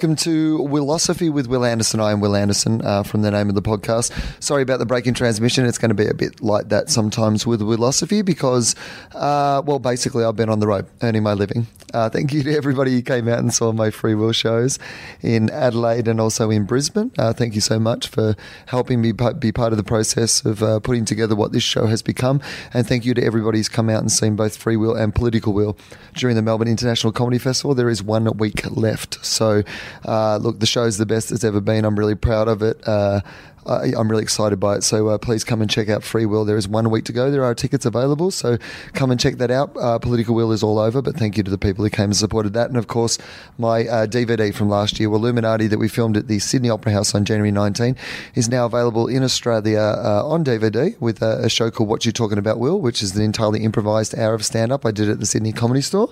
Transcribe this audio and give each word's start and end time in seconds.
Welcome 0.00 0.16
to 0.16 0.60
Willosophy 0.60 1.30
with 1.30 1.46
Will 1.46 1.62
Anderson. 1.62 2.00
I 2.00 2.12
am 2.12 2.20
Will 2.20 2.34
Anderson 2.34 2.80
uh, 2.80 3.02
from 3.02 3.20
the 3.20 3.30
name 3.30 3.50
of 3.50 3.54
the 3.54 3.60
podcast. 3.60 4.10
Sorry 4.42 4.62
about 4.62 4.78
the 4.78 4.86
break 4.86 5.06
in 5.06 5.12
transmission. 5.12 5.66
It's 5.66 5.76
going 5.76 5.90
to 5.90 5.94
be 5.94 6.06
a 6.06 6.14
bit 6.14 6.40
like 6.40 6.70
that 6.70 6.88
sometimes 6.88 7.46
with 7.46 7.60
Willosophy 7.60 8.24
because, 8.24 8.74
uh, 9.14 9.60
well, 9.62 9.78
basically, 9.78 10.24
I've 10.24 10.36
been 10.36 10.48
on 10.48 10.58
the 10.58 10.66
road 10.66 10.86
earning 11.02 11.22
my 11.22 11.34
living. 11.34 11.66
Uh, 11.92 12.08
thank 12.08 12.32
you 12.32 12.42
to 12.42 12.56
everybody 12.56 12.92
who 12.92 13.02
came 13.02 13.28
out 13.28 13.40
and 13.40 13.52
saw 13.52 13.72
my 13.72 13.90
free 13.90 14.14
will 14.14 14.32
shows 14.32 14.78
in 15.22 15.50
Adelaide 15.50 16.08
and 16.08 16.20
also 16.20 16.48
in 16.48 16.64
Brisbane. 16.64 17.10
Uh, 17.18 17.32
thank 17.32 17.54
you 17.54 17.60
so 17.60 17.78
much 17.78 18.08
for 18.08 18.36
helping 18.66 19.00
me 19.00 19.12
be 19.12 19.52
part 19.52 19.72
of 19.72 19.76
the 19.76 19.84
process 19.84 20.44
of 20.44 20.62
uh, 20.62 20.80
putting 20.80 21.04
together 21.04 21.34
what 21.34 21.52
this 21.52 21.62
show 21.62 21.86
has 21.86 22.00
become. 22.00 22.40
And 22.72 22.86
thank 22.86 23.04
you 23.04 23.12
to 23.14 23.22
everybody 23.22 23.58
who's 23.58 23.68
come 23.68 23.90
out 23.90 24.00
and 24.00 24.10
seen 24.10 24.36
both 24.36 24.56
Free 24.56 24.76
Will 24.76 24.94
and 24.94 25.14
Political 25.14 25.52
Will 25.52 25.76
during 26.14 26.36
the 26.36 26.42
Melbourne 26.42 26.68
International 26.68 27.12
Comedy 27.12 27.38
Festival. 27.38 27.74
There 27.74 27.90
is 27.90 28.02
one 28.02 28.24
week 28.38 28.64
left. 28.70 29.24
So, 29.24 29.62
uh, 30.04 30.36
look, 30.38 30.60
the 30.60 30.66
show's 30.66 30.98
the 30.98 31.06
best 31.06 31.32
it's 31.32 31.44
ever 31.44 31.60
been. 31.60 31.84
I'm 31.84 31.98
really 31.98 32.14
proud 32.14 32.48
of 32.48 32.62
it. 32.62 32.80
Uh, 32.86 33.20
I, 33.66 33.92
am 33.98 34.10
really 34.10 34.22
excited 34.22 34.58
by 34.58 34.76
it. 34.76 34.82
So 34.82 35.08
uh, 35.08 35.18
please 35.18 35.44
come 35.44 35.60
and 35.60 35.70
check 35.70 35.88
out 35.88 36.02
Free 36.02 36.26
Will. 36.26 36.44
There 36.44 36.56
is 36.56 36.66
one 36.66 36.90
week 36.90 37.04
to 37.06 37.12
go. 37.12 37.30
There 37.30 37.44
are 37.44 37.54
tickets 37.54 37.84
available. 37.84 38.30
So 38.30 38.58
come 38.94 39.10
and 39.10 39.20
check 39.20 39.36
that 39.36 39.50
out. 39.50 39.76
Uh, 39.76 39.98
Political 39.98 40.34
Will 40.34 40.52
is 40.52 40.62
all 40.62 40.78
over, 40.78 41.02
but 41.02 41.16
thank 41.16 41.36
you 41.36 41.42
to 41.42 41.50
the 41.50 41.58
people 41.58 41.84
who 41.84 41.90
came 41.90 42.06
and 42.06 42.16
supported 42.16 42.52
that. 42.54 42.68
And 42.68 42.76
of 42.76 42.86
course, 42.86 43.18
my 43.58 43.86
uh, 43.86 44.06
DVD 44.06 44.54
from 44.54 44.68
last 44.68 44.98
year, 44.98 45.08
Illuminati, 45.10 45.66
that 45.66 45.78
we 45.78 45.88
filmed 45.88 46.16
at 46.16 46.26
the 46.26 46.38
Sydney 46.38 46.70
Opera 46.70 46.92
House 46.92 47.14
on 47.14 47.24
January 47.24 47.50
19, 47.50 47.96
is 48.34 48.48
now 48.48 48.66
available 48.66 49.08
in 49.08 49.22
Australia 49.22 49.78
uh, 49.80 50.22
on 50.24 50.44
DVD 50.44 50.98
with 51.00 51.22
a, 51.22 51.44
a 51.44 51.48
show 51.48 51.70
called 51.70 51.88
What 51.88 52.06
You 52.06 52.12
Talking 52.12 52.38
About, 52.38 52.58
Will, 52.58 52.80
which 52.80 53.02
is 53.02 53.14
an 53.16 53.22
entirely 53.22 53.62
improvised 53.62 54.18
hour 54.18 54.34
of 54.34 54.44
stand 54.44 54.72
up 54.72 54.86
I 54.86 54.90
did 54.90 55.08
at 55.08 55.20
the 55.20 55.26
Sydney 55.26 55.52
Comedy 55.52 55.82
Store. 55.82 56.10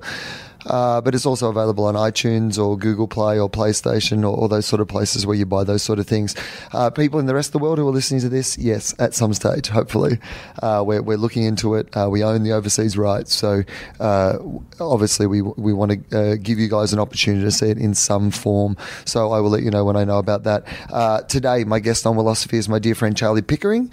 Uh, 0.67 1.01
but 1.01 1.15
it's 1.15 1.27
also 1.27 1.49
available 1.49 1.85
on 1.85 1.95
iTunes 1.95 2.59
or 2.59 2.77
Google 2.77 3.07
Play 3.07 3.39
or 3.39 3.49
PlayStation 3.49 4.23
or 4.23 4.37
all 4.37 4.49
those 4.49 4.67
sort 4.67 4.81
of 4.81 4.89
places 4.89 5.27
where 5.27 5.37
you 5.37 5.47
buy 5.47 5.65
those 5.65 5.83
sort 5.83 5.99
of 5.99 6.07
things. 6.07 6.35
Uh, 6.73 6.91
people 6.91 7.21
in 7.21 7.27
the 7.27 7.35
rest 7.35 7.49
of 7.49 7.53
the 7.53 7.59
world 7.59 7.79
who 7.79 7.89
are 7.89 7.93
listening 7.93 8.21
to 8.21 8.29
this, 8.29 8.59
yes, 8.59 8.95
at 8.99 9.15
some 9.15 9.33
stage, 9.35 9.69
hopefully, 9.69 10.19
uh, 10.63 10.83
we're, 10.85 11.03
we're 11.03 11.17
looking 11.17 11.45
into 11.45 11.75
it. 11.75 11.89
Uh, 11.97 12.09
we 12.11 12.25
own 12.25 12.43
the 12.43 12.53
overseas 12.53 12.99
rights, 12.99 13.35
so 13.35 13.63
uh, 14.01 14.39
obviously 14.81 15.27
we 15.27 15.43
we 15.43 15.73
want 15.73 16.11
to 16.11 16.33
uh, 16.33 16.37
give 16.37 16.59
you 16.59 16.69
guys 16.69 16.93
an 16.93 16.99
opportunity 16.99 17.45
to 17.45 17.51
see 17.51 17.71
it 17.71 17.79
in 17.79 17.95
some 17.95 18.31
form. 18.31 18.77
So 19.05 19.33
I 19.33 19.41
will 19.41 19.51
let 19.51 19.63
you 19.63 19.71
know 19.71 19.85
when 19.85 19.97
I 19.97 20.05
know 20.05 20.19
about 20.19 20.45
that. 20.45 21.29
today, 21.29 21.65
my 21.65 21.79
guest 21.79 22.07
on 22.07 22.17
Willosophy 22.17 22.55
is 22.55 22.69
my 22.69 22.79
dear 22.79 22.95
friend 22.95 23.17
Charlie 23.17 23.43
Pickering. 23.43 23.91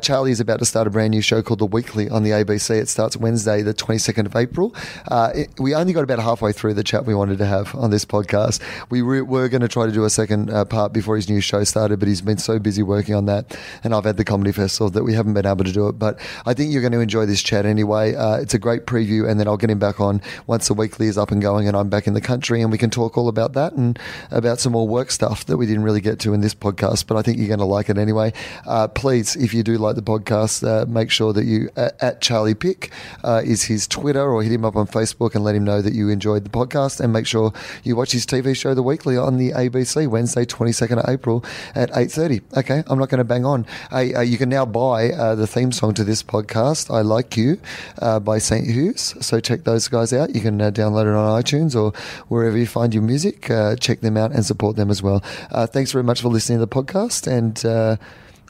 Charlie 0.00 0.30
is 0.30 0.40
about 0.40 0.60
to 0.60 0.64
start 0.64 0.86
a 0.86 0.90
brand 0.90 1.10
new 1.10 1.22
show 1.22 1.42
called 1.42 1.58
The 1.58 1.66
Weekly 1.66 2.08
on 2.08 2.22
the 2.22 2.30
ABC. 2.30 2.70
It 2.70 2.88
starts 2.88 3.16
Wednesday, 3.16 3.62
the 3.62 3.74
22nd 3.74 4.26
of 4.26 4.36
April. 4.36 4.74
It, 5.10 5.50
we 5.58 5.74
only 5.74 5.92
got 5.92 6.03
about 6.04 6.20
halfway 6.20 6.52
through 6.52 6.74
the 6.74 6.84
chat 6.84 7.04
we 7.04 7.14
wanted 7.14 7.38
to 7.38 7.46
have 7.46 7.74
on 7.74 7.90
this 7.90 8.04
podcast. 8.04 8.60
We 8.90 9.02
re- 9.02 9.22
were 9.22 9.48
going 9.48 9.62
to 9.62 9.68
try 9.68 9.86
to 9.86 9.92
do 9.92 10.04
a 10.04 10.10
second 10.10 10.50
uh, 10.50 10.64
part 10.64 10.92
before 10.92 11.16
his 11.16 11.28
new 11.28 11.40
show 11.40 11.64
started, 11.64 11.98
but 11.98 12.08
he's 12.08 12.22
been 12.22 12.38
so 12.38 12.58
busy 12.58 12.82
working 12.82 13.14
on 13.14 13.26
that. 13.26 13.58
And 13.82 13.94
I've 13.94 14.04
had 14.04 14.16
the 14.16 14.24
comedy 14.24 14.52
festival 14.52 14.90
that 14.90 15.02
we 15.02 15.14
haven't 15.14 15.34
been 15.34 15.46
able 15.46 15.64
to 15.64 15.72
do 15.72 15.88
it. 15.88 15.98
But 15.98 16.18
I 16.46 16.54
think 16.54 16.72
you're 16.72 16.82
going 16.82 16.92
to 16.92 17.00
enjoy 17.00 17.26
this 17.26 17.42
chat 17.42 17.66
anyway. 17.66 18.14
Uh, 18.14 18.36
it's 18.36 18.54
a 18.54 18.58
great 18.58 18.86
preview, 18.86 19.28
and 19.28 19.40
then 19.40 19.48
I'll 19.48 19.56
get 19.56 19.70
him 19.70 19.78
back 19.78 20.00
on 20.00 20.22
once 20.46 20.68
the 20.68 20.74
weekly 20.74 21.06
is 21.06 21.18
up 21.18 21.30
and 21.30 21.42
going 21.42 21.66
and 21.66 21.76
I'm 21.76 21.88
back 21.88 22.06
in 22.06 22.14
the 22.14 22.20
country, 22.20 22.62
and 22.62 22.70
we 22.70 22.78
can 22.78 22.90
talk 22.90 23.16
all 23.16 23.28
about 23.28 23.54
that 23.54 23.72
and 23.72 23.98
about 24.30 24.58
some 24.58 24.72
more 24.72 24.86
work 24.86 25.10
stuff 25.10 25.46
that 25.46 25.56
we 25.56 25.66
didn't 25.66 25.82
really 25.82 26.00
get 26.00 26.18
to 26.20 26.34
in 26.34 26.40
this 26.40 26.54
podcast. 26.54 27.06
But 27.06 27.16
I 27.16 27.22
think 27.22 27.38
you're 27.38 27.48
going 27.48 27.58
to 27.58 27.64
like 27.64 27.88
it 27.88 27.98
anyway. 27.98 28.32
Uh, 28.66 28.88
please, 28.88 29.36
if 29.36 29.54
you 29.54 29.62
do 29.62 29.78
like 29.78 29.96
the 29.96 30.02
podcast, 30.02 30.66
uh, 30.66 30.86
make 30.86 31.10
sure 31.10 31.32
that 31.32 31.44
you 31.44 31.70
at, 31.76 32.02
at 32.02 32.20
Charlie 32.20 32.54
Pick 32.54 32.90
uh, 33.22 33.42
is 33.44 33.64
his 33.64 33.86
Twitter, 33.86 34.30
or 34.30 34.42
hit 34.42 34.52
him 34.52 34.64
up 34.64 34.76
on 34.76 34.86
Facebook 34.86 35.34
and 35.34 35.44
let 35.44 35.54
him 35.54 35.64
know 35.64 35.80
that 35.80 35.93
you 35.94 36.08
enjoyed 36.08 36.44
the 36.44 36.50
podcast 36.50 37.00
and 37.00 37.12
make 37.12 37.26
sure 37.26 37.52
you 37.82 37.96
watch 37.96 38.12
his 38.12 38.26
TV 38.26 38.54
show 38.56 38.74
The 38.74 38.82
Weekly 38.82 39.16
on 39.16 39.38
the 39.38 39.52
ABC 39.52 40.06
Wednesday, 40.08 40.44
22nd 40.44 41.02
of 41.02 41.08
April 41.08 41.44
at 41.74 41.90
8.30. 41.90 42.58
Okay, 42.58 42.82
I'm 42.86 42.98
not 42.98 43.08
going 43.08 43.18
to 43.18 43.24
bang 43.24 43.44
on. 43.44 43.66
Uh, 43.92 44.20
you 44.20 44.36
can 44.36 44.48
now 44.48 44.66
buy 44.66 45.10
uh, 45.10 45.34
the 45.34 45.46
theme 45.46 45.72
song 45.72 45.94
to 45.94 46.04
this 46.04 46.22
podcast, 46.22 46.92
I 46.92 47.00
Like 47.00 47.36
You, 47.36 47.60
uh, 48.00 48.20
by 48.20 48.38
St. 48.38 48.66
Hugh's. 48.66 49.14
So 49.24 49.40
check 49.40 49.64
those 49.64 49.88
guys 49.88 50.12
out. 50.12 50.34
You 50.34 50.40
can 50.40 50.60
uh, 50.60 50.70
download 50.70 51.02
it 51.02 51.14
on 51.14 51.42
iTunes 51.42 51.74
or 51.74 51.92
wherever 52.28 52.58
you 52.58 52.66
find 52.66 52.92
your 52.92 53.02
music. 53.02 53.50
Uh, 53.50 53.76
check 53.76 54.00
them 54.00 54.16
out 54.16 54.32
and 54.32 54.44
support 54.44 54.76
them 54.76 54.90
as 54.90 55.02
well. 55.02 55.22
Uh, 55.50 55.66
thanks 55.66 55.92
very 55.92 56.04
much 56.04 56.20
for 56.20 56.28
listening 56.28 56.58
to 56.58 56.66
the 56.66 56.68
podcast 56.68 57.26
and 57.26 57.98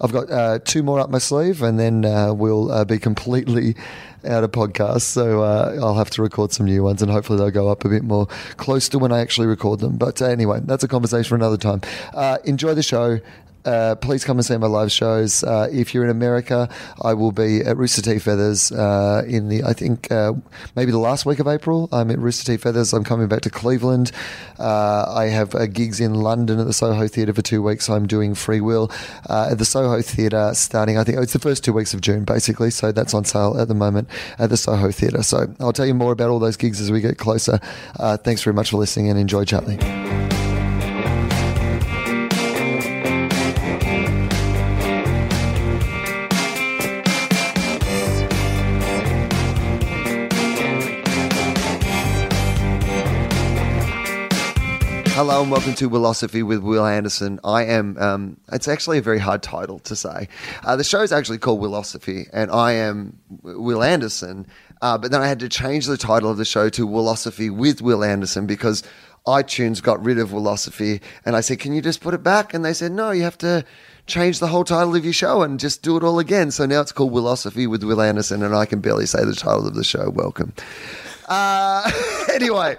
I've 0.03 0.13
got 0.13 0.31
uh, 0.31 0.59
two 0.65 0.83
more 0.83 0.99
up 0.99 1.11
my 1.11 1.19
sleeve, 1.19 1.63
and 1.63 1.79
then 1.79 2.05
uh, 2.05 2.35
we'll 2.35 2.71
uh, 2.71 2.85
be 2.85 2.99
completely 2.99 3.77
out 4.27 4.43
of 4.43 4.51
podcasts. 4.51 5.03
So 5.03 5.43
uh, 5.43 5.79
I'll 5.81 5.95
have 5.95 6.11
to 6.11 6.23
record 6.23 6.53
some 6.53 6.67
new 6.67 6.83
ones, 6.83 7.03
and 7.03 7.11
hopefully 7.11 7.39
they'll 7.39 7.51
go 7.51 7.69
up 7.69 7.85
a 7.85 7.89
bit 7.89 8.03
more 8.03 8.27
close 8.57 8.89
to 8.91 8.99
when 8.99 9.13
I 9.13 9.21
actually 9.21 9.47
record 9.47 9.81
them. 9.81 9.97
But 9.97 10.21
uh, 10.21 10.27
anyway, 10.27 10.61
that's 10.65 10.83
a 10.83 10.89
conversation 10.89 11.29
for 11.29 11.37
another 11.37 11.57
time. 11.57 11.81
Uh, 12.13 12.39
enjoy 12.45 12.75
the 12.75 12.83
show. 12.83 13.21
Uh, 13.65 13.95
please 13.97 14.25
come 14.25 14.37
and 14.37 14.45
see 14.45 14.57
my 14.57 14.67
live 14.67 14.93
shows. 14.93 15.43
Uh, 15.43 15.69
if 15.73 15.95
you're 15.95 16.05
in 16.05 16.11
America, 16.11 16.69
I 17.03 17.15
will 17.15 17.33
be 17.33 17.61
at 17.61 17.77
Rooster 17.77 18.03
T 18.03 18.19
Feathers 18.19 18.71
uh, 18.73 19.23
in 19.27 19.49
the, 19.49 19.65
I 19.65 19.73
think, 19.73 20.11
uh, 20.11 20.35
maybe 20.77 20.93
the 20.93 20.99
last 20.99 21.25
week 21.25 21.39
of 21.39 21.47
April. 21.47 21.89
I'm 21.93 22.11
at 22.11 22.19
Rooster 22.19 22.53
T 22.53 22.57
Feathers. 22.59 22.93
I'm 22.93 23.05
coming 23.05 23.29
back 23.29 23.41
to 23.43 23.51
Cleveland. 23.51 24.13
Uh, 24.59 25.07
I 25.09 25.27
have 25.27 25.55
uh, 25.55 25.67
gigs 25.67 26.01
in 26.01 26.15
London 26.15 26.61
at 26.61 26.67
the 26.67 26.73
Soho 26.73 27.09
Theatre 27.09 27.33
for 27.33 27.43
two 27.43 27.63
weeks. 27.63 27.89
I'm 27.89 28.07
doing 28.07 28.35
Free 28.35 28.61
Will 28.61 28.91
at 29.29 29.59
the 29.59 29.65
Soho 29.65 30.03
Theatre 30.03 30.53
starting, 30.55 30.99
I 30.99 31.05
think, 31.05 31.19
oh, 31.19 31.23
it's 31.23 31.33
the 31.33 31.39
first 31.39 31.65
two 31.65 31.73
weeks 31.73 31.95
of 31.95 32.01
June, 32.01 32.25
basically. 32.25 32.71
So 32.71 32.93
that's 32.93 33.15
on 33.15 33.25
sale 33.25 33.59
at 33.59 33.69
the 33.69 33.75
moment 33.75 34.09
at 34.39 34.51
the 34.51 34.57
Soho 34.57 34.91
Theatre. 34.91 35.23
So 35.23 35.47
I'll 35.61 35.73
tell 35.73 35.87
you 35.87 35.95
more 35.95 36.13
about 36.13 36.31
all 36.31 36.39
those 36.39 36.57
gigs 36.57 36.81
as 36.81 36.93
we 36.93 37.01
get 37.01 37.19
closer. 37.19 37.59
thanks 37.99 38.43
very 38.43 38.55
much 38.55 38.71
for 38.71 38.77
listening 38.77 39.09
and 39.09 39.19
enjoy 39.19 39.45
Charlie. 39.45 40.34
Hello 55.15 55.43
and 55.43 55.49
welcome 55.49 55.75
to 55.75 55.89
Willosophy 55.89 56.43
with 56.43 56.59
Will 56.59 56.85
Anderson. 56.85 57.39
I 57.45 57.67
am, 57.67 57.97
um, 57.99 58.37
it's 58.51 58.67
actually 58.67 58.99
a 58.99 59.01
very 59.01 59.21
hard 59.21 59.45
title 59.45 59.79
to 59.79 59.95
say. 59.95 60.27
Uh, 60.65 60.75
the 60.75 60.83
show 60.83 61.03
is 61.03 61.13
actually 61.13 61.39
called 61.39 61.61
Willosophy, 61.61 62.29
and 62.33 62.51
I 62.51 62.73
am 62.73 63.17
Will 63.45 63.85
Anderson. 63.85 64.45
Uh, 64.83 64.99
but 64.99 65.13
then 65.13 65.23
I 65.23 65.29
had 65.29 65.39
to 65.39 65.49
change 65.49 65.87
the 65.87 65.97
title 65.97 66.33
of 66.33 66.37
the 66.37 66.45
show 66.45 66.69
to 66.71 66.85
Willosophy 66.85 67.49
with 67.49 67.81
Will 67.81 68.03
Anderson 68.03 68.49
because 68.49 68.83
iTunes 69.25 69.81
got 69.81 70.05
rid 70.05 70.19
of 70.19 70.31
Willosophy. 70.31 71.01
And 71.25 71.37
I 71.37 71.43
said, 71.43 71.61
Can 71.61 71.73
you 71.75 71.81
just 71.81 72.01
put 72.01 72.13
it 72.13 72.25
back? 72.25 72.53
And 72.53 72.65
they 72.65 72.73
said, 72.73 72.91
No, 72.91 73.13
you 73.13 73.23
have 73.23 73.39
to 73.39 73.65
change 74.09 74.41
the 74.41 74.49
whole 74.49 74.65
title 74.65 74.97
of 74.97 75.05
your 75.05 75.15
show 75.15 75.43
and 75.43 75.61
just 75.61 75.83
do 75.83 75.97
it 75.97 76.03
all 76.03 76.19
again. 76.19 76.51
So 76.51 76.67
now 76.67 76.81
it's 76.81 76.91
called 76.91 77.13
Willosophy 77.13 77.71
with 77.71 77.85
Will 77.85 78.03
Anderson, 78.03 78.43
and 78.43 78.53
I 78.53 78.67
can 78.67 78.81
barely 78.81 79.07
say 79.07 79.25
the 79.25 79.37
title 79.37 79.69
of 79.69 79.77
the 79.77 79.85
show. 79.85 80.11
Welcome. 80.11 80.55
Uh, 81.29 81.89
anyway 82.35 82.79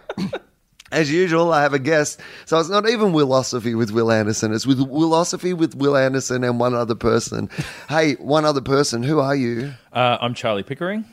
as 0.91 1.11
usual, 1.11 1.51
I 1.51 1.61
have 1.61 1.73
a 1.73 1.79
guest. 1.79 2.19
So 2.45 2.59
it's 2.59 2.69
not 2.69 2.87
even 2.87 3.11
Willosophy 3.11 3.77
with 3.77 3.91
Will 3.91 4.11
Anderson. 4.11 4.53
It's 4.53 4.67
with 4.67 4.79
Willosophy 4.79 5.55
with 5.55 5.75
Will 5.75 5.97
Anderson 5.97 6.43
and 6.43 6.59
one 6.59 6.73
other 6.73 6.95
person. 6.95 7.49
hey, 7.89 8.13
one 8.13 8.45
other 8.45 8.61
person. 8.61 9.03
Who 9.03 9.19
are 9.19 9.35
you? 9.35 9.73
Uh, 9.91 10.17
I'm 10.21 10.33
Charlie 10.33 10.63
Pickering. 10.63 11.05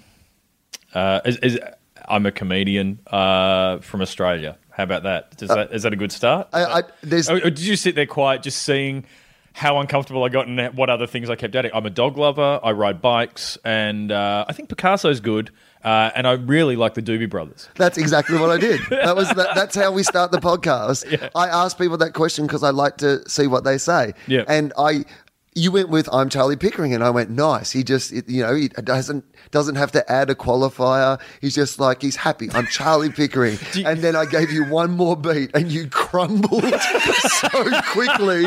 Uh, 0.95 1.21
is, 1.25 1.37
is, 1.39 1.59
I'm 2.07 2.27
a 2.27 2.33
comedian 2.33 3.01
uh, 3.07 3.79
from 3.79 4.03
Australia. 4.03 4.59
How 4.71 4.85
about 4.85 5.03
that? 5.05 5.37
Does 5.37 5.49
that 5.49 5.73
is 5.73 5.83
that 5.83 5.93
a 5.93 5.97
good 5.97 6.13
start? 6.13 6.49
I, 6.53 6.65
I, 6.65 6.83
oh, 7.29 7.41
did 7.41 7.61
you 7.61 7.77
sit 7.77 7.95
there 7.95 8.07
quiet, 8.07 8.43
just 8.43 8.63
seeing 8.63 9.05
how 9.53 9.79
uncomfortable 9.79 10.25
I 10.25 10.31
got 10.31 10.49
and 10.49 10.75
what 10.77 10.89
other 10.89 11.07
things 11.07 11.29
I 11.29 11.37
kept 11.37 11.55
adding? 11.55 11.71
I'm 11.75 11.85
a 11.85 11.91
dog 11.91 12.17
lover. 12.17 12.59
I 12.63 12.73
ride 12.73 13.03
bikes, 13.03 13.59
and 13.65 14.11
uh, 14.11 14.47
I 14.49 14.53
think 14.55 14.71
Picasso's 14.71 15.21
good. 15.21 15.51
Uh, 15.85 16.11
and 16.15 16.27
I 16.27 16.33
really 16.33 16.77
like 16.77 16.95
the 16.95 17.03
Doobie 17.03 17.29
Brothers. 17.29 17.69
That's 17.75 17.99
exactly 17.99 18.39
what 18.39 18.51
I 18.51 18.59
did. 18.59 18.81
That 19.03 19.17
was 19.17 19.29
that, 19.31 19.55
that's 19.55 19.75
how 19.75 19.91
we 19.91 20.05
start 20.05 20.31
the 20.31 20.39
podcast. 20.39 21.11
Yeah. 21.11 21.29
I 21.35 21.49
ask 21.49 21.77
people 21.77 21.97
that 21.99 22.13
question 22.13 22.47
because 22.47 22.63
I 22.63 22.71
like 22.71 22.99
to 22.99 23.29
see 23.29 23.49
what 23.49 23.65
they 23.65 23.79
say. 23.79 24.15
Yeah. 24.29 24.45
And 24.47 24.73
I 24.79 25.05
you 25.55 25.71
went 25.71 25.91
with 25.91 26.09
I'm 26.13 26.31
Charlie 26.31 26.57
Pickering, 26.57 26.95
and 26.95 27.05
I 27.05 27.11
went 27.11 27.29
nice. 27.29 27.73
He 27.73 27.85
just, 27.85 28.11
you 28.11 28.43
know, 28.43 28.55
he 28.55 28.69
doesn't 28.69 29.25
doesn't 29.51 29.75
have 29.75 29.93
to 29.93 30.11
add 30.11 30.31
a 30.31 30.35
qualifier. 30.35 31.21
He's 31.43 31.55
just 31.55 31.79
like 31.79 32.01
he's 32.01 32.17
happy. 32.17 32.51
I'm 32.53 32.67
Charlie 32.67 33.11
Pickering, 33.11 33.59
you, 33.75 33.87
and 33.87 34.01
then 34.01 34.17
I 34.17 34.25
gave 34.25 34.51
you 34.51 34.65
one 34.65 34.93
more 34.93 35.17
beat, 35.17 35.51
and 35.55 35.71
you 35.71 35.89
crumbled 35.89 36.65
so 36.83 37.83
quickly, 37.83 38.45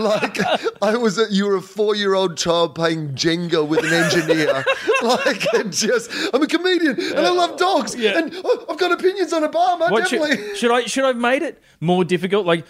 like 0.00 0.38
I 0.82 0.96
was. 0.96 1.18
A, 1.18 1.26
you 1.30 1.46
were 1.46 1.56
a 1.56 1.62
four 1.62 1.94
year 1.94 2.14
old 2.14 2.38
child 2.38 2.74
playing 2.74 3.10
Jenga 3.10 3.66
with 3.66 3.84
an 3.84 3.92
engineer. 3.92 4.64
like 5.02 5.70
just, 5.70 6.10
I'm 6.32 6.42
a 6.42 6.46
comedian, 6.46 6.98
and 6.98 7.26
I 7.26 7.30
love 7.30 7.58
dogs, 7.58 7.94
yeah. 7.94 8.18
and 8.18 8.32
oh, 8.34 8.66
I've 8.70 8.78
got 8.78 8.92
opinions 8.92 9.32
on 9.34 9.42
Obama. 9.42 9.90
What, 9.90 10.04
definitely. 10.04 10.36
Should, 10.36 10.56
should, 10.56 10.70
I 10.70 10.84
should 10.84 11.04
I 11.04 11.08
have 11.08 11.16
made 11.16 11.42
it 11.42 11.62
more 11.80 12.02
difficult? 12.02 12.46
Like, 12.46 12.64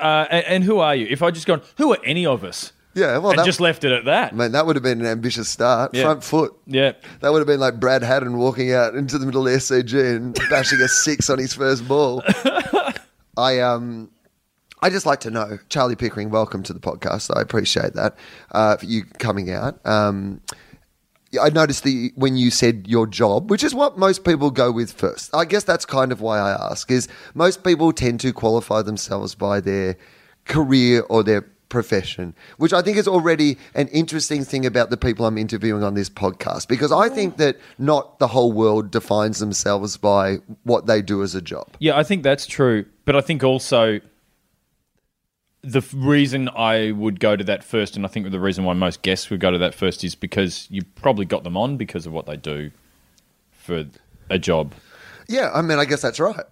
uh, 0.00 0.26
and, 0.30 0.46
and 0.46 0.64
who 0.64 0.78
are 0.78 0.96
you? 0.96 1.06
If 1.08 1.22
I 1.22 1.30
just 1.30 1.46
gone, 1.46 1.62
who 1.76 1.92
are 1.92 1.98
any 2.04 2.26
of 2.26 2.42
us? 2.42 2.72
Yeah, 3.00 3.16
well, 3.18 3.30
and 3.30 3.38
that, 3.38 3.46
just 3.46 3.60
left 3.60 3.84
it 3.84 3.92
at 3.92 4.04
that. 4.04 4.34
Man, 4.34 4.52
that 4.52 4.66
would 4.66 4.76
have 4.76 4.82
been 4.82 5.00
an 5.00 5.06
ambitious 5.06 5.48
start. 5.48 5.94
Yeah. 5.94 6.02
Front 6.02 6.24
foot. 6.24 6.54
Yeah. 6.66 6.92
That 7.20 7.32
would 7.32 7.38
have 7.38 7.46
been 7.46 7.60
like 7.60 7.80
Brad 7.80 8.02
Haddin 8.02 8.36
walking 8.36 8.72
out 8.72 8.94
into 8.94 9.16
the 9.16 9.24
middle 9.24 9.46
of 9.46 9.52
the 9.52 9.58
SCG 9.58 10.16
and 10.16 10.34
bashing 10.50 10.80
a 10.80 10.88
six 10.88 11.30
on 11.30 11.38
his 11.38 11.54
first 11.54 11.88
ball. 11.88 12.22
I 13.36 13.60
um 13.60 14.10
I 14.82 14.90
just 14.90 15.06
like 15.06 15.20
to 15.20 15.30
know, 15.30 15.58
Charlie 15.68 15.96
Pickering, 15.96 16.30
welcome 16.30 16.62
to 16.64 16.72
the 16.72 16.80
podcast. 16.80 17.34
I 17.34 17.40
appreciate 17.40 17.94
that 17.94 18.16
uh, 18.52 18.76
for 18.76 18.86
you 18.86 19.04
coming 19.18 19.50
out. 19.50 19.78
Um, 19.86 20.40
I 21.40 21.50
noticed 21.50 21.84
the 21.84 22.12
when 22.16 22.36
you 22.36 22.50
said 22.50 22.86
your 22.88 23.06
job, 23.06 23.50
which 23.50 23.62
is 23.62 23.74
what 23.74 23.98
most 23.98 24.24
people 24.24 24.50
go 24.50 24.72
with 24.72 24.92
first. 24.92 25.34
I 25.34 25.44
guess 25.44 25.64
that's 25.64 25.86
kind 25.86 26.12
of 26.12 26.20
why 26.20 26.38
I 26.38 26.50
ask. 26.70 26.90
Is 26.90 27.08
most 27.34 27.62
people 27.62 27.92
tend 27.92 28.20
to 28.20 28.32
qualify 28.32 28.82
themselves 28.82 29.34
by 29.34 29.60
their 29.60 29.96
career 30.46 31.04
or 31.08 31.22
their 31.22 31.46
profession, 31.70 32.34
which 32.58 32.74
I 32.74 32.82
think 32.82 32.98
is 32.98 33.08
already 33.08 33.56
an 33.74 33.88
interesting 33.88 34.44
thing 34.44 34.66
about 34.66 34.90
the 34.90 34.98
people 34.98 35.24
I'm 35.24 35.38
interviewing 35.38 35.82
on 35.82 35.94
this 35.94 36.10
podcast, 36.10 36.68
because 36.68 36.92
I 36.92 37.08
think 37.08 37.38
that 37.38 37.56
not 37.78 38.18
the 38.18 38.26
whole 38.26 38.52
world 38.52 38.90
defines 38.90 39.38
themselves 39.38 39.96
by 39.96 40.40
what 40.64 40.84
they 40.84 41.00
do 41.00 41.22
as 41.22 41.34
a 41.34 41.40
job. 41.40 41.68
Yeah, 41.78 41.96
I 41.96 42.02
think 42.02 42.22
that's 42.22 42.46
true. 42.46 42.84
But 43.06 43.16
I 43.16 43.22
think 43.22 43.42
also 43.42 44.00
the 45.62 45.82
reason 45.94 46.48
I 46.50 46.92
would 46.92 47.20
go 47.20 47.36
to 47.36 47.44
that 47.44 47.64
first, 47.64 47.96
and 47.96 48.04
I 48.04 48.08
think 48.08 48.30
the 48.30 48.40
reason 48.40 48.64
why 48.64 48.74
most 48.74 49.02
guests 49.02 49.30
would 49.30 49.40
go 49.40 49.50
to 49.50 49.58
that 49.58 49.74
first 49.74 50.04
is 50.04 50.14
because 50.14 50.66
you 50.70 50.82
probably 50.94 51.24
got 51.24 51.44
them 51.44 51.56
on 51.56 51.76
because 51.76 52.06
of 52.06 52.12
what 52.12 52.26
they 52.26 52.36
do 52.36 52.70
for 53.52 53.86
a 54.28 54.38
job. 54.38 54.74
Yeah, 55.28 55.50
I 55.54 55.62
mean, 55.62 55.78
I 55.78 55.84
guess 55.84 56.02
that's 56.02 56.18
right. 56.18 56.44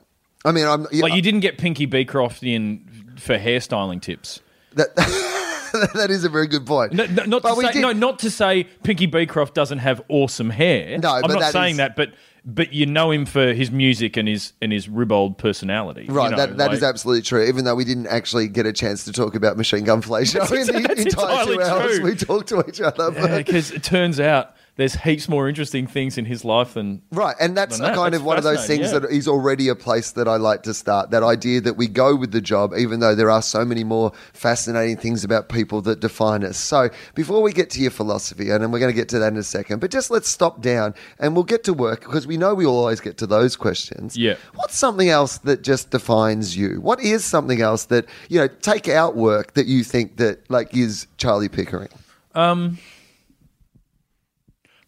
I 0.45 0.53
mean, 0.53 0.67
I'm 0.67 0.87
yeah, 0.93 1.03
like 1.03 1.15
you 1.15 1.23
didn't 1.23 1.41
get 1.41 1.59
Pinky 1.59 1.87
Beecroft 1.87 2.43
in 2.43 3.15
for 3.19 3.37
hairstyling 3.39 4.01
tips. 4.01 4.41
That 4.79 4.95
that 5.95 6.11
is 6.11 6.25
a 6.25 6.29
very 6.29 6.47
good 6.47 6.67
point. 6.67 6.93
No, 6.93 7.05
no, 7.07 7.25
not, 7.25 7.43
to 7.43 7.55
say, 7.57 7.73
did... 7.73 7.83
no 7.83 7.93
not 7.93 8.21
to 8.21 8.31
say 8.31 8.65
Pinky 8.83 9.07
Beecroft 9.07 9.55
doesn't 9.55 9.79
have 9.79 10.01
awesome 10.09 10.51
hair. 10.51 10.99
No, 10.99 11.11
I'm 11.11 11.31
not 11.31 11.53
saying 11.53 11.73
is... 11.73 11.77
that, 11.79 11.97
but 11.97 12.13
but 12.45 12.73
you 12.73 12.87
know 12.87 13.11
him 13.11 13.27
for 13.27 13.53
his 13.53 13.71
music 13.71 14.17
and 14.17 14.29
his 14.29 14.53
and 14.63 14.73
his 14.73 14.89
ribald 14.89 15.37
personality. 15.37 16.07
Right, 16.09 16.25
you 16.25 16.31
know, 16.31 16.37
that, 16.37 16.57
that 16.57 16.69
like, 16.69 16.77
is 16.77 16.83
absolutely 16.83 17.23
true. 17.23 17.45
Even 17.45 17.65
though 17.65 17.75
we 17.75 17.85
didn't 17.85 18.07
actually 18.07 18.49
get 18.49 18.67
a 18.67 18.73
chance 18.73 19.05
to 19.05 19.13
talk 19.13 19.35
about 19.35 19.57
Machine 19.57 19.85
Gun 19.85 20.01
Fellatio 20.01 20.51
in 20.61 20.67
the 20.67 21.03
entire 21.03 21.45
two 21.45 21.61
hours 21.61 21.97
true. 21.97 22.05
we 22.05 22.15
talked 22.15 22.49
to 22.49 22.65
each 22.69 22.81
other. 22.81 23.11
Because 23.11 23.71
yeah, 23.71 23.77
it 23.77 23.83
turns 23.83 24.21
out 24.21 24.55
there's 24.79 24.95
heaps 24.95 25.29
more 25.29 25.49
interesting 25.49 25.89
things 25.89 26.17
in 26.17 26.25
his 26.25 26.45
life 26.45 26.75
than 26.75 27.03
right, 27.11 27.35
and 27.41 27.57
that's 27.57 27.79
that. 27.81 27.97
kind 27.97 28.15
that's 28.15 28.23
of 28.23 28.25
one 28.25 28.39
of 28.39 28.45
those 28.45 28.65
things 28.65 28.93
yeah. 28.93 29.01
that 29.01 29.11
is 29.11 29.27
already 29.27 29.67
a 29.67 29.75
place 29.75 30.13
that 30.13 30.29
I 30.29 30.37
like 30.37 30.63
to 30.63 30.73
start. 30.73 31.11
That 31.11 31.25
idea 31.25 31.61
that 31.63 31.77
we 31.77 31.89
go 31.89 32.15
with 32.15 32.31
the 32.31 32.41
job, 32.41 32.73
even 32.79 33.01
though 33.01 33.17
there 33.17 33.29
are 33.29 33.43
so 33.43 33.65
many 33.65 33.83
more 33.83 34.13
fascinating 34.33 34.97
things 34.97 35.25
about 35.25 35.49
people 35.49 35.83
that 35.83 35.99
define 35.99 36.45
us. 36.45 36.59
So 36.59 36.91
before 37.17 37.43
we 37.43 37.53
get 37.53 37.71
to 37.71 37.81
your 37.81 37.91
philosophy, 37.91 38.51
and 38.51 38.73
we're 38.73 38.79
going 38.79 38.93
to 38.93 38.97
get 38.97 39.09
to 39.09 39.19
that 39.19 39.33
in 39.33 39.37
a 39.37 39.43
second, 39.43 39.81
but 39.81 39.91
just 39.91 40.13
let's 40.13 40.29
stop 40.29 40.63
down 40.63 40.95
and 41.19 41.35
we'll 41.35 41.43
get 41.43 41.65
to 41.65 41.75
work 41.75 42.03
because 42.03 42.29
we 42.29 42.37
know 42.37 42.55
we 42.55 42.65
always 42.65 43.01
get 43.01 43.19
to 43.19 43.27
those 43.27 43.57
questions. 43.57 44.17
Yeah, 44.17 44.37
what's 44.55 44.77
something 44.77 45.09
else 45.09 45.39
that 45.39 45.63
just 45.63 45.91
defines 45.91 46.57
you? 46.57 46.81
What 46.81 47.01
is 47.01 47.25
something 47.25 47.61
else 47.61 47.87
that 47.87 48.07
you 48.29 48.39
know? 48.39 48.47
Take 48.47 48.89
out 48.89 49.17
work 49.17 49.55
that 49.55 49.67
you 49.67 49.83
think 49.83 50.19
that 50.19 50.49
like 50.49 50.77
is 50.77 51.09
Charlie 51.17 51.49
Pickering. 51.49 51.89
Um 52.37 52.79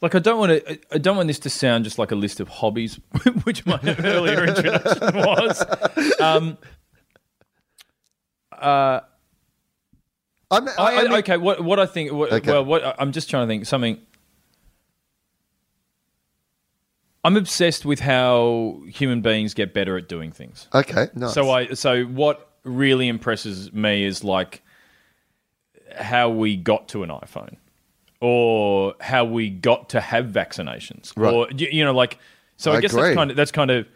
like 0.00 0.14
I 0.14 0.19
don't 0.19 0.38
want 0.38 0.67
to. 0.67 0.79
I 0.91 0.99
don't 0.99 1.17
want 1.17 1.26
this 1.26 1.38
to 1.41 1.50
sound 1.50 1.85
just 1.85 1.99
like 1.99 2.11
a 2.11 2.14
list 2.14 2.41
of 2.41 2.49
hobbies, 2.49 2.99
which 3.44 3.67
my 3.67 3.79
earlier 3.99 4.47
introduction 4.47 5.14
was. 5.14 5.64
Um, 6.20 6.58
uh, 8.52 9.00
I'm, 10.50 10.69
I, 10.69 10.73
I, 10.79 11.05
I, 11.05 11.19
okay. 11.19 11.37
What 11.37 11.62
what 11.62 11.79
I 11.79 11.87
think? 11.87 12.12
What, 12.12 12.32
okay. 12.32 12.50
Well, 12.50 12.64
what 12.64 12.97
I'm 12.99 13.12
just 13.12 13.29
trying 13.29 13.47
to 13.47 13.50
think 13.50 13.67
something. 13.67 13.99
I'm 17.23 17.37
obsessed 17.37 17.85
with 17.85 18.00
how 18.00 18.81
human 18.88 19.20
beings 19.20 19.52
get 19.52 19.75
better 19.75 19.99
at 19.99 20.08
doing 20.08 20.32
things. 20.32 20.69
Okay, 20.75 21.08
nice. 21.14 21.35
So 21.35 21.50
I 21.50 21.75
so 21.75 22.05
what 22.05 22.50
really 22.64 23.08
impresses 23.08 23.70
me 23.75 24.05
is 24.05 24.25
like 24.25 24.62
how 25.94 26.31
we 26.31 26.56
got 26.56 26.88
to 26.88 27.02
an 27.02 27.11
iPhone 27.11 27.56
or 28.21 28.95
how 29.01 29.25
we 29.25 29.51
got 29.51 29.89
to 29.91 30.01
have 30.01 30.27
vaccinations, 30.27 31.13
right. 31.17 31.33
or 31.33 31.51
you 31.51 31.85
know, 31.85 31.93
like. 31.93 32.19
So 32.57 32.73
I, 32.73 32.77
I 32.77 32.81
guess 32.83 32.93
agree. 32.93 33.03
that's 33.03 33.17
kind 33.17 33.31
of 33.31 33.37
that's 33.37 33.53
kind 33.53 33.71
of 33.71 33.87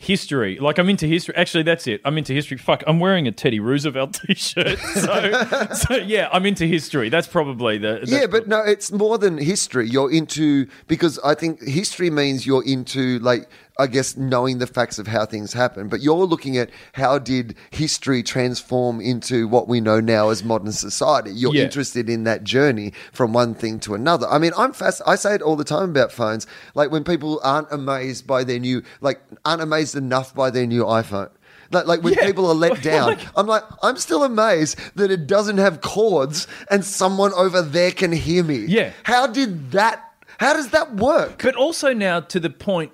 history. 0.00 0.58
Like 0.58 0.78
I'm 0.78 0.88
into 0.88 1.06
history. 1.06 1.34
Actually, 1.36 1.62
that's 1.64 1.86
it. 1.86 2.00
I'm 2.06 2.16
into 2.16 2.32
history. 2.32 2.56
Fuck, 2.56 2.82
I'm 2.86 2.98
wearing 2.98 3.28
a 3.28 3.32
Teddy 3.32 3.60
Roosevelt 3.60 4.18
t-shirt. 4.26 4.78
So, 4.78 5.68
so 5.74 5.96
yeah, 5.96 6.30
I'm 6.32 6.46
into 6.46 6.66
history. 6.66 7.10
That's 7.10 7.28
probably 7.28 7.76
the. 7.76 8.00
yeah, 8.06 8.26
but 8.26 8.48
no, 8.48 8.60
it's 8.60 8.90
more 8.90 9.18
than 9.18 9.36
history. 9.36 9.88
You're 9.88 10.10
into 10.10 10.66
because 10.88 11.18
I 11.20 11.34
think 11.34 11.62
history 11.62 12.10
means 12.10 12.46
you're 12.46 12.64
into 12.64 13.18
like 13.18 13.48
I 13.80 13.86
guess, 13.86 14.16
knowing 14.16 14.58
the 14.58 14.66
facts 14.66 14.98
of 14.98 15.06
how 15.06 15.24
things 15.24 15.52
happen. 15.52 15.88
But 15.88 16.02
you're 16.02 16.26
looking 16.26 16.58
at 16.58 16.70
how 16.92 17.18
did 17.18 17.56
history 17.70 18.22
transform 18.22 19.00
into 19.00 19.48
what 19.48 19.68
we 19.68 19.80
know 19.80 20.00
now 20.00 20.28
as 20.28 20.44
modern 20.44 20.72
society. 20.72 21.30
You're 21.32 21.54
yeah. 21.54 21.64
interested 21.64 22.10
in 22.10 22.24
that 22.24 22.44
journey 22.44 22.92
from 23.12 23.32
one 23.32 23.54
thing 23.54 23.80
to 23.80 23.94
another. 23.94 24.28
I 24.28 24.38
mean, 24.38 24.52
I'm 24.56 24.72
fast. 24.72 25.00
I 25.06 25.16
say 25.16 25.34
it 25.34 25.42
all 25.42 25.56
the 25.56 25.64
time 25.64 25.90
about 25.90 26.12
phones. 26.12 26.46
Like 26.74 26.90
when 26.90 27.04
people 27.04 27.40
aren't 27.42 27.72
amazed 27.72 28.26
by 28.26 28.44
their 28.44 28.58
new, 28.58 28.82
like 29.00 29.20
aren't 29.44 29.62
amazed 29.62 29.96
enough 29.96 30.34
by 30.34 30.50
their 30.50 30.66
new 30.66 30.84
iPhone. 30.84 31.30
Like, 31.72 31.86
like 31.86 32.02
when 32.02 32.14
yeah. 32.14 32.26
people 32.26 32.46
are 32.48 32.54
let 32.54 32.82
down, 32.94 33.16
I'm 33.34 33.46
like, 33.46 33.64
I'm 33.82 33.96
still 33.96 34.24
amazed 34.24 34.78
that 34.96 35.10
it 35.10 35.26
doesn't 35.26 35.58
have 35.58 35.80
cords 35.80 36.46
and 36.70 36.84
someone 36.84 37.32
over 37.32 37.62
there 37.62 37.92
can 37.92 38.12
hear 38.12 38.44
me. 38.44 38.66
Yeah. 38.66 38.92
How 39.04 39.26
did 39.26 39.72
that? 39.72 40.04
How 40.38 40.54
does 40.54 40.70
that 40.70 40.96
work? 40.96 41.42
But 41.42 41.54
also 41.54 41.92
now 41.92 42.20
to 42.20 42.40
the 42.40 42.50
point 42.50 42.92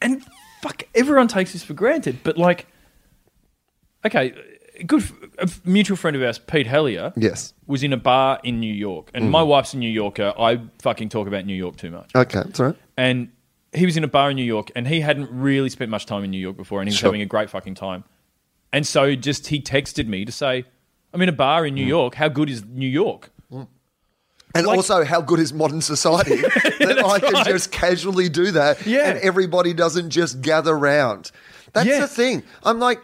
and 0.00 0.24
fuck, 0.62 0.84
everyone 0.94 1.28
takes 1.28 1.52
this 1.52 1.62
for 1.62 1.74
granted. 1.74 2.20
But 2.22 2.38
like, 2.38 2.66
okay, 4.04 4.34
good 4.86 5.02
a 5.38 5.48
mutual 5.64 5.96
friend 5.96 6.16
of 6.16 6.22
ours, 6.22 6.38
Pete 6.38 6.66
Hellier, 6.66 7.12
yes, 7.16 7.54
was 7.66 7.82
in 7.82 7.92
a 7.92 7.96
bar 7.96 8.40
in 8.44 8.60
New 8.60 8.72
York, 8.72 9.10
and 9.14 9.26
mm. 9.26 9.30
my 9.30 9.42
wife's 9.42 9.74
a 9.74 9.78
New 9.78 9.90
Yorker. 9.90 10.32
I 10.38 10.60
fucking 10.80 11.08
talk 11.08 11.26
about 11.26 11.46
New 11.46 11.54
York 11.54 11.76
too 11.76 11.90
much. 11.90 12.10
Okay, 12.14 12.42
that's 12.44 12.60
right. 12.60 12.76
And 12.96 13.30
he 13.72 13.84
was 13.84 13.96
in 13.96 14.04
a 14.04 14.08
bar 14.08 14.30
in 14.30 14.36
New 14.36 14.44
York, 14.44 14.70
and 14.74 14.86
he 14.86 15.00
hadn't 15.00 15.30
really 15.30 15.68
spent 15.68 15.90
much 15.90 16.06
time 16.06 16.24
in 16.24 16.30
New 16.30 16.38
York 16.38 16.56
before, 16.56 16.80
and 16.80 16.88
he 16.88 16.92
was 16.92 16.98
sure. 16.98 17.08
having 17.08 17.22
a 17.22 17.26
great 17.26 17.50
fucking 17.50 17.74
time. 17.74 18.04
And 18.72 18.86
so, 18.86 19.14
just 19.14 19.48
he 19.48 19.60
texted 19.60 20.06
me 20.06 20.24
to 20.24 20.32
say, 20.32 20.64
"I'm 21.12 21.22
in 21.22 21.28
a 21.28 21.32
bar 21.32 21.66
in 21.66 21.74
New 21.74 21.84
mm. 21.84 21.88
York. 21.88 22.14
How 22.16 22.28
good 22.28 22.50
is 22.50 22.64
New 22.64 22.88
York?" 22.88 23.30
And 24.58 24.66
like, 24.66 24.76
also, 24.76 25.04
how 25.04 25.20
good 25.20 25.40
is 25.40 25.52
modern 25.52 25.80
society 25.80 26.36
that 26.36 27.02
I 27.04 27.20
can 27.20 27.32
right. 27.32 27.46
just 27.46 27.70
casually 27.72 28.28
do 28.28 28.50
that 28.52 28.84
yeah. 28.86 29.08
and 29.08 29.18
everybody 29.20 29.72
doesn't 29.72 30.10
just 30.10 30.40
gather 30.40 30.76
round? 30.76 31.30
That's 31.72 31.88
yeah. 31.88 32.00
the 32.00 32.08
thing. 32.08 32.42
I'm 32.64 32.78
like, 32.78 33.00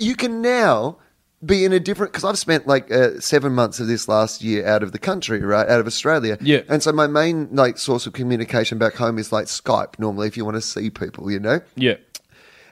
you 0.00 0.16
can 0.16 0.42
now 0.42 0.98
be 1.44 1.64
in 1.64 1.72
a 1.72 1.78
different 1.78 2.12
because 2.12 2.24
I've 2.24 2.38
spent 2.38 2.66
like 2.66 2.90
uh, 2.90 3.20
seven 3.20 3.52
months 3.52 3.78
of 3.78 3.86
this 3.86 4.08
last 4.08 4.42
year 4.42 4.66
out 4.66 4.82
of 4.82 4.92
the 4.92 4.98
country, 4.98 5.40
right, 5.40 5.68
out 5.68 5.80
of 5.80 5.86
Australia. 5.86 6.38
Yeah, 6.40 6.62
and 6.68 6.82
so 6.82 6.92
my 6.92 7.06
main 7.06 7.48
like 7.54 7.78
source 7.78 8.06
of 8.06 8.12
communication 8.12 8.78
back 8.78 8.94
home 8.94 9.18
is 9.18 9.32
like 9.32 9.46
Skype. 9.46 9.98
Normally, 9.98 10.28
if 10.28 10.36
you 10.36 10.44
want 10.44 10.56
to 10.56 10.62
see 10.62 10.90
people, 10.90 11.30
you 11.30 11.38
know. 11.38 11.60
Yeah, 11.76 11.96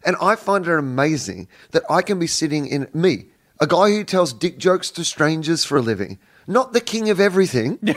and 0.05 0.17
I 0.21 0.37
find 0.37 0.67
it 0.67 0.73
amazing 0.73 1.49
that 1.73 1.83
I 1.91 2.03
can 2.03 2.19
be 2.19 2.27
sitting 2.27 2.67
in 2.67 2.89
me, 2.95 3.27
a 3.61 3.67
guy 3.67 3.91
who 3.91 4.03
tells 4.03 4.33
dick 4.33 4.59
jokes 4.59 4.91
to 4.93 5.05
strangers 5.05 5.65
for 5.65 5.77
a 5.77 5.83
living 5.83 6.19
not 6.47 6.73
the 6.73 6.81
king 6.81 7.11
of 7.11 7.21
everything. 7.21 7.79
yeah, 7.83 7.95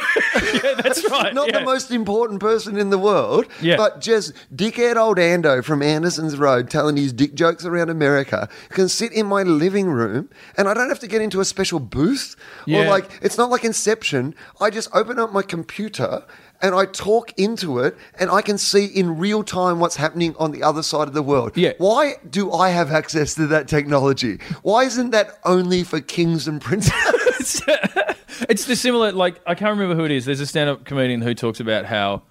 that's 0.81 1.09
right. 1.11 1.33
not 1.33 1.47
yeah. 1.47 1.59
the 1.59 1.65
most 1.65 1.91
important 1.91 2.39
person 2.39 2.77
in 2.77 2.89
the 2.89 2.97
world, 2.97 3.45
yeah. 3.61 3.77
but 3.77 4.01
just 4.01 4.33
dickhead 4.55 4.95
old 4.95 5.17
Ando 5.17 5.63
from 5.63 5.81
Anderson's 5.81 6.37
Road 6.37 6.69
telling 6.69 6.97
his 6.97 7.13
dick 7.13 7.33
jokes 7.35 7.65
around 7.65 7.89
America 7.89 8.49
can 8.69 8.89
sit 8.89 9.11
in 9.11 9.25
my 9.25 9.43
living 9.43 9.87
room 9.87 10.29
and 10.57 10.67
I 10.67 10.73
don't 10.73 10.89
have 10.89 10.99
to 10.99 11.07
get 11.07 11.21
into 11.21 11.39
a 11.39 11.45
special 11.45 11.79
booth 11.79 12.35
yeah. 12.65 12.85
or 12.85 12.89
like, 12.89 13.09
it's 13.21 13.37
not 13.37 13.49
like 13.49 13.63
Inception. 13.63 14.35
I 14.61 14.69
just 14.69 14.89
open 14.93 15.19
up 15.19 15.31
my 15.31 15.41
computer 15.41 16.23
and 16.61 16.73
I 16.73 16.85
talk 16.85 17.37
into 17.37 17.79
it 17.79 17.97
and 18.19 18.29
I 18.29 18.41
can 18.41 18.57
see 18.57 18.85
in 18.85 19.17
real 19.17 19.43
time 19.43 19.79
what's 19.79 19.95
happening 19.95 20.35
on 20.39 20.51
the 20.51 20.63
other 20.63 20.83
side 20.83 21.07
of 21.07 21.13
the 21.13 21.21
world. 21.21 21.55
Yeah. 21.55 21.73
Why 21.77 22.15
do 22.29 22.51
I 22.51 22.69
have 22.69 22.91
access 22.91 23.35
to 23.35 23.47
that 23.47 23.67
technology? 23.67 24.39
Why 24.63 24.83
isn't 24.83 25.11
that 25.11 25.39
only 25.43 25.83
for 25.83 26.01
kings 26.01 26.47
and 26.47 26.61
princes? 26.61 26.93
it's 28.49 28.65
the 28.65 28.75
similar, 28.75 29.11
like, 29.11 29.39
I 29.45 29.55
can't 29.55 29.77
remember 29.77 29.95
who 29.95 30.05
it 30.05 30.11
is. 30.11 30.25
There's 30.25 30.39
a 30.39 30.45
stand 30.45 30.69
up 30.69 30.85
comedian 30.85 31.21
who 31.21 31.33
talks 31.33 31.59
about 31.59 31.85
how 31.85 32.23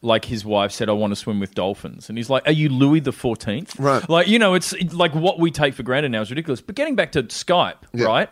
like 0.00 0.24
his 0.24 0.44
wife 0.44 0.72
said, 0.72 0.88
I 0.88 0.92
want 0.92 1.10
to 1.10 1.16
swim 1.16 1.40
with 1.40 1.54
dolphins. 1.54 2.08
And 2.08 2.16
he's 2.18 2.30
like, 2.30 2.46
Are 2.46 2.52
you 2.52 2.68
Louis 2.68 3.00
the 3.00 3.10
14th? 3.10 3.78
Right. 3.78 4.08
Like, 4.08 4.28
you 4.28 4.38
know, 4.38 4.54
it's 4.54 4.72
like 4.92 5.14
what 5.14 5.38
we 5.38 5.50
take 5.50 5.74
for 5.74 5.82
granted 5.82 6.10
now 6.10 6.20
is 6.20 6.30
ridiculous. 6.30 6.60
But 6.60 6.74
getting 6.74 6.94
back 6.94 7.12
to 7.12 7.24
Skype, 7.24 7.78
yeah. 7.92 8.06
right? 8.06 8.30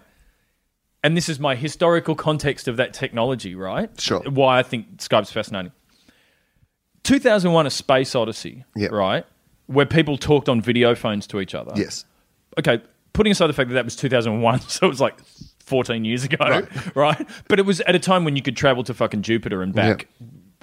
And 1.02 1.16
this 1.16 1.28
is 1.28 1.38
my 1.38 1.54
historical 1.54 2.14
context 2.14 2.68
of 2.68 2.76
that 2.78 2.92
technology, 2.92 3.54
right? 3.54 3.90
Sure. 4.00 4.20
Why 4.20 4.58
I 4.58 4.62
think 4.62 4.96
Skype's 4.99 5.32
fascinating. 5.32 5.73
2001 7.04 7.66
A 7.66 7.70
Space 7.70 8.14
Odyssey, 8.14 8.64
yep. 8.75 8.90
right? 8.90 9.25
Where 9.66 9.87
people 9.87 10.18
talked 10.18 10.49
on 10.49 10.61
video 10.61 10.94
phones 10.94 11.26
to 11.28 11.40
each 11.40 11.54
other. 11.54 11.73
Yes. 11.76 12.04
Okay, 12.58 12.80
putting 13.12 13.30
aside 13.30 13.46
the 13.49 13.52
fact 13.52 13.68
that 13.68 13.75
that 13.75 13.85
was 13.85 13.94
2001, 13.94 14.61
so 14.68 14.87
it 14.87 14.88
was 14.88 15.00
like 15.00 15.16
14 15.66 16.04
years 16.04 16.25
ago, 16.25 16.37
right? 16.40 16.66
right? 16.96 17.28
But 17.49 17.58
it 17.58 17.66
was 17.66 17.80
at 17.82 17.94
a 17.94 17.99
time 17.99 18.25
when 18.25 18.37
you 18.37 18.42
could 18.42 18.56
travel 18.56 18.82
to 18.85 18.94
fucking 18.94 19.23
Jupiter 19.23 19.62
and 19.62 19.75
back 19.75 20.08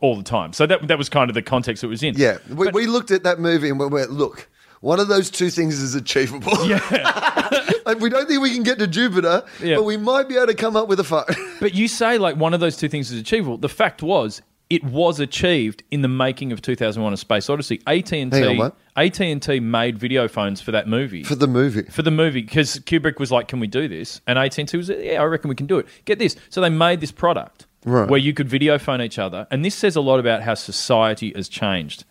all 0.01 0.15
the 0.15 0.23
time. 0.23 0.53
So 0.53 0.65
that 0.65 0.87
that 0.87 0.97
was 0.97 1.09
kind 1.09 1.29
of 1.29 1.33
the 1.33 1.41
context 1.41 1.83
it 1.83 1.87
was 1.87 2.01
in. 2.03 2.15
Yeah, 2.15 2.37
we, 2.49 2.65
but, 2.67 2.73
we 2.73 2.87
looked 2.87 3.11
at 3.11 3.23
that 3.23 3.39
movie 3.39 3.69
and 3.69 3.79
we 3.79 3.87
went, 3.87 4.11
look, 4.11 4.49
one 4.81 4.99
of 4.99 5.07
those 5.07 5.29
two 5.29 5.49
things 5.49 5.79
is 5.79 5.95
achievable. 5.95 6.67
Yeah. 6.67 6.79
like, 7.85 7.99
we 7.99 8.09
don't 8.09 8.27
think 8.27 8.41
we 8.41 8.53
can 8.53 8.63
get 8.63 8.79
to 8.79 8.87
Jupiter, 8.87 9.43
Yeah. 9.61 9.77
but 9.77 9.83
we 9.83 9.95
might 9.95 10.27
be 10.27 10.35
able 10.35 10.47
to 10.47 10.53
come 10.55 10.75
up 10.75 10.87
with 10.89 10.99
a 10.99 11.05
phone. 11.05 11.23
But 11.59 11.73
you 11.73 11.87
say 11.87 12.17
like 12.17 12.35
one 12.35 12.53
of 12.53 12.59
those 12.59 12.75
two 12.75 12.89
things 12.89 13.11
is 13.11 13.19
achievable. 13.19 13.57
The 13.57 13.69
fact 13.69 14.03
was 14.03 14.41
it 14.73 14.83
was 14.83 15.19
achieved 15.19 15.83
in 15.91 16.01
the 16.01 16.07
making 16.07 16.51
of 16.51 16.61
2001: 16.61 17.13
A 17.13 17.17
Space 17.17 17.49
Odyssey. 17.49 17.81
AT 17.85 18.11
and 18.13 18.31
T. 18.31 18.61
AT 18.95 19.19
and 19.21 19.41
T 19.41 19.59
made 19.59 19.97
video 19.97 20.27
phones 20.27 20.61
for 20.61 20.71
that 20.71 20.87
movie. 20.87 21.23
For 21.23 21.35
the 21.35 21.47
movie. 21.47 21.83
for 21.83 22.01
the 22.01 22.11
movie 22.11 22.41
because 22.41 22.79
Kubrick 22.79 23.19
was 23.19 23.31
like, 23.31 23.47
"Can 23.47 23.59
we 23.59 23.67
do 23.67 23.87
this?" 23.87 24.21
And 24.27 24.37
AT&T 24.39 24.75
was, 24.77 24.89
"Yeah, 24.89 25.21
I 25.21 25.25
reckon 25.25 25.49
we 25.49 25.55
can 25.55 25.67
do 25.67 25.77
it." 25.79 25.87
Get 26.05 26.19
this, 26.19 26.35
so 26.49 26.61
they 26.61 26.69
made 26.69 27.01
this 27.01 27.11
product 27.11 27.65
Right. 27.85 28.07
where 28.09 28.19
you 28.19 28.33
could 28.33 28.47
video 28.47 28.77
phone 28.77 29.01
each 29.01 29.19
other, 29.19 29.47
and 29.51 29.63
this 29.65 29.75
says 29.75 29.95
a 29.95 30.01
lot 30.01 30.19
about 30.19 30.43
how 30.43 30.53
society 30.53 31.33
has 31.35 31.49
changed. 31.49 32.05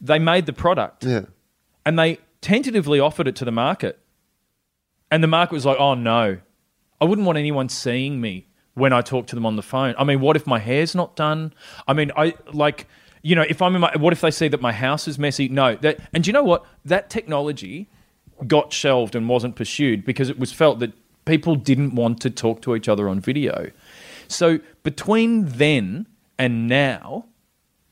They 0.00 0.18
made 0.18 0.46
the 0.46 0.52
product, 0.52 1.04
Yeah. 1.04 1.22
and 1.86 1.98
they 1.98 2.18
tentatively 2.40 2.98
offered 3.00 3.26
it 3.28 3.36
to 3.36 3.44
the 3.44 3.52
market, 3.52 3.98
and 5.10 5.22
the 5.22 5.28
market 5.28 5.54
was 5.54 5.64
like, 5.64 5.78
"Oh 5.78 5.94
no, 5.94 6.38
I 7.00 7.04
wouldn't 7.04 7.26
want 7.26 7.38
anyone 7.38 7.68
seeing 7.68 8.20
me 8.20 8.46
when 8.74 8.92
I 8.92 9.00
talk 9.00 9.26
to 9.28 9.34
them 9.34 9.46
on 9.46 9.56
the 9.56 9.62
phone. 9.62 9.94
I 9.98 10.04
mean, 10.04 10.20
what 10.20 10.36
if 10.36 10.46
my 10.46 10.58
hair's 10.58 10.94
not 10.94 11.16
done? 11.16 11.52
I 11.86 11.92
mean, 11.92 12.10
I 12.16 12.34
like." 12.52 12.86
You 13.24 13.36
know, 13.36 13.44
if 13.48 13.62
I'm 13.62 13.76
in 13.76 13.80
my, 13.82 13.92
what 13.96 14.12
if 14.12 14.20
they 14.20 14.32
see 14.32 14.48
that 14.48 14.60
my 14.60 14.72
house 14.72 15.06
is 15.06 15.16
messy? 15.16 15.48
No, 15.48 15.76
that, 15.76 16.00
and 16.12 16.24
do 16.24 16.28
you 16.28 16.32
know 16.32 16.42
what? 16.42 16.64
That 16.84 17.08
technology 17.08 17.88
got 18.48 18.72
shelved 18.72 19.14
and 19.14 19.28
wasn't 19.28 19.54
pursued 19.54 20.04
because 20.04 20.28
it 20.28 20.40
was 20.40 20.52
felt 20.52 20.80
that 20.80 20.92
people 21.24 21.54
didn't 21.54 21.94
want 21.94 22.20
to 22.22 22.30
talk 22.30 22.62
to 22.62 22.74
each 22.74 22.88
other 22.88 23.08
on 23.08 23.20
video. 23.20 23.70
So 24.26 24.58
between 24.82 25.44
then 25.46 26.08
and 26.36 26.66
now, 26.66 27.26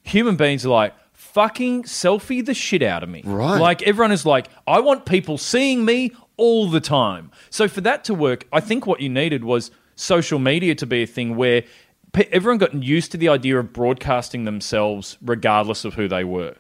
human 0.03 0.37
beings 0.37 0.67
are 0.67 0.71
like, 0.71 0.95
fucking 1.13 1.85
selfie 1.85 2.45
the 2.45 2.55
shit 2.55 2.83
out 2.83 3.03
of 3.03 3.09
me. 3.09 3.23
Right. 3.25 3.59
Like 3.59 3.83
everyone 3.83 4.11
is 4.11 4.27
like, 4.27 4.49
I 4.67 4.81
want 4.81 5.05
people 5.05 5.39
seeing 5.39 5.85
me 5.85 6.13
all 6.37 6.69
the 6.69 6.81
time. 6.81 7.31
So 7.51 7.69
for 7.69 7.83
that 7.83 8.03
to 8.05 8.15
work, 8.15 8.47
I 8.53 8.61
think 8.61 8.87
what 8.87 9.01
you 9.01 9.09
needed 9.09 9.45
was 9.45 9.71
social 10.01 10.39
media 10.39 10.75
to 10.75 10.87
be 10.87 11.03
a 11.03 11.07
thing 11.07 11.37
where 11.37 11.63
everyone 12.33 12.59
got 12.59 12.75
used 12.75 13.13
to 13.13 13.19
the 13.19 13.29
idea 13.29 13.59
of 13.59 13.73
broadcasting 13.73 14.45
themselves 14.45 15.19
regardless 15.21 15.85
of 15.85 15.95
who 15.95 16.09
they 16.09 16.25
were 16.25 16.57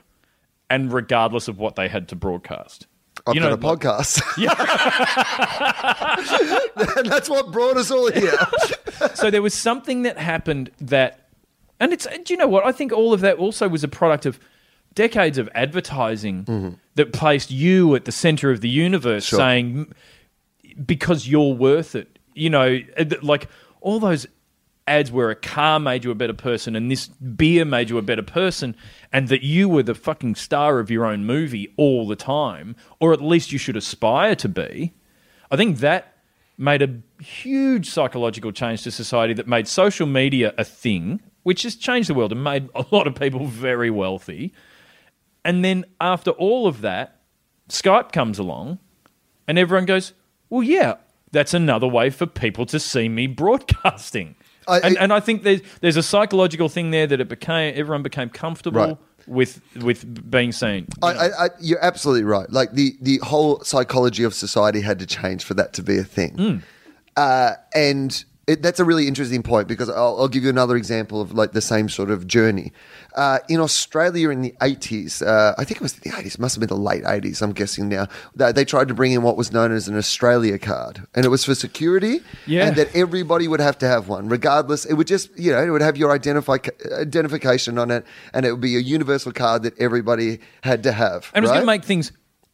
and 0.68 0.92
regardless 0.92 1.49
of 1.49 1.59
what 1.59 1.75
they 1.75 1.88
had 1.88 2.09
to 2.09 2.16
broadcast. 2.16 2.87
I've 3.26 3.35
You 3.35 3.40
got 3.40 3.61
know, 3.61 3.70
a 3.70 3.76
podcast. 3.76 4.23
and 6.97 7.11
that's 7.11 7.28
what 7.28 7.50
brought 7.50 7.76
us 7.76 7.90
all 7.90 8.11
here. 8.11 8.38
so 9.14 9.30
there 9.30 9.42
was 9.42 9.54
something 9.54 10.02
that 10.02 10.16
happened 10.16 10.70
that, 10.80 11.28
and 11.80 11.92
it's, 11.92 12.06
do 12.06 12.32
you 12.32 12.37
know 12.37 12.49
what? 12.49 12.64
I 12.64 12.73
think 12.73 12.92
all 12.92 13.12
of 13.12 13.20
that 13.20 13.38
also 13.38 13.68
was 13.68 13.82
a 13.82 13.88
product 13.88 14.26
of 14.26 14.38
decades 14.94 15.38
of 15.38 15.49
advertising 15.54 16.44
mm-hmm. 16.44 16.75
that 16.94 17.12
placed 17.12 17.50
you 17.50 17.94
at 17.94 18.04
the 18.04 18.12
center 18.12 18.50
of 18.50 18.61
the 18.61 18.68
universe, 18.68 19.25
Sure. 19.25 19.38
saying, 19.38 19.92
because 20.85 21.28
you're 21.28 21.54
worth 21.54 21.94
it. 21.94 22.18
You 22.35 22.51
know, 22.51 22.81
uh, 22.97 23.05
like 23.23 23.49
all 23.81 24.01
those 24.01 24.27
ads 24.87 25.13
where 25.13 25.31
a 25.31 25.37
car 25.37 25.79
made 25.79 26.05
you 26.05 26.11
a 26.11 26.15
better 26.15 26.35
person 26.35 26.75
and 26.75 26.91
this 26.91 27.07
beer 27.07 27.65
made 27.65 27.91
you 27.91 27.99
a 27.99 28.03
better 28.03 28.23
person 28.23 28.75
and 29.13 29.29
that 29.29 29.43
you 29.43 29.69
were 29.69 29.83
the 29.83 29.95
fucking 29.95 30.35
star 30.35 30.81
of 30.81 30.91
your 30.91 31.05
own 31.05 31.25
movie 31.25 31.73
all 31.77 32.09
the 32.09 32.17
time 32.17 32.75
or 32.99 33.13
at 33.13 33.23
least 33.23 33.53
you 33.53 33.59
should 33.59 33.77
aspire 33.77 34.35
to 34.35 34.49
be 34.49 34.93
i 35.53 35.57
think 35.57 35.79
that 35.79 36.17
made 36.61 36.83
a 36.83 37.23
huge 37.23 37.89
psychological 37.89 38.51
change 38.53 38.83
to 38.83 38.91
society 38.91 39.33
that 39.33 39.47
made 39.47 39.69
social 39.69 40.07
media 40.07 40.53
a 40.59 40.65
thing 40.65 41.21
which 41.43 41.63
has 41.63 41.75
changed 41.75 42.09
the 42.09 42.15
world 42.15 42.33
and 42.33 42.45
made 42.45 42.69
a 42.75 42.85
lot 42.91 43.07
of 43.07 43.15
people 43.15 43.47
very 43.47 43.91
wealthy. 43.91 44.53
And 45.45 45.65
then 45.65 45.87
after 46.01 46.31
all 46.33 46.67
of 46.67 46.83
that 46.83 47.23
skype 47.69 48.13
comes 48.13 48.39
along 48.39 48.79
and 49.49 49.59
everyone 49.59 49.87
goes, 49.87 50.13
well, 50.51 50.63
yeah, 50.63 50.97
that's 51.33 51.55
another 51.55 51.87
way 51.87 52.11
for 52.11 52.27
people 52.27 52.67
to 52.67 52.79
see 52.81 53.09
me 53.09 53.27
broadcasting. 53.27 54.35
I- 54.69 54.79
and, 54.81 54.99
I- 54.99 55.03
and 55.03 55.13
I 55.13 55.21
think 55.21 55.43
there's 55.43 55.61
there's 55.81 55.97
a 55.97 56.03
psychological 56.03 56.69
thing 56.69 56.91
there 56.91 57.07
that 57.07 57.21
it 57.21 57.29
became 57.29 57.73
everyone 57.77 58.03
became 58.03 58.29
comfortable 58.29 58.81
Right. 58.81 58.97
with 59.27 59.61
with 59.83 60.31
being 60.31 60.53
seen. 60.53 60.87
I, 61.03 61.09
I, 61.13 61.45
I, 61.47 61.49
you're 61.61 61.83
absolutely 61.85 62.25
right. 62.25 62.49
Like 62.51 62.73
the, 62.73 62.95
the 63.01 63.19
whole 63.23 63.61
psychology 63.65 64.23
of 64.25 64.35
society 64.35 64.81
had 64.81 64.99
to 65.01 65.07
change 65.07 65.45
for 65.45 65.55
that 65.55 65.73
to 65.75 65.83
be 65.83 65.99
a 65.99 66.05
thing. 66.05 66.63
Uh, 67.17 67.53
and 67.75 68.25
it, 68.50 68.62
that's 68.62 68.80
a 68.80 68.85
really 68.85 69.07
interesting 69.07 69.42
point 69.45 69.69
because 69.69 69.88
I'll, 69.88 70.16
I'll 70.19 70.28
give 70.28 70.42
you 70.42 70.50
another 70.50 70.76
example 70.76 71.21
of 71.21 71.33
like 71.33 71.52
the 71.52 71.61
same 71.61 71.88
sort 71.88 72.11
of 72.11 72.26
journey. 72.26 72.73
Uh, 73.14 73.38
in 73.49 73.61
Australia 73.61 74.30
in 74.30 74.42
the 74.42 74.54
80s, 74.61 75.25
uh, 75.25 75.54
I 75.57 75.64
think 75.64 75.76
it 75.76 75.83
was 75.83 75.92
the 75.95 76.11
80s, 76.11 76.38
must 76.38 76.57
have 76.57 76.61
been 76.61 76.69
the 76.69 76.83
late 76.83 77.04
80s, 77.04 77.42
I'm 77.42 77.52
guessing 77.52 77.88
now, 77.88 78.09
they, 78.35 78.50
they 78.50 78.64
tried 78.64 78.88
to 78.88 78.95
bring 78.95 79.12
in 79.12 79.23
what 79.23 79.37
was 79.37 79.52
known 79.52 79.71
as 79.71 79.87
an 79.87 79.97
Australia 79.97 80.59
card. 80.59 81.07
And 81.14 81.25
it 81.25 81.28
was 81.28 81.45
for 81.45 81.54
security. 81.54 82.21
Yeah. 82.47 82.66
And 82.66 82.76
that 82.76 82.95
everybody 82.95 83.47
would 83.47 83.61
have 83.61 83.78
to 83.78 83.87
have 83.87 84.09
one, 84.09 84.28
regardless. 84.28 84.85
It 84.85 84.95
would 84.95 85.07
just, 85.07 85.37
you 85.38 85.52
know, 85.52 85.62
it 85.62 85.71
would 85.71 85.83
have 85.83 85.97
your 85.97 86.11
identify, 86.11 86.57
identification 86.92 87.78
on 87.78 87.90
it, 87.92 88.04
and 88.35 88.45
it 88.45 88.50
would 88.50 88.61
be 88.61 88.76
a 88.76 88.80
universal 88.80 89.33
card 89.33 89.62
that 89.62 89.78
everybody 89.78 90.40
had 90.62 90.83
to 90.83 90.92
have. 90.92 91.30
and 91.35 91.45
it 91.45 91.49
was 91.49 91.50
going 91.50 91.62
to 91.62 91.66
make 91.66 91.85
things 91.85 92.12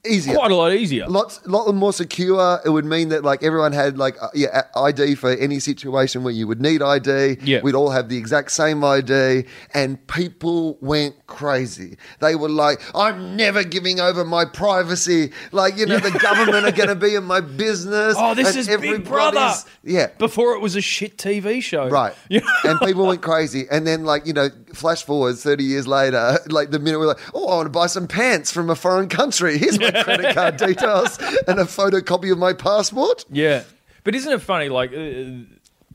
Easier. 0.09 0.35
quite 0.35 0.51
a 0.51 0.55
lot 0.57 0.73
easier. 0.73 1.07
Lots, 1.07 1.41
lot 1.47 1.73
more 1.75 1.93
secure. 1.93 2.61
It 2.65 2.71
would 2.71 2.85
mean 2.85 3.09
that 3.11 3.25
like 3.25 3.43
everyone 3.43 3.73
had 3.73 3.99
like 3.99 4.17
uh, 4.23 4.29
yeah 4.35 4.63
ID 4.77 5.15
for 5.17 5.31
any 5.31 5.59
situation 5.61 6.23
where 6.23 6.33
you 6.33 6.47
would 6.47 6.61
need 6.61 6.83
ID. 6.83 7.39
Yeah. 7.43 7.61
we'd 7.63 7.75
all 7.75 7.91
have 7.91 8.09
the 8.09 8.17
exact 8.19 8.53
same 8.53 8.83
ID, 8.85 9.45
and 9.75 10.05
people 10.07 10.79
went 10.81 11.15
crazy. 11.27 11.97
They 12.21 12.35
were 12.37 12.49
like, 12.49 12.81
"I'm 12.95 13.37
never 13.37 13.65
giving 13.65 14.01
over 14.01 14.25
my 14.25 14.45
privacy." 14.45 15.33
Like 15.53 15.77
you 15.77 15.87
know, 15.87 15.99
the 15.99 16.11
government 16.19 16.65
are 16.67 16.73
going 16.73 16.89
to 16.89 16.95
be 16.95 17.15
in 17.15 17.25
my 17.25 17.41
business. 17.65 18.15
Oh, 18.19 18.35
this 18.35 18.57
is 18.57 18.69
Big 18.69 19.05
Brother. 19.05 19.53
Yeah, 19.83 20.09
Before 20.19 20.55
it 20.55 20.61
was 20.61 20.77
a 20.77 20.81
shit 20.81 21.17
TV 21.17 21.63
show. 21.63 21.89
Right. 21.89 22.15
Yeah. 22.29 22.41
and 22.65 22.79
people 22.81 23.07
went 23.07 23.23
crazy. 23.23 23.67
And 23.71 23.87
then, 23.87 24.05
like, 24.05 24.27
you 24.27 24.33
know, 24.33 24.49
flash 24.75 25.05
forward 25.05 25.37
30 25.39 25.63
years 25.65 25.87
later, 25.87 26.39
like 26.49 26.71
the 26.71 26.79
minute 26.79 26.99
we're 26.99 27.07
like, 27.07 27.21
oh, 27.35 27.49
I 27.49 27.57
want 27.57 27.67
to 27.67 27.71
buy 27.71 27.87
some 27.87 28.07
pants 28.09 28.51
from 28.53 28.69
a 28.69 28.75
foreign 28.75 29.09
country. 29.09 29.57
Here's 29.59 29.79
my 29.79 29.91
credit 30.05 30.35
card 30.35 30.57
details 30.57 31.19
and 31.47 31.59
a 31.59 31.65
photocopy 31.65 32.33
of 32.33 32.39
my 32.39 32.53
passport. 32.53 33.25
Yeah. 33.31 33.63
But 34.05 34.15
isn't 34.15 34.33
it 34.33 34.41
funny? 34.41 34.69
Like, 34.69 34.93
uh, 34.93 35.45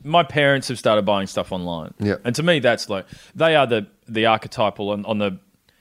my 0.04 0.22
parents 0.22 0.68
have 0.68 0.78
started 0.78 1.04
buying 1.04 1.26
stuff 1.26 1.52
online. 1.52 1.94
Yeah. 1.98 2.16
And 2.24 2.34
to 2.36 2.42
me, 2.42 2.58
that's 2.58 2.88
like, 2.88 3.06
they 3.34 3.54
are 3.56 3.66
the, 3.66 3.86
the 4.08 4.26
archetypal 4.26 4.90
on, 4.90 5.04
on 5.06 5.18
the, 5.18 5.38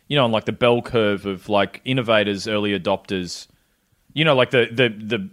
you 0.07 0.15
know, 0.15 0.25
on 0.25 0.31
like 0.31 0.45
the 0.45 0.51
bell 0.51 0.81
curve 0.81 1.25
of 1.25 1.49
like 1.49 1.81
innovators, 1.85 2.47
early 2.47 2.77
adopters, 2.77 3.47
you 4.13 4.23
know, 4.23 4.35
like 4.35 4.51
the, 4.51 4.67
the, 4.71 4.89
the, 4.89 5.29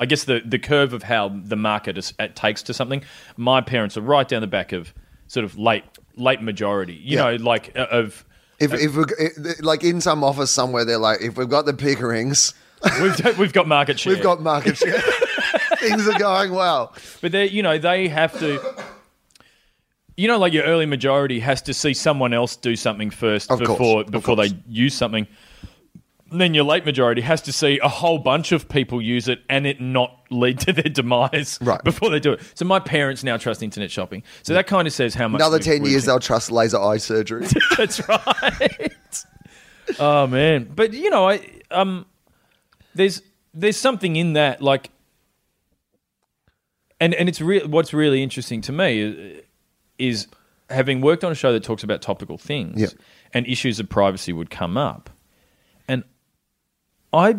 I 0.00 0.06
guess 0.06 0.24
the, 0.24 0.40
the 0.44 0.58
curve 0.58 0.92
of 0.92 1.02
how 1.02 1.28
the 1.28 1.56
market 1.56 1.98
is, 1.98 2.14
it 2.18 2.36
takes 2.36 2.62
to 2.64 2.74
something. 2.74 3.02
My 3.36 3.60
parents 3.60 3.96
are 3.96 4.02
right 4.02 4.28
down 4.28 4.42
the 4.42 4.46
back 4.46 4.72
of 4.72 4.94
sort 5.26 5.44
of 5.44 5.58
late, 5.58 5.84
late 6.16 6.40
majority, 6.40 6.94
you 6.94 7.16
Yeah. 7.16 7.30
know, 7.32 7.36
like 7.44 7.72
uh, 7.76 7.86
of, 7.90 8.24
If, 8.58 8.72
if 8.74 8.96
we 8.96 9.04
like 9.60 9.84
in 9.84 10.00
some 10.00 10.24
office 10.24 10.50
somewhere, 10.50 10.84
they're 10.84 10.98
like, 10.98 11.20
if 11.20 11.36
we've 11.36 11.48
got 11.48 11.64
the 11.66 11.74
Pickerings, 11.74 12.54
we've, 13.00 13.38
we've 13.38 13.52
got 13.52 13.68
market 13.68 14.00
share. 14.00 14.12
we've 14.14 14.22
got 14.22 14.42
market 14.42 14.76
share. 14.76 15.00
Things 15.78 16.08
are 16.08 16.18
going 16.18 16.52
well. 16.52 16.92
But 17.20 17.32
they, 17.32 17.48
you 17.48 17.62
know, 17.62 17.78
they 17.78 18.08
have 18.08 18.38
to. 18.40 18.60
You 20.16 20.26
know, 20.26 20.38
like 20.38 20.52
your 20.52 20.64
early 20.64 20.86
majority 20.86 21.38
has 21.38 21.62
to 21.62 21.74
see 21.74 21.94
someone 21.94 22.34
else 22.34 22.56
do 22.56 22.74
something 22.74 23.10
first 23.10 23.52
Of 23.52 23.60
before 23.60 24.00
of 24.00 24.10
before 24.10 24.34
they 24.34 24.50
use 24.68 24.94
something. 24.94 25.28
Then 26.30 26.52
your 26.54 26.64
late 26.64 26.84
majority 26.84 27.22
has 27.22 27.40
to 27.42 27.52
see 27.52 27.78
a 27.82 27.88
whole 27.88 28.18
bunch 28.18 28.52
of 28.52 28.68
people 28.68 29.00
use 29.00 29.28
it 29.28 29.40
and 29.48 29.66
it 29.66 29.80
not 29.80 30.20
lead 30.30 30.60
to 30.60 30.72
their 30.72 30.90
demise 30.92 31.58
Right. 31.60 31.82
before 31.84 32.10
they 32.10 32.20
do 32.20 32.32
it. 32.32 32.40
So 32.54 32.64
my 32.66 32.80
parents 32.80 33.24
now 33.24 33.36
trust 33.38 33.62
internet 33.62 33.90
shopping. 33.90 34.22
So 34.42 34.52
that 34.54 34.66
kind 34.66 34.86
of 34.86 34.92
says 34.92 35.14
how 35.14 35.28
much 35.28 35.40
Another 35.40 35.58
10 35.58 35.84
years, 35.86 36.04
they'll 36.04 36.20
trust 36.20 36.50
laser 36.50 36.78
eye 36.80 36.98
surgery. 36.98 37.46
That's 37.78 38.06
right. 38.08 39.24
oh 39.98 40.26
man, 40.26 40.70
but 40.74 40.92
you 40.92 41.08
know, 41.08 41.28
I 41.30 41.40
um, 41.70 42.04
there's 42.94 43.22
there's 43.54 43.76
something 43.78 44.16
in 44.16 44.34
that, 44.34 44.60
like, 44.60 44.90
and 47.00 47.14
and 47.14 47.28
it's 47.28 47.40
real. 47.40 47.66
What's 47.68 47.94
really 47.94 48.22
interesting 48.22 48.60
to 48.62 48.72
me 48.72 49.00
is, 49.00 49.42
is 49.98 50.26
having 50.68 51.00
worked 51.00 51.24
on 51.24 51.32
a 51.32 51.34
show 51.34 51.52
that 51.52 51.62
talks 51.62 51.82
about 51.82 52.02
topical 52.02 52.36
things, 52.38 52.94
and 53.32 53.46
issues 53.46 53.80
of 53.80 53.88
privacy 53.88 54.32
would 54.32 54.50
come 54.50 54.76
up, 54.76 55.08
I 57.12 57.36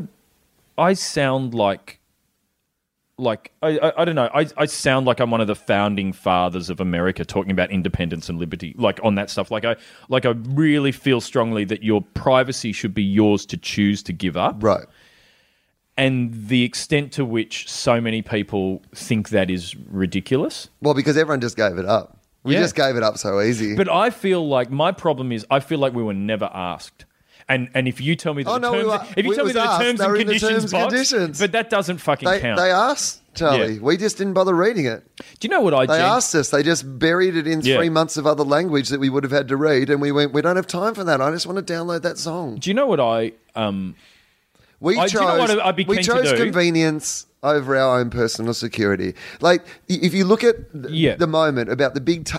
I 0.77 0.93
sound 0.93 1.53
like. 1.53 1.97
Like 3.17 3.51
I, 3.61 3.77
I, 3.79 4.01
I 4.01 4.05
don't 4.05 4.15
know. 4.15 4.29
I, 4.33 4.47
I 4.55 4.65
sound 4.65 5.05
like 5.05 5.19
I'm 5.19 5.29
one 5.29 5.41
of 5.41 5.47
the 5.47 5.55
founding 5.55 6.13
fathers 6.13 6.69
of 6.69 6.79
America, 6.79 7.25
talking 7.25 7.51
about 7.51 7.69
independence 7.69 8.29
and 8.29 8.39
liberty, 8.39 8.73
like 8.77 8.97
on 9.03 9.15
that 9.15 9.29
stuff. 9.29 9.51
Like 9.51 9.65
I, 9.65 9.75
like 10.07 10.25
I 10.25 10.29
really 10.29 10.93
feel 10.93 11.19
strongly 11.19 11.65
that 11.65 11.83
your 11.83 12.01
privacy 12.13 12.71
should 12.71 12.93
be 12.93 13.03
yours 13.03 13.45
to 13.47 13.57
choose 13.57 14.01
to 14.03 14.13
give 14.13 14.37
up, 14.37 14.63
right. 14.63 14.85
and 15.97 16.33
the 16.47 16.63
extent 16.63 17.11
to 17.13 17.25
which 17.25 17.69
so 17.69 17.99
many 17.99 18.21
people 18.21 18.81
think 18.95 19.29
that 19.31 19.49
is 19.49 19.75
ridiculous. 19.75 20.69
Well, 20.81 20.93
because 20.93 21.17
everyone 21.17 21.41
just 21.41 21.57
gave 21.57 21.77
it 21.77 21.85
up. 21.85 22.19
We 22.43 22.53
Yeah. 22.53 22.61
just 22.61 22.75
gave 22.75 22.95
it 22.95 23.03
up 23.03 23.17
so 23.17 23.41
easy. 23.41 23.75
But 23.75 23.89
I 23.89 24.11
feel 24.11 24.47
like 24.47 24.71
my 24.71 24.93
problem 24.93 25.33
is 25.33 25.45
I 25.51 25.59
feel 25.59 25.79
like 25.79 25.93
we 25.93 26.03
were 26.03 26.13
never 26.13 26.49
asked. 26.53 27.03
And 27.49 27.67
and 27.73 27.87
if 27.87 27.99
you 27.99 28.15
tell 28.15 28.35
me 28.35 28.43
that 28.43 28.49
oh, 28.49 28.53
the 28.53 28.59
no, 28.59 28.71
terms, 28.71 28.83
we 28.83 28.89
were, 28.89 29.05
if 29.17 29.25
you 29.25 29.35
tell 29.35 29.45
me 29.45 29.51
that 29.53 29.79
the 29.79 29.83
terms 29.83 29.99
and 29.99 30.15
conditions 30.15 30.51
terms 30.51 30.71
box, 30.71 30.93
conditions. 30.93 31.39
but 31.39 31.51
that 31.53 31.71
doesn't 31.71 31.97
fucking 31.97 32.29
they, 32.29 32.39
count. 32.39 32.59
They 32.59 32.69
asked 32.71 33.21
Charlie. 33.33 33.73
Yeah. 33.73 33.81
We 33.81 33.97
just 33.97 34.19
didn't 34.19 34.33
bother 34.33 34.53
reading 34.53 34.85
it. 34.85 35.03
Do 35.39 35.47
you 35.47 35.49
know 35.49 35.61
what 35.61 35.73
I? 35.73 35.81
Did? 35.81 35.89
They 35.89 35.97
gen- 35.97 36.05
asked 36.05 36.35
us. 36.35 36.51
They 36.51 36.61
just 36.61 36.99
buried 36.99 37.35
it 37.35 37.47
in 37.47 37.61
yeah. 37.61 37.77
three 37.77 37.89
months 37.89 38.17
of 38.17 38.27
other 38.27 38.43
language 38.43 38.89
that 38.89 38.99
we 38.99 39.09
would 39.09 39.23
have 39.23 39.31
had 39.31 39.47
to 39.47 39.57
read, 39.57 39.89
and 39.89 39.99
we 39.99 40.11
went. 40.11 40.31
We 40.31 40.43
don't 40.43 40.57
have 40.57 40.67
time 40.67 40.93
for 40.93 41.03
that. 41.03 41.21
I 41.21 41.31
just 41.31 41.47
want 41.47 41.65
to 41.65 41.73
download 41.73 42.03
that 42.03 42.19
song. 42.19 42.57
Do 42.57 42.69
you 42.69 42.75
know 42.75 42.85
what 42.85 42.99
I? 42.99 43.33
Um, 43.55 43.95
we 44.79 44.97
I, 44.99 45.07
chose. 45.07 45.13
You 45.49 45.57
know 45.57 45.73
we 45.87 46.03
chose 46.03 46.31
convenience 46.33 47.25
over 47.41 47.75
our 47.75 47.99
own 47.99 48.09
personal 48.09 48.53
security. 48.53 49.15
Like, 49.41 49.65
if 49.87 50.13
you 50.13 50.25
look 50.25 50.43
at 50.43 50.55
yeah. 50.89 51.15
the 51.15 51.27
moment 51.27 51.71
about 51.71 51.93
the 51.93 52.01
big, 52.01 52.25
t- 52.25 52.37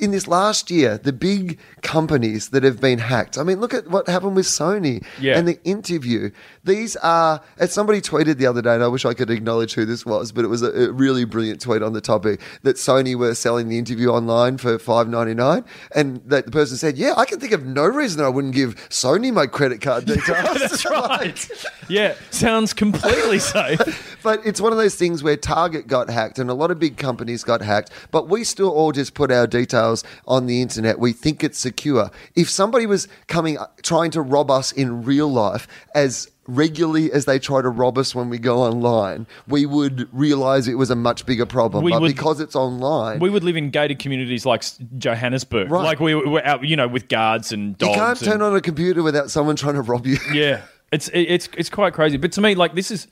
in 0.00 0.10
this 0.10 0.28
last 0.28 0.70
year, 0.70 0.98
the 0.98 1.12
big 1.12 1.58
companies 1.82 2.50
that 2.50 2.62
have 2.62 2.80
been 2.80 2.98
hacked. 2.98 3.38
I 3.38 3.42
mean, 3.42 3.60
look 3.60 3.74
at 3.74 3.88
what 3.88 4.08
happened 4.08 4.36
with 4.36 4.46
Sony 4.46 5.04
yeah. 5.18 5.38
and 5.38 5.46
the 5.46 5.62
interview. 5.64 6.30
These 6.64 6.96
are, 6.96 7.40
as 7.58 7.72
somebody 7.72 8.00
tweeted 8.00 8.36
the 8.36 8.46
other 8.46 8.62
day, 8.62 8.74
and 8.74 8.82
I 8.82 8.88
wish 8.88 9.04
I 9.04 9.14
could 9.14 9.30
acknowledge 9.30 9.74
who 9.74 9.84
this 9.84 10.04
was, 10.04 10.32
but 10.32 10.44
it 10.44 10.48
was 10.48 10.62
a, 10.62 10.88
a 10.88 10.92
really 10.92 11.24
brilliant 11.24 11.60
tweet 11.60 11.82
on 11.82 11.92
the 11.92 12.00
topic 12.00 12.40
that 12.62 12.76
Sony 12.76 13.16
were 13.16 13.34
selling 13.34 13.68
the 13.68 13.78
interview 13.78 14.08
online 14.08 14.58
for 14.58 14.78
five 14.78 15.08
ninety 15.08 15.34
nine, 15.34 15.64
and 15.94 16.20
that 16.26 16.44
the 16.44 16.50
person 16.50 16.76
said, 16.76 16.96
"Yeah, 16.96 17.14
I 17.16 17.24
can 17.24 17.40
think 17.40 17.52
of 17.52 17.64
no 17.64 17.84
reason 17.84 18.22
I 18.22 18.28
wouldn't 18.28 18.54
give 18.54 18.76
Sony 18.88 19.32
my 19.32 19.46
credit 19.46 19.80
card 19.80 20.04
details." 20.06 20.58
That's 20.58 20.84
right. 20.90 21.50
yeah, 21.88 22.14
sounds 22.30 22.72
completely 22.72 23.38
safe. 23.40 24.18
but 24.22 24.44
it's 24.44 24.60
one 24.60 24.72
of 24.72 24.78
those 24.78 24.94
things 24.94 25.22
where 25.22 25.36
Target 25.36 25.86
got 25.86 26.10
hacked, 26.10 26.38
and 26.38 26.50
a 26.50 26.54
lot 26.54 26.70
of 26.70 26.78
big 26.78 26.96
companies 26.96 27.44
got 27.44 27.62
hacked, 27.62 27.90
but 28.10 28.28
we 28.28 28.44
still 28.44 28.70
all 28.70 28.92
just 28.92 29.14
put 29.14 29.30
our 29.30 29.46
details 29.46 29.79
details 29.80 30.04
on 30.26 30.46
the 30.46 30.62
internet. 30.62 30.98
We 30.98 31.12
think 31.12 31.42
it's 31.44 31.58
secure. 31.58 32.10
If 32.34 32.50
somebody 32.50 32.86
was 32.86 33.08
coming, 33.26 33.58
trying 33.82 34.10
to 34.12 34.22
rob 34.22 34.50
us 34.50 34.72
in 34.72 35.02
real 35.04 35.28
life 35.28 35.66
as 35.94 36.30
regularly 36.46 37.12
as 37.12 37.26
they 37.26 37.38
try 37.38 37.62
to 37.62 37.68
rob 37.68 37.96
us 37.96 38.14
when 38.14 38.28
we 38.28 38.38
go 38.38 38.62
online, 38.62 39.26
we 39.46 39.66
would 39.66 40.08
realize 40.12 40.66
it 40.66 40.74
was 40.74 40.90
a 40.90 40.96
much 40.96 41.24
bigger 41.26 41.46
problem. 41.46 41.84
We 41.84 41.92
but 41.92 42.02
would, 42.02 42.08
because 42.08 42.40
it's 42.40 42.56
online, 42.56 43.20
we 43.20 43.30
would 43.30 43.44
live 43.44 43.56
in 43.56 43.70
gated 43.70 43.98
communities 43.98 44.44
like 44.44 44.64
Johannesburg, 44.98 45.70
right. 45.70 45.84
like 45.84 46.00
we 46.00 46.14
were 46.14 46.44
out, 46.44 46.64
you 46.64 46.76
know, 46.76 46.88
with 46.88 47.08
guards 47.08 47.52
and 47.52 47.76
dogs. 47.78 47.90
You 47.90 47.96
can't 47.96 48.18
turn 48.18 48.42
on 48.42 48.56
a 48.56 48.60
computer 48.60 49.02
without 49.02 49.30
someone 49.30 49.56
trying 49.56 49.74
to 49.74 49.82
rob 49.82 50.06
you. 50.06 50.18
Yeah, 50.32 50.62
it's 50.92 51.08
it's 51.12 51.48
it's 51.56 51.70
quite 51.70 51.92
crazy. 51.92 52.16
But 52.16 52.32
to 52.32 52.40
me, 52.40 52.54
like 52.54 52.74
this 52.74 52.90
is 52.90 53.06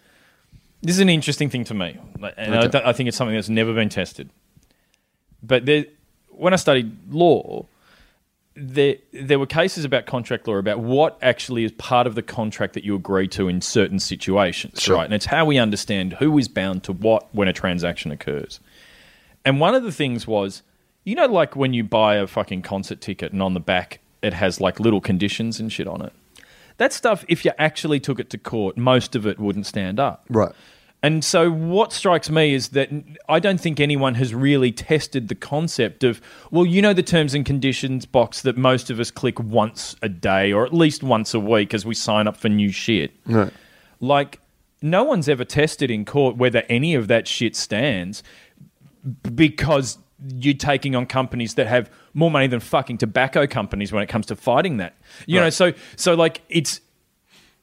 this 0.83 0.95
is 0.97 1.01
an 1.01 1.09
interesting 1.09 1.51
thing 1.51 1.65
to 1.65 1.75
me, 1.75 1.99
and 2.37 2.55
okay. 2.55 2.81
I, 2.81 2.91
I 2.91 2.93
think 2.93 3.09
it's 3.09 3.17
something 3.17 3.35
that's 3.35 3.49
never 3.49 3.75
been 3.75 3.89
tested. 3.89 4.31
But 5.43 5.67
there, 5.67 5.87
when 6.39 6.53
I 6.53 6.57
studied 6.57 6.97
law, 7.13 7.67
there 8.55 8.97
there 9.13 9.39
were 9.39 9.47
cases 9.47 9.85
about 9.85 10.07
contract 10.07 10.49
law 10.49 10.57
about 10.57 10.81
what 10.81 11.19
actually 11.23 11.65
is 11.65 11.73
part 11.73 12.07
of 12.07 12.15
the 12.15 12.23
contract 12.23 12.75
that 12.75 12.85
you 12.85 12.95
agree 12.95 13.29
to 13.29 13.49
in 13.49 13.61
certain 13.61 13.99
situations, 13.99 14.81
sure. 14.81 14.97
right? 14.97 15.05
And 15.05 15.15
it's 15.15 15.27
how 15.27 15.45
we 15.45 15.59
understand 15.59 16.15
who 16.15 16.37
is 16.39 16.49
bound 16.49 16.83
to 16.85 16.93
what 16.93 17.33
when 17.35 17.49
a 17.49 17.53
transaction 17.53 18.11
occurs. 18.11 18.61
And 19.45 19.61
one 19.61 19.75
of 19.75 19.83
the 19.83 19.93
things 19.93 20.27
was, 20.27 20.63
you 21.05 21.15
know, 21.15 21.27
like 21.27 21.55
when 21.55 21.73
you 21.73 21.85
buy 21.85 22.17
a 22.17 22.27
fucking 22.27 22.63
concert 22.63 23.01
ticket 23.01 23.33
and 23.33 23.43
on 23.43 23.55
the 23.55 23.61
back 23.61 24.01
it 24.23 24.33
has 24.33 24.61
like 24.61 24.81
little 24.81 25.01
conditions 25.01 25.61
and 25.61 25.73
shit 25.73 25.87
on 25.87 26.03
it. 26.03 26.13
That 26.79 26.93
stuff, 26.93 27.25
if 27.29 27.45
you 27.45 27.53
actually 27.59 28.01
took 28.01 28.21
it 28.21 28.31
to 28.31 28.39
court, 28.39 28.77
most 28.77 29.17
of 29.17 29.27
it 29.27 29.39
wouldn't 29.39 29.67
stand 29.67 29.99
up. 29.99 30.25
Right. 30.29 30.53
And 31.03 31.25
so, 31.25 31.51
what 31.51 31.93
strikes 31.93 32.29
me 32.29 32.55
is 32.55 32.71
that 32.71 32.91
I 33.29 33.39
don't 33.39 33.61
think 33.61 33.79
anyone 33.79 34.17
has 34.17 34.35
really 34.35 34.73
tested 34.73 35.29
the 35.29 35.37
concept 35.37 36.03
of, 36.03 36.21
well, 36.51 36.67
you 36.67 36.83
know, 36.83 36.93
the 36.93 37.05
terms 37.05 37.35
and 37.35 37.47
conditions 37.47 38.05
box 38.05 38.43
that 38.43 38.57
most 38.57 38.91
of 38.91 38.99
us 38.99 39.13
click 39.13 39.39
once 39.39 39.95
a 40.03 40.09
day 40.09 40.53
or 40.53 40.67
at 40.67 40.75
least 40.75 41.05
once 41.05 41.35
a 41.35 41.41
week 41.41 41.73
as 41.73 41.87
we 41.87 41.95
sign 41.95 42.27
up 42.27 42.37
for 42.37 42.49
new 42.49 42.73
shit. 42.73 43.13
Right. 43.27 43.53
Like, 44.01 44.41
no 44.83 45.05
one's 45.05 45.29
ever 45.29 45.45
tested 45.45 45.91
in 45.91 46.05
court 46.05 46.37
whether 46.37 46.65
any 46.69 46.95
of 46.95 47.07
that 47.09 47.29
shit 47.29 47.55
stands 47.55 48.23
because 49.35 49.99
you're 50.35 50.55
taking 50.55 50.97
on 50.97 51.07
companies 51.07 51.55
that 51.55 51.69
have 51.69 51.91
more 52.15 52.31
money 52.31 52.49
than 52.49 52.61
fucking 52.61 52.99
tobacco 52.99 53.47
companies 53.47 53.93
when 53.93 54.03
it 54.03 54.09
comes 54.09 54.27
to 54.27 54.37
fighting 54.37 54.79
that. 54.79 54.97
You 55.27 55.39
right. 55.39 55.47
know, 55.47 55.51
so 55.51 55.73
so 55.97 56.15
like 56.15 56.43
it's 56.49 56.81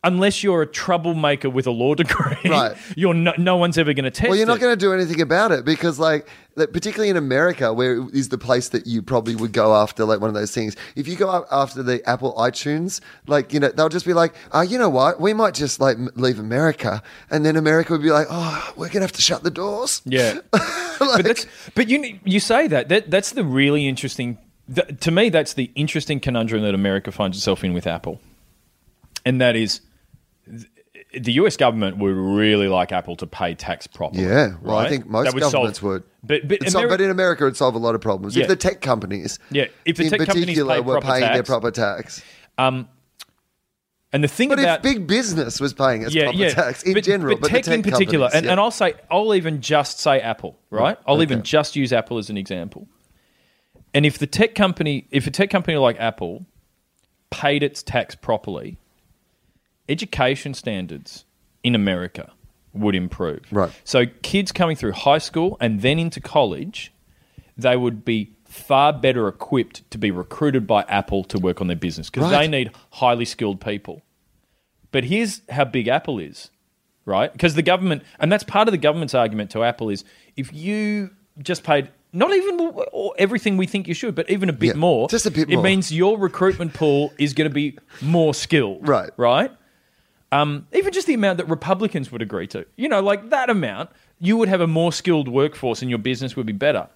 unless 0.05 0.43
you're 0.43 0.61
a 0.61 0.67
troublemaker 0.67 1.49
with 1.49 1.67
a 1.67 1.71
law 1.71 1.95
degree, 1.95 2.37
right. 2.49 2.77
you're 2.95 3.13
no, 3.13 3.33
no 3.37 3.57
one's 3.57 3.77
ever 3.77 3.93
going 3.93 4.05
to 4.05 4.11
test. 4.11 4.29
Well, 4.29 4.37
you're 4.37 4.47
not 4.47 4.59
going 4.59 4.71
to 4.71 4.79
do 4.79 4.93
anything 4.93 5.19
about 5.19 5.51
it 5.51 5.65
because, 5.65 5.99
like, 5.99 6.29
particularly 6.55 7.09
in 7.09 7.17
America, 7.17 7.73
where 7.73 8.07
is 8.13 8.29
the 8.29 8.37
place 8.37 8.69
that 8.69 8.87
you 8.87 9.01
probably 9.01 9.35
would 9.35 9.51
go 9.51 9.75
after, 9.75 10.05
like 10.05 10.21
one 10.21 10.29
of 10.29 10.35
those 10.35 10.53
things. 10.53 10.75
If 10.95 11.07
you 11.07 11.15
go 11.15 11.45
after 11.51 11.83
the 11.83 12.07
Apple 12.07 12.33
iTunes, 12.35 13.01
like 13.27 13.51
you 13.51 13.59
know, 13.59 13.69
they'll 13.69 13.89
just 13.89 14.05
be 14.05 14.13
like, 14.13 14.33
"Oh, 14.53 14.61
you 14.61 14.77
know 14.77 14.89
what? 14.89 15.19
We 15.19 15.33
might 15.33 15.53
just 15.53 15.79
like 15.79 15.97
leave 16.15 16.39
America," 16.39 17.03
and 17.29 17.45
then 17.45 17.57
America 17.57 17.91
would 17.91 18.03
be 18.03 18.11
like, 18.11 18.27
"Oh, 18.29 18.73
we're 18.77 18.89
gonna 18.89 19.01
have 19.01 19.11
to 19.13 19.21
shut 19.21 19.43
the 19.43 19.51
doors." 19.51 20.01
Yeah, 20.05 20.39
like, 20.53 20.99
but 20.99 21.23
that's 21.25 21.47
but 21.73 21.89
you 21.89 22.19
you 22.23 22.39
say 22.39 22.67
that 22.67 22.89
that 22.89 23.11
that's 23.11 23.31
the 23.31 23.43
really 23.43 23.87
interesting. 23.87 24.37
to 25.01 25.11
me, 25.11 25.29
that's 25.29 25.53
the 25.53 25.71
interesting 25.75 26.19
conundrum 26.19 26.61
that 26.63 26.73
America 26.73 27.11
finds 27.11 27.37
itself 27.37 27.63
in 27.63 27.73
with 27.73 27.87
Apple, 27.87 28.21
and 29.25 29.41
that 29.41 29.55
is 29.55 29.81
the 31.19 31.33
US 31.33 31.57
government 31.57 31.97
would 31.97 32.15
really 32.15 32.67
like 32.67 32.91
Apple 32.91 33.15
to 33.17 33.27
pay 33.27 33.55
tax 33.55 33.87
properly. 33.87 34.23
Yeah, 34.23 34.55
well, 34.61 34.77
right? 34.77 34.85
I 34.85 34.89
think 34.89 35.07
most 35.07 35.33
would 35.33 35.41
governments 35.41 35.79
solve, 35.79 35.91
would. 35.91 36.03
But 36.23 36.47
but, 36.47 36.59
Ameri- 36.61 36.89
but 36.89 37.01
in 37.01 37.09
America, 37.09 37.43
it'd 37.45 37.57
solve 37.57 37.75
a 37.75 37.79
lot 37.79 37.95
of 37.95 38.01
problems. 38.01 38.35
Yeah. 38.35 38.43
If 38.43 38.49
the 38.49 38.55
tech 38.55 38.81
companies, 38.81 39.39
yeah, 39.51 39.65
if 39.85 39.97
the 39.97 40.09
tech 40.09 40.21
companies 40.21 40.57
pay 40.57 40.79
were 40.81 41.01
paying 41.01 41.21
tax, 41.21 41.33
their 41.35 41.43
proper 41.43 41.71
tax. 41.71 42.23
Um, 42.57 42.89
and 44.13 44.23
the 44.23 44.27
thing 44.27 44.49
but 44.49 44.59
about 44.59 44.79
if 44.79 44.83
big 44.83 45.07
business 45.07 45.59
was 45.59 45.73
paying 45.73 46.03
its 46.03 46.13
yeah, 46.13 46.23
proper 46.23 46.37
yeah, 46.37 46.49
tax 46.49 46.83
in 46.83 46.93
but, 46.93 47.03
general, 47.03 47.35
but, 47.35 47.41
but 47.41 47.51
tech, 47.51 47.63
tech, 47.65 47.73
in 47.73 47.83
particular, 47.83 48.29
and, 48.33 48.45
yeah. 48.45 48.51
and, 48.51 48.59
I'll 48.59 48.71
say 48.71 48.93
I'll 49.11 49.35
even 49.35 49.61
just 49.61 49.99
say 49.99 50.21
Apple, 50.21 50.57
right? 50.69 50.97
I'll 51.05 51.15
okay. 51.15 51.23
even 51.23 51.43
just 51.43 51.75
use 51.75 51.91
Apple 51.91 52.17
as 52.17 52.29
an 52.29 52.37
example. 52.37 52.87
And 53.93 54.05
if 54.05 54.17
the 54.17 54.27
tech 54.27 54.55
company, 54.55 55.07
if 55.11 55.27
a 55.27 55.31
tech 55.31 55.49
company 55.49 55.77
like 55.77 55.99
Apple 55.99 56.45
paid 57.29 57.63
its 57.63 57.81
tax 57.81 58.15
properly, 58.15 58.77
education 59.89 60.53
standards 60.53 61.25
in 61.63 61.75
America 61.75 62.31
would 62.73 62.95
improve. 62.95 63.41
Right. 63.51 63.71
So 63.83 64.05
kids 64.05 64.51
coming 64.51 64.75
through 64.75 64.93
high 64.93 65.17
school 65.17 65.57
and 65.59 65.81
then 65.81 65.97
into 65.97 66.19
college, 66.19 66.93
they 67.57 67.75
would 67.75 68.03
be 68.03 68.33
far 68.45 68.93
better 68.93 69.27
equipped 69.27 69.89
to 69.91 69.97
be 69.97 70.11
recruited 70.11 70.67
by 70.67 70.83
Apple 70.83 71.23
to 71.25 71.39
work 71.39 71.61
on 71.61 71.67
their 71.67 71.75
business 71.75 72.09
because 72.09 72.31
right. 72.31 72.41
they 72.41 72.47
need 72.47 72.71
highly 72.91 73.25
skilled 73.25 73.59
people. 73.59 74.01
But 74.91 75.03
here's 75.03 75.41
how 75.49 75.65
big 75.65 75.87
Apple 75.87 76.19
is, 76.19 76.49
right? 77.05 77.31
Because 77.31 77.55
the 77.55 77.61
government, 77.61 78.03
and 78.19 78.31
that's 78.31 78.43
part 78.43 78.67
of 78.67 78.71
the 78.71 78.77
government's 78.77 79.13
argument 79.13 79.51
to 79.51 79.63
Apple 79.63 79.89
is 79.89 80.05
if 80.35 80.53
you 80.53 81.09
just 81.39 81.63
paid 81.63 81.89
not 82.13 82.33
even 82.33 82.71
everything 83.17 83.57
we 83.57 83.67
think 83.67 83.89
you 83.89 83.93
should, 83.93 84.15
but 84.15 84.29
even 84.29 84.47
a 84.47 84.53
bit 84.53 84.67
yeah, 84.67 84.73
more, 84.73 85.09
just 85.09 85.25
a 85.25 85.31
bit 85.31 85.49
it 85.49 85.55
more. 85.55 85.63
means 85.63 85.91
your 85.91 86.17
recruitment 86.17 86.73
pool 86.73 87.11
is 87.17 87.33
going 87.33 87.49
to 87.49 87.53
be 87.53 87.77
more 88.01 88.33
skilled. 88.33 88.87
Right. 88.87 89.09
Right. 89.17 89.51
Um, 90.41 90.67
even 90.73 90.91
just 90.91 91.07
the 91.07 91.13
amount 91.13 91.37
that 91.37 91.47
Republicans 91.47 92.11
would 92.11 92.21
agree 92.21 92.47
to. 92.47 92.65
You 92.75 92.89
know, 92.89 93.01
like 93.01 93.29
that 93.29 93.49
amount, 93.49 93.89
you 94.19 94.37
would 94.37 94.49
have 94.49 94.61
a 94.61 94.67
more 94.67 94.91
skilled 94.91 95.27
workforce 95.27 95.81
and 95.81 95.89
your 95.89 95.99
business 95.99 96.35
would 96.35 96.45
be 96.45 96.53
better. 96.53 96.89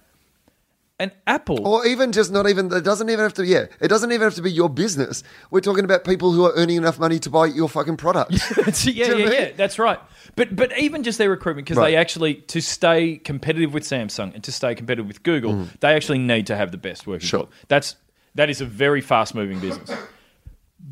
And 1.01 1.13
Apple. 1.25 1.65
Or 1.65 1.87
even 1.87 2.11
just 2.11 2.29
not 2.29 2.49
even, 2.49 2.65
it 2.73 2.83
doesn't 2.83 3.09
even 3.09 3.23
have 3.23 3.33
to, 3.35 3.45
yeah, 3.45 3.67
it 3.79 3.87
doesn't 3.87 4.11
even 4.11 4.25
have 4.25 4.35
to 4.35 4.41
be 4.41 4.51
your 4.51 4.69
business. 4.69 5.23
We're 5.49 5.61
talking 5.61 5.85
about 5.85 6.03
people 6.03 6.33
who 6.33 6.43
are 6.43 6.51
earning 6.57 6.75
enough 6.75 6.99
money 6.99 7.19
to 7.19 7.29
buy 7.29 7.45
your 7.45 7.69
fucking 7.69 7.95
product. 7.95 8.33
yeah, 8.83 9.07
yeah, 9.07 9.15
yeah, 9.15 9.31
yeah, 9.31 9.51
that's 9.55 9.79
right. 9.79 9.99
But 10.35 10.57
but 10.57 10.77
even 10.77 11.03
just 11.03 11.17
their 11.17 11.29
recruitment, 11.29 11.67
because 11.67 11.77
right. 11.77 11.91
they 11.91 11.95
actually, 11.95 12.35
to 12.35 12.61
stay 12.61 13.15
competitive 13.15 13.73
with 13.73 13.83
Samsung 13.83 14.33
and 14.35 14.43
to 14.43 14.51
stay 14.51 14.75
competitive 14.75 15.07
with 15.07 15.23
Google, 15.23 15.53
mm. 15.53 15.79
they 15.79 15.93
actually 15.93 16.19
need 16.19 16.47
to 16.47 16.57
have 16.57 16.71
the 16.71 16.77
best 16.77 17.07
working 17.07 17.27
sure. 17.27 17.47
That's, 17.69 17.95
that 18.35 18.49
is 18.49 18.59
a 18.59 18.65
very 18.65 18.99
fast 18.99 19.33
moving 19.33 19.61
business. 19.61 19.89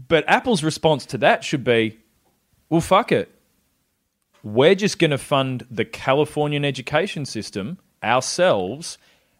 But 0.08 0.24
Apple's 0.30 0.64
response 0.64 1.06
to 1.08 1.18
that 1.18 1.44
should 1.44 1.66
be, 1.66 2.00
well, 2.70 2.82
fuck 2.82 3.12
it. 3.12 3.34
We're 4.44 4.76
just 4.76 5.00
going 5.00 5.12
to 5.12 5.18
fund 5.18 5.66
the 5.70 5.86
Californian 5.86 6.64
education 6.64 7.26
system 7.26 7.80
ourselves. 8.04 8.98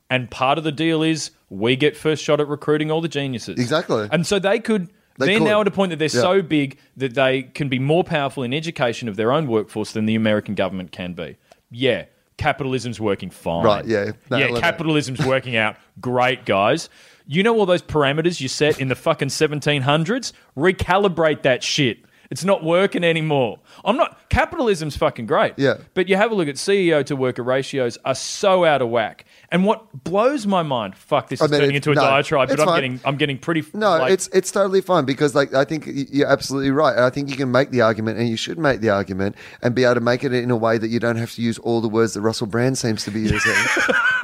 And 0.10 0.30
part 0.30 0.58
of 0.58 0.64
the 0.64 0.72
deal 0.72 1.04
is 1.04 1.32
we 1.50 1.76
get 1.76 1.96
first 1.96 2.24
shot 2.24 2.40
at 2.40 2.48
recruiting 2.48 2.92
all 2.92 3.02
the 3.02 3.08
geniuses. 3.08 3.60
Exactly. 3.60 4.08
And 4.12 4.26
so 4.26 4.40
they 4.40 4.60
could. 4.60 4.90
They 5.20 5.36
are 5.36 5.40
now 5.40 5.62
at 5.62 5.68
a 5.68 5.72
point 5.72 5.90
that 5.90 5.98
they're 5.98 6.06
yeah. 6.14 6.22
so 6.22 6.42
big 6.44 6.78
that 6.98 7.16
they 7.16 7.44
can 7.44 7.70
be 7.70 7.80
more 7.80 8.04
powerful 8.04 8.44
in 8.44 8.54
education 8.54 9.10
of 9.10 9.16
their 9.16 9.32
own 9.32 9.48
workforce 9.48 9.94
than 9.94 10.06
the 10.06 10.14
American 10.14 10.54
government 10.54 10.92
can 10.92 11.14
be. 11.14 11.38
Yeah, 11.72 12.06
capitalism's 12.38 13.00
working 13.00 13.32
fine. 13.32 13.66
Right, 13.66 13.86
yeah. 13.86 14.12
No, 14.30 14.38
yeah, 14.38 14.60
capitalism's 14.60 15.26
working 15.26 15.56
out 15.56 15.76
great, 16.00 16.46
guys. 16.46 16.90
You 17.26 17.42
know 17.42 17.58
all 17.58 17.66
those 17.66 17.82
parameters 17.82 18.40
you 18.40 18.48
set 18.48 18.80
in 18.80 18.90
the 18.90 18.96
fucking 18.96 19.30
1700s? 19.30 20.34
Recalibrate 20.56 21.42
that 21.42 21.64
shit 21.64 21.98
It's 22.30 22.44
not 22.44 22.64
working 22.64 23.04
anymore. 23.04 23.60
I'm 23.86 23.96
not. 23.98 24.30
Capitalism's 24.30 24.98
fucking 24.98 25.26
great. 25.26 25.54
Yeah. 25.58 25.76
But 25.94 26.10
you 26.10 26.16
have 26.18 26.32
a 26.32 26.36
look 26.36 26.48
at 26.48 26.56
CEO 26.56 27.06
to 27.06 27.16
worker 27.16 27.42
ratios 27.44 27.98
are 28.06 28.16
so 28.16 28.66
out 28.66 28.82
of 28.82 28.90
whack. 28.90 29.26
And 29.50 29.66
what 29.66 30.04
blows 30.04 30.46
my 30.46 30.62
mind, 30.62 30.96
fuck, 30.96 31.30
this 31.30 31.42
is 31.42 31.50
mean, 31.50 31.62
turning 31.62 31.76
into 31.78 31.92
a 31.92 31.96
no, 31.96 32.02
diatribe, 32.02 32.50
but 32.50 32.54
it's 32.56 32.62
I'm 32.62 32.68
fine. 32.68 32.76
getting, 32.82 33.00
I'm 33.06 33.16
getting 33.18 33.38
pretty. 33.38 33.64
No, 33.74 33.92
like- 33.98 34.12
it's 34.12 34.28
it's 34.34 34.52
totally 34.52 34.82
fine 34.82 35.06
because 35.06 35.34
like 35.36 35.54
I 35.54 35.64
think 35.64 35.86
y- 35.88 36.06
you're 36.12 36.28
absolutely 36.28 36.72
right. 36.72 36.96
And 36.96 37.06
I 37.06 37.10
think 37.10 37.30
you 37.30 37.38
can 37.38 37.52
make 37.52 37.72
the 37.72 37.82
argument 37.82 38.20
and 38.20 38.28
you 38.28 38.36
should 38.38 38.58
make 38.60 38.82
the 38.82 38.90
argument 38.90 39.36
and 39.64 39.74
be 39.74 39.86
able 39.86 39.96
to 39.96 40.02
make 40.02 40.24
it 40.24 40.34
in 40.34 40.52
a 40.52 40.58
way 40.58 40.78
that 40.78 40.90
you 40.90 41.00
don't 41.00 41.16
have 41.16 41.32
to 41.34 41.42
use 41.42 41.58
all 41.60 41.80
the 41.82 41.88
words 41.90 42.14
that 42.14 42.22
Russell 42.22 42.48
Brand 42.48 42.78
seems 42.78 43.04
to 43.06 43.12
be 43.12 43.22
using 43.22 43.54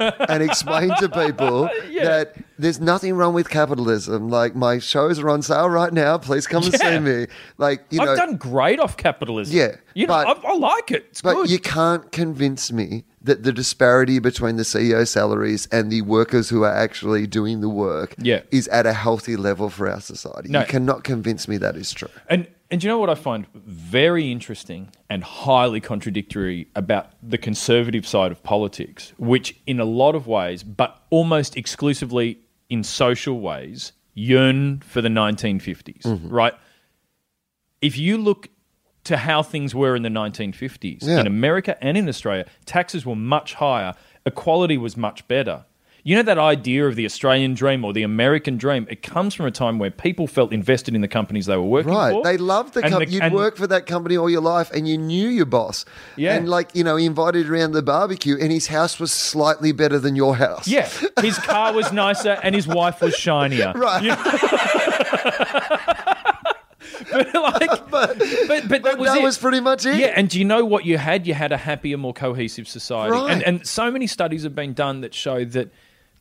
and 0.28 0.42
explain 0.42 0.90
to 1.00 1.08
people 1.08 1.70
that 2.02 2.34
there's 2.58 2.80
nothing 2.80 3.14
wrong 3.14 3.34
with 3.34 3.48
capitalism. 3.48 4.28
Like 4.28 4.54
my 4.54 4.78
shows 4.78 5.18
are 5.18 5.28
on 5.30 5.42
sale 5.42 5.68
right 5.68 5.92
now. 5.92 6.18
Please 6.18 6.46
come 6.46 6.62
and 6.64 6.72
Yeah. 6.72 6.78
see 6.90 6.98
me. 7.00 7.26
Like 7.58 7.84
you 7.90 8.00
I've 8.00 8.06
know, 8.08 8.16
done 8.16 8.36
great 8.36 8.78
off 8.80 8.96
capitalism. 8.96 9.56
Yeah, 9.56 9.76
You 9.94 10.06
know, 10.06 10.14
but- 10.24 10.44
I, 10.44 10.52
I 10.52 10.56
like 10.56 10.90
it. 10.90 11.06
It's 11.10 11.22
but 11.22 11.34
good. 11.34 11.50
you 11.50 11.58
can't 11.58 12.10
convince 12.12 12.70
me 12.72 13.04
that 13.22 13.42
the 13.42 13.52
disparity 13.52 14.18
between 14.18 14.56
the 14.56 14.64
CEO 14.64 15.06
salaries 15.06 15.66
and 15.72 15.90
the 15.90 16.02
workers 16.02 16.50
who 16.50 16.62
are 16.62 16.74
actually 16.74 17.26
doing 17.26 17.60
the 17.62 17.68
work 17.70 18.14
Yeah. 18.18 18.40
is 18.50 18.68
at 18.68 18.84
a 18.86 18.92
healthy 18.92 19.36
level 19.36 19.70
for 19.70 19.88
our 19.90 20.00
society. 20.00 20.50
No. 20.50 20.60
You 20.60 20.66
cannot 20.66 21.04
convince 21.04 21.48
me 21.48 21.56
that 21.58 21.76
is 21.76 21.92
true. 21.92 22.08
And 22.28 22.46
and 22.70 22.82
you 22.82 22.88
know 22.88 22.98
what 22.98 23.10
I 23.10 23.14
find 23.14 23.46
very 23.54 24.32
interesting 24.32 24.88
and 25.08 25.22
highly 25.22 25.80
contradictory 25.80 26.66
about 26.74 27.10
the 27.22 27.38
conservative 27.38 28.04
side 28.06 28.32
of 28.32 28.42
politics, 28.42 29.12
which 29.16 29.54
in 29.66 29.78
a 29.78 29.84
lot 29.84 30.14
of 30.16 30.26
ways, 30.26 30.62
but 30.64 31.00
almost 31.10 31.56
exclusively 31.56 32.38
in 32.68 32.82
social 32.82 33.40
ways, 33.40 33.92
yearn 34.14 34.80
for 34.80 35.00
the 35.02 35.08
1950s, 35.08 36.02
Mm-hmm. 36.02 36.28
right? 36.28 36.54
If 37.80 37.98
you 37.98 38.16
look 38.18 38.48
to 39.04 39.16
how 39.18 39.42
things 39.42 39.74
were 39.74 39.94
in 39.94 40.02
the 40.02 40.08
1950s 40.08 41.02
Yeah. 41.02 41.20
in 41.20 41.26
America 41.26 41.76
and 41.84 41.96
in 41.98 42.08
Australia, 42.08 42.46
taxes 42.64 43.04
were 43.04 43.16
much 43.16 43.54
higher, 43.54 43.94
equality 44.24 44.78
was 44.78 44.96
much 44.96 45.26
better. 45.28 45.66
You 46.06 46.16
know 46.16 46.22
that 46.22 46.36
idea 46.36 46.86
of 46.86 46.96
the 46.96 47.06
Australian 47.06 47.54
dream 47.54 47.82
or 47.82 47.94
the 47.94 48.02
American 48.02 48.58
dream? 48.58 48.86
It 48.90 49.00
comes 49.02 49.32
from 49.32 49.46
a 49.46 49.50
time 49.50 49.78
where 49.78 49.90
people 49.90 50.26
felt 50.26 50.52
invested 50.52 50.94
in 50.94 51.00
the 51.00 51.08
companies 51.08 51.46
they 51.46 51.56
were 51.56 51.62
working 51.62 51.92
for. 51.92 51.98
Right. 51.98 52.12
for. 52.12 52.22
They 52.22 52.36
loved 52.36 52.74
the 52.74 52.82
company. 52.82 53.10
You'd 53.10 53.22
and- 53.22 53.34
work 53.34 53.56
for 53.56 53.66
that 53.68 53.86
company 53.86 54.14
all 54.18 54.28
your 54.28 54.42
life 54.42 54.70
and 54.72 54.86
you 54.86 54.98
knew 54.98 55.30
your 55.30 55.46
boss. 55.46 55.86
Yeah. 56.16 56.34
And 56.36 56.46
like, 56.46 56.74
you 56.74 56.84
know, 56.84 56.96
he 56.96 57.06
invited 57.06 57.48
around 57.48 57.72
the 57.72 57.80
barbecue 57.82 58.36
and 58.38 58.52
his 58.52 58.66
house 58.66 59.00
was 59.00 59.12
slightly 59.12 59.72
better 59.72 59.98
than 59.98 60.14
your 60.14 60.36
house. 60.36 60.68
Yeah, 60.68 60.90
his 61.22 61.38
car 61.38 61.72
was 61.72 61.90
nicer 61.90 62.38
and 62.42 62.54
his 62.54 62.66
wife 62.66 63.00
was 63.00 63.14
shinier. 63.14 63.72
Right. 63.84 64.02
You 64.02 64.14
but 67.10 67.34
like, 67.34 67.68
but 67.90 68.18
but, 68.18 68.18
that 68.18 68.82
But 68.82 68.98
was 68.98 69.12
that 69.12 69.22
was 69.22 69.38
pretty 69.38 69.60
much 69.60 69.86
it. 69.86 69.96
Yeah, 69.96 70.12
and 70.14 70.28
do 70.28 70.38
you 70.38 70.44
know 70.44 70.64
what 70.64 70.84
you 70.84 70.98
had? 70.98 71.26
You 71.26 71.34
had 71.34 71.52
a 71.52 71.56
happier, 71.56 71.96
more 71.96 72.12
cohesive 72.12 72.68
society. 72.68 73.12
Right. 73.12 73.32
And 73.32 73.42
and 73.42 73.66
so 73.66 73.90
many 73.90 74.06
studies 74.06 74.42
have 74.42 74.54
been 74.54 74.74
done 74.74 75.00
that 75.00 75.14
show 75.14 75.44
that 75.46 75.70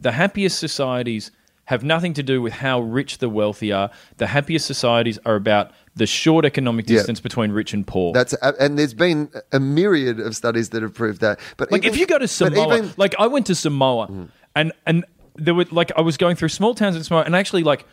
the 0.04 0.12
happiest 0.12 0.60
societies 0.60 1.32
have 1.66 1.82
nothing 1.84 2.14
to 2.14 2.24
do 2.24 2.42
with 2.42 2.52
how 2.54 2.82
rich 2.82 3.20
the 3.20 3.30
wealthy 3.30 3.72
are. 3.72 3.90
The 4.18 4.28
happiest 4.28 4.66
societies 4.66 5.18
are 5.26 5.36
about 5.36 5.72
the 5.96 6.06
short 6.06 6.44
economic 6.46 6.90
Yeah. 6.90 6.98
distance 6.98 7.22
between 7.22 7.52
rich 7.54 7.74
and 7.74 7.88
poor. 7.88 8.14
That's 8.14 8.34
and 8.60 8.78
there's 8.78 8.94
been 8.94 9.30
a 9.54 9.60
myriad 9.60 10.20
of 10.20 10.36
studies 10.36 10.70
that 10.72 10.82
have 10.82 10.94
proved 10.94 11.22
that. 11.22 11.40
But 11.58 11.72
Like 11.72 11.84
even- 11.84 11.94
if 11.94 12.00
you 12.00 12.06
go 12.06 12.18
to 12.20 12.28
Samoa, 12.28 12.78
even- 12.78 12.94
like 12.98 13.16
I 13.18 13.28
went 13.28 13.46
to 13.48 13.56
Samoa, 13.56 14.08
mm. 14.10 14.28
and 14.56 14.74
and 14.86 15.06
there 15.36 15.56
were 15.56 15.66
like 15.72 15.92
I 15.98 16.02
was 16.02 16.18
going 16.18 16.36
through 16.36 16.50
small 16.50 16.76
towns 16.76 16.96
in 16.98 17.04
Samoa, 17.04 17.24
and 17.24 17.34
actually 17.36 17.64
like 17.64 17.86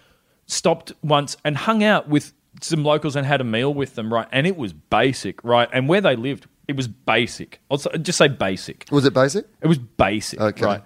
stopped 0.46 0.92
once 1.03 1.37
and 1.44 1.57
hung 1.57 1.85
out 1.85 2.09
with 2.09 2.33
some 2.61 2.83
locals 2.83 3.14
and 3.14 3.25
had 3.25 3.40
a 3.40 3.44
meal 3.44 3.73
with 3.73 3.94
them, 3.94 4.12
right? 4.12 4.27
And 4.33 4.46
it 4.49 4.57
was 4.57 4.73
basic, 4.73 5.42
right? 5.44 5.68
And 5.73 5.88
where 5.88 6.01
they 6.01 6.16
lived, 6.16 6.46
it 6.66 6.77
was 6.77 6.88
basic. 6.88 7.61
I'll 7.70 7.79
just 7.79 8.18
say 8.18 8.27
basic. 8.29 8.87
was 8.90 9.05
it 9.05 9.14
basic? 9.14 9.46
It 9.62 9.68
was 9.68 9.79
basic, 9.79 10.40
Okay. 10.40 10.64
right? 10.66 10.83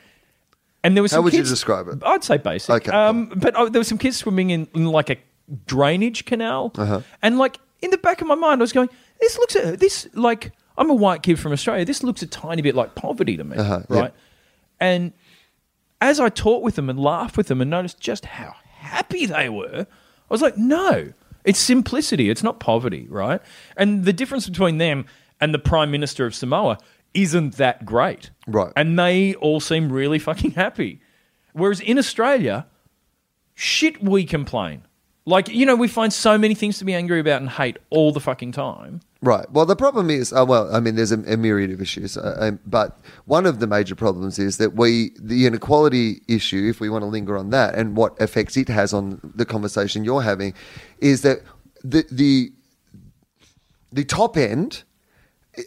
And 0.84 0.94
there 0.96 1.02
was 1.02 1.10
How 1.12 1.22
would 1.22 1.32
you 1.32 1.42
describe 1.42 1.88
it? 1.88 1.98
I'd 2.04 2.22
say 2.22 2.36
basic. 2.36 2.70
Okay. 2.70 2.92
Um, 2.92 3.32
but 3.34 3.56
uh, 3.56 3.68
there 3.70 3.80
were 3.80 3.84
some 3.84 3.98
kids 3.98 4.16
swimming 4.18 4.50
in, 4.50 4.68
in 4.74 4.84
like 4.86 5.10
a 5.10 5.16
drainage 5.66 6.24
canal, 6.26 6.70
Uh-huh. 6.76 7.00
and 7.22 7.38
like 7.38 7.58
in 7.82 7.90
the 7.90 7.98
back 7.98 8.20
of 8.20 8.26
my 8.28 8.34
mind, 8.36 8.60
I 8.60 8.64
was 8.64 8.72
going, 8.72 8.88
"This 9.20 9.36
looks 9.38 9.56
at 9.56 9.80
this 9.80 10.06
like 10.14 10.52
I'm 10.78 10.90
a 10.90 10.94
white 10.94 11.22
kid 11.22 11.38
from 11.40 11.52
Australia. 11.52 11.84
This 11.84 12.02
looks 12.02 12.22
a 12.22 12.26
tiny 12.26 12.62
bit 12.62 12.74
like 12.74 12.94
poverty 12.94 13.36
to 13.36 13.44
me, 13.44 13.56
Uh-huh, 13.56 13.82
yeah. 13.90 13.98
right?" 14.00 14.14
And 14.78 15.12
as 16.00 16.20
I 16.20 16.28
talked 16.28 16.62
with 16.62 16.74
them 16.76 16.90
and 16.90 16.98
laughed 17.00 17.36
with 17.36 17.46
them 17.48 17.60
and 17.60 17.70
noticed 17.70 17.98
just 18.00 18.26
how 18.26 18.54
happy 18.76 19.24
they 19.26 19.48
were, 19.48 19.86
I 19.88 20.34
was 20.34 20.42
like, 20.42 20.56
"No, 20.58 21.12
it's 21.44 21.58
simplicity. 21.58 22.28
It's 22.30 22.42
not 22.42 22.60
poverty, 22.60 23.06
right?" 23.08 23.40
And 23.76 24.04
the 24.04 24.12
difference 24.12 24.46
between 24.48 24.78
them 24.78 25.06
and 25.40 25.54
the 25.54 25.58
Prime 25.58 25.90
Minister 25.90 26.26
of 26.26 26.34
Samoa 26.34 26.78
isn't 27.14 27.56
that 27.56 27.86
great, 27.86 28.30
Right. 28.46 28.72
And 28.76 28.98
they 28.98 29.34
all 29.36 29.60
seem 29.60 29.90
really 29.90 30.18
fucking 30.18 30.52
happy. 30.52 31.00
Whereas 31.52 31.80
in 31.80 31.98
Australia, 31.98 32.66
shit, 33.54 34.02
we 34.02 34.24
complain. 34.24 34.82
Like, 35.26 35.48
you 35.48 35.64
know, 35.64 35.76
we 35.76 35.88
find 35.88 36.12
so 36.12 36.36
many 36.36 36.54
things 36.54 36.78
to 36.78 36.84
be 36.84 36.92
angry 36.92 37.18
about 37.18 37.40
and 37.40 37.48
hate 37.48 37.78
all 37.88 38.12
the 38.12 38.20
fucking 38.20 38.52
time. 38.52 39.00
Right. 39.22 39.50
Well, 39.50 39.64
the 39.64 39.76
problem 39.76 40.10
is, 40.10 40.34
uh, 40.34 40.44
well, 40.46 40.74
I 40.74 40.80
mean, 40.80 40.96
there's 40.96 41.12
a, 41.12 41.20
a 41.20 41.38
myriad 41.38 41.70
of 41.70 41.80
issues, 41.80 42.18
uh, 42.18 42.36
um, 42.38 42.60
but 42.66 43.00
one 43.24 43.46
of 43.46 43.58
the 43.58 43.66
major 43.66 43.94
problems 43.94 44.38
is 44.38 44.58
that 44.58 44.74
we, 44.74 45.12
the 45.18 45.46
inequality 45.46 46.20
issue, 46.28 46.68
if 46.68 46.78
we 46.78 46.90
want 46.90 47.02
to 47.02 47.06
linger 47.06 47.38
on 47.38 47.48
that, 47.50 47.74
and 47.74 47.96
what 47.96 48.14
effects 48.20 48.58
it 48.58 48.68
has 48.68 48.92
on 48.92 49.18
the 49.34 49.46
conversation 49.46 50.04
you're 50.04 50.20
having, 50.20 50.52
is 50.98 51.22
that 51.22 51.40
the 51.82 52.04
the 52.10 52.52
the 53.92 54.04
top 54.04 54.36
end, 54.36 54.82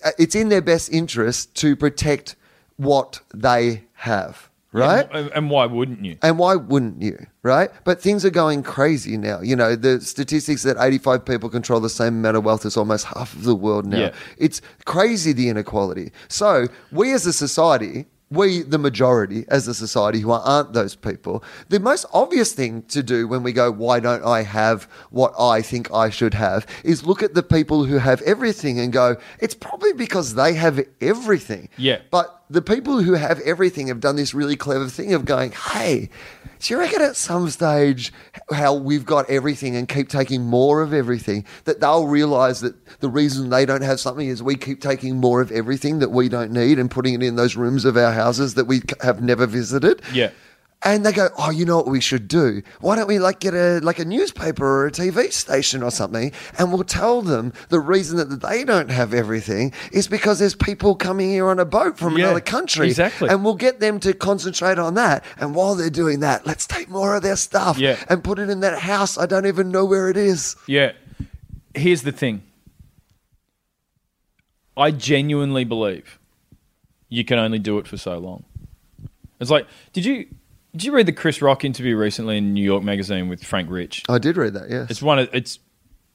Uh, 0.03 0.11
it's 0.17 0.35
in 0.35 0.49
their 0.49 0.61
best 0.61 0.91
interest 0.91 1.55
to 1.55 1.75
protect 1.75 2.35
what 2.77 3.21
they 3.33 3.83
have, 3.93 4.49
right? 4.71 5.07
And, 5.11 5.31
and 5.31 5.49
why 5.49 5.65
wouldn't 5.65 6.03
you? 6.05 6.17
And 6.21 6.37
why 6.37 6.55
wouldn't 6.55 7.01
you, 7.01 7.25
right? 7.43 7.69
But 7.83 8.01
things 8.01 8.23
are 8.25 8.29
going 8.29 8.63
crazy 8.63 9.17
now. 9.17 9.41
You 9.41 9.55
know, 9.55 9.75
the 9.75 10.01
statistics 10.01 10.63
that 10.63 10.77
85 10.79 11.25
people 11.25 11.49
control 11.49 11.79
the 11.79 11.89
same 11.89 12.15
amount 12.19 12.37
of 12.37 12.45
wealth 12.45 12.65
as 12.65 12.77
almost 12.77 13.05
half 13.05 13.33
of 13.33 13.43
the 13.43 13.55
world 13.55 13.85
now. 13.85 13.99
Yeah. 13.99 14.13
It's 14.37 14.61
crazy, 14.85 15.33
the 15.33 15.49
inequality. 15.49 16.11
So, 16.27 16.67
we 16.91 17.13
as 17.13 17.25
a 17.25 17.33
society, 17.33 18.05
we, 18.29 18.61
the 18.61 18.77
majority 18.77 19.45
as 19.47 19.67
a 19.67 19.73
society 19.73 20.19
who 20.19 20.31
aren't 20.31 20.73
those 20.73 20.95
people, 20.95 21.43
the 21.69 21.79
most 21.79 22.05
obvious 22.13 22.51
thing 22.51 22.83
to 22.83 23.01
do 23.01 23.27
when 23.27 23.43
we 23.43 23.53
go, 23.53 23.71
why 23.71 23.99
don't 23.99 24.23
I 24.23 24.43
have 24.43 24.83
what 25.11 25.33
I 25.39 25.61
think 25.61 25.91
I 25.93 26.09
should 26.09 26.33
have, 26.33 26.67
is 26.83 27.05
look 27.05 27.23
at 27.23 27.33
the 27.33 27.43
people 27.43 27.85
who 27.85 27.97
have 27.97 28.21
everything 28.23 28.79
and 28.79 28.91
go, 28.91 29.15
it's 29.39 29.55
probably 29.55 29.93
because 29.93 30.35
they 30.35 30.53
have 30.53 30.83
everything. 30.99 31.69
Yeah. 31.77 32.01
But 32.11 32.43
the 32.49 32.61
people 32.61 33.01
who 33.01 33.13
have 33.13 33.39
everything 33.41 33.87
have 33.87 33.99
done 33.99 34.15
this 34.15 34.33
really 34.33 34.55
clever 34.55 34.87
thing 34.87 35.13
of 35.13 35.25
going, 35.25 35.51
hey, 35.51 36.09
do 36.59 36.73
you 36.73 36.79
reckon 36.79 37.01
at 37.01 37.15
some 37.15 37.49
stage 37.49 38.11
how 38.51 38.73
we've 38.73 39.05
got 39.05 39.29
everything 39.29 39.75
and 39.75 39.87
keep 39.87 40.09
taking 40.09 40.43
more 40.43 40.81
of 40.81 40.93
everything, 40.93 41.45
that 41.65 41.79
they'll 41.79 42.07
realize 42.07 42.61
that 42.61 42.99
the 42.99 43.09
reason 43.09 43.49
they 43.49 43.65
don't 43.65 43.83
have 43.83 43.99
something 43.99 44.27
is 44.27 44.41
we 44.41 44.55
keep 44.55 44.81
taking 44.81 45.17
more 45.17 45.41
of 45.41 45.51
everything 45.51 45.99
that 45.99 46.09
we 46.09 46.29
don't 46.29 46.51
need 46.51 46.79
and 46.79 46.89
putting 46.89 47.13
it 47.13 47.23
in 47.23 47.35
those 47.35 47.55
rooms 47.55 47.85
of 47.85 47.97
our 47.97 48.11
houses 48.11 48.55
that 48.55 48.65
we 48.65 48.81
have 49.01 49.21
never 49.21 49.45
visited? 49.45 50.01
Yeah. 50.13 50.31
And 50.83 51.03
they 51.03 51.11
go, 51.11 51.29
oh, 51.39 51.49
you 51.49 51.65
know 51.65 51.75
what 51.77 51.87
we 51.87 51.99
should 51.99 52.27
do? 52.27 52.61
Why 52.81 52.95
don't 52.95 53.07
we 53.07 53.17
like 53.17 53.39
get 53.39 53.55
a 53.55 53.79
like 53.79 53.97
a 53.97 54.05
newspaper 54.05 54.63
or 54.63 54.85
a 54.85 54.91
TV 54.91 55.33
station 55.33 55.81
or 55.81 55.89
something, 55.89 56.31
and 56.59 56.71
we'll 56.71 56.83
tell 56.83 57.23
them 57.23 57.51
the 57.69 57.79
reason 57.79 58.17
that 58.17 58.41
they 58.47 58.63
don't 58.63 58.91
have 58.91 59.11
everything 59.11 59.73
is 59.91 60.07
because 60.07 60.37
there's 60.37 60.53
people 60.53 60.93
coming 60.93 61.31
here 61.31 61.47
on 61.47 61.57
a 61.59 61.65
boat 61.65 61.97
from 61.97 62.15
Yeah, 62.15 62.25
another 62.25 62.41
country, 62.41 62.87
exactly. 62.87 63.27
And 63.27 63.43
we'll 63.43 63.55
get 63.55 63.79
them 63.79 63.99
to 64.01 64.13
concentrate 64.13 64.77
on 64.77 64.93
that. 64.93 65.25
And 65.39 65.55
while 65.55 65.73
they're 65.73 65.89
doing 65.89 66.19
that, 66.19 66.45
let's 66.45 66.67
take 66.67 66.89
more 66.89 67.15
of 67.15 67.23
their 67.23 67.37
stuff 67.37 67.79
Yeah. 67.79 67.97
and 68.07 68.23
put 68.23 68.37
it 68.37 68.47
in 68.47 68.59
that 68.59 68.77
house. 68.77 69.17
I 69.17 69.25
don't 69.25 69.47
even 69.47 69.71
know 69.71 69.83
where 69.83 70.09
it 70.09 70.17
is. 70.17 70.55
Yeah. 70.67 70.91
Here's 71.73 72.03
the 72.03 72.11
thing 72.11 72.43
I 74.77 74.91
genuinely 74.91 75.63
believe 75.63 76.19
you 77.09 77.25
can 77.25 77.39
only 77.39 77.57
do 77.59 77.79
it 77.79 77.87
for 77.87 77.97
so 77.97 78.19
long. 78.19 78.45
It's 79.39 79.49
like, 79.49 79.65
did 79.91 80.05
you. 80.05 80.27
Did 80.73 80.83
you 80.85 80.91
read 80.91 81.05
the 81.05 81.13
Chris 81.13 81.41
Rock 81.41 81.63
interview 81.65 81.95
recently 81.97 82.37
in 82.37 82.53
New 82.53 82.63
York 82.63 82.83
Magazine 82.83 83.29
with 83.29 83.43
Frank 83.43 83.69
Rich? 83.69 84.03
I 84.09 84.17
did 84.19 84.37
read 84.37 84.53
that. 84.53 84.69
Yes. 84.69 84.91
It's 84.91 85.01
one 85.01 85.19
of 85.19 85.29
it's 85.33 85.59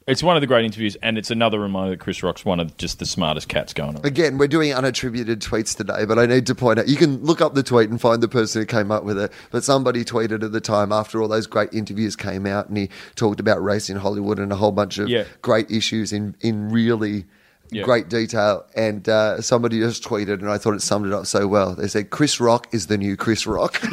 it's 0.07 0.23
one 0.23 0.37
of 0.37 0.41
the 0.41 0.49
great 0.49 0.65
interviews, 0.65 0.97
and 1.01 1.17
it's 1.17 1.31
another 1.31 1.61
reminder 1.61 1.91
that 1.91 2.01
Chris 2.01 2.25
Rock's 2.25 2.45
one 2.45 2.59
of 2.59 2.77
just 2.77 2.99
the 2.99 3.07
smartest 3.07 3.49
cats 3.49 3.73
going 3.73 3.97
on. 3.97 4.05
Again, 4.05 4.37
we're 4.37 4.49
doing 4.49 4.73
unattributed 4.73 5.37
tweets 5.37 5.77
today, 5.77 6.05
but 6.05 6.19
I 6.19 6.27
need 6.27 6.45
to 6.47 6.57
point 6.57 6.81
out 6.81 6.89
you 6.89 6.97
can 6.97 7.23
look 7.25 7.41
up 7.41 7.55
the 7.55 7.63
tweet 7.63 7.89
and 7.89 8.01
find 8.01 8.21
the 8.21 8.27
person 8.29 8.61
who 8.63 8.67
came 8.67 8.91
up 8.91 9.05
with 9.05 9.17
it. 9.17 9.31
But 9.53 9.63
somebody 9.63 10.05
tweeted 10.05 10.43
at 10.43 10.51
the 10.51 10.61
time 10.61 10.91
after 10.93 11.23
all 11.23 11.29
those 11.29 11.47
great 11.47 11.73
interviews 11.73 12.17
came 12.17 12.47
out 12.47 12.69
and 12.69 12.77
he 12.77 12.91
talked 13.15 13.39
about 13.39 13.63
race 13.63 13.89
in 13.89 13.97
Hollywood 13.97 14.41
and 14.41 14.51
a 14.53 14.57
whole 14.57 14.73
bunch 14.73 14.99
of 14.99 15.09
Yeah. 15.09 15.25
great 15.41 15.71
issues 15.71 16.13
in, 16.13 16.35
in 16.41 16.69
really 16.71 17.25
Yeah. 17.73 17.83
great 17.85 18.09
detail. 18.09 18.65
And 18.77 19.09
uh, 19.09 19.41
somebody 19.41 19.79
just 19.81 20.05
tweeted, 20.05 20.35
and 20.41 20.49
I 20.49 20.59
thought 20.59 20.75
it 20.75 20.83
summed 20.83 21.07
it 21.07 21.13
up 21.13 21.27
so 21.27 21.47
well. 21.49 21.75
They 21.75 21.89
said, 21.89 22.11
Chris 22.11 22.39
Rock 22.41 22.69
is 22.73 22.87
the 22.87 22.99
new 22.99 23.17
Chris 23.17 23.47
Rock. 23.47 23.81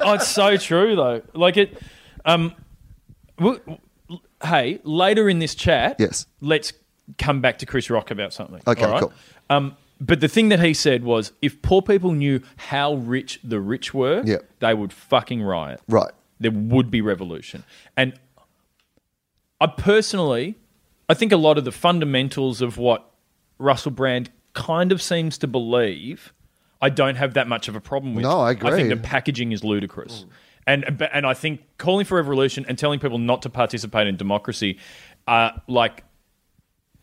oh, 0.00 0.14
it's 0.14 0.28
so 0.28 0.56
true 0.56 0.96
though. 0.96 1.22
Like 1.34 1.56
it, 1.56 1.80
um, 2.24 2.54
w- 3.38 3.60
w- 3.60 3.80
hey, 4.44 4.80
later 4.84 5.28
in 5.28 5.38
this 5.38 5.54
chat, 5.54 5.96
Yes. 5.98 6.26
let's 6.40 6.72
come 7.18 7.40
back 7.40 7.58
to 7.58 7.66
Chris 7.66 7.90
Rock 7.90 8.10
about 8.10 8.32
something. 8.32 8.60
Okay, 8.66 8.84
all 8.84 8.90
right? 8.92 9.00
cool. 9.00 9.12
Um, 9.48 9.76
but 10.00 10.20
the 10.20 10.28
thing 10.28 10.48
that 10.48 10.60
he 10.60 10.72
said 10.74 11.04
was, 11.04 11.32
if 11.42 11.60
poor 11.62 11.82
people 11.82 12.12
knew 12.12 12.40
how 12.56 12.94
rich 12.94 13.38
the 13.44 13.60
rich 13.60 13.92
were, 13.92 14.22
Yeah. 14.24 14.36
they 14.60 14.72
would 14.74 14.92
fucking 14.92 15.42
riot. 15.42 15.80
Right. 15.88 16.10
There 16.38 16.50
would 16.52 16.90
be 16.90 17.00
revolution. 17.02 17.64
And 17.96 18.14
I 19.60 19.66
personally, 19.66 20.54
I 21.10 21.14
think 21.14 21.32
a 21.32 21.36
lot 21.36 21.58
of 21.58 21.64
the 21.64 21.72
fundamentals 21.72 22.62
of 22.62 22.78
what 22.78 23.10
Russell 23.58 23.90
Brand 23.90 24.30
kind 24.52 24.92
of 24.92 25.02
seems 25.02 25.38
to 25.38 25.48
believe, 25.48 26.32
I 26.80 26.88
don't 26.88 27.16
have 27.16 27.34
that 27.34 27.48
much 27.48 27.66
of 27.66 27.74
a 27.74 27.80
problem 27.80 28.14
with. 28.14 28.22
No, 28.22 28.40
I 28.40 28.52
agree. 28.52 28.70
I 28.70 28.76
think 28.76 28.90
the 28.90 28.96
packaging 28.96 29.50
is 29.50 29.64
ludicrous. 29.64 30.24
Mm. 30.24 30.28
And, 30.68 31.08
and 31.12 31.26
I 31.26 31.34
think 31.34 31.62
calling 31.78 32.06
for 32.06 32.14
revolution 32.14 32.64
and 32.68 32.78
telling 32.78 33.00
people 33.00 33.18
not 33.18 33.42
to 33.42 33.50
participate 33.50 34.06
in 34.06 34.16
democracy 34.16 34.78
are 35.26 35.60
like 35.66 36.04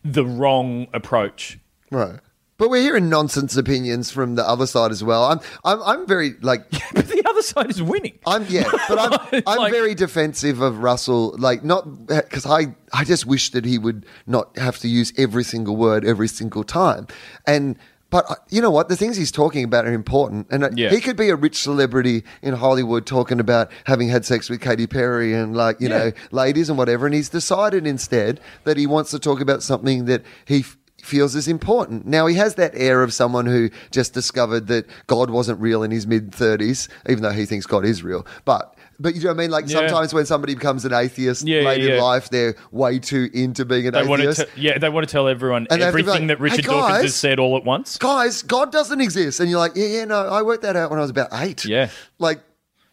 the 0.02 0.24
wrong 0.24 0.86
approach. 0.94 1.58
Right. 1.90 2.18
But 2.58 2.70
we're 2.70 2.82
hearing 2.82 3.08
nonsense 3.08 3.56
opinions 3.56 4.10
from 4.10 4.34
the 4.34 4.46
other 4.46 4.66
side 4.66 4.90
as 4.90 5.02
well. 5.04 5.24
I'm, 5.24 5.38
I'm, 5.64 5.80
I'm 5.84 6.06
very 6.08 6.34
like, 6.42 6.68
But 6.94 7.06
the 7.06 7.22
other 7.28 7.40
side 7.42 7.70
is 7.70 7.80
winning. 7.80 8.18
I'm 8.26 8.44
yeah, 8.48 8.68
but 8.88 8.98
I'm, 8.98 9.42
I'm 9.46 9.58
Like- 9.58 9.72
very 9.72 9.94
defensive 9.94 10.60
of 10.60 10.80
Russell. 10.82 11.36
Like, 11.38 11.62
not 11.62 12.06
because 12.08 12.46
I, 12.46 12.74
I 12.92 13.04
just 13.04 13.26
wish 13.26 13.50
that 13.52 13.64
he 13.64 13.78
would 13.78 14.04
not 14.26 14.56
have 14.58 14.78
to 14.80 14.88
use 14.88 15.12
every 15.16 15.44
single 15.44 15.76
word 15.76 16.04
every 16.04 16.26
single 16.28 16.64
time. 16.64 17.06
And 17.46 17.76
but 18.10 18.24
uh, 18.30 18.34
you 18.48 18.60
know 18.62 18.70
what? 18.70 18.88
The 18.88 18.96
things 18.96 19.16
he's 19.18 19.30
talking 19.30 19.62
about 19.64 19.86
are 19.86 19.92
important, 19.92 20.46
and 20.50 20.64
uh, 20.64 20.70
Yeah. 20.74 20.88
he 20.90 21.00
could 21.00 21.16
be 21.16 21.28
a 21.28 21.36
rich 21.36 21.58
celebrity 21.62 22.24
in 22.42 22.54
Hollywood 22.54 23.06
talking 23.06 23.38
about 23.38 23.70
having 23.84 24.08
had 24.08 24.24
sex 24.24 24.48
with 24.50 24.60
Katy 24.62 24.86
Perry 24.88 25.32
and 25.34 25.54
like 25.56 25.78
you 25.80 25.90
Yeah. 25.90 25.98
know 25.98 26.12
ladies 26.32 26.68
and 26.70 26.76
whatever. 26.78 27.06
And 27.06 27.14
he's 27.14 27.28
decided 27.28 27.86
instead 27.86 28.40
that 28.64 28.76
he 28.78 28.86
wants 28.86 29.10
to 29.12 29.18
talk 29.20 29.40
about 29.40 29.62
something 29.62 30.06
that 30.06 30.22
he. 30.44 30.64
Feels 31.02 31.36
is 31.36 31.46
important. 31.46 32.06
Now 32.06 32.26
he 32.26 32.34
has 32.36 32.56
that 32.56 32.72
air 32.74 33.02
of 33.02 33.12
someone 33.14 33.46
who 33.46 33.70
just 33.92 34.12
discovered 34.14 34.66
that 34.66 34.84
God 35.06 35.30
wasn't 35.30 35.60
real 35.60 35.82
in 35.84 35.90
his 35.92 36.06
mid 36.06 36.34
thirties, 36.34 36.88
even 37.08 37.22
though 37.22 37.30
he 37.30 37.46
thinks 37.46 37.66
God 37.66 37.84
is 37.84 38.02
real. 38.02 38.26
But 38.44 38.74
but 39.00 39.14
you 39.14 39.20
know 39.22 39.28
what 39.28 39.34
I 39.34 39.36
mean? 39.38 39.50
Like 39.52 39.68
Yeah. 39.68 39.78
sometimes 39.78 40.12
when 40.12 40.26
somebody 40.26 40.56
becomes 40.56 40.84
an 40.84 40.92
atheist 40.92 41.46
Yeah, 41.46 41.60
late 41.62 41.82
yeah, 41.82 41.94
in 41.94 42.00
life, 42.02 42.30
they're 42.30 42.56
way 42.72 42.98
too 42.98 43.30
into 43.32 43.64
being 43.64 43.86
an 43.86 43.94
They 43.94 44.02
want 44.04 44.22
to, 44.22 44.28
atheist. 44.30 44.54
te- 44.56 44.60
yeah, 44.60 44.76
they 44.78 44.88
want 44.88 45.06
to 45.06 45.12
tell 45.12 45.28
everyone 45.28 45.68
And 45.70 45.80
they 45.80 45.84
have 45.84 45.92
to 45.94 45.96
be 45.98 46.00
everything 46.02 46.22
like, 46.26 46.36
that 46.38 46.40
Richard 46.42 46.64
"Hey, 46.64 46.72
Dawkins 46.72 46.92
guys." 46.96 47.02
has 47.02 47.14
said 47.14 47.38
all 47.38 47.56
at 47.56 47.64
once. 47.64 47.96
Guys, 47.96 48.42
God 48.42 48.72
doesn't 48.72 49.00
exist, 49.00 49.38
and 49.38 49.48
you're 49.48 49.60
like, 49.60 49.72
yeah, 49.76 49.86
yeah, 49.86 50.04
no, 50.04 50.26
I 50.26 50.42
worked 50.42 50.62
that 50.64 50.74
out 50.74 50.90
when 50.90 50.98
I 50.98 51.02
was 51.02 51.10
about 51.12 51.28
eight. 51.34 51.64
Yeah. 51.64 51.90
like 52.18 52.40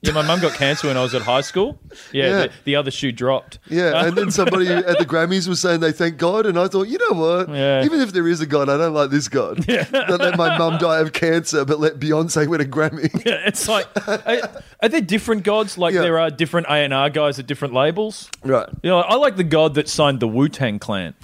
Yeah, 0.05 0.13
my 0.13 0.21
mum 0.21 0.39
got 0.39 0.53
cancer 0.53 0.87
when 0.87 0.97
I 0.97 1.01
was 1.01 1.13
at 1.15 1.21
high 1.23 1.41
school. 1.41 1.79
Yeah, 2.11 2.23
Yeah. 2.25 2.41
The, 2.47 2.51
the 2.65 2.75
other 2.75 2.91
shoe 2.91 3.11
dropped. 3.11 3.59
Yeah, 3.69 4.05
and 4.05 4.17
then 4.17 4.31
somebody 4.31 4.67
at 4.71 4.97
the 4.99 5.05
Grammys 5.05 5.47
was 5.47 5.59
saying 5.59 5.79
they 5.79 5.91
thank 5.91 6.17
God, 6.17 6.45
and 6.45 6.57
I 6.59 6.67
thought, 6.67 6.87
you 6.87 6.97
know 7.09 7.19
what? 7.19 7.49
Yeah. 7.49 7.83
Even 7.83 8.01
if 8.01 8.13
there 8.13 8.27
is 8.27 8.41
a 8.41 8.45
God, 8.45 8.69
I 8.69 8.77
don't 8.77 8.93
like 8.93 9.09
this 9.09 9.27
God. 9.27 9.57
That 9.63 10.17
let 10.19 10.37
my 10.37 10.57
mum 10.57 10.77
die 10.77 10.99
of 10.99 11.13
cancer, 11.13 11.65
but 11.65 11.79
let 11.79 11.99
Beyonce 11.99 12.47
win 12.47 12.61
a 12.61 12.65
Grammy. 12.65 13.09
Yeah, 13.25 13.41
it's 13.47 13.67
like, 13.67 13.87
are, 14.07 14.61
are 14.83 14.89
there 14.89 15.01
different 15.01 15.43
gods? 15.43 15.77
Like 15.77 15.93
Yeah. 15.95 16.01
there 16.01 16.19
are 16.19 16.29
different 16.29 16.67
A 16.67 16.73
and 16.73 16.93
R 16.93 17.09
guys 17.09 17.39
at 17.39 17.47
different 17.47 17.73
labels. 17.73 18.29
Right. 18.43 18.69
You 18.83 18.89
know, 18.91 18.99
I 18.99 19.15
like 19.15 19.35
the 19.35 19.43
god 19.43 19.73
that 19.75 19.89
signed 19.89 20.19
the 20.19 20.27
Wu 20.27 20.47
Tang 20.47 20.77
Clan. 20.79 21.15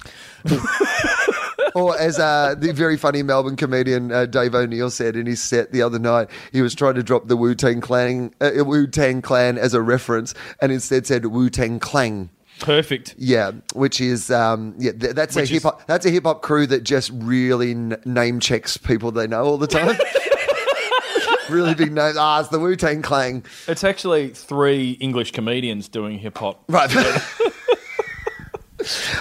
Or 1.74 1.98
as 1.98 2.18
uh, 2.18 2.54
the 2.58 2.72
very 2.72 2.96
funny 2.96 3.22
Melbourne 3.22 3.56
comedian 3.56 4.12
uh, 4.12 4.26
Dave 4.26 4.54
O'Neill 4.54 4.90
said 4.90 5.16
in 5.16 5.26
his 5.26 5.42
set 5.42 5.72
the 5.72 5.82
other 5.82 5.98
night, 5.98 6.28
he 6.52 6.60
was 6.62 6.74
trying 6.74 6.94
to 6.94 7.02
drop 7.02 7.28
the 7.28 7.36
Wu 7.36 7.54
Tang 7.54 7.80
Clan, 7.80 8.32
uh, 8.40 8.50
Wu 8.64 8.86
Tang 8.86 9.22
Clan 9.22 9.56
as 9.58 9.72
a 9.74 9.80
reference, 9.82 10.34
and 10.60 10.70
instead 10.72 11.06
said 11.06 11.26
Wu 11.26 11.48
Tang 11.50 11.78
Clang. 11.80 12.30
Perfect. 12.60 13.14
Yeah, 13.18 13.52
which 13.74 14.00
is 14.00 14.30
um, 14.30 14.74
yeah, 14.78 14.92
th- 14.92 15.14
that's 15.14 15.34
Which 15.34 15.50
a 15.50 15.56
is- 15.56 15.62
hip 15.62 15.62
hop 15.64 15.86
that's 15.86 16.06
a 16.06 16.10
hip 16.10 16.24
hop 16.24 16.42
crew 16.42 16.66
that 16.66 16.84
just 16.84 17.10
really 17.14 17.72
n- 17.72 17.96
name 18.04 18.38
checks 18.38 18.76
people 18.76 19.10
they 19.10 19.26
know 19.26 19.44
all 19.44 19.58
the 19.58 19.66
time. 19.66 19.96
really 21.50 21.74
big 21.74 21.92
names. 21.92 22.16
Ah, 22.18 22.40
it's 22.40 22.50
the 22.50 22.58
Wu 22.60 22.76
Tang 22.76 23.02
Clan. 23.02 23.42
It's 23.66 23.82
actually 23.84 24.28
three 24.28 24.92
English 25.00 25.32
comedians 25.32 25.88
doing 25.88 26.18
hip 26.18 26.38
hop. 26.38 26.62
Right. 26.68 26.90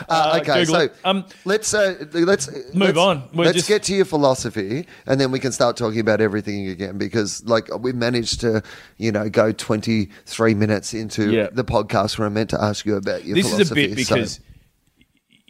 Uh, 0.10 0.40
okay, 0.42 0.62
Google 0.62 0.76
so 0.76 0.82
it. 0.82 0.96
Um, 1.04 1.26
let's 1.46 1.74
uh, 1.74 2.06
let's 2.14 2.48
Move 2.74 2.76
let's- 2.76 2.98
on. 2.98 3.24
We're 3.34 3.46
let's 3.46 3.58
just- 3.58 3.68
get 3.68 3.84
to 3.84 3.96
your 3.96 4.06
philosophy, 4.06 4.86
and 5.06 5.20
then 5.20 5.32
we 5.32 5.40
can 5.40 5.52
start 5.52 5.78
talking 5.78 6.00
about 6.00 6.22
everything 6.22 6.68
again. 6.68 6.98
Because 6.98 7.44
like 7.46 7.70
we 7.80 7.94
managed 7.94 8.42
to, 8.42 8.62
you 8.98 9.12
know, 9.12 9.30
go 9.30 9.52
twenty 9.52 10.10
three 10.26 10.54
minutes 10.54 10.94
into 10.94 11.32
Yeah. 11.32 11.48
the 11.52 11.64
podcast 11.64 12.18
where 12.18 12.26
I 12.28 12.30
meant 12.30 12.50
to 12.52 12.62
ask 12.62 12.86
you 12.86 12.96
about 12.96 13.26
your 13.26 13.38
philosophy. 13.38 13.42
This 13.42 13.48
is 13.48 13.72
a 13.72 13.76
philosophy. 13.76 13.96
bit 13.96 14.08
so- 14.08 14.16
because 14.16 14.40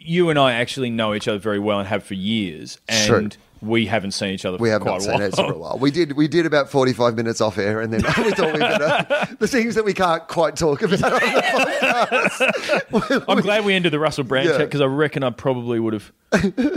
you 0.04 0.30
and 0.30 0.38
I 0.38 0.52
actually 0.54 0.90
know 0.90 1.14
each 1.14 1.28
other 1.28 1.38
very 1.38 1.58
well 1.60 1.78
and 1.78 1.88
have 1.88 2.02
for 2.04 2.14
years, 2.14 2.78
True. 3.06 3.28
We 3.62 3.86
haven't 3.86 4.10
seen 4.10 4.30
each 4.30 4.44
other 4.44 4.58
we 4.58 4.68
for 4.68 4.72
have 4.72 4.82
quite 4.82 4.90
not 4.92 4.98
a 4.98 5.04
seen 5.04 5.12
while. 5.14 5.22
it 5.22 5.34
for 5.36 5.52
a 5.52 5.56
while. 5.58 5.78
We 5.78 5.90
did 5.90 6.12
we 6.12 6.26
did 6.28 6.44
about 6.46 6.68
forty 6.68 6.92
five 6.92 7.14
minutes 7.14 7.40
off 7.40 7.56
air, 7.58 7.80
and 7.80 7.92
then 7.92 8.02
we 8.24 8.30
thought 8.32 8.52
we 8.52 8.58
better 8.58 9.36
the 9.38 9.46
things 9.48 9.76
that 9.76 9.84
we 9.84 9.94
can't 9.94 10.26
quite 10.28 10.56
talk 10.56 10.82
about 10.82 11.02
on 11.04 11.10
the 11.20 12.82
podcast. 12.90 13.24
I'm 13.28 13.40
glad 13.40 13.64
we 13.64 13.74
ended 13.74 13.92
the 13.92 13.98
Russell 14.00 14.24
Brand 14.24 14.48
Yeah. 14.48 14.58
chat 14.58 14.66
because 14.66 14.80
I 14.80 14.86
reckon 14.86 15.22
I 15.22 15.30
probably 15.30 15.78
would 15.80 15.92
have 15.94 16.12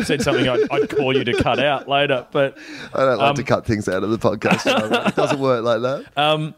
said 0.05 0.21
something 0.21 0.47
I'd, 0.47 0.69
I'd 0.71 0.89
call 0.89 1.15
you 1.17 1.23
to 1.23 1.33
cut 1.41 1.59
out 1.59 1.87
later. 1.89 2.27
But 2.31 2.57
I 2.93 2.99
don't 3.05 3.17
like 3.17 3.29
Um, 3.29 3.35
to 3.35 3.43
cut 3.43 3.65
things 3.65 3.89
out 3.89 4.03
of 4.03 4.09
the 4.11 4.19
podcast. 4.19 4.65
you 4.65 4.89
know, 4.89 5.03
it 5.07 5.15
doesn't 5.15 5.39
work 5.39 5.63
like 5.63 5.81
that. 5.81 6.53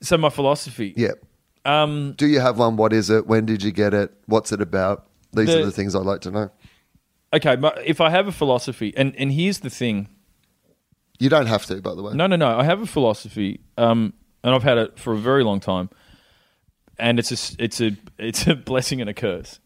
so 0.00 0.18
my 0.18 0.28
philosophy, 0.30 0.92
Yeah. 0.96 1.12
um, 1.64 2.12
Do 2.16 2.26
you 2.26 2.40
have 2.40 2.58
one? 2.58 2.76
What 2.76 2.92
is 2.92 3.10
it? 3.10 3.26
When 3.26 3.46
did 3.46 3.62
you 3.62 3.72
get 3.72 3.94
it? 3.94 4.12
What's 4.26 4.52
it 4.52 4.60
about? 4.60 5.06
These 5.32 5.48
The- 5.48 5.62
are 5.62 5.64
the 5.64 5.72
things 5.72 5.94
I'd 5.94 6.02
like 6.06 6.20
to 6.22 6.30
know. 6.30 6.50
Okay, 7.34 7.56
if 7.84 8.00
I 8.00 8.10
have 8.10 8.26
a 8.28 8.32
philosophy, 8.32 8.92
and 8.96 9.14
and 9.16 9.32
here's 9.32 9.60
the 9.60 9.70
thing, 9.70 10.08
You 11.18 11.28
don't 11.28 11.46
have 11.46 11.66
to, 11.66 11.80
by 11.80 11.94
the 11.94 12.02
way. 12.02 12.14
no, 12.14 12.26
no, 12.26 12.36
no, 12.36 12.58
I 12.58 12.64
have 12.64 12.80
a 12.80 12.86
philosophy, 12.86 13.60
um, 13.76 14.12
and 14.42 14.54
I've 14.54 14.62
had 14.62 14.78
it 14.78 14.98
for 14.98 15.12
a 15.12 15.18
very 15.18 15.44
long 15.44 15.60
time, 15.60 15.88
and 16.98 17.18
it's 17.18 17.32
a 17.32 17.62
it's 17.62 17.80
a 17.80 17.90
it's 18.18 18.46
a 18.46 18.54
blessing 18.70 19.00
and 19.00 19.10
a 19.10 19.14
curse. 19.14 19.60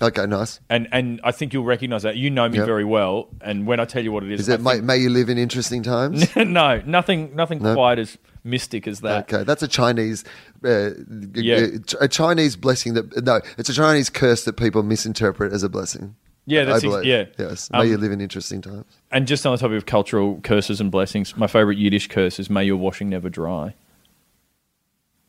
Okay, 0.00 0.26
nice. 0.26 0.60
And 0.70 0.86
and 0.92 1.20
I 1.24 1.32
think 1.32 1.52
you'll 1.52 1.64
recognise 1.64 2.04
that. 2.04 2.16
You 2.16 2.30
know 2.30 2.48
me 2.48 2.58
Yep. 2.58 2.66
very 2.66 2.84
well, 2.84 3.30
and 3.40 3.66
when 3.66 3.80
I 3.80 3.84
tell 3.84 4.04
you 4.04 4.12
what 4.12 4.22
it 4.22 4.30
is, 4.30 4.40
Is 4.42 4.48
it 4.48 4.60
think- 4.60 4.84
may 4.84 4.96
you 4.96 5.10
live 5.10 5.28
in 5.28 5.38
interesting 5.38 5.82
times? 5.82 6.36
no, 6.36 6.80
nothing, 6.86 7.34
nothing 7.34 7.60
No? 7.60 7.74
quite 7.74 7.98
as 7.98 8.16
mystic 8.44 8.86
as 8.86 9.00
that. 9.00 9.32
Okay, 9.32 9.42
that's 9.42 9.64
a 9.64 9.66
Chinese, 9.68 10.22
uh, 10.64 10.90
Yeah. 11.34 11.66
a 12.00 12.06
Chinese 12.06 12.54
blessing 12.54 12.94
that 12.94 13.24
no, 13.24 13.40
it's 13.58 13.68
a 13.68 13.74
Chinese 13.74 14.08
curse 14.08 14.44
that 14.44 14.56
people 14.56 14.84
misinterpret 14.84 15.52
as 15.52 15.64
a 15.64 15.68
blessing. 15.68 16.14
Yeah, 16.50 16.64
that's 16.64 16.82
ex- 16.82 17.04
yeah. 17.04 17.24
Yes, 17.38 17.70
may 17.70 17.78
Um, 17.80 17.88
you 17.88 17.98
live 17.98 18.10
in 18.10 18.20
interesting 18.20 18.62
times. 18.62 18.86
And 19.10 19.26
just 19.26 19.44
on 19.46 19.52
the 19.52 19.58
topic 19.58 19.76
of 19.76 19.86
cultural 19.86 20.40
curses 20.42 20.80
and 20.80 20.90
blessings, 20.90 21.36
my 21.36 21.46
favorite 21.46 21.76
Yiddish 21.78 22.08
curse 22.08 22.40
is 22.40 22.48
"May 22.48 22.64
your 22.64 22.76
washing 22.76 23.08
never 23.10 23.28
dry," 23.28 23.74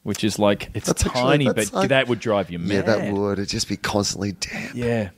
which 0.03 0.23
is 0.23 0.39
like 0.39 0.69
it's 0.73 0.87
That's 0.87 1.03
tiny, 1.03 1.45
that's 1.45 1.69
but 1.71 1.77
like- 1.77 1.89
that 1.89 2.07
would 2.07 2.19
drive 2.19 2.49
you 2.49 2.59
mad. 2.59 2.73
Yeah, 2.73 2.81
that 2.83 3.13
would. 3.13 3.33
It'd 3.33 3.49
just 3.49 3.67
be 3.67 3.77
constantly 3.77 4.31
damp. 4.33 4.75
Yeah. 4.75 5.09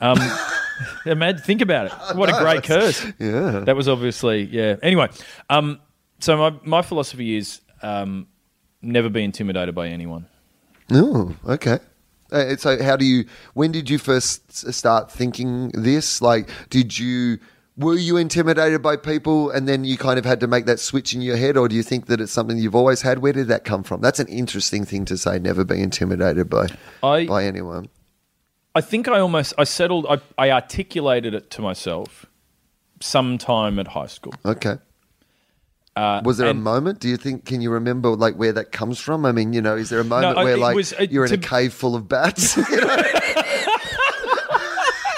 Um, 0.00 0.18
yeah, 1.04 1.14
man, 1.14 1.36
think 1.38 1.60
about 1.60 1.86
it. 1.86 2.16
What 2.16 2.28
a 2.28 2.38
great 2.42 2.62
curse. 2.62 3.04
Yeah. 3.18 3.60
That 3.66 3.76
was 3.76 3.88
obviously 3.88 4.44
yeah. 4.44 4.76
Anyway, 4.82 5.08
um, 5.50 5.80
so 6.20 6.36
my 6.36 6.56
my 6.64 6.82
philosophy 6.82 7.36
is 7.36 7.60
um, 7.82 8.28
never 8.82 9.08
be 9.08 9.24
intimidated 9.24 9.74
by 9.74 9.88
anyone. 9.88 10.26
Oh, 10.92 11.34
okay. 11.46 11.78
Uh, 12.32 12.56
so, 12.56 12.82
how 12.82 12.96
do 12.96 13.04
you? 13.04 13.24
When 13.54 13.72
did 13.72 13.90
you 13.90 13.98
first 13.98 14.72
start 14.72 15.10
thinking 15.10 15.70
this? 15.74 16.22
Like, 16.22 16.48
did 16.70 16.98
you? 16.98 17.38
Were 17.76 17.96
you 17.96 18.18
intimidated 18.18 18.82
by 18.82 18.96
people, 18.96 19.50
and 19.50 19.66
then 19.66 19.84
you 19.84 19.96
kind 19.96 20.18
of 20.18 20.24
had 20.26 20.40
to 20.40 20.46
make 20.46 20.66
that 20.66 20.80
switch 20.80 21.14
in 21.14 21.22
your 21.22 21.36
head, 21.36 21.56
or 21.56 21.66
do 21.66 21.74
you 21.74 21.82
think 21.82 22.06
that 22.06 22.20
it's 22.20 22.32
something 22.32 22.58
you've 22.58 22.74
always 22.74 23.00
had? 23.02 23.20
Where 23.20 23.32
did 23.32 23.48
that 23.48 23.64
come 23.64 23.82
from? 23.84 24.02
That's 24.02 24.20
an 24.20 24.26
interesting 24.28 24.84
thing 24.84 25.06
to 25.06 25.16
say. 25.16 25.38
Never 25.38 25.64
be 25.64 25.80
intimidated 25.80 26.50
by 26.50 26.68
I 27.02 27.26
by 27.26 27.44
anyone. 27.44 27.88
I 28.74 28.80
think 28.82 29.08
I 29.08 29.18
almost 29.18 29.54
I 29.56 29.64
settled 29.64 30.06
I, 30.08 30.20
I 30.36 30.50
articulated 30.50 31.32
it 31.32 31.50
to 31.52 31.62
myself 31.62 32.26
sometime 33.00 33.78
at 33.78 33.88
high 33.88 34.06
school. 34.06 34.34
Okay. 34.44 34.76
Uh, 35.96 36.22
Was 36.24 36.38
there 36.38 36.48
a 36.48 36.54
moment? 36.54 37.00
Do 37.00 37.08
you 37.08 37.16
think? 37.16 37.44
Can 37.44 37.60
you 37.60 37.70
remember 37.70 38.10
like 38.10 38.36
where 38.36 38.52
that 38.52 38.70
comes 38.72 38.98
from? 39.00 39.26
I 39.26 39.32
mean, 39.32 39.52
you 39.52 39.60
know, 39.60 39.76
is 39.76 39.88
there 39.90 40.00
a 40.00 40.04
moment 40.04 40.38
I- 40.38 40.44
where 40.44 40.56
like 40.56 40.76
was, 40.76 40.92
uh, 40.92 41.06
you're 41.10 41.26
in 41.26 41.32
a 41.32 41.38
cave 41.38 41.72
full 41.72 41.94
of 41.96 42.08
bats? 42.08 42.56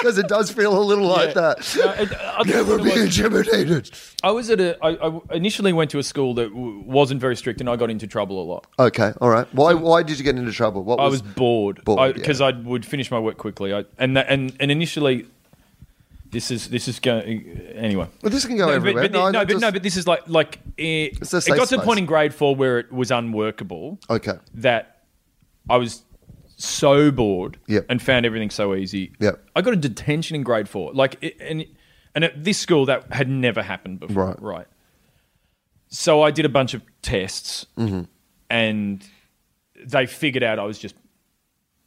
Because 0.02 0.18
it 0.18 0.26
does 0.26 0.50
feel 0.50 0.76
a 0.76 0.82
little 0.82 1.06
like 1.06 1.34
that. 1.34 1.58
No, 1.78 1.90
it- 1.92 2.12
I 2.20 2.42
Never 2.44 2.76
be 2.78 2.84
was- 2.84 3.18
intimidated. 3.18 3.90
I 4.24 4.30
was 4.32 4.50
at 4.50 4.58
a. 4.60 4.76
I, 4.84 4.90
I 5.08 5.20
initially 5.36 5.72
went 5.72 5.90
to 5.92 5.98
a 5.98 6.02
school 6.02 6.34
that 6.34 6.48
w- 6.48 6.82
wasn't 6.84 7.20
very 7.20 7.36
strict, 7.36 7.60
and 7.60 7.70
I 7.70 7.76
got 7.76 7.88
into 7.90 8.06
trouble 8.08 8.42
a 8.42 8.46
lot. 8.46 8.66
Okay, 8.78 9.12
all 9.20 9.30
right. 9.30 9.46
Why? 9.54 9.74
why 9.74 10.02
did 10.02 10.18
you 10.18 10.24
get 10.24 10.36
into 10.36 10.50
trouble? 10.52 10.82
What 10.82 10.98
I 10.98 11.06
was 11.06 11.22
bored 11.22 11.84
Bored, 11.84 12.14
because 12.14 12.40
yeah. 12.40 12.46
I 12.46 12.50
would 12.52 12.84
finish 12.84 13.10
my 13.12 13.18
work 13.20 13.36
quickly. 13.36 13.72
I, 13.72 13.84
and 13.98 14.16
that, 14.16 14.26
and 14.28 14.52
and 14.58 14.70
initially, 14.72 15.26
this 16.32 16.50
is 16.50 16.68
this 16.68 16.88
is 16.88 16.98
going 16.98 17.48
anyway. 17.74 18.08
Well, 18.22 18.30
this 18.30 18.44
can 18.44 18.56
go 18.56 18.66
No, 18.66 18.72
but, 18.72 18.76
everywhere. 18.76 19.02
but, 19.04 19.12
no, 19.12 19.22
I 19.26 19.32
but 19.32 19.48
just- 19.48 19.60
no, 19.60 19.70
but 19.70 19.82
this 19.84 19.96
is 19.96 20.06
like 20.08 20.26
like 20.28 20.58
it 20.76 21.24
safe 21.26 21.46
got 21.46 21.68
to 21.68 21.80
a 21.80 21.82
point 21.84 21.98
in 22.00 22.06
grade 22.06 22.34
four 22.34 22.56
where 22.56 22.78
it 22.80 22.90
was 22.90 23.10
unworkable 23.10 24.00
okay. 24.10 24.34
that 24.54 25.04
I 25.70 25.76
was 25.76 26.02
so 26.56 27.10
bored 27.10 27.58
Yep. 27.68 27.86
and 27.88 28.00
found 28.02 28.24
everything 28.26 28.50
so 28.50 28.74
easy. 28.74 29.12
Yep. 29.20 29.44
I 29.54 29.62
got 29.62 29.72
a 29.74 29.76
detention 29.76 30.34
in 30.36 30.42
grade 30.42 30.68
four. 30.68 30.92
Like, 30.92 31.16
it, 31.20 31.36
and 31.40 31.64
and 32.14 32.24
at 32.24 32.42
this 32.44 32.58
school 32.58 32.86
that 32.86 33.12
had 33.12 33.28
never 33.28 33.62
happened 33.62 34.00
before. 34.00 34.26
Right. 34.26 34.42
Right. 34.42 34.66
So 35.88 36.22
I 36.22 36.30
did 36.30 36.44
a 36.44 36.48
bunch 36.48 36.72
of 36.74 36.82
tests, 37.02 37.66
Mm-hmm. 37.76 38.02
and 38.48 39.04
they 39.84 40.06
figured 40.06 40.42
out 40.42 40.58
I 40.58 40.64
was 40.64 40.78
just 40.78 40.94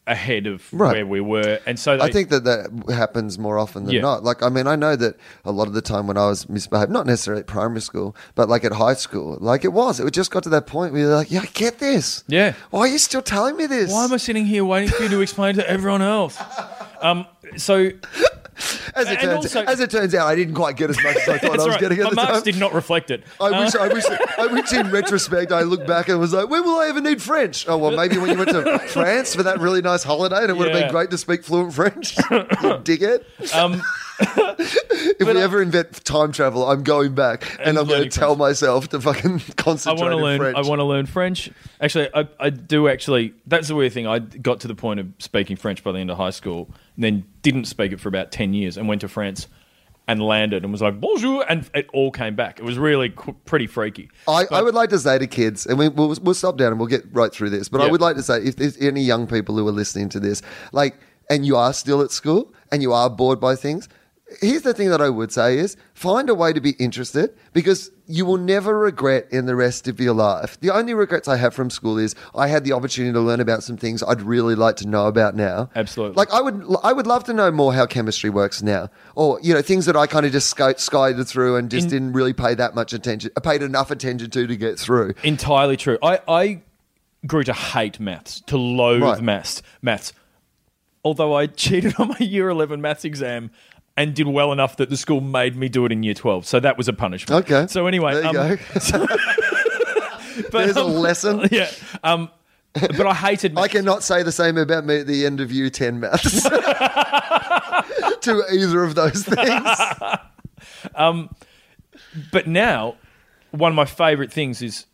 ahead 0.07 0.45
of 0.47 0.63
Right. 0.71 0.93
where 0.97 1.05
we 1.05 1.19
were, 1.21 1.59
and 1.65 1.79
so 1.79 1.97
they, 1.97 2.03
I 2.03 2.11
think 2.11 2.29
that 2.29 2.43
that 2.43 2.93
happens 2.93 3.39
more 3.39 3.57
often 3.57 3.85
than 3.85 3.95
Yeah. 3.95 4.01
not. 4.01 4.23
Like, 4.23 4.43
I 4.43 4.49
mean, 4.49 4.67
I 4.67 4.75
know 4.75 4.95
that 4.95 5.15
a 5.43 5.51
lot 5.51 5.67
of 5.67 5.73
the 5.73 5.81
time 5.81 6.05
when 6.07 6.17
I 6.17 6.27
was 6.27 6.47
misbehaved, 6.47 6.91
not 6.91 7.05
necessarily 7.07 7.39
at 7.41 7.47
primary 7.47 7.81
school, 7.81 8.15
but 8.35 8.47
like 8.47 8.63
at 8.63 8.73
high 8.73 8.93
school, 8.93 9.37
like 9.41 9.65
it 9.65 9.73
was, 9.73 9.99
it 9.99 10.09
just 10.11 10.29
got 10.31 10.43
to 10.43 10.49
that 10.49 10.67
point 10.67 10.93
where 10.93 11.01
you're 11.03 11.15
like, 11.15 11.31
yeah, 11.31 11.41
I 11.41 11.47
get 11.53 11.79
this. 11.79 12.23
Yeah. 12.27 12.53
Why 12.69 12.81
are 12.81 12.87
you 12.87 12.97
still 12.99 13.21
telling 13.23 13.57
me 13.57 13.65
this? 13.65 13.91
Why 13.91 14.03
am 14.05 14.13
I 14.13 14.17
sitting 14.17 14.45
here 14.45 14.63
waiting 14.63 14.89
for 14.89 15.03
you 15.03 15.09
to 15.09 15.21
explain 15.21 15.55
to 15.55 15.69
everyone 15.69 16.01
else? 16.01 16.37
Um, 17.01 17.27
so 17.57 17.91
as, 18.95 19.09
it 19.09 19.19
turns, 19.19 19.35
also- 19.45 19.63
as 19.65 19.79
it 19.79 19.89
turns 19.89 20.15
out, 20.15 20.27
I 20.27 20.35
didn't 20.35 20.55
quite 20.55 20.77
get 20.77 20.89
as 20.89 21.01
much 21.03 21.15
as 21.17 21.27
I 21.29 21.37
thought 21.39 21.59
I 21.59 21.63
was 21.63 21.67
right. 21.67 21.79
getting 21.79 21.99
at 21.99 22.03
My 22.05 22.09
the 22.09 22.15
marks 22.15 22.31
time. 22.33 22.43
did 22.43 22.57
not 22.57 22.73
reflect 22.73 23.11
it. 23.11 23.23
I 23.39 23.63
wish, 23.63 23.75
I 23.75 23.87
wish, 23.89 24.05
I 24.37 24.47
wish. 24.47 24.73
In 24.73 24.91
retrospect, 24.91 25.51
I 25.51 25.61
look 25.61 25.85
back 25.85 26.07
and 26.09 26.19
was 26.19 26.33
like, 26.33 26.49
"When 26.49 26.63
will 26.63 26.79
I 26.79 26.87
ever 26.87 27.01
need 27.01 27.21
French?" 27.21 27.67
Oh 27.67 27.77
well, 27.77 27.91
maybe 27.91 28.17
when 28.17 28.31
you 28.31 28.37
went 28.37 28.49
to 28.51 28.79
France 28.87 29.35
for 29.35 29.43
that 29.43 29.59
really 29.59 29.81
nice 29.81 30.03
holiday, 30.03 30.41
and 30.41 30.49
it 30.49 30.57
would 30.57 30.69
have 30.71 30.79
been 30.81 30.91
great 30.91 31.09
to 31.11 31.17
speak 31.17 31.43
fluent 31.43 31.73
French. 31.73 32.15
dickhead. 32.15 33.23
Um, 33.55 33.81
If 34.19 35.27
we 35.27 35.41
ever 35.41 35.61
invent 35.61 36.03
time 36.05 36.31
travel, 36.31 36.67
I'm 36.67 36.83
going 36.83 37.15
back 37.15 37.49
and, 37.59 37.69
And 37.69 37.77
I'm 37.77 37.87
going 37.87 38.03
to 38.03 38.09
tell 38.09 38.35
myself 38.35 38.89
to 38.89 39.01
fucking 39.01 39.39
concentrate. 39.55 39.99
I 39.99 40.09
want 40.09 40.11
to 40.17 40.23
learn. 40.23 40.39
French. 40.39 40.57
I 40.57 40.61
want 40.61 40.79
to 40.79 40.83
learn 40.83 41.05
French. 41.05 41.49
Actually, 41.81 42.09
I, 42.13 42.27
I 42.39 42.49
do 42.49 42.87
actually. 42.87 43.33
That's 43.45 43.67
the 43.67 43.75
weird 43.75 43.93
thing. 43.93 44.07
I 44.07 44.19
got 44.19 44.59
to 44.61 44.67
the 44.67 44.75
point 44.75 44.99
of 44.99 45.07
speaking 45.19 45.57
French 45.57 45.83
by 45.83 45.91
the 45.91 45.99
end 45.99 46.11
of 46.11 46.17
high 46.17 46.29
school, 46.31 46.69
and 46.95 47.03
then 47.03 47.25
didn't 47.41 47.65
speak 47.65 47.91
it 47.91 47.99
for 47.99 48.09
about 48.09 48.31
ten 48.31 48.53
years, 48.53 48.77
and 48.77 48.87
went 48.87 49.01
to 49.01 49.07
France 49.07 49.47
and 50.07 50.21
landed 50.21 50.63
and 50.63 50.71
was 50.71 50.81
like 50.81 50.99
bonjour, 50.99 51.45
and 51.49 51.69
it 51.73 51.87
all 51.93 52.11
came 52.11 52.35
back. 52.35 52.59
It 52.59 52.63
was 52.65 52.77
really 52.77 53.09
qu- 53.09 53.35
pretty 53.45 53.67
freaky. 53.67 54.09
I, 54.27 54.45
I 54.51 54.61
would 54.61 54.75
like 54.75 54.89
to 54.91 54.99
say 54.99 55.17
to 55.17 55.27
kids, 55.27 55.65
and 55.65 55.79
we, 55.79 55.89
we'll, 55.89 56.15
we'll 56.21 56.35
stop 56.35 56.57
down 56.57 56.67
and 56.67 56.79
we'll 56.79 56.89
get 56.89 57.05
right 57.11 57.33
through 57.33 57.49
this, 57.49 57.69
but 57.69 57.81
I 57.81 57.89
would 57.89 58.01
like 58.01 58.15
to 58.17 58.23
say 58.23 58.43
if 58.43 58.55
there's 58.55 58.77
any 58.77 59.01
young 59.01 59.25
people 59.27 59.57
who 59.57 59.67
are 59.67 59.71
listening 59.71 60.09
to 60.09 60.19
this, 60.19 60.41
like, 60.71 60.95
and 61.29 61.43
you 61.45 61.55
are 61.55 61.73
still 61.73 62.01
at 62.01 62.11
school 62.11 62.53
and 62.71 62.83
you 62.83 62.93
are 62.93 63.09
bored 63.09 63.39
by 63.39 63.55
things, 63.55 63.89
here's 64.41 64.63
the 64.63 64.73
thing 64.73 64.89
that 64.89 65.01
I 65.01 65.09
would 65.09 65.31
say 65.31 65.57
is 65.59 65.77
find 65.93 66.29
a 66.29 66.35
way 66.35 66.51
to 66.51 66.59
be 66.59 66.71
interested 66.71 67.35
because 67.53 67.91
you 68.07 68.25
will 68.25 68.37
never 68.37 68.77
regret 68.79 69.27
in 69.31 69.45
the 69.45 69.55
rest 69.55 69.87
of 69.87 69.99
your 69.99 70.13
life. 70.13 70.59
The 70.59 70.71
only 70.71 70.93
regrets 70.93 71.27
I 71.27 71.37
have 71.37 71.53
from 71.53 71.69
school 71.69 71.97
is 71.97 72.15
I 72.33 72.47
had 72.47 72.63
the 72.63 72.73
opportunity 72.73 73.13
to 73.13 73.19
learn 73.19 73.39
about 73.39 73.63
some 73.63 73.77
things 73.77 74.01
I'd 74.03 74.21
really 74.21 74.55
like 74.55 74.75
to 74.77 74.87
know 74.87 75.07
about 75.07 75.35
now. 75.35 75.69
Absolutely. 75.75 76.15
Like 76.15 76.31
I 76.33 76.41
would, 76.41 76.65
I 76.83 76.91
would 76.91 77.07
love 77.07 77.23
to 77.25 77.33
know 77.33 77.51
more 77.51 77.73
how 77.73 77.85
chemistry 77.85 78.29
works 78.29 78.61
now, 78.63 78.89
or 79.15 79.39
you 79.41 79.53
know 79.53 79.61
things 79.61 79.85
that 79.85 79.95
I 79.95 80.07
kind 80.07 80.25
of 80.25 80.31
just 80.31 80.49
skied 80.49 81.27
through 81.27 81.55
and 81.57 81.69
just 81.69 81.85
In- 81.85 81.89
didn't 81.91 82.13
really 82.13 82.33
pay 82.33 82.55
that 82.55 82.73
much 82.75 82.93
attention. 82.93 83.31
I 83.37 83.39
paid 83.41 83.61
enough 83.61 83.91
attention 83.91 84.29
to 84.31 84.47
to 84.47 84.55
get 84.55 84.79
through. 84.79 85.13
Entirely 85.23 85.77
true. 85.77 85.97
I, 86.03 86.19
I 86.27 86.61
grew 87.27 87.43
to 87.43 87.53
hate 87.53 87.99
maths, 87.99 88.41
to 88.47 88.57
loathe 88.57 89.01
Right. 89.03 89.21
maths. 89.21 89.61
Maths. 89.81 90.13
Although 91.03 91.33
I 91.35 91.45
cheated 91.63 91.93
on 91.99 92.09
my 92.09 92.17
year 92.19 92.49
eleven 92.49 92.81
maths 92.81 93.05
exam. 93.05 93.51
And 93.97 94.13
did 94.13 94.27
well 94.27 94.51
enough 94.51 94.75
that 94.77 94.89
the 94.89 94.97
school 94.97 95.21
made 95.21 95.55
me 95.55 95.69
do 95.69 95.85
it 95.85 95.91
in 95.93 96.03
year 96.03 96.13
twelve, 96.13 96.45
so 96.45 96.59
that 96.59 96.77
was 96.77 96.89
a 96.89 96.93
punishment. 96.93 97.49
Okay. 97.49 97.65
So 97.67 97.87
anyway, 97.87 98.13
there 98.13 98.23
you 98.23 98.27
um, 98.27 98.33
go. 98.33 98.57
but, 100.51 100.51
There's 100.51 100.75
a 100.75 100.83
um, 100.83 100.95
lesson. 100.95 101.47
Yeah. 101.51 101.71
Um, 102.03 102.29
but 102.73 103.07
I 103.07 103.13
hated 103.13 103.57
I 103.57 103.69
cannot 103.69 104.03
say 104.03 104.21
the 104.21 104.33
same 104.33 104.57
about 104.57 104.85
me 104.85 104.99
at 104.99 105.07
the 105.07 105.25
end 105.25 105.39
of 105.39 105.49
year 105.49 105.69
ten 105.69 106.01
maths. 106.01 106.43
to 106.43 106.49
either 108.51 108.83
of 108.83 108.95
those 108.95 109.23
things. 109.23 109.77
But 112.31 112.47
now, 112.47 112.95
one 113.51 113.71
of 113.71 113.75
my 113.75 113.85
favorite 113.85 114.31
things 114.31 114.61
is 114.61 114.85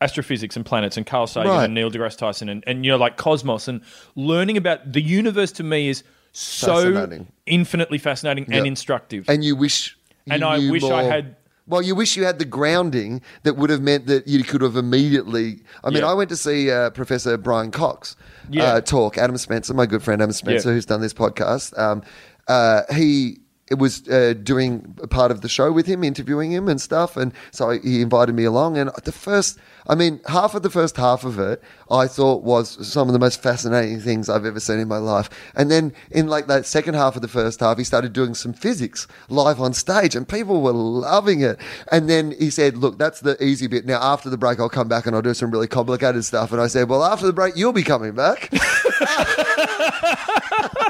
astrophysics 0.00 0.56
and 0.56 0.66
planets 0.66 0.96
and 0.96 1.06
Carl 1.06 1.26
Sagan 1.26 1.50
Right. 1.50 1.64
and 1.64 1.74
Neil 1.74 1.90
deGrasse 1.90 2.18
Tyson 2.18 2.48
and, 2.48 2.62
and 2.66 2.84
you 2.84 2.90
know 2.90 2.98
like 2.98 3.16
cosmos 3.16 3.66
and 3.66 3.80
learning 4.14 4.56
about 4.56 4.92
the 4.92 5.00
universe 5.00 5.52
to 5.52 5.62
me 5.62 5.88
is 5.88 6.02
so 6.38 7.24
infinitely 7.46 7.98
fascinating 7.98 8.44
Yep. 8.48 8.58
and 8.58 8.66
instructive. 8.66 9.24
And 9.28 9.42
you 9.44 9.56
wish. 9.56 9.96
You 10.26 10.34
And 10.34 10.44
I 10.44 10.58
wish 10.70 10.82
I 10.84 11.04
had- 11.04 11.36
Well, 11.68 11.82
you 11.82 11.94
wish 11.96 12.16
you 12.16 12.24
had 12.24 12.38
the 12.38 12.44
grounding 12.44 13.22
that 13.42 13.56
would 13.56 13.70
have 13.70 13.80
meant 13.82 14.06
that 14.06 14.28
you 14.28 14.44
could 14.44 14.60
have 14.60 14.76
immediately. 14.76 15.62
I 15.82 15.90
mean, 15.90 16.02
Yeah. 16.02 16.10
I 16.10 16.14
went 16.14 16.28
to 16.30 16.36
see 16.36 16.70
uh, 16.70 16.90
Professor 16.90 17.36
Brian 17.36 17.70
Cox 17.72 18.14
Yeah. 18.50 18.64
uh, 18.74 18.80
talk. 18.80 19.18
Adam 19.18 19.36
Spencer, 19.36 19.74
my 19.74 19.86
good 19.86 20.02
friend 20.02 20.20
Adam 20.22 20.32
Spencer, 20.32 20.68
Yeah. 20.68 20.74
who's 20.74 20.86
done 20.86 21.00
this 21.00 21.14
podcast. 21.14 21.76
Um, 21.78 22.02
uh, 22.48 22.82
he 22.94 23.40
it 23.68 23.78
was 23.78 24.06
uh, 24.08 24.34
doing 24.40 24.94
a 25.02 25.08
part 25.08 25.30
of 25.30 25.40
the 25.40 25.48
show 25.48 25.72
with 25.72 25.86
him, 25.86 26.04
interviewing 26.04 26.52
him 26.52 26.68
and 26.68 26.80
stuff, 26.80 27.16
and 27.16 27.32
so 27.50 27.70
he 27.70 28.00
invited 28.00 28.34
me 28.34 28.44
along. 28.44 28.78
And 28.78 28.90
the 29.02 29.10
first, 29.10 29.58
I 29.88 29.96
mean, 29.96 30.20
half 30.28 30.54
of 30.54 30.62
the 30.62 30.70
first 30.70 30.96
half 30.96 31.24
of 31.24 31.40
it, 31.40 31.60
I 31.90 32.06
thought 32.06 32.44
was 32.44 32.86
some 32.86 33.08
of 33.08 33.12
the 33.12 33.18
most 33.18 33.42
fascinating 33.42 33.98
things 34.00 34.28
I've 34.28 34.44
ever 34.44 34.60
seen 34.60 34.78
in 34.78 34.86
my 34.86 34.98
life. 34.98 35.28
And 35.56 35.68
then 35.68 35.92
in 36.12 36.28
like 36.28 36.46
that 36.46 36.64
second 36.64 36.94
half 36.94 37.16
of 37.16 37.22
the 37.22 37.28
first 37.28 37.58
half, 37.58 37.76
he 37.78 37.82
started 37.84 38.12
doing 38.12 38.34
some 38.34 38.52
physics 38.52 39.08
live 39.28 39.60
on 39.60 39.74
stage, 39.74 40.14
and 40.14 40.28
people 40.28 40.60
were 40.62 40.72
loving 40.72 41.40
it. 41.40 41.58
And 41.90 42.08
then 42.08 42.34
he 42.38 42.50
said, 42.50 42.76
"Look, 42.76 42.98
that's 42.98 43.20
the 43.20 43.42
easy 43.42 43.66
bit. 43.66 43.84
Now 43.84 44.00
after 44.00 44.30
the 44.30 44.38
break, 44.38 44.60
I'll 44.60 44.68
come 44.68 44.88
back 44.88 45.06
and 45.06 45.16
I'll 45.16 45.22
do 45.22 45.34
some 45.34 45.50
really 45.50 45.68
complicated 45.68 46.24
stuff." 46.24 46.52
And 46.52 46.60
I 46.60 46.68
said, 46.68 46.88
"Well, 46.88 47.02
after 47.02 47.26
the 47.26 47.32
break, 47.32 47.56
you'll 47.56 47.72
be 47.72 47.82
coming 47.82 48.12
back." 48.12 48.48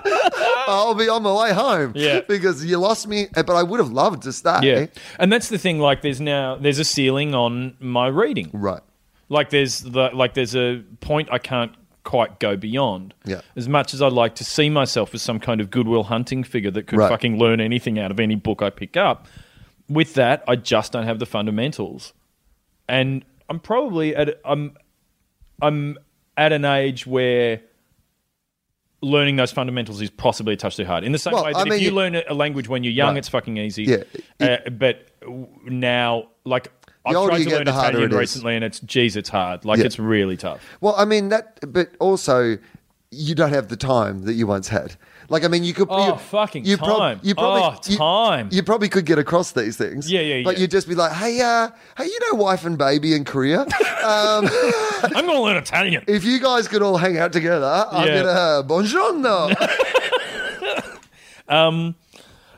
I'll 0.68 0.94
be 0.94 1.08
on 1.08 1.22
my 1.22 1.32
way 1.32 1.52
home. 1.52 1.92
Yeah. 1.94 2.20
Because 2.36 2.64
you 2.68 2.78
lost 2.78 3.06
me, 3.08 3.26
eh, 3.36 3.42
but 3.42 3.54
I 3.56 3.62
would 3.62 3.80
have 3.80 3.90
loved 3.92 4.22
to 4.24 4.32
stay. 4.32 4.58
yeah, 4.62 4.86
and 5.18 5.32
that's 5.32 5.48
the 5.48 5.58
thing. 5.58 5.78
Like, 5.78 6.02
there's 6.02 6.20
now 6.20 6.56
there's 6.56 6.78
a 6.78 6.84
ceiling 6.84 7.34
on 7.34 7.76
my 7.80 8.06
reading. 8.08 8.50
Right. 8.52 8.80
Like, 9.28 9.50
there's 9.50 9.80
the 9.80 10.10
like 10.12 10.34
there's 10.34 10.54
a 10.54 10.82
point 11.00 11.28
I 11.32 11.38
can't 11.38 11.72
quite 12.04 12.38
go 12.38 12.56
beyond. 12.56 13.12
Yeah. 13.24 13.40
As 13.56 13.68
much 13.68 13.92
as 13.92 14.00
I'd 14.00 14.12
like 14.12 14.36
to 14.36 14.44
see 14.44 14.70
myself 14.70 15.12
as 15.14 15.22
some 15.22 15.40
kind 15.40 15.60
of 15.60 15.70
goodwill 15.72 16.04
hunting 16.04 16.44
figure 16.44 16.70
that 16.70 16.86
could 16.86 16.98
Right. 17.00 17.08
fucking 17.08 17.36
learn 17.38 17.60
anything 17.60 17.98
out 17.98 18.12
of 18.12 18.20
any 18.20 18.36
book 18.36 18.62
I 18.62 18.70
pick 18.70 18.96
up, 18.96 19.26
with 19.88 20.14
that 20.14 20.44
I 20.46 20.54
just 20.56 20.92
don't 20.92 21.04
have 21.06 21.18
the 21.18 21.26
fundamentals, 21.26 22.12
and 22.88 23.24
I'm 23.48 23.58
probably 23.60 24.14
at 24.14 24.40
I'm 24.44 24.76
I'm 25.60 25.98
at 26.36 26.52
an 26.52 26.64
age 26.64 27.06
where 27.06 27.62
learning 29.02 29.36
those 29.36 29.52
fundamentals 29.52 30.00
is 30.00 30.10
possibly 30.10 30.54
a 30.54 30.56
touch 30.56 30.76
too 30.76 30.84
hard. 30.84 31.04
In 31.04 31.12
the 31.12 31.18
same 31.18 31.34
Well, 31.34 31.44
way 31.44 31.52
that 31.52 31.58
I 31.58 31.62
if 31.62 31.68
mean, 31.68 31.80
you 31.80 31.88
you- 31.90 31.94
learn 31.94 32.16
a 32.28 32.34
language 32.34 32.68
when 32.68 32.82
you're 32.82 32.92
young, 32.92 33.10
Right. 33.10 33.18
it's 33.18 33.28
fucking 33.28 33.56
easy. 33.58 33.84
Yeah. 33.84 34.56
Uh, 34.64 34.70
but 34.70 35.08
now, 35.66 36.28
like, 36.44 36.72
I've 37.04 37.12
tried 37.14 37.44
to 37.44 37.50
learn 37.50 37.62
Italian 37.68 38.12
it 38.12 38.16
recently, 38.16 38.56
and 38.56 38.64
it's 38.64 38.80
geez, 38.80 39.16
it's 39.16 39.28
hard. 39.28 39.64
Like, 39.64 39.78
Yeah. 39.78 39.84
it's 39.86 39.98
really 39.98 40.36
tough. 40.36 40.60
Well, 40.80 40.94
I 40.96 41.04
mean 41.04 41.28
that, 41.28 41.58
but 41.72 41.90
also 42.00 42.58
you 43.12 43.34
don't 43.36 43.52
have 43.52 43.68
the 43.68 43.76
time 43.76 44.22
that 44.22 44.32
you 44.34 44.46
once 44.46 44.68
had. 44.68 44.96
Like, 45.28 45.44
I 45.44 45.48
mean, 45.48 45.64
you 45.64 45.74
could. 45.74 45.88
Oh, 45.90 46.12
you, 46.12 46.18
fucking 46.18 46.64
you 46.64 46.76
prob- 46.76 46.98
time. 46.98 47.20
you 47.22 47.34
probably, 47.34 47.62
Oh, 47.62 47.80
you- 47.86 47.96
time. 47.96 48.48
You, 48.52 48.62
probably 48.62 48.88
could 48.88 49.04
get 49.06 49.18
across 49.18 49.52
these 49.52 49.76
things. 49.76 50.10
Yeah, 50.10 50.20
yeah, 50.20 50.42
But 50.44 50.54
yeah. 50.56 50.60
you'd 50.62 50.70
just 50.70 50.88
be 50.88 50.94
like, 50.94 51.12
hey, 51.12 51.40
uh, 51.40 51.68
hey, 51.96 52.04
you 52.04 52.18
know, 52.30 52.38
wife 52.38 52.64
and 52.64 52.78
baby 52.78 53.14
in 53.14 53.24
Korea. 53.24 53.60
um, 53.62 53.68
I'm 55.02 55.10
going 55.12 55.26
to 55.26 55.40
learn 55.40 55.56
Italian. 55.56 56.04
if 56.08 56.24
you 56.24 56.38
guys 56.40 56.68
could 56.68 56.82
all 56.82 56.96
hang 56.96 57.18
out 57.18 57.32
together, 57.32 57.86
I'm 57.90 58.06
Yeah. 58.08 58.22
gonna 58.22 58.68
buongiorno. 58.68 59.54
Um, 61.48 61.94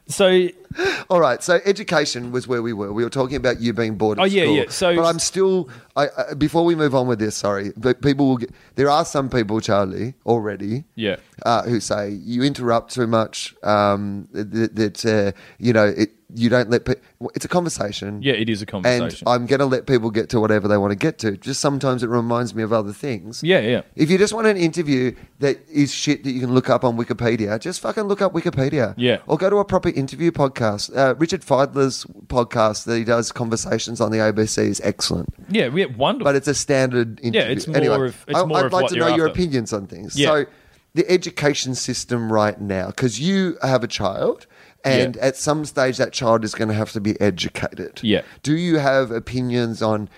so, 0.07 0.48
All 1.11 1.20
right, 1.20 1.42
so 1.42 1.61
education 1.64 2.31
was 2.33 2.46
where 2.46 2.62
we 2.62 2.72
were. 2.72 2.92
We 2.92 3.04
were 3.04 3.11
talking 3.11 3.37
about 3.37 3.61
you 3.61 3.72
being 3.72 3.96
bored. 3.96 4.18
At 4.18 4.22
Oh, 4.22 4.24
yeah, 4.26 4.42
school. 4.44 4.57
yeah. 4.57 4.64
So- 4.68 4.96
but 4.96 5.04
I'm 5.07 5.18
still. 5.18 5.68
I, 5.96 6.07
uh, 6.09 6.35
before 6.35 6.64
we 6.64 6.75
move 6.77 6.94
on 6.94 7.06
with 7.08 7.19
this, 7.19 7.37
sorry, 7.37 7.73
but 7.77 8.02
people 8.02 8.29
will. 8.29 8.37
Get, 8.37 8.50
there 8.77 8.88
are 8.90 9.04
some 9.04 9.29
people, 9.29 9.60
Charlie, 9.60 10.14
already. 10.27 10.85
Yeah. 10.94 11.16
Uh, 11.44 11.62
who 11.62 11.81
say 11.81 12.10
you 12.10 12.42
interrupt 12.42 12.92
too 12.92 13.06
much. 13.06 13.54
Um, 13.64 14.29
that 14.33 14.75
that, 14.77 15.04
uh, 15.04 15.33
you 15.58 15.73
know 15.73 15.87
it. 15.87 16.10
You 16.35 16.50
don't 16.50 16.69
let. 16.69 16.85
Pe- 16.85 16.96
it's 17.35 17.46
a 17.46 17.48
conversation. 17.48 18.21
yeah, 18.23 18.35
it 18.35 18.50
is 18.50 18.60
a 18.60 18.66
conversation. 18.66 19.27
And. 19.27 19.35
I'm 19.35 19.46
going 19.46 19.60
to 19.60 19.64
let 19.66 19.87
people 19.87 20.10
get 20.10 20.29
to 20.29 20.40
whatever 20.40 20.69
they 20.69 20.77
want 20.77 20.90
to 20.90 20.94
get 20.96 21.19
to. 21.21 21.38
Just 21.38 21.58
sometimes 21.58 22.02
it 22.02 22.08
reminds 22.10 22.54
me 22.54 22.62
of 22.62 22.71
other 22.71 22.92
things. 22.92 23.42
yeah, 23.42 23.60
yeah. 23.60 23.81
If 23.96 24.10
you 24.10 24.19
just 24.19 24.35
want 24.35 24.46
an 24.46 24.58
interview 24.58 25.16
that 25.38 25.56
is 25.71 25.90
shit 25.92 26.25
that 26.25 26.33
you 26.33 26.40
can 26.40 26.52
look 26.52 26.69
up 26.69 26.85
on 26.85 26.98
Wikipedia, 26.98 27.58
just 27.58 27.81
fucking 27.81 28.04
look 28.04 28.21
up 28.21 28.35
Wikipedia. 28.35 28.92
Yeah. 28.98 29.19
Or 29.27 29.38
go 29.38 29.48
to 29.48 29.56
a 29.56 29.64
proper 29.64 29.88
interview 29.88 30.31
podcast. 30.31 30.67
Uh, 30.94 31.14
Richard 31.19 31.42
Fidler's 31.42 32.04
podcast 32.27 32.85
that 32.85 32.96
he 32.98 33.04
does 33.04 33.33
conversations 33.33 34.00
on 34.00 34.10
the 34.12 34.19
ABC 34.19 34.58
is 34.66 34.81
excellent, 34.83 35.33
Yeah, 35.48 35.69
yeah, 35.75 35.87
wonderful. 35.87 36.25
but 36.25 36.37
it's 36.37 36.48
a 36.48 36.54
standard 36.54 37.21
interview. 37.23 37.50
it's 37.52 37.66
more 37.66 37.77
anyway, 37.77 38.08
of- 38.08 38.25
it's 38.29 38.38
I, 38.38 38.44
more 38.44 38.58
I'd 38.58 38.66
of 38.66 38.73
like 38.73 38.87
to 38.88 38.96
know 38.96 39.08
your 39.14 39.29
after. 39.29 39.40
opinions 39.40 39.73
on 39.73 39.87
things. 39.87 40.19
Yeah. 40.19 40.29
So, 40.29 40.46
the 40.94 41.08
education 41.10 41.75
system 41.75 42.33
right 42.33 42.60
now, 42.60 42.87
because 42.88 43.21
you 43.21 43.56
have 43.62 43.83
a 43.85 43.88
child. 43.88 44.46
And 44.85 45.16
Yeah. 45.16 45.27
at 45.27 45.37
some 45.37 45.64
stage, 45.64 45.96
that 45.98 46.12
child 46.12 46.44
is 46.44 46.54
going 46.54 46.69
to 46.69 46.75
have 46.75 46.92
to 46.92 47.00
be 47.00 47.21
educated. 47.21 47.98
Yeah. 48.02 48.23
Do 48.44 48.54
you 48.56 48.79
have 48.79 49.10
opinions 49.10 49.83
on 49.83 50.08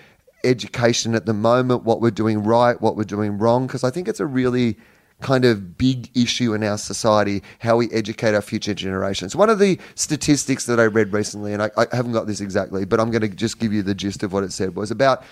education 0.43 1.15
at 1.15 1.25
the 1.25 1.33
moment, 1.33 1.83
what 1.83 1.99
we're 2.01 2.11
doing 2.11 2.43
right, 2.43 2.79
what 2.79 2.95
we're 2.95 3.03
doing 3.03 3.37
wrong? 3.39 3.65
Because 3.67 3.83
I 3.83 3.89
think 3.89 4.07
it's 4.07 4.19
a 4.19 4.25
really 4.25 4.77
kind 5.21 5.45
of 5.45 5.77
big 5.77 6.09
issue 6.15 6.53
in 6.53 6.63
our 6.63 6.77
society 6.77 7.43
how 7.59 7.77
we 7.77 7.89
educate 7.91 8.33
our 8.35 8.41
future 8.41 8.73
generations. 8.73 9.35
One 9.35 9.49
of 9.49 9.59
the 9.59 9.79
statistics 9.95 10.65
that 10.65 10.79
I 10.79 10.85
read 10.85 11.13
recently, 11.13 11.53
and 11.53 11.63
I, 11.63 11.71
I 11.77 11.85
haven't 11.91 12.13
got 12.13 12.27
this 12.27 12.41
exactly, 12.41 12.85
but 12.85 12.99
I'm 12.99 13.11
going 13.11 13.21
to 13.21 13.29
just 13.29 13.59
give 13.59 13.71
you 13.71 13.83
the 13.83 13.95
gist 13.95 14.23
of 14.23 14.33
what 14.33 14.43
it 14.43 14.51
said, 14.51 14.75
was 14.75 14.91
about 14.91 15.23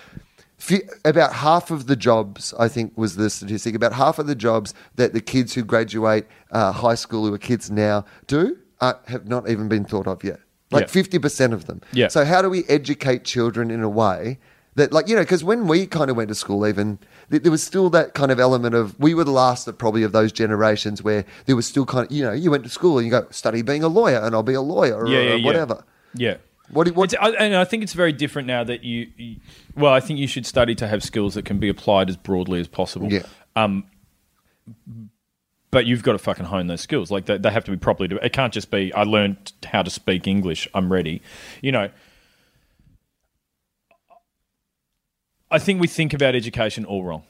about 1.04 1.32
half 1.32 1.70
of 1.70 1.86
the 1.86 1.96
jobs, 1.96 2.52
I 2.58 2.68
think, 2.68 2.92
was 2.96 3.16
the 3.16 3.30
statistic. 3.30 3.74
About 3.74 3.94
half 3.94 4.18
of 4.18 4.26
the 4.26 4.34
jobs 4.34 4.74
that 4.96 5.12
the 5.12 5.20
kids 5.20 5.54
who 5.54 5.64
graduate 5.64 6.26
uh, 6.50 6.72
high 6.72 6.96
school, 6.96 7.26
who 7.26 7.32
are 7.32 7.38
kids 7.38 7.70
now, 7.70 8.04
do 8.26 8.58
uh, 8.80 8.94
have 9.06 9.26
not 9.26 9.48
even 9.48 9.68
been 9.68 9.84
thought 9.84 10.06
of 10.06 10.22
yet. 10.22 10.40
Like 10.70 10.88
fifty 10.88 11.16
yeah. 11.16 11.22
percent 11.22 11.52
of 11.52 11.64
them. 11.64 11.80
Yeah. 11.92 12.08
So 12.08 12.24
how 12.24 12.42
do 12.42 12.50
we 12.50 12.64
educate 12.68 13.24
children 13.24 13.70
in 13.70 13.82
a 13.82 13.88
way 13.88 14.38
that, 14.76 14.92
like, 14.92 15.08
you 15.08 15.16
know, 15.16 15.22
because 15.22 15.42
when 15.42 15.66
we 15.66 15.86
kind 15.86 16.10
of 16.10 16.16
went 16.16 16.28
to 16.28 16.34
school, 16.34 16.66
even 16.66 16.98
there 17.28 17.50
was 17.50 17.62
still 17.62 17.90
that 17.90 18.14
kind 18.14 18.30
of 18.30 18.38
element 18.38 18.74
of 18.74 18.98
we 19.00 19.14
were 19.14 19.24
the 19.24 19.30
last 19.32 19.66
of 19.66 19.76
probably 19.76 20.04
of 20.04 20.12
those 20.12 20.30
generations 20.32 21.02
where 21.02 21.24
there 21.46 21.56
was 21.56 21.66
still 21.66 21.84
kind 21.84 22.06
of 22.06 22.12
you 22.12 22.22
know 22.22 22.32
you 22.32 22.50
went 22.50 22.62
to 22.64 22.70
school 22.70 22.98
and 22.98 23.06
you 23.06 23.10
go 23.10 23.26
study 23.30 23.62
being 23.62 23.82
a 23.82 23.88
lawyer 23.88 24.18
and 24.18 24.34
I'll 24.34 24.42
be 24.42 24.54
a 24.54 24.60
lawyer 24.60 24.96
or, 25.00 25.08
yeah, 25.08 25.34
yeah, 25.34 25.44
whatever. 25.44 25.84
Yeah. 26.14 26.36
What, 26.70 26.86
do, 26.86 26.92
what 26.92 27.12
I, 27.20 27.30
and 27.30 27.56
I 27.56 27.64
think 27.64 27.82
it's 27.82 27.94
very 27.94 28.12
different 28.12 28.46
now 28.46 28.62
that 28.62 28.84
you, 28.84 29.08
you, 29.16 29.36
well, 29.74 29.92
I 29.92 29.98
think 29.98 30.20
you 30.20 30.28
should 30.28 30.46
study 30.46 30.76
to 30.76 30.86
have 30.86 31.02
skills 31.02 31.34
that 31.34 31.44
can 31.44 31.58
be 31.58 31.68
applied 31.68 32.08
as 32.08 32.16
broadly 32.16 32.60
as 32.60 32.68
possible. 32.68 33.12
Yeah. 33.12 33.22
Um, 33.56 33.86
but 35.72 35.86
you've 35.86 36.04
got 36.04 36.12
to 36.12 36.18
fucking 36.18 36.44
hone 36.44 36.68
those 36.68 36.80
skills. 36.80 37.10
Like 37.10 37.26
they, 37.26 37.38
they 37.38 37.50
have 37.50 37.64
to 37.64 37.72
be 37.72 37.76
properly. 37.76 38.16
It 38.22 38.32
can't 38.32 38.52
just 38.52 38.70
be 38.70 38.92
I 38.94 39.02
learned 39.02 39.52
how 39.64 39.82
to 39.82 39.90
speak 39.90 40.28
English. 40.28 40.68
I'm 40.72 40.92
ready. 40.92 41.22
You 41.60 41.72
know. 41.72 41.90
I 45.50 45.58
think 45.58 45.80
we 45.80 45.88
think 45.88 46.14
about 46.14 46.34
education 46.34 46.84
all 46.84 47.04
wrong. 47.04 47.24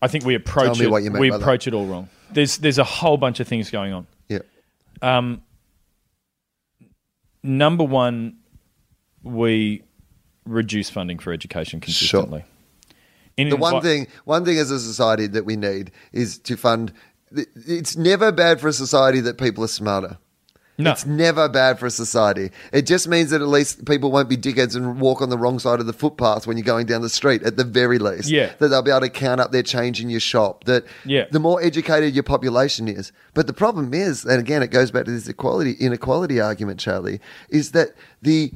I 0.00 0.08
think 0.08 0.24
we 0.24 0.34
approach 0.34 0.80
it. 0.80 0.90
we 0.90 1.30
approach 1.30 1.64
that. 1.64 1.72
it 1.72 1.76
all 1.76 1.86
wrong. 1.86 2.08
There's 2.30 2.58
there's 2.58 2.78
a 2.78 2.84
whole 2.84 3.16
bunch 3.16 3.40
of 3.40 3.48
things 3.48 3.70
going 3.70 3.92
on. 3.92 4.06
Yeah. 4.28 4.40
Um. 5.02 5.42
Number 7.42 7.84
one, 7.84 8.38
we 9.22 9.82
reduce 10.46 10.90
funding 10.90 11.18
for 11.18 11.32
education 11.32 11.80
consistently. 11.80 12.40
Sure. 12.40 12.48
In 13.36 13.48
the 13.48 13.56
one 13.56 13.82
thing, 13.82 14.06
one 14.24 14.44
thing 14.44 14.58
as 14.58 14.70
a 14.70 14.78
society 14.78 15.26
that 15.28 15.44
we 15.44 15.56
need 15.56 15.90
is 16.12 16.38
to 16.40 16.56
fund. 16.56 16.92
It's 17.32 17.96
never 17.96 18.30
bad 18.30 18.60
for 18.60 18.68
a 18.68 18.72
society 18.72 19.20
that 19.20 19.38
people 19.38 19.64
are 19.64 19.68
smarter. 19.68 20.18
No. 20.76 20.90
It's 20.90 21.06
never 21.06 21.48
bad 21.48 21.78
for 21.78 21.86
a 21.86 21.90
society. 21.90 22.50
It 22.72 22.82
just 22.82 23.06
means 23.06 23.30
that 23.30 23.40
at 23.40 23.46
least 23.46 23.84
people 23.84 24.10
won't 24.10 24.28
be 24.28 24.36
dickheads 24.36 24.74
and 24.74 25.00
walk 25.00 25.22
on 25.22 25.28
the 25.30 25.38
wrong 25.38 25.60
side 25.60 25.78
of 25.78 25.86
the 25.86 25.92
footpath 25.92 26.46
when 26.46 26.56
you're 26.56 26.64
going 26.64 26.86
down 26.86 27.00
the 27.02 27.08
street, 27.08 27.44
at 27.44 27.56
the 27.56 27.64
very 27.64 27.98
least. 27.98 28.28
Yeah. 28.28 28.52
That 28.58 28.68
they'll 28.68 28.82
be 28.82 28.90
able 28.90 29.02
to 29.02 29.08
count 29.08 29.40
up 29.40 29.52
their 29.52 29.62
change 29.62 30.00
in 30.00 30.10
your 30.10 30.20
shop. 30.20 30.64
That 30.64 30.84
yeah. 31.04 31.26
the 31.30 31.38
more 31.38 31.62
educated 31.62 32.14
your 32.14 32.24
population 32.24 32.88
is. 32.88 33.12
But 33.34 33.46
the 33.46 33.52
problem 33.52 33.94
is, 33.94 34.24
and 34.24 34.40
again, 34.40 34.62
it 34.62 34.68
goes 34.68 34.90
back 34.90 35.04
to 35.04 35.12
this 35.12 35.28
equality 35.28 35.72
inequality 35.72 36.40
argument, 36.40 36.80
Charlie, 36.80 37.20
is 37.48 37.70
that 37.70 37.90
the 38.22 38.52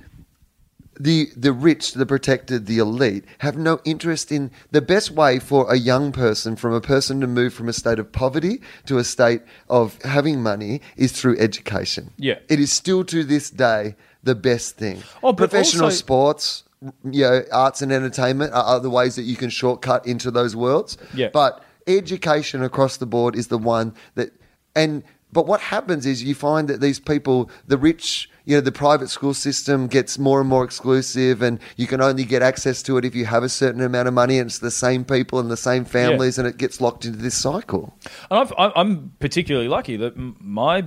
the 0.99 1.31
the 1.37 1.53
rich, 1.53 1.93
the 1.93 2.07
protected, 2.07 2.67
the 2.67 2.79
elite 2.79 3.25
have 3.39 3.57
no 3.57 3.81
interest 3.85 4.33
in 4.33 4.51
the 4.71 4.83
best 4.83 5.11
way 5.11 5.39
for 5.39 5.71
a 5.73 5.77
young 5.77 6.13
person, 6.13 6.57
from 6.57 6.73
a 6.73 6.81
person 6.81 7.21
to 7.21 7.27
move 7.27 7.55
from 7.55 7.69
a 7.69 7.73
state 7.73 7.99
of 7.99 8.11
poverty 8.13 8.61
to 8.87 8.99
a 8.99 9.05
state 9.05 9.43
of 9.69 10.01
having 10.03 10.43
money, 10.43 10.81
is 10.97 11.13
through 11.13 11.39
education. 11.39 12.11
Yeah, 12.17 12.39
it 12.49 12.59
is 12.61 12.73
still 12.73 13.05
to 13.05 13.25
this 13.25 13.51
day 13.51 13.95
the 14.23 14.35
best 14.35 14.77
thing. 14.77 15.03
Oh, 15.23 15.33
professional 15.33 15.85
also- 15.87 15.97
sports, 15.97 16.65
you 17.05 17.23
know, 17.23 17.43
arts 17.53 17.83
and 17.83 17.93
entertainment 17.93 18.53
are 18.53 18.65
other 18.65 18.91
ways 18.91 19.17
that 19.17 19.23
you 19.23 19.37
can 19.37 19.51
shortcut 19.51 20.07
into 20.07 20.31
those 20.31 20.57
worlds. 20.57 20.99
Yeah, 21.15 21.29
but 21.33 21.63
education 21.87 22.63
across 22.63 22.97
the 22.97 23.07
board 23.07 23.37
is 23.37 23.49
the 23.49 23.59
one 23.59 23.95
that 24.15 24.33
and. 24.75 25.05
But 25.31 25.47
what 25.47 25.61
happens 25.61 26.07
is 26.07 26.23
you 26.23 26.35
find 26.35 26.69
that 26.69 26.81
these 26.81 26.99
people, 26.99 27.51
the 27.67 27.77
rich, 27.77 28.31
you 28.49 28.55
know, 28.55 28.63
the 28.63 28.73
private 28.73 29.11
school 29.11 29.35
system 29.35 29.89
gets 29.89 30.19
more 30.19 30.41
and 30.41 30.49
more 30.49 30.65
exclusive, 30.65 31.43
and 31.43 31.61
you 31.77 31.87
can 31.87 32.01
only 32.01 32.25
get 32.25 32.41
access 32.41 32.83
to 32.85 32.97
it 32.97 33.05
if 33.05 33.15
you 33.15 33.27
have 33.27 33.43
a 33.43 33.49
certain 33.51 33.83
amount 33.83 34.09
of 34.09 34.15
money, 34.15 34.39
and 34.39 34.49
it's 34.49 34.61
the 34.61 34.71
same 34.71 35.05
people 35.05 35.39
and 35.39 35.51
the 35.51 35.57
same 35.57 35.85
families, 35.85 36.39
yeah. 36.39 36.45
and 36.45 36.55
it 36.55 36.57
gets 36.57 36.81
locked 36.81 37.05
into 37.05 37.19
this 37.19 37.37
cycle. 37.37 37.95
And 38.31 38.51
i 38.57 38.73
am 38.75 39.13
particularly 39.21 39.69
lucky 39.69 39.99
that 39.99 40.15
my 40.17 40.87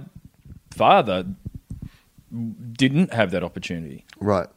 father 0.72 1.28
didn't 2.74 3.14
have 3.14 3.30
that 3.30 3.44
opportunity. 3.44 4.06
Right. 4.20 4.48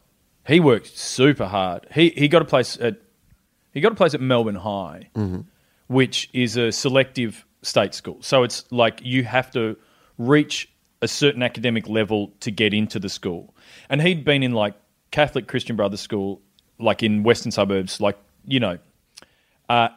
He 0.46 0.58
worked 0.58 0.96
super 0.96 1.44
hard. 1.44 1.86
He 1.92 2.08
he 2.08 2.26
got 2.26 2.40
a 2.40 2.46
place 2.46 2.78
at 2.80 3.02
he 3.74 3.82
got 3.82 3.92
a 3.92 3.96
place 3.96 4.14
at 4.14 4.22
Melbourne 4.22 4.54
High, 4.54 5.10
mm-hmm. 5.14 5.40
which 5.88 6.30
is 6.32 6.56
a 6.56 6.72
selective 6.72 7.44
state 7.60 7.92
school. 7.92 8.16
So 8.22 8.44
it's 8.44 8.64
like 8.72 9.00
you 9.02 9.24
have 9.24 9.50
to 9.50 9.76
reach 10.16 10.70
a 11.04 11.08
certain 11.08 11.42
academic 11.42 11.88
level 11.88 12.32
to 12.40 12.50
get 12.50 12.74
into 12.74 12.98
the 12.98 13.08
school. 13.08 13.54
And 13.88 14.02
he'd 14.02 14.24
been 14.24 14.42
in 14.42 14.52
like 14.52 14.74
Catholic 15.10 15.46
Christian 15.46 15.76
Brothers 15.76 16.00
School, 16.00 16.40
like 16.78 17.02
in 17.02 17.22
Western 17.22 17.52
suburbs, 17.52 18.00
like, 18.00 18.18
you 18.46 18.58
know. 18.58 18.78
Uh, 19.68 19.88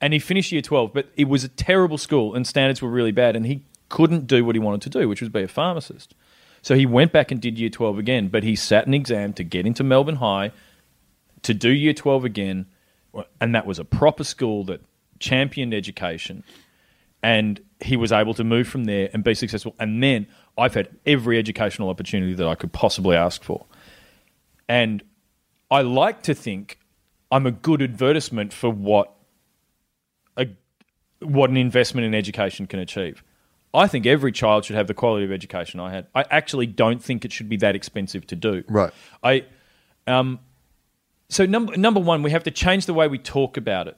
and 0.00 0.12
he 0.12 0.18
finished 0.18 0.52
year 0.52 0.62
12, 0.62 0.92
but 0.92 1.08
it 1.16 1.28
was 1.28 1.42
a 1.44 1.48
terrible 1.48 1.98
school 1.98 2.34
and 2.34 2.46
standards 2.46 2.80
were 2.80 2.90
really 2.90 3.10
bad. 3.10 3.34
And 3.36 3.46
he 3.46 3.64
couldn't 3.88 4.26
do 4.26 4.44
what 4.44 4.54
he 4.54 4.60
wanted 4.60 4.82
to 4.82 4.90
do, 4.90 5.08
which 5.08 5.20
was 5.20 5.30
be 5.30 5.42
a 5.42 5.48
pharmacist. 5.48 6.14
So 6.62 6.74
he 6.74 6.86
went 6.86 7.12
back 7.12 7.30
and 7.30 7.40
did 7.40 7.58
year 7.58 7.70
12 7.70 7.98
again, 7.98 8.28
but 8.28 8.42
he 8.42 8.54
sat 8.54 8.86
an 8.86 8.94
exam 8.94 9.32
to 9.34 9.44
get 9.44 9.66
into 9.66 9.82
Melbourne 9.82 10.16
High 10.16 10.52
to 11.42 11.54
do 11.54 11.70
year 11.70 11.94
12 11.94 12.24
again. 12.24 12.66
And 13.40 13.54
that 13.54 13.66
was 13.66 13.78
a 13.78 13.84
proper 13.84 14.24
school 14.24 14.64
that 14.64 14.82
championed 15.18 15.72
education. 15.72 16.44
And 17.22 17.60
he 17.80 17.96
was 17.96 18.12
able 18.12 18.34
to 18.34 18.44
move 18.44 18.68
from 18.68 18.84
there 18.84 19.10
and 19.12 19.24
be 19.24 19.34
successful. 19.34 19.74
And 19.78 20.02
then 20.02 20.26
I've 20.58 20.74
had 20.74 20.88
every 21.06 21.38
educational 21.38 21.88
opportunity 21.88 22.34
that 22.34 22.46
I 22.46 22.54
could 22.54 22.72
possibly 22.72 23.16
ask 23.16 23.42
for. 23.42 23.66
And 24.68 25.02
I 25.70 25.82
like 25.82 26.22
to 26.24 26.34
think 26.34 26.78
I'm 27.30 27.46
a 27.46 27.50
good 27.50 27.82
advertisement 27.82 28.52
for 28.52 28.70
what 28.70 29.14
a 30.36 30.48
what 31.20 31.50
an 31.50 31.56
investment 31.56 32.06
in 32.06 32.14
education 32.14 32.66
can 32.66 32.78
achieve. 32.80 33.22
I 33.72 33.86
think 33.86 34.04
every 34.04 34.32
child 34.32 34.64
should 34.64 34.76
have 34.76 34.88
the 34.88 34.94
quality 34.94 35.24
of 35.24 35.30
education 35.30 35.78
I 35.78 35.90
had. 35.90 36.08
I 36.14 36.24
actually 36.30 36.66
don't 36.66 37.02
think 37.02 37.24
it 37.24 37.32
should 37.32 37.48
be 37.48 37.56
that 37.58 37.76
expensive 37.76 38.26
to 38.28 38.36
do. 38.36 38.64
Right. 38.68 38.92
I 39.22 39.44
um 40.06 40.40
so 41.28 41.46
number 41.46 41.76
number 41.76 42.00
1 42.00 42.22
we 42.22 42.32
have 42.32 42.44
to 42.44 42.50
change 42.50 42.86
the 42.86 42.94
way 42.94 43.06
we 43.06 43.18
talk 43.18 43.56
about 43.56 43.86
it 43.86 43.96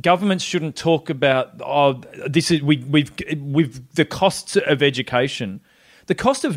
governments 0.00 0.44
shouldn't 0.44 0.76
talk 0.76 1.08
about 1.08 1.50
oh 1.60 1.94
this 2.26 2.50
is 2.50 2.62
we 2.62 2.78
we've 2.88 3.12
we've 3.38 3.94
the 3.94 4.04
costs 4.04 4.56
of 4.56 4.82
education 4.82 5.60
the 6.06 6.14
cost 6.14 6.44
of 6.44 6.56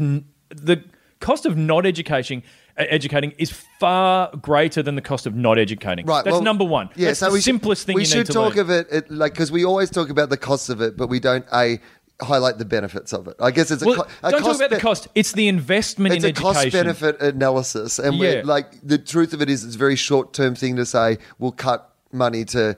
the 0.50 0.84
cost 1.20 1.46
of 1.46 1.58
not 1.58 1.86
educating 1.86 2.44
educating 2.80 3.34
is 3.38 3.52
far 3.80 4.34
greater 4.38 4.82
than 4.82 4.96
the 4.96 5.02
cost 5.02 5.26
of 5.26 5.36
not 5.36 5.60
educating. 5.60 6.06
Right, 6.06 6.24
that's 6.24 6.34
well, 6.36 6.42
number 6.42 6.64
one. 6.64 6.90
Yeah, 6.96 7.08
that's 7.08 7.20
so 7.20 7.28
the 7.28 7.34
we 7.34 7.42
simplest 7.42 7.86
thing. 7.86 7.96
We 7.96 8.06
should 8.06 8.28
talk 8.28 8.56
learn. 8.56 8.60
of 8.60 8.70
it, 8.70 8.88
it 8.92 9.12
like 9.12 9.34
because 9.34 9.52
we 9.52 9.66
always 9.66 9.90
talk 9.90 10.10
about 10.10 10.30
the 10.30 10.38
costs 10.38 10.70
of 10.70 10.82
it, 10.82 10.96
but 10.96 11.08
we 11.08 11.20
don't 11.20 11.46
a 11.54 11.80
highlight 12.22 12.58
the 12.58 12.66
benefits 12.66 13.14
of 13.14 13.28
it. 13.28 13.36
I 13.40 13.52
guess 13.52 13.72
it's 13.72 13.82
a, 13.82 13.86
well, 13.86 14.04
co- 14.04 14.10
a 14.24 14.32
don't 14.32 14.42
talk 14.42 14.56
about 14.56 14.70
be- 14.70 14.76
the 14.78 14.82
cost. 14.82 15.08
It's 15.16 15.34
the 15.34 15.48
investment 15.48 16.16
it's 16.16 16.24
in 16.24 16.32
a 16.32 16.34
cost 16.34 16.72
benefit 16.72 17.22
analysis, 17.22 18.00
and 18.00 18.16
yeah. 18.16 18.42
like 18.44 18.80
the 18.82 18.98
truth 18.98 19.34
of 19.34 19.42
it 19.42 19.50
is, 19.50 19.64
it's 19.64 19.76
a 19.76 19.78
very 19.78 19.96
short 19.96 20.34
term 20.34 20.56
thing 20.56 20.76
to 20.78 20.86
say 20.86 21.18
we'll 21.38 21.52
cut 21.52 21.94
money 22.12 22.46
to 22.46 22.78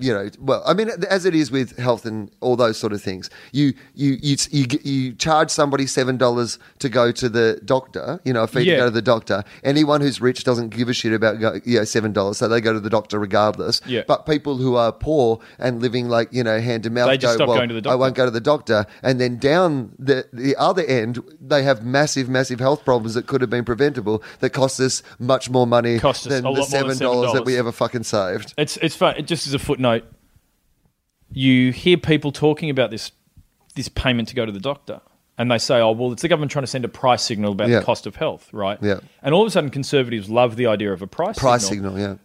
you 0.00 0.12
know, 0.12 0.30
well, 0.40 0.62
I 0.66 0.74
mean, 0.74 0.90
as 1.08 1.24
it 1.24 1.34
is 1.34 1.50
with 1.50 1.76
health 1.78 2.06
and 2.06 2.30
all 2.40 2.56
those 2.56 2.78
sort 2.78 2.92
of 2.92 3.02
things, 3.02 3.30
you 3.52 3.74
you 3.94 4.18
you 4.22 4.36
you, 4.50 4.66
you 4.82 5.12
charge 5.14 5.50
somebody 5.50 5.86
seven 5.86 6.16
dollars 6.16 6.58
to 6.78 6.88
go 6.88 7.12
to 7.12 7.28
the 7.28 7.60
doctor, 7.64 8.20
you 8.24 8.32
know, 8.32 8.44
a 8.44 8.46
fee 8.46 8.62
yeah. 8.62 8.74
to 8.74 8.80
go 8.80 8.84
to 8.86 8.90
the 8.90 9.02
doctor. 9.02 9.44
Anyone 9.62 10.00
who's 10.00 10.20
rich 10.20 10.44
doesn't 10.44 10.70
give 10.70 10.88
a 10.88 10.92
shit 10.92 11.12
about 11.12 11.38
go, 11.40 11.60
you 11.64 11.78
know 11.78 11.84
seven 11.84 12.12
dollars, 12.12 12.38
so 12.38 12.48
they 12.48 12.60
go 12.60 12.72
to 12.72 12.80
the 12.80 12.90
doctor 12.90 13.18
regardless. 13.18 13.80
Yeah. 13.86 14.02
But 14.06 14.26
people 14.26 14.56
who 14.56 14.76
are 14.76 14.92
poor 14.92 15.40
and 15.58 15.82
living 15.82 16.08
like 16.08 16.32
you 16.32 16.42
know 16.42 16.60
hand 16.60 16.84
to 16.84 16.90
mouth, 16.90 17.08
they 17.08 17.18
just 17.18 17.34
go, 17.34 17.44
stop 17.44 17.48
well, 17.48 17.58
going 17.58 17.68
to 17.68 17.74
the 17.74 17.82
doctor. 17.82 17.94
I 17.94 17.96
won't 17.96 18.14
go 18.14 18.24
to 18.24 18.30
the 18.30 18.40
doctor, 18.40 18.86
and 19.02 19.20
then 19.20 19.38
down 19.38 19.94
the 19.98 20.26
the 20.32 20.56
other 20.56 20.84
end, 20.84 21.22
they 21.40 21.62
have 21.62 21.84
massive, 21.84 22.28
massive 22.28 22.60
health 22.60 22.84
problems 22.84 23.14
that 23.14 23.26
could 23.26 23.40
have 23.40 23.50
been 23.50 23.64
preventable 23.64 24.22
that 24.38 24.50
cost 24.50 24.80
us 24.80 25.02
much 25.18 25.50
more 25.50 25.66
money 25.66 25.98
cost 25.98 26.28
than 26.28 26.42
the 26.42 26.62
seven 26.62 26.96
dollars 26.98 27.32
that 27.32 27.44
we 27.44 27.56
ever 27.56 27.72
fucking 27.72 28.04
saved. 28.04 28.54
It's 28.56 28.76
it's 28.78 28.96
fun. 28.96 29.16
It 29.16 29.26
just 29.26 29.46
as 29.46 29.54
a 29.54 29.58
footnote 29.58 29.89
you 31.32 31.72
hear 31.72 31.96
people 31.96 32.32
talking 32.32 32.70
about 32.70 32.90
this 32.90 33.12
this 33.76 33.88
payment 33.88 34.28
to 34.28 34.34
go 34.34 34.44
to 34.44 34.52
the 34.52 34.60
doctor, 34.60 35.00
and 35.38 35.50
they 35.50 35.58
say, 35.58 35.80
"Oh, 35.80 35.92
well, 35.92 36.12
it's 36.12 36.22
the 36.22 36.28
government 36.28 36.52
trying 36.52 36.64
to 36.64 36.70
send 36.70 36.84
a 36.84 36.88
price 36.88 37.22
signal 37.22 37.52
about 37.52 37.68
yeah. 37.68 37.78
the 37.78 37.84
cost 37.84 38.06
of 38.06 38.16
health, 38.16 38.52
right?" 38.52 38.78
Yeah. 38.82 39.00
And 39.22 39.34
all 39.34 39.42
of 39.42 39.48
a 39.48 39.50
sudden, 39.50 39.70
conservatives 39.70 40.28
love 40.28 40.56
the 40.56 40.66
idea 40.66 40.92
of 40.92 41.02
a 41.02 41.06
price 41.06 41.38
price 41.38 41.66
signal. 41.66 41.92
signal, 41.92 42.10
yeah. 42.10 42.16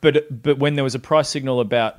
But 0.00 0.42
but 0.42 0.58
when 0.58 0.74
there 0.74 0.84
was 0.84 0.94
a 0.94 1.00
price 1.00 1.28
signal 1.28 1.60
about 1.60 1.98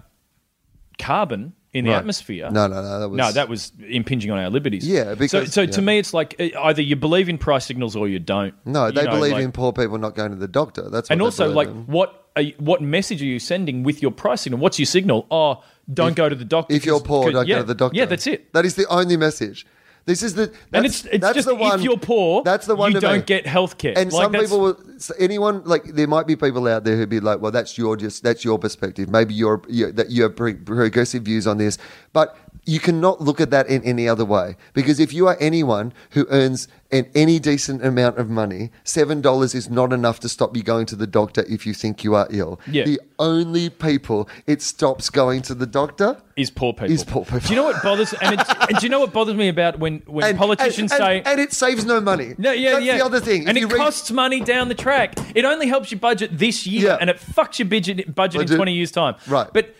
carbon 0.97 1.53
in 1.73 1.85
the 1.85 1.91
right. 1.91 1.97
atmosphere, 1.97 2.49
no, 2.49 2.67
no, 2.67 2.81
no, 2.81 2.99
that 2.99 3.09
was 3.09 3.17
no, 3.17 3.31
that 3.33 3.49
was 3.49 3.71
impinging 3.87 4.31
on 4.31 4.39
our 4.39 4.49
liberties. 4.49 4.87
Yeah, 4.87 5.15
because 5.15 5.31
so, 5.31 5.45
so 5.45 5.61
yeah. 5.61 5.71
to 5.71 5.81
me, 5.81 5.99
it's 5.99 6.13
like 6.13 6.39
either 6.39 6.81
you 6.81 6.95
believe 6.95 7.29
in 7.29 7.37
price 7.37 7.65
signals 7.65 7.95
or 7.95 8.07
you 8.07 8.19
don't. 8.19 8.53
No, 8.65 8.89
they 8.89 9.01
you 9.01 9.07
know, 9.07 9.13
believe 9.15 9.33
like, 9.33 9.43
in 9.43 9.51
poor 9.51 9.73
people 9.73 9.97
not 9.97 10.15
going 10.15 10.31
to 10.31 10.37
the 10.37 10.47
doctor. 10.47 10.89
That's 10.89 11.09
and 11.09 11.21
also 11.21 11.49
like 11.49 11.67
in. 11.67 11.87
what 11.87 12.22
are 12.35 12.41
you, 12.41 12.53
what 12.57 12.81
message 12.81 13.21
are 13.21 13.25
you 13.25 13.39
sending 13.39 13.83
with 13.83 14.01
your 14.01 14.11
price 14.11 14.41
signal? 14.41 14.59
What's 14.59 14.79
your 14.79 14.85
signal? 14.85 15.27
Oh, 15.29 15.63
don't 15.93 16.09
If- 16.09 16.15
go 16.15 16.29
to 16.29 16.35
the 16.35 16.45
doctor. 16.45 16.73
If 16.73 16.85
you're 16.85 16.99
poor, 16.99 17.31
don't 17.31 17.47
yeah, 17.47 17.55
go 17.57 17.61
to 17.61 17.67
the 17.67 17.75
doctor. 17.75 17.97
Yeah, 17.97 18.05
that's 18.05 18.27
it. 18.27 18.51
That 18.53 18.65
is 18.65 18.75
the 18.75 18.87
only 18.87 19.17
message. 19.17 19.65
This 20.05 20.21
is 20.21 20.33
the 20.35 20.47
that's, 20.47 20.57
And 20.73 20.85
it's, 20.85 21.05
it's 21.05 21.21
that's 21.21 21.35
just 21.35 21.47
the 21.47 21.55
one. 21.55 21.79
if 21.79 21.85
you're 21.85 21.97
poor, 21.97 22.43
that's 22.43 22.65
the 22.65 22.75
one 22.75 22.91
you 22.91 22.99
don't 22.99 23.25
get 23.25 23.47
health 23.47 23.77
care. 23.77 23.93
And 23.95 24.11
Like, 24.11 24.23
some 24.23 24.31
people, 24.33 24.59
will, 24.59 24.77
so 24.97 25.13
anyone 25.19 25.63
like 25.65 25.83
there 25.85 26.07
might 26.07 26.27
be 26.27 26.35
people 26.35 26.67
out 26.67 26.83
there 26.83 26.95
who'd 26.95 27.09
be 27.09 27.19
like, 27.19 27.39
"Well, 27.41 27.51
that's 27.51 27.77
your 27.77 27.97
just 27.97 28.23
that's 28.23 28.43
your 28.43 28.59
perspective. 28.59 29.09
Maybe 29.09 29.33
you're, 29.33 29.61
you 29.67 29.91
that 29.91 30.09
you 30.11 30.23
have 30.23 30.35
progressive 30.35 31.23
views 31.23 31.47
on 31.47 31.57
this, 31.57 31.77
but 32.13 32.37
you 32.65 32.79
cannot 32.79 33.21
look 33.21 33.41
at 33.41 33.51
that 33.51 33.67
in 33.67 33.83
any 33.83 34.07
other 34.07 34.23
way 34.23 34.55
because 34.73 34.99
if 34.99 35.11
you 35.11 35.27
are 35.27 35.35
anyone 35.39 35.93
who 36.11 36.25
earns 36.29 36.67
an, 36.91 37.09
any 37.15 37.39
decent 37.39 37.83
amount 37.83 38.17
of 38.17 38.29
money, 38.29 38.69
seven 38.83 39.19
dollars 39.19 39.53
is 39.55 39.69
not 39.69 39.91
enough 39.91 40.19
to 40.21 40.29
stop 40.29 40.55
you 40.55 40.63
going 40.63 40.85
to 40.85 40.95
the 40.95 41.07
doctor 41.07 41.43
if 41.49 41.65
you 41.65 41.73
think 41.73 42.03
you 42.03 42.15
are 42.15 42.27
ill. 42.29 42.59
Yeah. 42.67 42.85
The 42.85 43.01
only 43.19 43.69
people 43.69 44.29
it 44.47 44.61
stops 44.61 45.09
going 45.09 45.41
to 45.43 45.55
the 45.55 45.65
doctor 45.65 46.21
is 46.35 46.49
poor 46.49 46.71
people. 46.73 46.91
Is 46.91 47.03
poor 47.03 47.25
people. 47.25 47.39
Do 47.39 47.49
you 47.49 47.55
know 47.55 47.63
what 47.63 47.83
bothers? 47.83 48.13
And, 48.13 48.39
it's, 48.39 48.49
and 48.49 48.77
do 48.77 48.85
you 48.85 48.89
know 48.89 48.99
what 48.99 49.11
bothers 49.11 49.35
me 49.35 49.49
about 49.49 49.79
when 49.79 50.03
when 50.05 50.29
and 50.29 50.37
politicians 50.37 50.91
and, 50.91 50.99
say? 50.99 51.21
and, 51.25 51.39
it 51.39 51.51
saves 51.51 51.83
no 51.85 51.99
money. 51.99 52.35
no, 52.37 52.51
yeah, 52.51 52.73
that's 52.73 52.85
yeah. 52.85 52.97
the 52.97 53.05
other 53.05 53.19
thing. 53.19 53.47
and 53.47 53.57
If 53.57 53.65
it 53.65 53.73
read- 53.73 53.77
costs 53.77 54.11
money 54.11 54.39
down 54.39 54.69
the 54.69 54.75
track. 54.75 54.92
It 55.35 55.45
only 55.45 55.67
helps 55.67 55.91
your 55.91 55.99
budget 55.99 56.37
this 56.37 56.65
year, 56.67 56.87
Yeah. 56.89 56.97
and 56.99 57.09
it 57.09 57.17
fucks 57.17 57.59
your 57.59 57.67
budget, 57.67 58.13
budget 58.13 58.49
in 58.49 58.57
twenty 58.57 58.73
years' 58.73 58.91
time. 58.91 59.15
Right. 59.27 59.47
But 59.53 59.75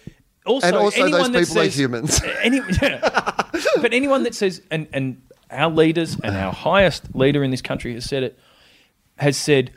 also, 0.46 0.68
And 0.68 0.76
also 0.76 1.04
anyone 1.04 1.32
those 1.32 1.50
that 1.50 1.54
people 1.54 1.62
are 1.62 1.66
says, 1.66 1.78
humans. 1.80 2.22
Any, 2.42 2.58
yeah. 2.82 3.32
but 3.82 3.94
anyone 3.94 4.24
that 4.24 4.36
says, 4.36 4.62
and 4.72 4.88
and 4.94 5.22
our 5.50 5.70
leaders 5.70 6.18
and 6.24 6.36
our 6.36 6.52
highest 6.52 7.16
leader 7.16 7.44
in 7.44 7.52
this 7.52 7.62
country 7.62 7.94
has 7.94 8.06
said 8.06 8.24
it, 8.24 8.40
has 9.18 9.38
said 9.38 9.72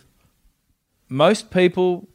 most 1.09 1.51
people 1.51 2.09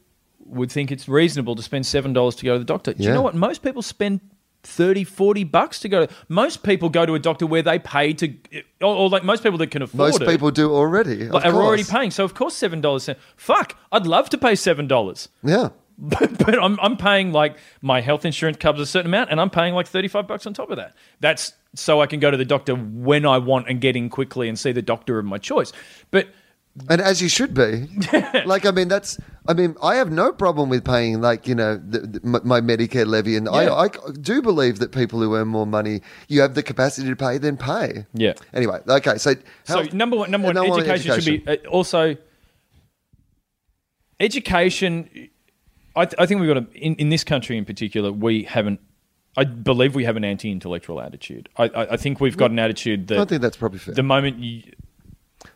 would 0.44 0.70
think 0.70 0.90
it's 0.92 1.08
reasonable 1.08 1.56
to 1.56 1.62
spend 1.62 1.86
seven 1.86 2.12
dollars 2.12 2.34
to 2.36 2.44
go 2.44 2.54
to 2.54 2.58
the 2.58 2.64
doctor. 2.64 2.92
Do 2.92 3.02
you 3.02 3.12
know 3.12 3.22
what? 3.22 3.34
Most 3.34 3.62
people 3.62 3.80
spend 3.82 4.20
30, 4.64 5.04
40 5.04 5.44
bucks 5.44 5.80
to 5.80 5.88
go 5.88 6.06
to. 6.06 6.14
Most 6.28 6.62
people 6.62 6.88
go 6.88 7.04
to 7.04 7.14
a 7.14 7.18
doctor 7.18 7.46
where 7.46 7.62
they 7.62 7.78
pay 7.78 8.12
to, 8.14 8.34
or, 8.80 8.94
or 8.94 9.08
like 9.08 9.24
most 9.24 9.42
people 9.42 9.58
that 9.58 9.70
can 9.70 9.82
afford 9.82 9.98
most 9.98 10.22
it. 10.22 10.28
people 10.28 10.50
do 10.50 10.72
already. 10.72 11.26
of 11.26 11.32
like, 11.32 11.44
are 11.44 11.54
already 11.54 11.84
paying. 11.84 12.10
So 12.10 12.24
of 12.24 12.34
course 12.34 12.54
seven 12.56 12.80
dollars. 12.80 13.08
Fuck, 13.36 13.76
I'd 13.90 14.06
love 14.06 14.30
to 14.30 14.38
pay 14.38 14.54
seven 14.54 14.86
dollars. 14.86 15.28
Yeah. 15.42 15.70
But, 15.98 16.38
but 16.38 16.60
I'm, 16.60 16.80
I'm 16.80 16.96
paying 16.96 17.32
like 17.32 17.58
my 17.80 18.00
health 18.00 18.24
insurance 18.24 18.56
covers 18.56 18.80
a 18.80 18.86
certain 18.86 19.06
amount 19.06 19.30
and 19.30 19.40
I'm 19.40 19.50
paying 19.50 19.74
like 19.74 19.86
35 19.86 20.26
bucks 20.26 20.46
on 20.46 20.54
top 20.54 20.70
of 20.70 20.76
that. 20.76 20.96
That's 21.20 21.52
so 21.76 22.00
I 22.00 22.06
can 22.06 22.18
go 22.18 22.30
to 22.30 22.36
the 22.36 22.46
doctor 22.46 22.74
when 22.74 23.24
I 23.24 23.38
want 23.38 23.68
and 23.68 23.80
get 23.80 23.94
in 23.94 24.08
quickly 24.08 24.48
and 24.48 24.58
see 24.58 24.72
the 24.72 24.82
doctor 24.82 25.18
of 25.18 25.26
my 25.26 25.38
choice. 25.38 25.70
But 26.10 26.28
And 26.88 27.02
as 27.02 27.20
you 27.20 27.28
should 27.28 27.52
be. 27.52 27.86
like, 28.46 28.64
I 28.64 28.70
mean, 28.70 28.88
that's, 28.88 29.18
I 29.46 29.52
mean, 29.52 29.76
I 29.82 29.96
have 29.96 30.10
no 30.10 30.32
problem 30.32 30.70
with 30.70 30.84
paying, 30.84 31.20
like, 31.20 31.46
you 31.46 31.54
know, 31.54 31.76
the, 31.76 31.98
the, 31.98 32.40
my 32.44 32.62
Medicare 32.62 33.06
levy. 33.06 33.36
And 33.36 33.46
Yeah. 33.46 33.72
I, 33.74 33.84
I 33.84 33.88
do 34.20 34.40
believe 34.40 34.78
that 34.78 34.90
people 34.90 35.20
who 35.20 35.34
earn 35.36 35.48
more 35.48 35.66
money, 35.66 36.00
you 36.28 36.40
have 36.40 36.54
the 36.54 36.62
capacity 36.62 37.08
to 37.08 37.16
pay, 37.16 37.36
then 37.36 37.58
pay. 37.58 38.06
Yeah. 38.14 38.32
Anyway, 38.54 38.80
okay. 38.88 39.18
So, 39.18 39.34
So 39.64 39.82
number 39.92 40.16
one, 40.16 40.30
number 40.30 40.46
one, 40.46 40.54
number 40.54 40.80
education, 40.80 41.20
should 41.20 41.44
be 41.44 41.50
uh, 41.50 41.68
also 41.68 42.16
education. 44.20 45.28
I, 45.94 46.06
th- 46.06 46.14
I 46.18 46.26
think 46.26 46.40
we've 46.40 46.48
got 46.48 46.56
a, 46.62 46.66
in, 46.72 46.94
in 46.96 47.08
this 47.10 47.24
country 47.24 47.58
in 47.58 47.64
particular, 47.64 48.12
we 48.12 48.44
haven't. 48.44 48.80
I 49.36 49.44
believe 49.44 49.94
we 49.94 50.04
have 50.04 50.16
an 50.16 50.24
anti-intellectual 50.24 51.00
attitude. 51.00 51.48
I, 51.56 51.64
I, 51.64 51.92
I 51.92 51.96
think 51.96 52.20
we've 52.20 52.36
got 52.36 52.50
an 52.50 52.58
attitude 52.58 53.08
that 53.08 53.18
I 53.18 53.24
think 53.24 53.40
that's 53.40 53.56
probably 53.56 53.78
fair. 53.78 53.94
the 53.94 54.02
moment 54.02 54.38
you 54.38 54.62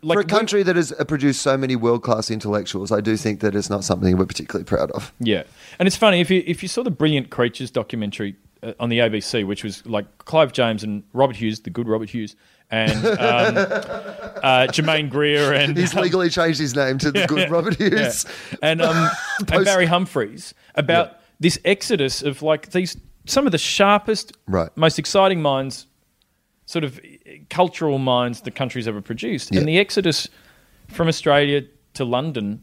like 0.06 0.16
For 0.16 0.20
a 0.20 0.24
country 0.24 0.62
that 0.62 0.76
has 0.76 0.92
produced 1.08 1.42
so 1.42 1.56
many 1.56 1.76
world 1.76 2.02
class 2.02 2.30
intellectuals, 2.30 2.92
I 2.92 3.00
do 3.00 3.16
think 3.16 3.40
that 3.40 3.54
it's 3.54 3.68
not 3.68 3.84
something 3.84 4.16
we're 4.16 4.26
particularly 4.26 4.64
proud 4.64 4.90
of. 4.92 5.12
Yeah, 5.20 5.42
and 5.78 5.86
it's 5.86 5.96
funny 5.96 6.20
if 6.20 6.30
you 6.30 6.42
if 6.46 6.62
you 6.62 6.68
saw 6.68 6.82
the 6.82 6.90
Brilliant 6.90 7.30
Creatures 7.30 7.70
documentary 7.70 8.36
uh, 8.62 8.72
on 8.80 8.88
the 8.88 8.98
ABC, 9.00 9.46
which 9.46 9.64
was 9.64 9.84
like 9.86 10.06
Clive 10.18 10.52
James 10.52 10.82
and 10.84 11.02
Robert 11.12 11.36
Hughes, 11.36 11.60
the 11.60 11.70
good 11.70 11.88
Robert 11.88 12.08
Hughes, 12.10 12.36
and 12.70 13.04
um, 13.04 13.54
uh, 14.42 14.66
Germaine 14.68 15.08
Greer 15.08 15.52
and 15.52 15.76
He's 15.76 15.94
legally 15.94 16.30
changed 16.30 16.58
his 16.60 16.74
name 16.74 16.98
to 16.98 17.10
the 17.10 17.26
good 17.26 17.50
Robert 17.50 17.78
yeah, 17.80 17.88
Hughes. 17.88 18.26
and 18.62 18.80
um, 18.80 19.10
and 19.38 19.48
Post- 19.48 19.64
Barry 19.66 19.86
Humphries 19.86 20.54
about 20.76 21.18
this 21.40 21.58
exodus 21.64 22.22
of 22.22 22.42
like 22.42 22.70
these 22.70 22.96
some 23.26 23.44
of 23.44 23.52
the 23.52 23.58
sharpest, 23.58 24.36
Right. 24.46 24.70
most 24.76 24.98
exciting 25.00 25.42
minds, 25.42 25.86
sort 26.66 26.84
of 26.84 26.98
uh, 26.98 27.30
cultural 27.50 27.98
minds 27.98 28.42
the 28.42 28.50
country's 28.50 28.86
ever 28.88 29.00
produced, 29.00 29.52
Yeah. 29.52 29.60
and 29.60 29.68
the 29.68 29.78
exodus 29.78 30.28
from 30.88 31.08
Australia 31.08 31.62
to 31.94 32.04
London, 32.04 32.62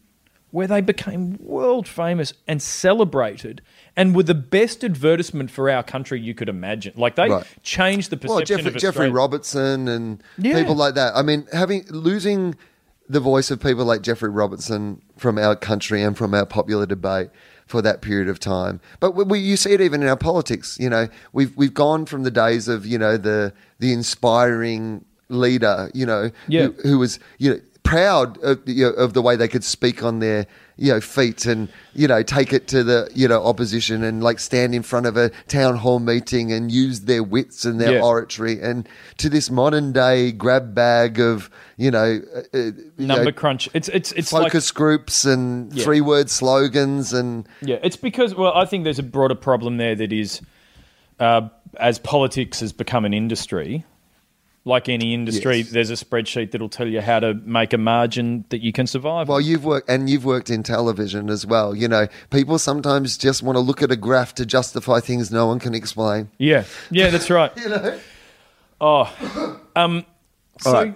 where 0.51 0.67
they 0.67 0.81
became 0.81 1.37
world 1.39 1.87
famous 1.87 2.33
and 2.47 2.61
celebrated, 2.61 3.61
and 3.95 4.15
were 4.15 4.23
the 4.23 4.35
best 4.35 4.83
advertisement 4.83 5.49
for 5.49 5.69
our 5.69 5.81
country 5.83 6.19
you 6.21 6.33
could 6.35 6.49
imagine. 6.49 6.93
Like 6.95 7.15
they 7.15 7.29
Right. 7.29 7.45
changed 7.63 8.09
the 8.11 8.17
perception 8.17 8.59
of. 8.59 8.65
Well, 8.65 8.73
Geoffrey, 8.73 8.75
of 8.75 8.81
Geoffrey 8.81 9.09
Robertson 9.09 9.87
and 9.87 10.21
Yeah. 10.37 10.59
people 10.59 10.75
like 10.75 10.93
that. 10.95 11.15
I 11.15 11.21
mean, 11.23 11.47
having 11.51 11.85
losing 11.89 12.55
the 13.09 13.19
voice 13.19 13.51
of 13.51 13.59
people 13.59 13.83
like 13.83 14.01
Geoffrey 14.01 14.29
Robertson 14.29 15.01
from 15.17 15.37
our 15.37 15.55
country 15.55 16.01
and 16.03 16.17
from 16.17 16.33
our 16.33 16.45
popular 16.45 16.85
debate 16.85 17.29
for 17.73 17.81
that 17.81 18.01
period 18.03 18.27
of 18.29 18.39
time. 18.39 18.79
But 18.99 19.15
we, 19.15 19.23
we, 19.23 19.39
you 19.39 19.57
see 19.57 19.71
it 19.73 19.81
even 19.81 20.03
in 20.03 20.07
our 20.07 20.15
politics. 20.15 20.77
You 20.79 20.91
know, 20.91 21.07
we've 21.33 21.57
we've 21.57 21.73
gone 21.73 22.05
from 22.05 22.21
the 22.21 22.29
days 22.29 22.67
of 22.67 22.85
you 22.85 22.99
know 22.99 23.17
the 23.17 23.51
the 23.79 23.91
inspiring 23.91 25.03
leader. 25.29 25.89
You 25.95 26.05
know, 26.05 26.29
Yeah. 26.47 26.67
who, 26.67 26.73
who 26.89 26.99
was 26.99 27.17
you 27.39 27.49
know 27.55 27.59
proud 27.83 28.41
of, 28.43 28.61
you 28.67 28.85
know, 28.85 28.91
of 28.91 29.13
the 29.13 29.21
way 29.21 29.35
they 29.35 29.47
could 29.47 29.63
speak 29.63 30.03
on 30.03 30.19
their 30.19 30.47
you 30.75 30.91
know 30.91 30.99
feet 30.99 31.45
and 31.45 31.69
you 31.93 32.07
know 32.07 32.23
take 32.23 32.51
it 32.51 32.67
to 32.67 32.83
the 32.83 33.07
you 33.13 33.27
know 33.27 33.43
opposition 33.45 34.03
and 34.03 34.23
like 34.23 34.39
stand 34.39 34.73
in 34.73 34.81
front 34.81 35.05
of 35.05 35.15
a 35.15 35.29
town 35.47 35.75
hall 35.75 35.99
meeting 35.99 36.51
and 36.51 36.71
use 36.71 37.01
their 37.01 37.21
wits 37.21 37.63
and 37.63 37.79
their 37.79 37.93
Yeah. 37.93 38.01
oratory 38.03 38.59
and 38.59 38.89
to 39.17 39.29
this 39.29 39.51
modern 39.51 39.93
day 39.93 40.31
grab 40.31 40.73
bag 40.73 41.19
of 41.19 41.51
you 41.77 41.91
know, 41.91 42.21
uh, 42.35 42.39
uh, 42.53 42.57
you 42.97 43.07
Number 43.07 43.25
know 43.25 43.31
crunch. 43.31 43.69
It's 43.73 43.87
it's 43.89 44.11
it's 44.13 44.31
like 44.33 44.43
focus 44.51 44.71
groups 44.71 45.25
and 45.25 45.71
Yeah. 45.73 45.83
three 45.83 46.01
word 46.01 46.29
slogans 46.29 47.13
and 47.13 47.47
Yeah, 47.61 47.77
it's 47.83 47.95
because 47.95 48.33
well, 48.35 48.53
I 48.55 48.65
think 48.65 48.83
there's 48.83 48.99
a 48.99 49.03
broader 49.03 49.35
problem 49.35 49.77
there 49.77 49.95
that 49.95 50.11
is, 50.13 50.41
uh, 51.19 51.49
as 51.79 51.99
politics 51.99 52.59
has 52.61 52.71
become 52.73 53.05
an 53.05 53.13
industry, 53.13 53.85
like 54.65 54.87
any 54.87 55.13
industry, 55.13 55.57
Yes. 55.57 55.71
there's 55.71 55.89
a 55.89 55.93
spreadsheet 55.95 56.51
that'll 56.51 56.69
tell 56.69 56.87
you 56.87 57.01
how 57.01 57.19
to 57.19 57.33
make 57.33 57.73
a 57.73 57.77
margin 57.77 58.45
that 58.49 58.61
you 58.61 58.71
can 58.71 58.87
survive. 58.87 59.27
Well, 59.27 59.41
you've 59.41 59.65
worked 59.65 59.89
and 59.89 60.09
you've 60.09 60.23
worked 60.23 60.49
in 60.49 60.63
television 60.63 61.29
as 61.29 61.45
well. 61.45 61.75
You 61.75 61.87
know, 61.89 62.07
people 62.29 62.57
sometimes 62.57 63.17
just 63.17 63.43
want 63.43 63.57
to 63.57 63.59
look 63.59 63.81
at 63.81 63.91
a 63.91 63.97
graph 63.97 64.33
to 64.35 64.45
justify 64.45 65.01
things 65.01 65.31
no 65.31 65.47
one 65.47 65.59
can 65.59 65.73
explain. 65.73 66.29
yeah, 66.37 66.63
yeah, 66.91 67.09
that's 67.09 67.29
right. 67.29 67.51
You 67.57 67.69
know, 67.69 67.99
Oh, 68.79 69.59
um, 69.75 70.05
so. 70.61 70.71
Right. 70.73 70.95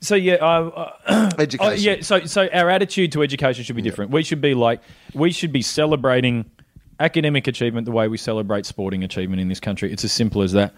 So 0.00 0.14
yeah, 0.16 0.34
uh, 0.34 0.92
uh, 1.06 1.30
education. 1.38 1.72
oh, 1.72 1.74
yeah. 1.74 1.96
So 2.02 2.24
so 2.26 2.48
our 2.52 2.68
attitude 2.68 3.12
to 3.12 3.22
education 3.22 3.64
should 3.64 3.76
be 3.76 3.82
different. 3.82 4.10
We 4.10 4.22
should 4.22 4.40
be 4.40 4.54
like 4.54 4.80
we 5.14 5.32
should 5.32 5.52
be 5.52 5.62
celebrating 5.62 6.44
academic 7.00 7.46
achievement 7.46 7.86
the 7.86 7.92
way 7.92 8.06
we 8.08 8.18
celebrate 8.18 8.66
sporting 8.66 9.02
achievement 9.02 9.40
in 9.40 9.48
this 9.48 9.60
country. 9.60 9.90
It's 9.92 10.04
as 10.04 10.12
simple 10.12 10.42
as 10.42 10.52
that. 10.52 10.74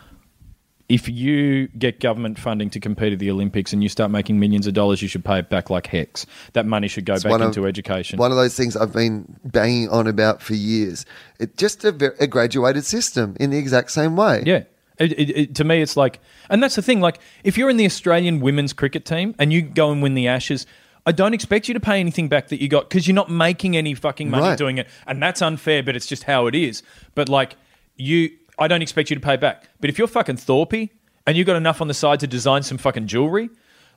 If 0.89 1.09
you 1.09 1.67
get 1.69 1.99
government 1.99 2.39
funding 2.39 2.71
to 2.71 2.79
compete 2.79 3.13
at 3.13 3.19
the 3.19 3.29
Olympics 3.31 3.73
and 3.73 3.83
you 3.83 3.89
start 3.89 4.11
making 4.13 4.39
millions 4.39 4.69
of 4.69 4.75
dollars, 4.75 5.03
you 5.03 5.09
should 5.09 5.25
pay 5.25 5.41
it 5.41 5.49
back 5.51 5.69
like 5.69 5.89
HECS. 5.89 6.27
That 6.53 6.65
money 6.65 6.87
should 6.87 7.05
go 7.05 7.15
back 7.15 7.25
one 7.31 7.43
of- 7.43 7.49
into 7.49 7.67
education. 7.67 8.19
One 8.19 8.31
of 8.31 8.37
those 8.37 8.55
things 8.57 8.77
I've 8.77 8.93
been 8.93 9.37
banging 9.45 9.89
on 9.89 10.07
about 10.07 10.41
for 10.43 10.55
years. 10.55 11.05
It 11.41 11.57
just 11.57 11.85
a, 11.85 12.15
a 12.21 12.29
graduated 12.29 12.85
system 12.85 13.37
in 13.41 13.51
the 13.51 13.59
exact 13.59 13.91
same 13.91 14.15
way. 14.15 14.45
Yeah. 14.47 14.63
It, 14.99 15.13
it, 15.19 15.55
to 15.57 15.65
me, 15.65 15.83
it's 15.83 15.97
like, 15.97 16.21
and 16.49 16.63
that's 16.63 16.77
the 16.77 16.83
thing. 16.83 17.01
Like, 17.01 17.19
if 17.45 17.59
you're 17.59 17.69
in 17.69 17.77
the 17.77 17.85
Australian 17.85 18.41
women's 18.41 18.73
cricket 18.73 19.05
team 19.05 19.35
and 19.39 19.53
you 19.53 19.63
go 19.63 19.91
and 19.91 20.01
win 20.03 20.15
the 20.15 20.27
Ashes, 20.29 20.67
I 21.05 21.13
don't 21.13 21.35
expect 21.35 21.69
you 21.69 21.75
to 21.75 21.81
pay 21.81 22.01
anything 22.01 22.29
back 22.29 22.49
that 22.49 22.63
you 22.63 22.69
got 22.69 22.89
because 22.89 23.07
you're 23.07 23.15
not 23.15 23.29
making 23.31 23.77
any 23.77 23.93
fucking 23.95 24.31
money 24.31 24.45
Right. 24.51 24.59
doing 24.59 24.79
it, 24.79 24.87
and 25.07 25.23
that's 25.23 25.43
unfair. 25.43 25.83
But 25.83 25.97
it's 25.97 26.07
just 26.07 26.23
how 26.23 26.47
it 26.47 26.55
is. 26.55 26.83
But 27.15 27.29
like, 27.29 27.57
you, 27.97 28.31
I 28.59 28.69
don't 28.69 28.83
expect 28.83 29.11
you 29.11 29.17
to 29.17 29.21
pay 29.21 29.37
back. 29.37 29.65
But 29.81 29.91
if 29.91 29.99
you're 29.99 30.09
fucking 30.09 30.37
Thorpe 30.39 30.73
and 31.27 31.37
you've 31.37 31.47
got 31.47 31.57
enough 31.57 31.81
on 31.81 31.89
the 31.89 31.95
side 31.95 32.21
to 32.21 32.27
design 32.27 32.63
some 32.63 32.79
fucking 32.79 33.07
jewelry, 33.07 33.51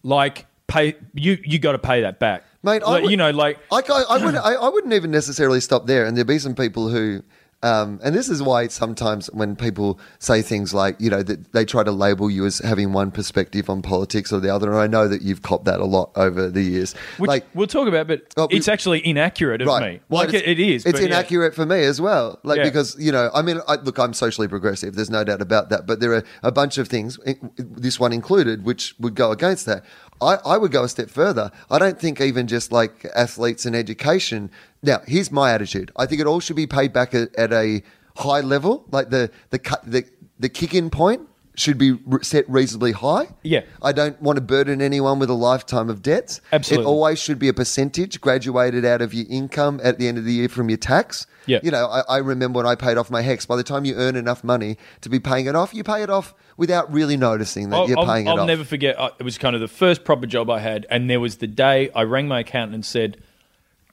like, 0.03 0.45
pay 0.67 0.95
you, 1.13 1.37
you 1.43 1.59
got 1.59 1.71
to 1.73 1.79
pay 1.79 2.01
that 2.01 2.19
back, 2.19 2.43
Mate, 2.61 2.83
I 2.85 2.89
Like, 2.91 3.01
would- 3.03 3.11
you 3.11 3.17
know, 3.17 3.31
like. 3.31 3.57
I, 3.71 3.77
I, 3.89 4.01
I, 4.09 4.17
wouldn't, 4.23 4.43
I, 4.43 4.53
I 4.55 4.67
wouldn't 4.69 4.93
even 4.93 5.11
necessarily 5.11 5.61
stop 5.61 5.87
there. 5.87 6.05
And 6.05 6.15
there'd 6.17 6.27
be 6.27 6.39
some 6.39 6.55
people 6.55 6.89
who, 6.89 7.23
um, 7.61 7.99
and 8.03 8.15
this 8.15 8.29
is 8.29 8.41
why 8.41 8.67
sometimes 8.67 9.27
when 9.31 9.55
people 9.55 9.99
say 10.19 10.41
things 10.41 10.73
like, 10.73 10.95
you 10.99 11.09
know, 11.09 11.21
that 11.23 11.51
they 11.51 11.65
try 11.65 11.83
to 11.83 11.91
label 11.91 12.29
you 12.31 12.45
as 12.45 12.59
having 12.59 12.93
one 12.93 13.11
perspective 13.11 13.69
on 13.69 13.81
politics 13.81 14.31
or 14.31 14.39
the 14.39 14.49
other. 14.53 14.69
And 14.71 14.79
I 14.79 14.87
know 14.87 15.07
that 15.09 15.21
you've 15.21 15.41
copped 15.41 15.65
that 15.65 15.81
a 15.81 15.85
lot 15.85 16.11
over 16.15 16.49
the 16.49 16.61
years. 16.61 16.93
Which 17.17 17.27
like, 17.27 17.45
we'll 17.53 17.67
talk 17.67 17.87
about, 17.89 18.07
but 18.07 18.33
Oh, 18.37 18.47
we- 18.49 18.55
it's 18.57 18.69
actually 18.69 19.05
inaccurate 19.05 19.61
of 19.61 19.67
me. 19.67 19.99
Well, 20.07 20.21
like 20.21 20.29
it's- 20.29 20.43
it, 20.45 20.59
is. 20.59 20.85
It's 20.85 20.93
but 20.93 21.01
yeah. 21.01 21.07
inaccurate 21.07 21.53
for 21.53 21.65
me 21.65 21.83
as 21.83 21.99
well. 21.99 22.39
Like 22.43 22.57
Yeah. 22.59 22.63
because 22.63 22.95
you 22.97 23.11
know, 23.11 23.29
I 23.33 23.41
mean, 23.41 23.59
I, 23.67 23.75
look, 23.75 23.97
I'm 23.99 24.13
socially 24.13 24.47
progressive. 24.47 24.95
There's 24.95 25.09
no 25.09 25.23
doubt 25.25 25.41
about 25.41 25.69
that. 25.69 25.85
But 25.85 25.99
there 25.99 26.13
are 26.13 26.23
a 26.43 26.51
bunch 26.53 26.77
of 26.77 26.87
things, 26.87 27.19
this 27.57 27.99
one 27.99 28.13
included, 28.13 28.63
which 28.63 28.95
would 28.99 29.15
go 29.15 29.31
against 29.31 29.65
that. 29.65 29.83
I, 30.21 30.35
I 30.45 30.57
would 30.57 30.71
go 30.71 30.83
a 30.83 30.89
step 30.89 31.09
further. 31.09 31.51
I 31.69 31.79
don't 31.79 31.99
think 31.99 32.19
even 32.19 32.47
just 32.47 32.71
like 32.71 33.05
athletes 33.15 33.65
and 33.65 33.75
education. 33.75 34.51
Now, 34.83 35.01
here's 35.07 35.31
my 35.31 35.51
attitude. 35.53 35.91
I 35.95 36.05
think 36.05 36.19
it 36.21 36.27
all 36.27 36.39
should 36.39 36.55
be 36.55 36.67
paid 36.67 36.91
back 36.93 37.13
at, 37.13 37.33
at 37.35 37.53
a 37.53 37.81
high 38.17 38.41
level, 38.41 38.85
like 38.91 39.09
the 39.09 39.31
the 39.49 39.59
the 39.85 40.05
the 40.39 40.49
kick 40.49 40.73
in 40.73 40.89
point 40.89 41.28
should 41.59 41.77
be 41.77 41.97
set 42.21 42.49
reasonably 42.49 42.91
high. 42.93 43.27
Yeah. 43.43 43.61
I 43.81 43.91
don't 43.91 44.19
want 44.21 44.37
to 44.37 44.41
burden 44.41 44.81
anyone 44.81 45.19
with 45.19 45.29
a 45.29 45.33
lifetime 45.33 45.89
of 45.89 46.01
debts. 46.01 46.41
Absolutely. 46.53 46.85
It 46.85 46.87
always 46.87 47.19
should 47.19 47.37
be 47.39 47.47
a 47.49 47.53
percentage 47.53 48.21
graduated 48.21 48.85
out 48.85 49.01
of 49.01 49.13
your 49.13 49.25
income 49.29 49.79
at 49.83 49.97
the 49.99 50.07
end 50.07 50.17
of 50.17 50.25
the 50.25 50.33
year 50.33 50.49
from 50.49 50.69
your 50.69 50.77
tax. 50.77 51.27
Yeah. 51.45 51.59
You 51.63 51.71
know, 51.71 51.85
I, 51.87 52.01
I 52.07 52.17
remember 52.17 52.57
when 52.57 52.65
I 52.65 52.75
paid 52.75 52.97
off 52.97 53.09
my 53.11 53.21
HECS, 53.23 53.47
by 53.47 53.55
the 53.55 53.63
time 53.63 53.83
you 53.85 53.95
earn 53.95 54.15
enough 54.15 54.43
money 54.43 54.77
to 55.01 55.09
be 55.09 55.19
paying 55.19 55.47
it 55.47 55.55
off, 55.55 55.73
you 55.73 55.83
pay 55.83 56.03
it 56.03 56.09
off 56.09 56.33
without 56.57 56.91
really 56.93 57.17
noticing 57.17 57.69
that 57.71 57.75
I'll, 57.77 57.89
you're 57.89 57.99
I'll- 57.99 58.05
paying 58.05 58.27
it 58.27 58.29
off. 58.29 58.39
I'll 58.39 58.45
never 58.45 58.63
forget. 58.63 58.97
uh, 58.99 59.09
It 59.19 59.23
was 59.23 59.37
kind 59.37 59.55
of 59.55 59.61
the 59.61 59.67
first 59.67 60.03
proper 60.03 60.25
job 60.27 60.49
I 60.49 60.59
had, 60.59 60.85
and 60.89 61.09
there 61.09 61.19
was 61.19 61.37
the 61.37 61.47
day 61.47 61.89
I 61.95 62.03
rang 62.03 62.27
my 62.27 62.41
accountant 62.41 62.75
and 62.75 62.85
said, 62.85 63.17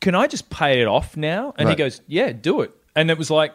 "Can 0.00 0.14
I 0.14 0.26
just 0.26 0.50
pay 0.50 0.80
it 0.80 0.86
off 0.86 1.16
now?" 1.16 1.54
And 1.58 1.68
he 1.68 1.74
goes, 1.74 2.00
"Yeah, 2.06 2.32
do 2.32 2.60
it." 2.60 2.72
And 2.94 3.10
it 3.10 3.18
was 3.18 3.30
like, 3.30 3.54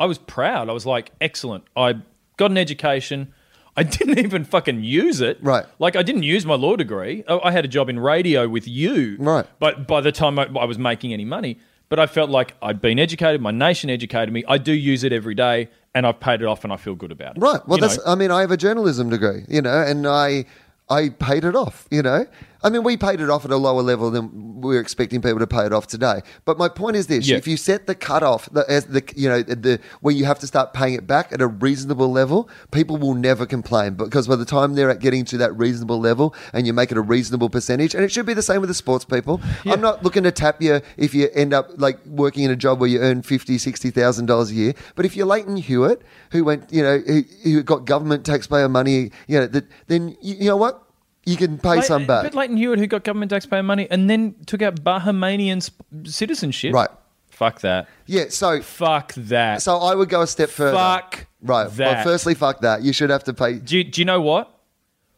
I 0.00 0.06
was 0.06 0.18
proud. 0.18 0.68
I 0.68 0.72
was 0.72 0.84
like, 0.86 1.12
"Excellent." 1.20 1.64
I 1.76 1.94
got 2.36 2.50
an 2.50 2.58
education. 2.58 3.32
I 3.76 3.82
didn't 3.82 4.18
even 4.18 4.44
fucking 4.44 4.82
use 4.82 5.20
it. 5.20 5.38
Right. 5.42 5.64
Like 5.78 5.96
I 5.96 6.02
didn't 6.02 6.22
use 6.22 6.46
my 6.46 6.54
law 6.54 6.76
degree. 6.76 7.24
I 7.28 7.38
I 7.44 7.50
had 7.50 7.64
a 7.64 7.68
job 7.68 7.88
in 7.88 7.98
radio 7.98 8.48
with 8.48 8.66
you. 8.66 9.16
Right. 9.18 9.46
But 9.58 9.86
by 9.86 10.00
the 10.00 10.12
time 10.12 10.38
I, 10.38 10.44
I 10.58 10.64
was 10.64 10.78
making 10.78 11.12
any 11.12 11.24
money, 11.24 11.58
but 11.88 11.98
I 11.98 12.06
felt 12.06 12.30
like 12.30 12.54
I'd 12.62 12.80
been 12.80 12.98
educated. 12.98 13.40
My 13.40 13.50
nation 13.50 13.90
educated 13.90 14.32
me. 14.32 14.44
I 14.48 14.58
do 14.58 14.72
use 14.72 15.04
it 15.04 15.12
every 15.12 15.34
day, 15.34 15.68
and 15.94 16.06
I've 16.06 16.18
paid 16.20 16.40
it 16.42 16.46
off, 16.46 16.64
and 16.64 16.72
I 16.72 16.76
feel 16.76 16.94
good 16.94 17.12
about 17.12 17.36
it. 17.36 17.40
Right. 17.40 17.60
Well, 17.68 17.78
You 17.78 17.82
that's. 17.82 17.98
know? 17.98 18.12
I 18.12 18.14
mean, 18.14 18.30
I 18.30 18.40
have 18.40 18.50
a 18.50 18.56
journalism 18.56 19.10
degree, 19.10 19.44
you 19.48 19.62
know, 19.62 19.82
and 19.82 20.06
I 20.06 20.46
I 20.88 21.10
paid 21.10 21.44
it 21.44 21.54
off. 21.54 21.86
You 21.90 22.02
know, 22.02 22.26
I 22.66 22.68
mean, 22.68 22.82
we 22.82 22.96
paid 22.96 23.20
it 23.20 23.30
off 23.30 23.44
at 23.44 23.52
a 23.52 23.56
lower 23.56 23.80
level 23.80 24.10
than 24.10 24.60
we're 24.60 24.80
expecting 24.80 25.22
people 25.22 25.38
to 25.38 25.46
pay 25.46 25.66
it 25.66 25.72
off 25.72 25.86
today. 25.86 26.22
But 26.44 26.58
my 26.58 26.68
point 26.68 26.96
is 26.96 27.06
this: 27.06 27.28
Yeah. 27.28 27.36
if 27.36 27.46
you 27.46 27.56
set 27.56 27.86
the 27.86 27.94
cutoff, 27.94 28.48
the, 28.50 28.68
as 28.68 28.86
the 28.86 29.04
you 29.14 29.28
know 29.28 29.40
the 29.40 29.78
where 30.00 30.12
you 30.12 30.24
have 30.24 30.40
to 30.40 30.48
start 30.48 30.72
paying 30.72 30.94
it 30.94 31.06
back 31.06 31.32
at 31.32 31.40
a 31.40 31.46
reasonable 31.46 32.10
level, 32.10 32.50
people 32.72 32.96
will 32.96 33.14
never 33.14 33.46
complain 33.46 33.94
because 33.94 34.26
by 34.26 34.34
the 34.34 34.44
time 34.44 34.74
they're 34.74 34.90
at 34.90 34.98
getting 34.98 35.24
to 35.26 35.38
that 35.38 35.56
reasonable 35.56 36.00
level, 36.00 36.34
and 36.52 36.66
you 36.66 36.72
make 36.72 36.90
it 36.90 36.98
a 36.98 37.00
reasonable 37.00 37.48
percentage, 37.48 37.94
and 37.94 38.02
it 38.02 38.10
should 38.10 38.26
be 38.26 38.34
the 38.34 38.42
same 38.42 38.60
with 38.60 38.68
the 38.68 38.74
sports 38.74 39.04
people. 39.04 39.40
I'm 39.64 39.80
not 39.80 40.02
looking 40.02 40.24
to 40.24 40.32
tap 40.32 40.60
you 40.60 40.80
if 40.96 41.14
you 41.14 41.28
end 41.34 41.54
up 41.54 41.70
like 41.76 42.04
working 42.04 42.42
in 42.42 42.50
a 42.50 42.56
job 42.56 42.80
where 42.80 42.88
you 42.88 42.98
earn 42.98 43.22
fifty, 43.22 43.58
sixty 43.58 43.90
thousand 43.90 44.26
dollars 44.26 44.50
a 44.50 44.54
year. 44.54 44.74
But 44.96 45.06
if 45.06 45.14
you're 45.14 45.26
Lleyton 45.26 45.56
Hewitt, 45.56 46.02
who 46.32 46.42
went, 46.42 46.72
you 46.72 46.82
know, 46.82 46.98
who, 46.98 47.22
who 47.44 47.62
got 47.62 47.84
government 47.84 48.26
taxpayer 48.26 48.68
money, 48.68 49.12
you 49.28 49.38
know, 49.38 49.46
that, 49.46 49.66
then 49.86 50.16
you, 50.20 50.34
you 50.34 50.46
know 50.46 50.56
what, 50.56 50.82
you 51.26 51.36
can 51.36 51.58
pay 51.58 51.76
Ley- 51.76 51.82
some 51.82 52.06
back. 52.06 52.22
But 52.24 52.34
Lleyton 52.34 52.56
Hewitt, 52.56 52.78
who 52.78 52.86
got 52.86 53.04
government 53.04 53.30
taxpayer 53.30 53.62
money 53.62 53.86
and 53.90 54.08
then 54.08 54.34
took 54.46 54.62
out 54.62 54.82
Bahamian 54.82 55.68
citizenship. 56.04 56.72
Right. 56.72 56.88
Fuck 57.30 57.60
that. 57.60 57.86
yeah. 58.06 58.24
So, 58.30 58.62
Fuck 58.62 59.12
that. 59.14 59.60
so 59.60 59.76
I 59.76 59.94
would 59.94 60.08
go 60.08 60.22
a 60.22 60.26
step 60.26 60.48
further. 60.48 60.76
Fuck 60.76 61.26
Right. 61.42 61.70
Well, 61.78 62.02
firstly, 62.02 62.34
fuck 62.34 62.60
that. 62.62 62.82
You 62.82 62.92
should 62.92 63.10
have 63.10 63.24
to 63.24 63.34
pay. 63.34 63.58
do, 63.58 63.78
you, 63.78 63.84
do 63.84 64.00
you 64.00 64.04
know 64.04 64.20
what? 64.20 64.55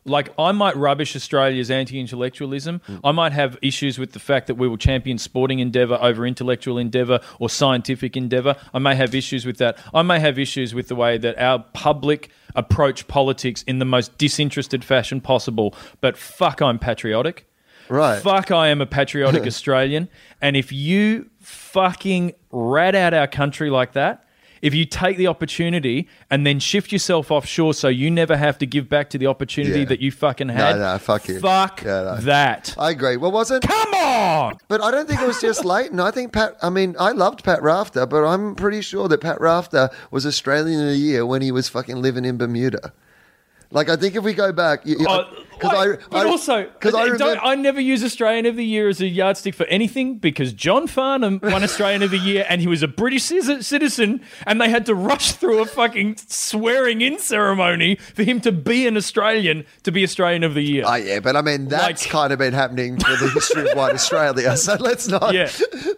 Like, 0.04 0.32
I 0.38 0.52
might 0.52 0.76
rubbish 0.76 1.14
Australia's 1.14 1.70
anti 1.70 2.00
intellectualism. 2.00 2.80
Mm. 2.88 3.00
I 3.04 3.12
might 3.12 3.32
have 3.32 3.58
issues 3.60 3.98
with 3.98 4.12
the 4.12 4.18
fact 4.18 4.46
that 4.46 4.54
we 4.54 4.68
will 4.68 4.76
champion 4.76 5.18
sporting 5.18 5.58
endeavour 5.58 5.98
over 6.00 6.26
intellectual 6.26 6.78
endeavour 6.78 7.20
or 7.38 7.50
scientific 7.50 8.16
endeavour. 8.16 8.56
I 8.72 8.78
may 8.78 8.94
have 8.94 9.14
issues 9.14 9.44
with 9.44 9.58
that. 9.58 9.78
I 9.92 10.02
may 10.02 10.20
have 10.20 10.38
issues 10.38 10.74
with 10.74 10.88
the 10.88 10.96
way 10.96 11.18
that 11.18 11.38
our 11.38 11.64
public 11.72 12.30
approach 12.54 13.06
politics 13.08 13.62
in 13.64 13.78
the 13.78 13.84
most 13.84 14.16
disinterested 14.18 14.84
fashion 14.84 15.20
possible. 15.20 15.74
But 16.00 16.16
fuck, 16.16 16.62
I'm 16.62 16.78
patriotic. 16.78 17.46
Right. 17.88 18.20
Fuck, 18.20 18.50
I 18.50 18.68
am 18.68 18.80
a 18.80 18.86
patriotic 18.86 19.42
Australian. 19.46 20.08
And 20.40 20.56
if 20.56 20.72
you 20.72 21.30
fucking 21.40 22.34
rat 22.50 22.94
out 22.94 23.14
our 23.14 23.26
country 23.26 23.70
like 23.70 23.92
that, 23.92 24.24
if 24.62 24.74
you 24.74 24.84
take 24.84 25.16
the 25.16 25.26
opportunity 25.26 26.08
and 26.30 26.46
then 26.46 26.58
shift 26.58 26.92
yourself 26.92 27.30
offshore 27.30 27.74
so 27.74 27.88
you 27.88 28.10
never 28.10 28.36
have 28.36 28.58
to 28.58 28.66
give 28.66 28.88
back 28.88 29.10
to 29.10 29.18
the 29.18 29.26
opportunity 29.26 29.80
Yeah. 29.80 29.86
that 29.86 30.00
you 30.00 30.10
fucking 30.10 30.48
had, 30.50 30.76
no, 30.78 30.98
fuck 30.98 31.28
you. 31.28 31.40
Fuck 31.40 31.82
Yeah, 31.84 32.02
no. 32.02 32.16
that. 32.22 32.74
I 32.78 32.90
agree. 32.90 33.16
What 33.16 33.32
was 33.32 33.50
it? 33.50 33.62
Come 33.62 33.94
on! 33.94 34.58
But 34.68 34.82
I 34.82 34.90
don't 34.90 35.08
think 35.08 35.20
it 35.20 35.26
was 35.26 35.40
just 35.40 35.64
Lleyton. 35.64 36.00
I 36.00 36.10
think 36.10 36.32
Pat. 36.32 36.56
I 36.62 36.70
mean, 36.70 36.96
I 36.98 37.12
loved 37.12 37.44
Pat 37.44 37.62
Rafter, 37.62 38.06
but 38.06 38.24
I'm 38.24 38.54
pretty 38.54 38.80
sure 38.80 39.08
that 39.08 39.20
Pat 39.20 39.40
Rafter 39.40 39.90
was 40.10 40.26
Australian 40.26 40.80
of 40.80 40.86
the 40.88 40.96
Year 40.96 41.24
when 41.26 41.42
he 41.42 41.50
was 41.52 41.68
fucking 41.68 42.00
living 42.02 42.24
in 42.24 42.36
Bermuda. 42.36 42.92
Like, 43.70 43.90
I 43.90 43.96
think 43.96 44.16
if 44.16 44.24
we 44.24 44.32
go 44.32 44.50
back, 44.52 44.84
because 44.84 45.04
Uh, 45.06 45.24
I, 45.76 45.86
wait, 45.88 45.98
but 46.10 46.26
I- 46.26 46.30
also, 46.30 46.66
'cause 46.80 46.94
I 46.94 47.04
remember, 47.04 47.38
I 47.42 47.54
never 47.54 47.80
use 47.80 48.02
Australian 48.02 48.46
of 48.46 48.56
the 48.56 48.64
Year 48.64 48.88
as 48.88 49.00
a 49.02 49.06
yardstick 49.06 49.54
for 49.54 49.66
anything 49.66 50.14
because 50.18 50.54
John 50.54 50.86
Farnham 50.86 51.38
won 51.42 51.62
Australian 51.62 52.02
of 52.02 52.10
the 52.10 52.16
Year 52.18 52.46
and 52.48 52.60
he 52.62 52.66
was 52.66 52.82
a 52.82 52.88
British 52.88 53.24
citizen 53.24 54.22
and 54.46 54.58
they 54.60 54.70
had 54.70 54.86
to 54.86 54.94
rush 54.94 55.32
through 55.32 55.60
a 55.60 55.66
fucking 55.66 56.16
swearing 56.28 57.00
in 57.02 57.18
ceremony 57.18 57.96
for 58.14 58.22
him 58.22 58.40
to 58.40 58.52
be 58.52 58.86
an 58.86 58.96
Australian 58.96 59.64
to 59.82 59.92
be 59.92 60.02
Australian 60.02 60.44
of 60.44 60.54
the 60.54 60.62
Year. 60.62 60.84
Oh 60.86 60.94
yeah, 60.94 61.20
but 61.20 61.36
I 61.36 61.42
mean 61.42 61.68
that's 61.68 62.04
Like- 62.04 62.10
kind 62.10 62.32
of 62.32 62.38
been 62.38 62.54
happening 62.54 62.98
for 62.98 63.10
the 63.16 63.28
history 63.34 63.68
of 63.70 63.76
white 63.76 63.94
Australia. 63.94 64.56
So 64.56 64.76
let's 64.80 65.08
not 65.08 65.34
Yeah. 65.34 65.50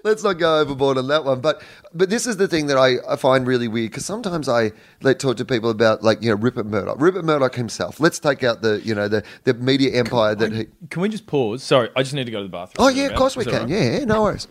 let's 0.04 0.24
not 0.24 0.34
go 0.38 0.58
overboard 0.58 0.98
on 0.98 1.06
that 1.08 1.24
one. 1.24 1.40
But 1.40 1.62
but 1.94 2.08
this 2.10 2.26
is 2.26 2.36
the 2.36 2.48
thing 2.48 2.66
that 2.68 2.76
I, 2.78 2.96
I 3.08 3.16
find 3.16 3.46
really 3.46 3.68
weird 3.68 3.90
because 3.90 4.04
sometimes 4.06 4.48
I 4.48 4.72
let 5.02 5.18
talk 5.18 5.36
to 5.38 5.44
people 5.44 5.70
about 5.70 6.02
like 6.02 6.22
you 6.22 6.30
know 6.30 6.36
Rupert 6.36 6.66
Murdoch, 6.66 6.96
Rupert 7.00 7.24
Murdoch 7.24 7.52
himself. 7.60 8.00
Let's 8.00 8.18
take 8.18 8.42
out 8.42 8.62
the 8.62 8.80
you 8.84 8.94
know 8.94 9.08
the 9.08 9.22
the 9.44 9.54
media 9.54 9.92
empire 9.98 10.34
that 10.34 10.52
he. 10.52 10.66
Can 10.90 11.02
we 11.02 11.08
just 11.08 11.26
pause? 11.26 11.62
Sorry, 11.62 11.88
I 11.94 12.02
just 12.02 12.14
need 12.14 12.24
to 12.24 12.32
go 12.32 12.38
to 12.38 12.44
the 12.44 12.48
bathroom. 12.48 12.86
Oh 12.86 12.88
yeah, 12.88 13.06
of 13.06 13.14
course 13.14 13.36
we 13.36 13.44
can. 13.44 13.62
right? 13.62 13.68
Yeah, 13.68 14.04
no 14.04 14.22
worries. 14.22 14.48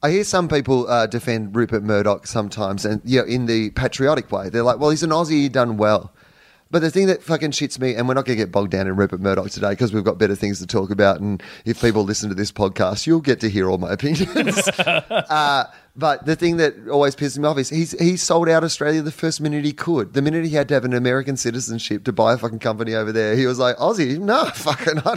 I 0.00 0.10
hear 0.10 0.22
some 0.22 0.48
people 0.48 0.88
uh, 0.88 1.06
defend 1.06 1.56
Rupert 1.56 1.82
Murdoch 1.82 2.26
sometimes, 2.28 2.84
and 2.84 3.02
yeah, 3.04 3.22
in 3.26 3.46
the 3.46 3.70
patriotic 3.70 4.30
way. 4.30 4.48
They're 4.48 4.62
like, 4.62 4.78
"Well, 4.78 4.90
he's 4.90 5.02
an 5.02 5.10
Aussie, 5.10 5.30
he 5.30 5.48
done 5.48 5.76
well." 5.76 6.12
But 6.70 6.80
the 6.80 6.90
thing 6.90 7.06
that 7.06 7.22
fucking 7.22 7.52
shits 7.52 7.78
me, 7.80 7.94
and 7.94 8.06
we're 8.06 8.14
not 8.14 8.26
going 8.26 8.36
to 8.36 8.44
get 8.44 8.52
bogged 8.52 8.72
down 8.72 8.86
in 8.86 8.94
Rupert 8.94 9.20
Murdoch 9.20 9.50
today 9.50 9.70
because 9.70 9.92
we've 9.94 10.04
got 10.04 10.18
better 10.18 10.34
things 10.34 10.58
to 10.58 10.66
talk 10.66 10.90
about. 10.90 11.18
And 11.18 11.42
if 11.64 11.80
people 11.80 12.04
listen 12.04 12.28
to 12.28 12.34
this 12.34 12.52
podcast, 12.52 13.06
you'll 13.06 13.22
get 13.22 13.40
to 13.40 13.48
hear 13.48 13.70
all 13.70 13.78
my 13.78 13.92
opinions. 13.92 14.68
uh, 14.78 15.64
but 15.98 16.24
the 16.24 16.36
thing 16.36 16.56
that 16.58 16.74
always 16.88 17.16
pisses 17.16 17.38
me 17.38 17.46
off 17.48 17.58
is 17.58 17.68
he's 17.68 17.90
he 17.98 18.16
sold 18.16 18.48
out 18.48 18.62
Australia 18.62 19.02
the 19.02 19.10
first 19.10 19.40
minute 19.40 19.64
he 19.64 19.72
could. 19.72 20.14
The 20.14 20.22
minute 20.22 20.44
he 20.44 20.52
had 20.54 20.68
to 20.68 20.74
have 20.74 20.84
an 20.84 20.94
American 20.94 21.36
citizenship 21.36 22.04
to 22.04 22.12
buy 22.12 22.34
a 22.34 22.38
fucking 22.38 22.60
company 22.60 22.94
over 22.94 23.10
there, 23.12 23.34
he 23.34 23.44
was 23.46 23.58
like, 23.58 23.76
Aussie, 23.78 24.18
no, 24.18 24.44
fucking, 24.54 25.00
I, 25.04 25.16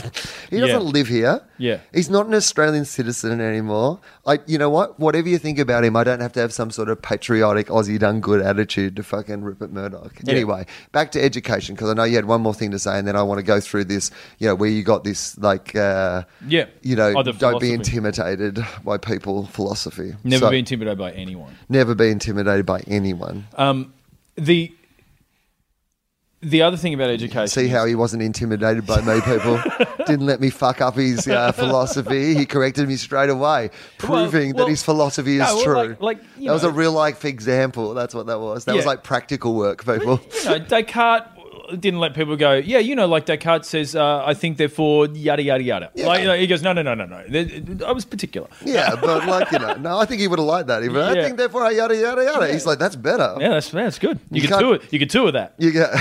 he 0.50 0.60
doesn't 0.60 0.70
Yeah. 0.70 0.78
live 0.80 1.08
here. 1.08 1.42
Yeah. 1.60 1.80
He's 1.94 2.10
not 2.10 2.26
an 2.26 2.34
Australian 2.34 2.86
citizen 2.86 3.40
anymore. 3.40 4.00
I, 4.26 4.40
you 4.48 4.58
know 4.58 4.72
what? 4.72 5.00
Whatever 5.00 5.30
you 5.30 5.38
think 5.38 5.60
about 5.60 5.84
him, 5.84 5.96
I 5.96 6.04
don't 6.04 6.20
have 6.20 6.34
to 6.34 6.40
have 6.40 6.52
some 6.52 6.72
sort 6.72 6.90
of 6.90 7.00
patriotic 7.02 7.68
Aussie 7.68 8.00
done 8.00 8.20
good 8.20 8.42
attitude 8.42 8.96
to 8.96 9.04
fucking 9.04 9.44
Rupert 9.44 9.72
Murdoch. 9.72 10.14
Anyway, 10.28 10.66
back 10.92 11.12
to 11.12 11.24
education 11.24 11.76
because 11.76 11.92
I 11.92 11.94
know 11.94 12.04
you 12.06 12.16
had 12.16 12.26
one 12.26 12.42
more 12.42 12.56
thing 12.56 12.72
to 12.72 12.80
say, 12.80 12.98
and 12.98 13.08
then 13.08 13.16
I 13.16 13.22
want 13.22 13.38
to 13.38 13.44
go 13.44 13.60
through 13.60 13.86
this. 13.86 14.10
You 14.40 14.48
know, 14.48 14.56
where 14.56 14.70
you 14.72 14.82
got 14.82 15.04
this 15.04 15.38
like, 15.38 15.76
uh, 15.76 16.24
Yeah. 16.48 16.66
you 16.82 16.96
know, 16.96 17.14
Oh, 17.16 17.22
don't 17.24 17.62
be 17.62 17.72
intimidated 17.74 18.66
by 18.84 18.98
people 18.98 19.46
philosophy. 19.48 20.16
Never 20.24 20.46
So- 20.46 20.50
be 20.50 20.58
intimidated 20.72 20.98
by 20.98 21.12
anyone. 21.12 21.56
never 21.70 21.96
be 21.96 22.10
intimidated 22.10 22.66
by 22.66 22.82
anyone. 22.88 23.48
Um, 23.56 23.94
the 24.36 24.74
the 26.44 26.64
other 26.64 26.76
thing 26.78 26.96
about 26.96 27.12
education. 27.12 27.48
See 27.50 27.68
how 27.68 27.86
he 27.86 27.94
wasn't 27.94 28.24
intimidated 28.24 28.88
by 28.88 29.02
me, 29.02 29.22
people. 29.22 29.62
Didn't 30.08 30.26
let 30.26 30.42
me 30.42 30.50
fuck 30.50 30.82
up 30.82 30.96
his 30.96 31.28
uh, 31.28 31.52
philosophy. 31.52 32.34
He 32.34 32.48
corrected 32.48 32.88
me 32.88 32.96
straight 32.96 33.30
away, 33.30 33.70
proving 34.00 34.56
well, 34.56 34.66
that 34.66 34.72
his 34.72 34.82
philosophy 34.82 35.34
is 35.34 35.42
no, 35.42 35.56
well, 35.56 35.64
true. 35.64 35.74
like- 36.00 36.02
like, 36.02 36.36
that 36.38 36.52
was 36.52 36.64
a 36.64 36.72
real 36.72 36.94
life 36.94 37.26
example. 37.26 37.94
That's 37.94 38.16
what 38.16 38.26
that 38.26 38.40
was. 38.40 38.66
That 38.66 38.76
was 38.76 38.88
like 38.88 39.04
practical 39.04 39.54
work, 39.54 39.86
people. 39.86 40.20
you 40.44 40.46
know, 40.46 40.60
Descartes 40.60 41.28
didn't 41.80 42.00
let 42.00 42.14
people 42.14 42.36
go, 42.36 42.54
yeah, 42.54 42.80
you 42.80 42.96
know, 42.96 43.08
like 43.08 43.26
Descartes 43.26 43.66
says, 43.68 43.96
uh, 43.96 44.24
I 44.26 44.34
think 44.34 44.58
therefore, 44.58 45.08
yada, 45.08 45.42
yada, 45.44 45.64
yada. 45.64 45.92
Like, 45.96 46.22
you 46.22 46.28
know, 46.28 46.36
he 46.36 46.48
goes, 46.48 46.62
no, 46.62 46.74
no, 46.74 46.82
no, 46.82 46.94
no, 46.94 47.06
no. 47.06 47.86
I 47.88 47.92
was 47.92 48.06
particular. 48.06 48.48
yeah, 48.66 48.96
but 48.96 49.28
like 49.28 49.52
you 49.52 49.60
know, 49.60 49.76
no, 49.76 49.98
I 50.00 50.06
think 50.06 50.22
he 50.22 50.28
would 50.28 50.40
have 50.40 50.48
liked 50.48 50.68
that. 50.68 50.84
Even 50.84 50.98
I 51.02 51.14
Yeah. 51.14 51.24
think 51.24 51.38
therefore 51.38 51.64
I 51.64 51.72
yada 51.72 51.96
yada 51.96 52.24
yada. 52.24 52.52
He's 52.52 52.66
like, 52.66 52.80
that's 52.80 52.96
better. 52.96 53.36
Yeah, 53.40 53.50
that's, 53.50 53.70
that's 53.70 54.00
good. 54.00 54.20
You, 54.30 54.42
You 54.42 54.48
can 54.48 54.50
can't- 54.50 54.62
tour 54.62 54.80
You 54.92 55.00
can 55.00 55.08
tour 55.08 55.32
that. 55.32 55.54
You 55.58 55.72
get. 55.72 55.90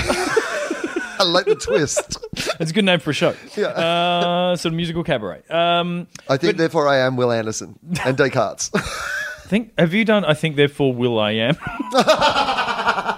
I 1.19 1.23
like 1.23 1.45
the 1.45 1.55
twist. 1.55 2.17
It's 2.59 2.71
a 2.71 2.73
good 2.73 2.85
name 2.85 2.99
for 2.99 3.09
a 3.09 3.13
show. 3.13 3.35
Yeah. 3.57 3.67
Uh, 3.67 4.55
sort 4.55 4.71
of 4.71 4.75
musical 4.75 5.03
cabaret. 5.03 5.41
Um, 5.49 6.07
I 6.29 6.37
think 6.37 6.57
therefore 6.57 6.87
I 6.87 6.97
am 6.99 7.15
Will 7.17 7.31
Anderson 7.31 7.77
and 8.05 8.15
Descartes. 8.21 8.69
I 8.75 9.47
think, 9.47 9.73
have 9.79 9.93
you 9.93 10.05
done 10.05 10.23
I 10.25 10.33
think 10.35 10.55
therefore 10.55 10.93
will 10.93 11.19
I 11.19 11.31
am? 11.31 11.55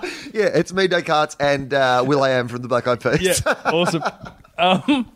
yeah, 0.34 0.46
it's 0.54 0.74
me, 0.74 0.88
Descartes, 0.88 1.36
and 1.40 1.74
uh, 1.74 2.04
will.i.am 2.06 2.48
from 2.48 2.62
the 2.62 2.68
Black 2.68 2.88
Eyed 2.88 3.02
Peas. 3.02 3.22
Yeah, 3.22 3.54
awesome. 3.66 4.04
Um, 4.58 5.12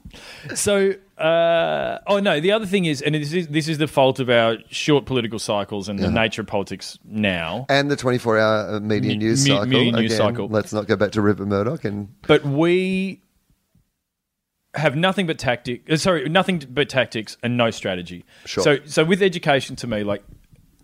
so, 0.56 0.94
uh, 1.18 2.00
oh 2.08 2.20
no, 2.20 2.40
the 2.40 2.52
other 2.52 2.66
thing 2.66 2.86
is, 2.86 3.02
and 3.02 3.14
this 3.16 3.32
is 3.34 3.48
this 3.50 3.68
is 3.68 3.78
the 3.78 3.88
fault 3.88 4.20
of 4.20 4.30
our 4.30 4.58
short 4.70 5.06
political 5.06 5.38
cycles 5.40 5.90
and 5.90 6.00
the 6.00 6.10
nature 6.12 6.42
of 6.42 6.48
politics 6.48 6.98
now. 7.06 7.66
And 7.70 7.90
the 7.92 7.96
24 7.96 8.40
hour 8.40 8.80
media 8.80 9.12
Me- 9.12 9.18
news 9.18 9.44
me- 9.44 9.52
cycle. 9.52 9.66
media 9.68 9.92
news 9.92 10.14
Again, 10.14 10.18
cycle. 10.18 10.48
Let's 10.48 10.74
not 10.74 10.88
go 10.88 10.96
back 10.96 11.12
to 11.12 11.22
Rupert 11.22 11.48
Murdoch. 11.48 11.86
And 11.86 12.10
But 12.24 12.44
we 12.46 13.22
have 14.74 14.96
nothing 14.96 15.26
but 15.28 15.38
tactic. 15.40 15.90
uh, 15.90 15.98
Sorry, 15.98 16.28
nothing 16.30 16.64
but 16.70 16.90
tactics 16.90 17.38
and 17.42 17.58
no 17.58 17.72
strategy. 17.72 18.26
Sure. 18.46 18.64
So, 18.64 18.78
so 18.86 19.04
with 19.04 19.22
education, 19.22 19.76
to 19.78 19.88
me, 19.88 20.04
like 20.04 20.24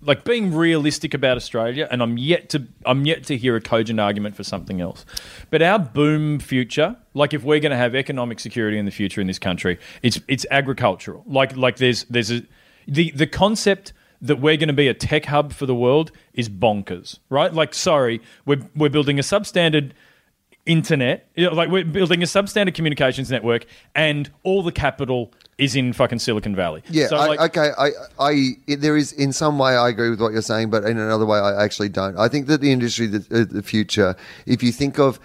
like 0.06 0.24
being 0.24 0.54
realistic 0.54 1.14
about 1.14 1.38
Australia, 1.38 1.88
and 1.90 2.02
I'm 2.02 2.18
yet 2.18 2.50
to 2.50 2.68
I'm 2.86 3.06
yet 3.06 3.24
to 3.26 3.38
hear 3.38 3.56
a 3.56 3.62
cogent 3.62 4.00
argument 4.00 4.36
for 4.36 4.44
something 4.44 4.82
else. 4.82 5.06
But 5.50 5.62
our 5.62 5.80
boom 5.80 6.40
future, 6.40 6.96
like 7.14 7.34
if 7.34 7.44
we're 7.44 7.60
going 7.60 7.72
to 7.72 7.78
have 7.78 7.96
economic 7.96 8.40
security 8.40 8.78
in 8.78 8.86
the 8.86 8.92
future 8.92 9.22
in 9.22 9.28
this 9.28 9.40
country, 9.40 9.80
it's 10.02 10.20
it's 10.28 10.46
agricultural. 10.52 11.24
Like 11.26 11.56
like 11.56 11.78
there's 11.78 12.04
there's 12.06 12.32
a 12.32 12.44
the 12.88 13.12
the 13.12 13.28
concept 13.28 13.94
that 14.22 14.40
we're 14.40 14.58
going 14.58 14.70
to 14.70 14.74
be 14.74 14.88
a 14.88 14.94
tech 14.94 15.26
hub 15.26 15.52
for 15.54 15.66
the 15.66 15.76
world 15.76 16.12
is 16.34 16.48
bonkers, 16.48 17.20
right? 17.30 17.54
Like, 17.54 17.74
sorry, 17.74 18.22
we're 18.46 18.62
we're 18.76 18.90
building 18.90 19.20
a 19.20 19.22
substandard 19.22 19.92
internet, 20.66 21.28
like 21.38 21.70
we're 21.70 21.84
building 21.84 22.24
a 22.24 22.26
substandard 22.26 22.74
communications 22.74 23.30
network, 23.30 23.66
and 23.94 24.32
all 24.44 24.64
the 24.64 24.72
capital 24.72 25.34
is 25.58 25.76
in 25.76 25.94
fucking 25.94 26.20
Silicon 26.20 26.56
Valley. 26.56 26.84
Yeah. 26.90 27.08
So, 27.08 27.18
I, 27.18 27.28
like, 27.28 27.40
okay. 27.58 27.72
I, 27.78 27.90
I, 28.20 28.76
there 28.76 28.98
is 28.98 29.12
in 29.14 29.34
some 29.34 29.60
way 29.60 29.76
I 29.76 29.90
agree 29.90 30.10
with 30.10 30.22
what 30.22 30.34
you're 30.34 30.42
saying, 30.42 30.70
but 30.70 30.84
in 30.84 30.98
another 30.98 31.26
way 31.26 31.40
I 31.40 31.64
actually 31.64 31.90
don't. 31.90 32.18
I 32.18 32.28
think 32.28 32.48
that 32.48 32.62
the 32.62 32.72
industry, 32.72 33.08
the, 33.08 33.42
uh, 33.42 33.46
the 33.52 33.64
future, 33.64 34.16
if 34.46 34.64
you 34.64 34.72
think 34.72 35.00
of 35.00 35.20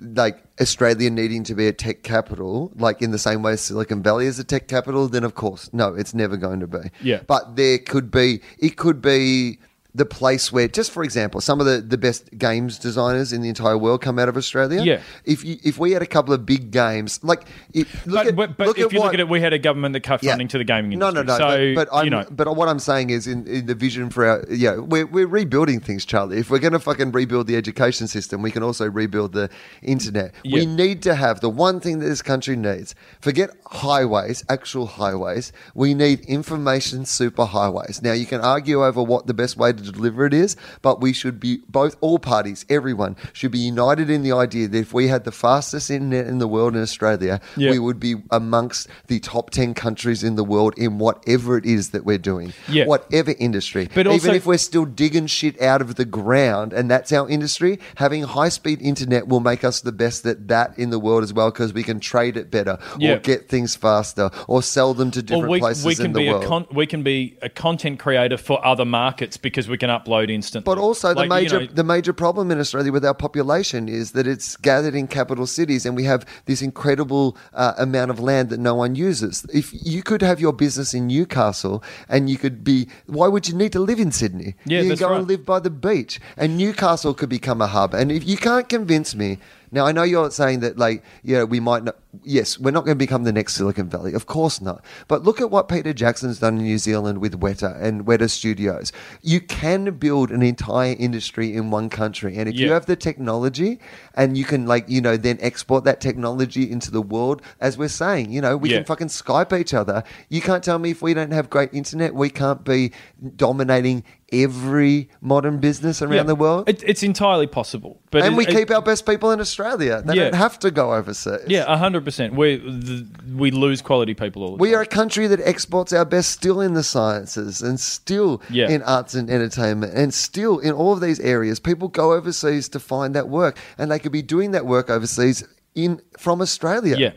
like 0.00 0.42
Australia 0.60 1.10
needing 1.10 1.44
to 1.44 1.54
be 1.54 1.66
a 1.66 1.72
tech 1.72 2.02
capital, 2.02 2.72
like 2.76 3.00
in 3.00 3.10
the 3.10 3.18
same 3.18 3.42
way 3.42 3.56
Silicon 3.56 4.02
Valley 4.02 4.26
is 4.26 4.38
a 4.38 4.44
tech 4.44 4.68
capital, 4.68 5.08
then 5.08 5.24
of 5.24 5.34
course, 5.34 5.70
no, 5.72 5.94
it's 5.94 6.14
never 6.14 6.36
going 6.36 6.60
to 6.60 6.66
be. 6.66 6.90
Yeah. 7.00 7.20
But 7.26 7.56
there 7.56 7.78
could 7.78 8.10
be, 8.10 8.40
it 8.58 8.76
could 8.76 9.00
be 9.00 9.58
the 9.98 10.06
place 10.06 10.50
where, 10.52 10.68
just 10.68 10.90
for 10.90 11.02
example, 11.04 11.40
some 11.40 11.60
of 11.60 11.66
the, 11.66 11.80
the 11.80 11.98
best 11.98 12.36
games 12.38 12.78
designers 12.78 13.32
in 13.32 13.42
the 13.42 13.48
entire 13.48 13.76
world 13.76 14.00
come 14.00 14.18
out 14.18 14.28
of 14.28 14.36
Australia. 14.36 14.82
Yeah. 14.82 15.00
If 15.24 15.44
you, 15.44 15.58
if 15.64 15.78
we 15.78 15.92
had 15.92 16.02
a 16.02 16.06
couple 16.06 16.32
of 16.32 16.46
big 16.46 16.70
games, 16.70 17.22
like 17.22 17.46
it, 17.74 17.86
look 18.06 18.14
but, 18.14 18.26
at, 18.28 18.36
but, 18.36 18.56
but 18.56 18.66
look 18.68 18.78
if 18.78 18.86
at 18.86 18.92
you 18.92 18.98
what, 19.00 19.04
look 19.06 19.14
at 19.14 19.20
it, 19.20 19.28
we 19.28 19.40
had 19.40 19.52
a 19.52 19.58
government 19.58 19.92
that 19.92 20.00
cut 20.00 20.22
Yeah. 20.22 20.30
funding 20.32 20.48
to 20.48 20.58
the 20.58 20.64
gaming 20.64 20.92
industry. 20.92 21.14
no, 21.14 21.22
no. 21.22 21.38
So, 21.38 21.74
but, 21.74 21.88
but, 21.90 21.96
I'm, 21.96 22.04
you 22.04 22.10
know, 22.10 22.24
but 22.30 22.54
what 22.56 22.68
I'm 22.68 22.78
saying 22.78 23.10
is, 23.10 23.26
in, 23.26 23.46
in 23.46 23.66
the 23.66 23.74
vision 23.74 24.08
for 24.10 24.24
our, 24.24 24.44
yeah, 24.48 24.76
we're, 24.76 25.06
we're 25.06 25.26
rebuilding 25.26 25.80
things, 25.80 26.04
Charlie. 26.04 26.38
If 26.38 26.50
we're 26.50 26.58
going 26.60 26.72
to 26.72 26.78
fucking 26.80 27.12
rebuild 27.12 27.46
the 27.46 27.56
education 27.56 28.06
system, 28.06 28.40
we 28.40 28.50
can 28.50 28.62
also 28.62 28.88
rebuild 28.88 29.32
the 29.32 29.50
internet. 29.82 30.32
We 30.44 30.64
need 30.64 31.02
to 31.02 31.14
have 31.14 31.40
the 31.40 31.50
one 31.50 31.80
thing 31.80 31.98
that 31.98 32.06
this 32.06 32.22
country 32.22 32.56
needs. 32.56 32.94
Forget 33.20 33.50
highways, 33.66 34.44
actual 34.48 34.86
highways. 34.86 35.52
We 35.74 35.94
need 35.94 36.20
information 36.20 37.02
superhighways. 37.02 38.02
Now, 38.02 38.12
you 38.12 38.26
can 38.26 38.40
argue 38.40 38.84
over 38.84 39.02
what 39.02 39.26
the 39.26 39.34
best 39.34 39.56
way 39.56 39.72
to 39.72 39.87
deliver 39.92 40.24
it 40.26 40.34
is, 40.34 40.56
but 40.82 41.00
we 41.00 41.12
should 41.12 41.40
be 41.40 41.58
both 41.68 41.96
all 42.00 42.18
parties, 42.18 42.64
everyone 42.68 43.16
should 43.32 43.50
be 43.52 43.58
united 43.58 44.10
in 44.10 44.22
the 44.22 44.32
idea 44.32 44.68
that 44.68 44.78
if 44.78 44.92
we 44.92 45.08
had 45.08 45.24
the 45.24 45.32
fastest 45.32 45.90
internet 45.90 46.26
in 46.26 46.38
the 46.38 46.48
world 46.48 46.74
in 46.76 46.82
Australia, 46.82 47.40
Yeah. 47.56 47.70
we 47.70 47.78
would 47.78 48.00
be 48.00 48.16
amongst 48.30 48.88
the 49.06 49.20
top 49.20 49.50
10 49.50 49.74
countries 49.74 50.22
in 50.24 50.36
the 50.36 50.44
world 50.44 50.74
in 50.76 50.98
whatever 50.98 51.56
it 51.56 51.64
is 51.66 51.90
that 51.90 52.04
we're 52.04 52.18
doing. 52.18 52.52
Yeah. 52.68 52.86
Whatever 52.86 53.34
industry. 53.38 53.88
But 53.94 54.06
also- 54.06 54.16
Even 54.26 54.34
if 54.36 54.46
we're 54.46 54.58
still 54.58 54.84
digging 54.84 55.26
shit 55.26 55.60
out 55.60 55.80
of 55.80 55.94
the 55.96 56.04
ground 56.04 56.72
and 56.72 56.90
that's 56.90 57.12
our 57.12 57.28
industry, 57.28 57.78
having 57.96 58.22
high 58.24 58.48
speed 58.48 58.80
internet 58.82 59.28
will 59.28 59.40
make 59.40 59.64
us 59.64 59.80
the 59.80 59.92
best 59.92 60.24
at 60.26 60.48
that 60.48 60.78
in 60.78 60.90
the 60.90 60.98
world 60.98 61.22
as 61.22 61.32
well 61.32 61.50
because 61.50 61.72
we 61.72 61.82
can 61.82 62.00
trade 62.00 62.36
it 62.36 62.50
better 62.50 62.78
Yeah. 62.98 63.14
or 63.14 63.18
get 63.18 63.48
things 63.48 63.74
faster 63.76 64.30
or 64.46 64.62
sell 64.62 64.94
them 64.94 65.10
to 65.12 65.22
different 65.22 65.50
we, 65.50 65.60
places 65.60 65.84
we 65.84 65.92
in 65.92 65.96
can 65.98 66.12
the 66.12 66.18
be 66.20 66.28
a 66.28 66.32
world. 66.32 66.44
con- 66.44 66.66
we 66.72 66.86
can 66.86 67.02
be 67.02 67.36
a 67.42 67.48
content 67.48 67.98
creator 67.98 68.36
for 68.36 68.64
other 68.64 68.84
markets 68.84 69.36
because 69.36 69.67
we 69.68 69.78
can 69.78 69.90
upload 69.90 70.30
instantly. 70.30 70.64
But 70.64 70.78
also 70.78 71.08
the 71.08 71.20
Like, 71.20 71.24
you 71.24 71.28
major 71.28 71.60
know, 71.60 71.66
the 71.66 71.84
major 71.84 72.12
problem 72.12 72.50
in 72.50 72.58
Australia 72.58 72.92
with 72.92 73.04
our 73.04 73.14
population 73.14 73.88
is 73.88 74.12
that 74.12 74.26
it's 74.26 74.56
gathered 74.56 74.94
in 74.94 75.06
capital 75.08 75.46
cities, 75.46 75.86
and 75.86 75.96
we 75.96 76.04
have 76.04 76.26
this 76.46 76.62
incredible 76.62 77.36
uh, 77.54 77.74
amount 77.78 78.10
of 78.10 78.20
land 78.20 78.50
that 78.50 78.60
no 78.60 78.74
one 78.74 78.94
uses. 78.94 79.44
If 79.52 79.72
you 79.72 80.02
could 80.02 80.22
have 80.22 80.40
your 80.40 80.52
business 80.52 80.94
in 80.94 81.06
Newcastle, 81.06 81.82
and 82.08 82.28
you 82.30 82.36
could 82.36 82.64
be, 82.64 82.88
why 83.06 83.28
would 83.28 83.48
you 83.48 83.54
need 83.54 83.72
to 83.72 83.80
live 83.80 83.98
in 83.98 84.12
Sydney? 84.12 84.54
Yeah, 84.64 84.80
you 84.80 84.90
can 84.90 84.98
go 84.98 85.10
right. 85.10 85.18
and 85.18 85.28
live 85.28 85.44
by 85.44 85.60
the 85.60 85.70
beach, 85.70 86.20
and 86.36 86.56
Newcastle 86.56 87.14
could 87.14 87.28
become 87.28 87.60
a 87.60 87.66
hub. 87.66 87.94
And 87.94 88.10
if 88.12 88.26
you 88.26 88.36
can't 88.36 88.68
convince 88.68 89.14
me. 89.14 89.38
Now 89.70 89.84
I 89.84 89.92
know 89.92 90.02
you're 90.02 90.30
saying 90.30 90.60
that, 90.60 90.78
like, 90.78 91.04
yeah, 91.22 91.44
we 91.44 91.60
might 91.60 91.84
not. 91.84 91.96
Yes, 92.24 92.58
we're 92.58 92.70
not 92.70 92.86
going 92.86 92.96
to 92.96 92.98
become 92.98 93.24
the 93.24 93.32
next 93.32 93.54
Silicon 93.54 93.90
Valley, 93.90 94.14
of 94.14 94.24
course 94.24 94.62
not. 94.62 94.82
But 95.08 95.24
look 95.24 95.42
at 95.42 95.50
what 95.50 95.68
Peter 95.68 95.92
Jackson's 95.92 96.38
done 96.38 96.56
in 96.56 96.64
New 96.64 96.78
Zealand 96.78 97.18
with 97.20 97.38
Weta 97.38 97.78
and 97.82 98.06
Weta 98.06 98.30
Studios. 98.30 98.92
You 99.20 99.42
can 99.42 99.90
build 99.98 100.30
an 100.30 100.42
entire 100.42 100.96
industry 100.98 101.54
in 101.54 101.70
one 101.70 101.90
country, 101.90 102.38
and 102.38 102.48
if 102.48 102.54
you 102.56 102.72
have 102.72 102.86
the 102.86 102.96
technology, 102.96 103.78
and 104.14 104.38
you 104.38 104.44
can, 104.44 104.66
like, 104.66 104.88
you 104.88 105.02
know, 105.02 105.18
then 105.18 105.36
export 105.42 105.84
that 105.84 106.00
technology 106.00 106.70
into 106.70 106.90
the 106.90 107.02
world, 107.02 107.42
as 107.60 107.76
we're 107.76 107.88
saying, 107.88 108.32
you 108.32 108.40
know, 108.40 108.56
we 108.56 108.70
Yeah. 108.70 108.76
can 108.78 108.84
fucking 108.86 109.08
Skype 109.08 109.58
each 109.60 109.74
other. 109.74 110.02
You 110.30 110.40
can't 110.40 110.64
tell 110.64 110.78
me 110.78 110.90
if 110.92 111.02
we 111.02 111.12
don't 111.12 111.32
have 111.32 111.50
great 111.50 111.74
internet, 111.74 112.14
we 112.14 112.30
can't 112.30 112.64
be 112.64 112.90
dominating 113.36 114.02
every 114.30 115.08
modern 115.22 115.58
business 115.58 116.02
around 116.02 116.12
yeah, 116.14 116.22
the 116.22 116.34
world. 116.34 116.68
it, 116.68 116.82
it's 116.86 117.02
entirely 117.02 117.46
possible. 117.46 117.98
But 118.10 118.22
and 118.24 118.34
it- 118.34 118.36
we 118.36 118.46
it- 118.46 118.50
keep 118.54 118.70
our 118.70 118.82
best 118.82 119.06
people 119.06 119.30
in 119.30 119.40
Australia. 119.40 120.02
They 120.04 120.14
Yeah. 120.16 120.24
don't 120.24 120.34
have 120.34 120.58
to 120.60 120.70
go 120.70 120.92
overseas. 120.94 121.40
yeah, 121.46 121.64
hundred 121.98 122.04
percent. 122.04 122.34
We 122.34 123.04
we 123.36 123.50
lose 123.50 123.82
quality 123.82 124.14
people 124.14 124.42
all 124.42 124.50
the 124.56 124.56
We 124.56 124.70
time. 124.70 124.78
are 124.78 124.82
a 124.82 124.86
country 124.86 125.26
that 125.26 125.40
exports 125.40 125.92
our 125.92 126.04
best 126.04 126.30
still 126.30 126.60
in 126.60 126.74
the 126.74 126.82
sciences 126.82 127.62
and 127.62 127.78
still 127.78 128.40
Yeah. 128.50 128.68
in 128.70 128.82
arts 128.82 129.14
and 129.14 129.30
entertainment 129.30 129.94
and 129.94 130.12
still 130.14 130.58
in 130.58 130.72
all 130.72 130.92
of 130.92 131.00
these 131.00 131.20
areas. 131.20 131.60
People 131.60 131.88
go 131.88 132.12
overseas 132.12 132.68
to 132.70 132.80
find 132.80 133.14
that 133.14 133.28
work 133.28 133.58
and 133.78 133.90
they 133.90 133.98
could 133.98 134.12
be 134.12 134.22
doing 134.22 134.52
that 134.52 134.66
work 134.66 134.90
overseas 134.90 135.44
in 135.74 136.00
from 136.18 136.40
Australia. 136.40 136.96
Yeah, 136.98 137.12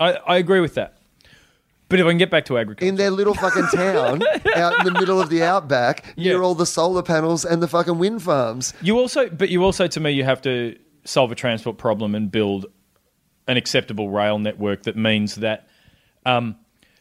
I, 0.00 0.12
I 0.26 0.36
agree 0.38 0.60
with 0.60 0.74
that. 0.74 0.94
But 1.90 2.00
if 2.00 2.04
I 2.06 2.10
can 2.10 2.18
get 2.18 2.30
back 2.30 2.44
to 2.46 2.58
agriculture, 2.58 2.86
In 2.86 2.96
their 2.96 3.10
little 3.10 3.32
fucking 3.34 3.68
town 3.74 4.22
out 4.56 4.78
in 4.78 4.84
the 4.92 4.98
middle 5.00 5.20
of 5.20 5.30
the 5.30 5.42
outback, 5.42 6.04
Yeah. 6.16 6.32
near 6.32 6.42
all 6.42 6.54
the 6.54 6.66
solar 6.66 7.02
panels 7.02 7.46
and 7.46 7.62
the 7.62 7.68
fucking 7.68 7.98
wind 7.98 8.22
farms. 8.22 8.74
you 8.82 8.98
also, 8.98 9.30
but 9.30 9.48
you 9.48 9.64
also, 9.64 9.86
to 9.86 9.98
me, 10.00 10.10
you 10.10 10.22
have 10.24 10.42
to 10.42 10.76
solve 11.04 11.32
a 11.32 11.34
transport 11.34 11.78
problem 11.78 12.14
and 12.14 12.30
build 12.30 12.66
an 13.48 13.56
acceptable 13.56 14.10
rail 14.10 14.38
network 14.38 14.84
that 14.84 14.96
means 14.96 15.36
that 15.36 15.66
um, 16.24 16.56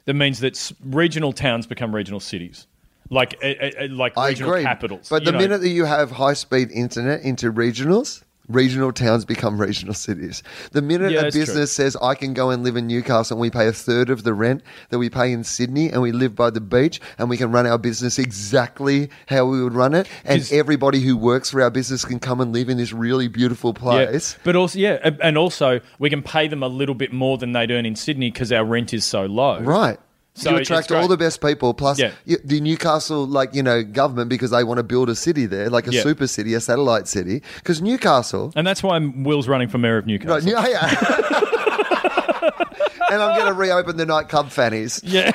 that 0.06 0.16
means 0.16 0.40
that 0.40 0.72
regional 0.84 1.34
towns 1.34 1.68
become 1.68 1.94
regional 1.94 2.22
cities, 2.22 2.66
like 3.10 3.38
uh, 3.44 3.48
uh, 3.48 3.88
like 3.92 4.18
I 4.18 4.30
regional 4.30 4.54
agree. 4.54 4.64
capitals. 4.64 5.10
But 5.10 5.22
you 5.22 5.26
the 5.28 5.32
know. 5.34 5.38
minute 5.40 5.62
that 5.62 5.70
you 5.70 5.86
have 5.86 6.12
high 6.12 6.34
speed 6.34 6.72
internet 6.72 7.22
into 7.22 7.52
regionals, 7.52 8.24
regional 8.48 8.92
towns 8.92 9.26
become 9.26 9.60
regional 9.62 9.94
cities. 9.94 10.44
The 10.72 10.82
minute 10.82 11.12
Yeah, 11.12 11.20
a 11.26 11.32
true. 11.32 11.42
business 11.42 11.72
says, 11.72 11.98
I 12.02 12.16
can 12.16 12.34
go 12.34 12.50
and 12.50 12.64
live 12.64 12.76
in 12.78 12.88
Newcastle 12.88 13.36
and 13.36 13.42
we 13.42 13.50
pay 13.50 13.68
a 13.68 13.74
third 13.74 14.10
of 14.10 14.24
the 14.24 14.34
rent 14.34 14.64
that 14.90 15.00
we 15.00 15.10
pay 15.10 15.32
in 15.32 15.44
Sydney 15.44 15.90
and 15.90 16.02
we 16.02 16.12
live 16.12 16.36
by 16.36 16.50
the 16.50 16.62
beach 16.62 17.02
and 17.18 17.30
we 17.30 17.38
can 17.38 17.52
run 17.52 17.68
our 17.68 17.78
business 17.78 18.18
exactly 18.20 19.10
how 19.28 19.46
we 19.46 19.62
would 19.64 19.74
run 19.74 19.94
it, 19.94 20.08
and 20.26 20.42
'Cause- 20.42 20.52
everybody 20.52 21.00
who 21.02 21.18
works 21.18 21.50
for 21.52 21.62
our 21.62 21.70
business 21.70 22.06
can 22.06 22.20
come 22.20 22.40
and 22.42 22.54
live 22.54 22.70
in 22.70 22.78
this 22.78 22.94
really 22.94 23.28
beautiful 23.28 23.74
place. 23.74 24.34
Yeah, 24.34 24.42
but 24.44 24.56
also 24.56 24.80
yeah, 24.80 24.98
and- 25.04 25.18
and 25.22 25.38
also 25.38 25.80
we 26.00 26.10
can 26.10 26.22
pay 26.22 26.48
them 26.48 26.64
a 26.64 26.68
little 26.68 26.96
bit 26.96 27.12
more 27.14 27.38
than 27.38 27.52
they'd 27.52 27.72
earn 27.72 27.86
in 27.86 27.96
Sydney 27.96 28.32
because 28.32 28.52
our 28.52 28.64
rent 28.66 28.94
is 28.94 29.04
so 29.06 29.26
low. 29.26 29.60
Right. 29.60 30.00
So 30.38 30.52
you 30.52 30.58
attract 30.58 30.92
all 30.92 31.08
the 31.08 31.18
best 31.18 31.42
people, 31.42 31.74
plus 31.74 31.98
Yeah. 32.00 32.12
the 32.26 32.62
Newcastle, 32.62 33.26
like 33.26 33.56
you 33.56 33.64
know, 33.64 33.82
government 33.84 34.30
because 34.30 34.52
they 34.52 34.64
want 34.64 34.78
to 34.78 34.84
build 34.84 35.10
a 35.10 35.16
city 35.16 35.48
there, 35.48 35.68
like 35.70 35.88
a 35.88 35.92
Yeah. 35.92 36.04
super 36.04 36.28
city, 36.28 36.54
a 36.54 36.62
satellite 36.62 37.08
city. 37.08 37.42
Because 37.56 37.82
Newcastle, 37.82 38.54
And 38.56 38.66
that's 38.68 38.84
why 38.84 39.00
Will's 39.00 39.48
running 39.48 39.68
for 39.68 39.80
mayor 39.80 39.98
of 39.98 40.06
Newcastle. 40.06 40.48
Yeah, 40.48 40.68
yeah. 40.68 40.88
and 43.12 43.22
I'm 43.22 43.36
going 43.38 43.48
to 43.48 43.54
reopen 43.54 43.98
the 43.98 44.06
nightclub 44.06 44.50
Fanny's. 44.52 45.02
Yeah. 45.04 45.32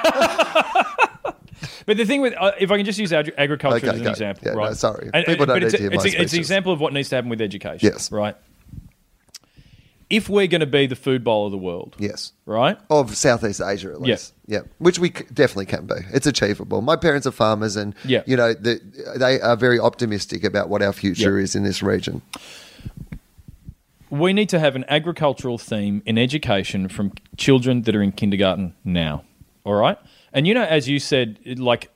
but 1.86 1.96
the 1.96 2.04
thing 2.04 2.20
with, 2.20 2.34
uh, 2.38 2.52
if 2.60 2.70
I 2.70 2.76
can 2.76 2.86
just 2.86 2.98
use 2.98 3.12
ag- 3.12 3.32
agriculture 3.36 3.78
Okay, 3.78 3.88
as 3.88 4.00
an 4.00 4.06
example, 4.06 4.42
Yeah, 4.46 4.52
no, 4.54 4.58
right? 4.58 4.76
sorry. 4.76 5.10
People 5.26 5.46
don't 5.46 5.56
but 5.56 5.62
it's, 5.64 5.72
need 5.72 5.78
to 5.78 5.82
hear 5.82 5.92
it's, 5.92 6.04
my 6.04 6.10
a, 6.10 6.22
it's 6.22 6.32
an 6.32 6.38
example 6.38 6.72
of 6.72 6.80
what 6.80 6.92
needs 6.92 7.08
to 7.08 7.16
happen 7.16 7.28
with 7.30 7.40
education. 7.40 7.90
Yes. 7.92 8.12
Right. 8.12 8.36
If 10.12 10.28
we're 10.28 10.46
going 10.46 10.60
to 10.60 10.66
be 10.66 10.86
the 10.86 10.94
food 10.94 11.24
bowl 11.24 11.46
of 11.46 11.52
the 11.52 11.58
world, 11.58 11.96
Yes. 11.98 12.32
right? 12.46 12.78
Of 12.90 13.16
Southeast 13.16 13.60
Asia, 13.64 13.90
at 13.90 14.00
least. 14.02 14.34
Yeah. 14.46 14.60
Which 14.78 14.98
we 14.98 15.08
c- 15.08 15.24
definitely 15.32 15.66
can 15.66 15.86
be. 15.86 15.94
It's 16.12 16.26
achievable. 16.26 16.82
My 16.82 16.96
parents 16.96 17.26
are 17.26 17.30
farmers, 17.32 17.76
and, 17.76 17.94
Yeah. 18.04 18.22
you 18.26 18.36
know, 18.36 18.52
the, 18.52 18.78
they 19.16 19.40
are 19.40 19.56
very 19.56 19.78
optimistic 19.80 20.44
about 20.44 20.68
what 20.68 20.82
our 20.82 20.92
future 20.92 21.38
Yeah. 21.38 21.44
is 21.44 21.54
in 21.56 21.62
this 21.64 21.82
region. 21.82 22.20
We 24.10 24.34
need 24.34 24.50
to 24.50 24.58
have 24.58 24.76
an 24.76 24.84
agricultural 24.88 25.56
theme 25.56 26.02
in 26.04 26.18
education 26.18 26.88
from 26.88 27.12
children 27.38 27.82
that 27.82 27.96
are 27.96 28.02
in 28.02 28.12
kindergarten 28.12 28.74
now. 28.84 29.24
All 29.64 29.74
right. 29.74 29.96
And 30.34 30.46
you 30.46 30.52
know, 30.52 30.64
as 30.64 30.88
you 30.88 30.98
said, 30.98 31.38
like 31.58 31.88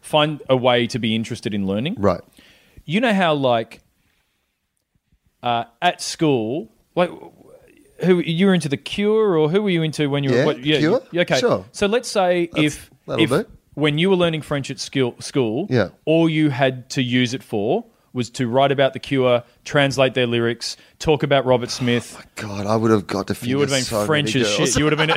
find 0.00 0.42
a 0.48 0.56
way 0.56 0.88
to 0.88 0.98
be 0.98 1.14
interested 1.14 1.54
in 1.54 1.66
learning. 1.66 1.94
Right. 1.98 2.20
you 2.84 3.00
know 3.00 3.14
how 3.14 3.32
like 3.34 3.80
uh, 5.44 5.64
at 5.80 6.00
school, 6.02 6.68
like 6.96 7.10
who 8.04 8.18
you 8.20 8.46
were 8.46 8.54
into 8.54 8.68
the 8.68 8.76
Cure, 8.76 9.36
or 9.38 9.48
who 9.50 9.62
were 9.62 9.70
you 9.70 9.82
into 9.82 10.08
when 10.10 10.24
you 10.24 10.30
Yeah, 10.30 10.38
were? 10.38 10.46
What, 10.46 10.62
Cure? 10.62 11.00
you- 11.12 11.20
okay. 11.20 11.38
Sure. 11.40 11.64
So 11.72 11.86
let's 11.86 12.08
say 12.08 12.50
if 12.56 12.90
if 13.08 13.30
do. 13.30 13.46
when 13.74 13.98
you 13.98 14.10
were 14.10 14.16
learning 14.16 14.42
French 14.42 14.70
at 14.70 14.78
school, 14.80 15.14
school, 15.20 15.66
Yeah. 15.70 15.88
all 16.04 16.28
you 16.28 16.50
had 16.50 16.88
to 16.90 17.02
use 17.02 17.34
it 17.34 17.42
for 17.42 17.84
was 18.14 18.28
to 18.30 18.46
write 18.46 18.70
about 18.70 18.92
the 18.92 18.98
Cure, 18.98 19.42
translate 19.64 20.12
their 20.14 20.26
lyrics, 20.26 20.76
talk 20.98 21.22
about 21.22 21.44
Robert 21.46 21.70
Smith. 21.78 22.14
Oh 22.18 22.22
God, 22.36 22.66
I 22.66 22.76
would 22.76 22.90
have 22.90 23.06
got 23.06 23.26
to 23.28 23.36
You 23.46 23.56
would 23.58 23.68
have 23.70 23.76
been 23.78 23.84
so 23.84 24.04
French 24.06 24.36
as 24.36 24.48
shit. 24.50 24.76
You 24.76 24.84
would 24.84 24.92
have 24.92 24.98
been. 24.98 25.10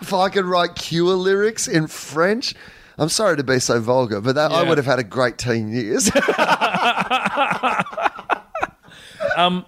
if 0.00 0.12
I 0.12 0.28
could 0.30 0.44
write 0.44 0.74
Cure 0.74 1.14
lyrics 1.14 1.68
in 1.68 1.86
French, 1.86 2.54
I'm 2.98 3.08
sorry 3.08 3.36
to 3.36 3.44
be 3.44 3.58
so 3.58 3.80
vulgar, 3.80 4.20
but 4.20 4.34
that, 4.34 4.50
I 4.52 4.68
would 4.68 4.78
have 4.78 4.86
had 4.86 4.98
a 4.98 5.04
great 5.04 5.38
teen 5.38 5.68
years. 5.72 6.10
um, 9.36 9.64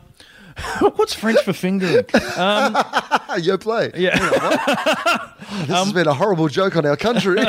what's 0.97 1.15
French 1.15 1.41
for 1.41 1.53
fingering? 1.53 2.05
Um, 2.37 2.77
Your 3.41 3.59
play. 3.59 3.91
Yeah. 3.95 4.19
this 5.51 5.69
has 5.69 5.93
been 5.93 6.07
a 6.07 6.15
horrible 6.15 6.49
joke 6.49 6.77
on 6.77 6.87
our 6.87 6.97
country. 6.97 7.43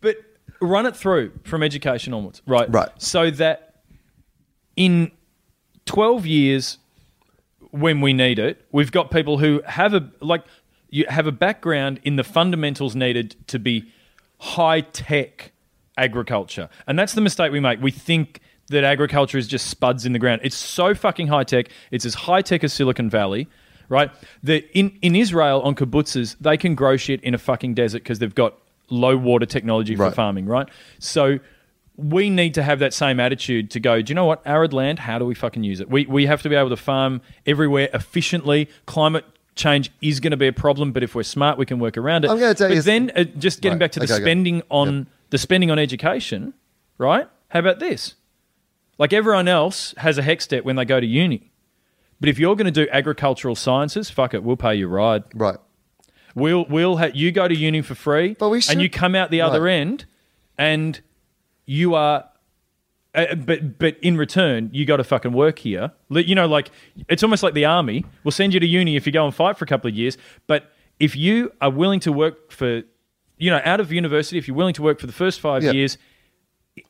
but 0.00 0.16
run 0.60 0.86
it 0.86 0.96
through 0.96 1.32
from 1.44 1.62
education 1.62 2.12
onwards, 2.12 2.42
right? 2.46 2.72
Right. 2.72 2.90
So 2.98 3.30
that 3.30 3.82
in 4.76 5.10
12 5.86 6.26
years, 6.26 6.78
when 7.70 8.00
we 8.00 8.12
need 8.12 8.38
it, 8.38 8.64
we've 8.72 8.92
got 8.92 9.10
people 9.10 9.38
who 9.38 9.60
have 9.66 9.94
a 9.94 10.08
like 10.20 10.44
you 10.90 11.06
have 11.08 11.26
a 11.26 11.32
background 11.32 11.98
in 12.04 12.16
the 12.16 12.22
fundamentals 12.24 12.94
needed 12.94 13.34
to 13.48 13.58
be 13.58 13.90
high 14.38 14.80
tech 14.80 15.52
agriculture, 15.98 16.68
and 16.86 16.98
that's 16.98 17.14
the 17.14 17.20
mistake 17.20 17.50
we 17.50 17.58
make. 17.60 17.80
We 17.80 17.90
think 17.90 18.40
that 18.68 18.84
agriculture 18.84 19.38
is 19.38 19.46
just 19.46 19.66
spuds 19.68 20.06
in 20.06 20.12
the 20.12 20.18
ground. 20.18 20.40
It's 20.44 20.56
so 20.56 20.94
fucking 20.94 21.26
high 21.28 21.44
tech. 21.44 21.66
It's 21.90 22.04
as 22.04 22.14
high 22.14 22.42
tech 22.42 22.64
as 22.64 22.72
Silicon 22.72 23.10
Valley, 23.10 23.48
right? 23.88 24.10
The, 24.42 24.64
in 24.78 24.96
in 25.02 25.14
Israel 25.16 25.60
on 25.62 25.74
kibbutzes, 25.74 26.36
they 26.40 26.56
can 26.56 26.74
grow 26.74 26.96
shit 26.96 27.20
in 27.22 27.34
a 27.34 27.38
fucking 27.38 27.74
desert 27.74 28.02
because 28.02 28.18
they've 28.20 28.34
got 28.34 28.54
low 28.90 29.16
water 29.16 29.46
technology 29.46 29.96
for 29.96 30.04
Right. 30.04 30.14
farming, 30.14 30.46
right? 30.46 30.68
So 30.98 31.38
we 31.96 32.28
need 32.28 32.54
to 32.54 32.62
have 32.62 32.80
that 32.80 32.92
same 32.92 33.20
attitude 33.20 33.70
to 33.70 33.80
go, 33.80 34.02
do 34.02 34.10
you 34.10 34.14
know 34.14 34.24
what? 34.24 34.42
Arid 34.44 34.72
land, 34.72 34.98
how 34.98 35.18
do 35.18 35.24
we 35.24 35.34
fucking 35.34 35.62
use 35.62 35.80
it? 35.80 35.88
We, 35.88 36.06
we 36.06 36.26
have 36.26 36.42
to 36.42 36.48
be 36.48 36.54
able 36.56 36.70
to 36.70 36.76
farm 36.76 37.20
everywhere 37.46 37.88
efficiently. 37.94 38.68
Climate 38.86 39.24
change 39.54 39.92
is 40.02 40.18
going 40.18 40.32
to 40.32 40.36
be 40.36 40.48
a 40.48 40.52
problem, 40.52 40.90
but 40.92 41.02
if 41.04 41.14
we're 41.14 41.22
smart, 41.22 41.56
we 41.56 41.64
can 41.66 41.78
work 41.78 41.96
around 41.96 42.24
it. 42.24 42.30
I'm 42.32 42.38
gonna 42.40 42.54
tell 42.54 42.68
but 42.68 42.74
you- 42.74 42.82
then, 42.82 43.12
uh, 43.14 43.22
just 43.38 43.60
getting 43.60 43.74
Right. 43.74 43.80
back 43.84 43.92
to 43.92 44.00
the 44.00 44.12
Okay, 44.12 44.20
spending 44.22 44.62
on 44.70 45.06
the 45.30 45.38
spending 45.38 45.70
on 45.70 45.78
education, 45.78 46.52
right? 46.98 47.28
How 47.48 47.60
about 47.60 47.78
this? 47.78 48.14
Like 48.98 49.12
everyone 49.12 49.48
else 49.48 49.94
has 49.98 50.18
a 50.18 50.22
HECS 50.22 50.48
debt 50.48 50.64
when 50.64 50.76
they 50.76 50.84
go 50.84 51.00
to 51.00 51.06
uni. 51.06 51.50
But 52.20 52.28
if 52.28 52.38
you're 52.38 52.54
going 52.56 52.72
to 52.72 52.84
do 52.84 52.88
agricultural 52.92 53.54
sciences, 53.56 54.08
fuck 54.10 54.34
it, 54.34 54.42
we'll 54.42 54.56
pay 54.56 54.74
you 54.76 54.88
ride. 54.88 55.24
right. 55.34 55.58
We'll 56.36 56.64
we'll 56.68 56.96
ha- 56.96 57.10
you 57.14 57.30
go 57.30 57.46
to 57.46 57.54
uni 57.54 57.80
for 57.80 57.94
free, 57.94 58.34
But 58.36 58.48
we 58.48 58.60
and 58.68 58.82
you 58.82 58.90
come 58.90 59.14
out 59.14 59.30
the 59.30 59.40
other 59.40 59.62
Right. 59.62 59.74
end, 59.74 60.04
and 60.58 61.00
you 61.64 61.94
are. 61.94 62.24
Uh, 63.14 63.36
but 63.36 63.78
but 63.78 63.96
in 64.02 64.16
return, 64.16 64.68
you 64.72 64.84
got 64.84 64.96
to 64.96 65.04
fucking 65.04 65.32
work 65.32 65.60
here. 65.60 65.92
Li- 66.08 66.24
You 66.26 66.34
know, 66.34 66.46
like 66.48 66.72
it's 67.08 67.22
almost 67.22 67.44
like 67.44 67.54
the 67.54 67.64
army. 67.66 68.04
We'll 68.24 68.32
send 68.32 68.52
you 68.52 68.58
to 68.58 68.66
uni 68.66 68.96
if 68.96 69.06
you 69.06 69.12
go 69.12 69.24
and 69.24 69.32
fight 69.32 69.56
for 69.56 69.64
a 69.64 69.68
couple 69.68 69.86
of 69.88 69.94
years. 69.94 70.18
But 70.48 70.72
if 70.98 71.14
you 71.14 71.52
are 71.60 71.70
willing 71.70 72.00
to 72.00 72.10
work 72.10 72.50
for, 72.50 72.82
you 73.38 73.50
know, 73.52 73.60
out 73.64 73.78
of 73.78 73.92
university, 73.92 74.36
if 74.36 74.48
you're 74.48 74.56
willing 74.56 74.74
to 74.74 74.82
work 74.82 74.98
for 74.98 75.06
the 75.06 75.12
first 75.12 75.38
five 75.38 75.62
Yeah. 75.62 75.70
years 75.70 75.98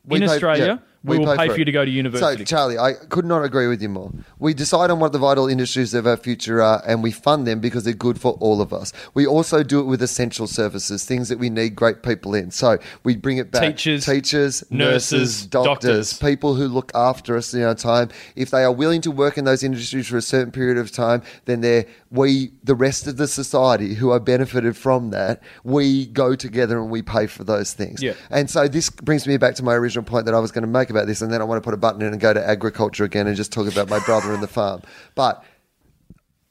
in 0.09 0.21
pay- 0.21 0.25
Australia, 0.25 0.65
yeah, 0.65 0.77
we, 1.05 1.19
will 1.19 1.35
pay, 1.35 1.45
it. 1.45 1.51
for 1.51 1.59
you 1.59 1.65
to 1.65 1.71
go 1.71 1.85
to 1.85 1.91
university. 1.91 2.45
So, 2.45 2.45
Charlie, 2.45 2.77
I 2.77 2.93
could 2.93 3.25
not 3.25 3.43
agree 3.43 3.67
with 3.67 3.81
you 3.81 3.89
more. 3.89 4.11
We 4.39 4.53
decide 4.53 4.89
on 4.89 4.99
what 4.99 5.11
the 5.11 5.19
vital 5.19 5.47
industries 5.47 5.93
of 5.93 6.07
our 6.07 6.17
future 6.17 6.61
are, 6.61 6.81
and 6.85 7.03
we 7.03 7.11
fund 7.11 7.45
them 7.45 7.59
because 7.59 7.83
they're 7.83 7.93
good 7.93 8.19
for 8.19 8.33
all 8.39 8.61
of 8.61 8.73
us. 8.73 8.91
We 9.13 9.27
also 9.27 9.63
do 9.63 9.79
it 9.79 9.83
with 9.83 10.01
essential 10.01 10.47
services, 10.47 11.05
things 11.05 11.29
that 11.29 11.37
we 11.37 11.49
need 11.49 11.75
great 11.75 12.01
people 12.01 12.33
in. 12.33 12.51
So 12.51 12.79
we 13.03 13.15
bring 13.15 13.37
it 13.37 13.51
back: 13.51 13.61
Teachers, 13.61 14.05
teachers, 14.05 14.63
nurses, 14.71 15.11
nurses, 15.11 15.45
doctors, 15.47 15.69
doctors. 16.11 16.17
people 16.19 16.55
who 16.55 16.67
look 16.67 16.91
after 16.95 17.37
us 17.37 17.53
in 17.53 17.61
our 17.61 17.75
time. 17.75 18.09
If 18.35 18.49
they 18.49 18.63
are 18.63 18.71
willing 18.71 19.01
to 19.01 19.11
work 19.11 19.37
in 19.37 19.45
those 19.45 19.63
industries 19.63 20.07
for 20.07 20.17
a 20.17 20.21
certain 20.21 20.51
period 20.51 20.77
of 20.77 20.91
time, 20.91 21.21
then 21.45 21.61
they're 21.61 21.85
we, 22.15 22.51
the 22.63 22.75
rest 22.75 23.07
of 23.07 23.17
the 23.17 23.27
society 23.27 23.93
who 23.93 24.09
are 24.11 24.19
benefited 24.19 24.75
from 24.75 25.11
that, 25.11 25.41
we 25.63 26.07
go 26.07 26.35
together 26.35 26.79
and 26.79 26.89
we 26.89 27.01
pay 27.01 27.27
for 27.27 27.43
those 27.43 27.73
things. 27.73 28.01
Yeah. 28.01 28.13
And 28.29 28.49
so 28.49 28.67
this 28.67 28.89
brings 28.89 29.27
me 29.27 29.37
back 29.37 29.55
to 29.55 29.63
my 29.63 29.73
original 29.73 30.03
point 30.03 30.25
that 30.25 30.33
I 30.33 30.39
was 30.39 30.51
going 30.51 30.63
to 30.63 30.67
make 30.67 30.89
about 30.89 31.07
this, 31.07 31.21
and 31.21 31.31
then 31.31 31.41
I 31.41 31.43
want 31.43 31.61
to 31.61 31.65
put 31.65 31.73
a 31.73 31.77
button 31.77 32.01
in 32.01 32.11
and 32.11 32.19
go 32.19 32.33
to 32.33 32.47
agriculture 32.47 33.03
again 33.03 33.27
and 33.27 33.35
just 33.35 33.51
talk 33.51 33.71
about 33.71 33.89
my 33.89 33.99
brother 33.99 34.33
and 34.33 34.41
the 34.41 34.47
farm. 34.47 34.81
But 35.13 35.43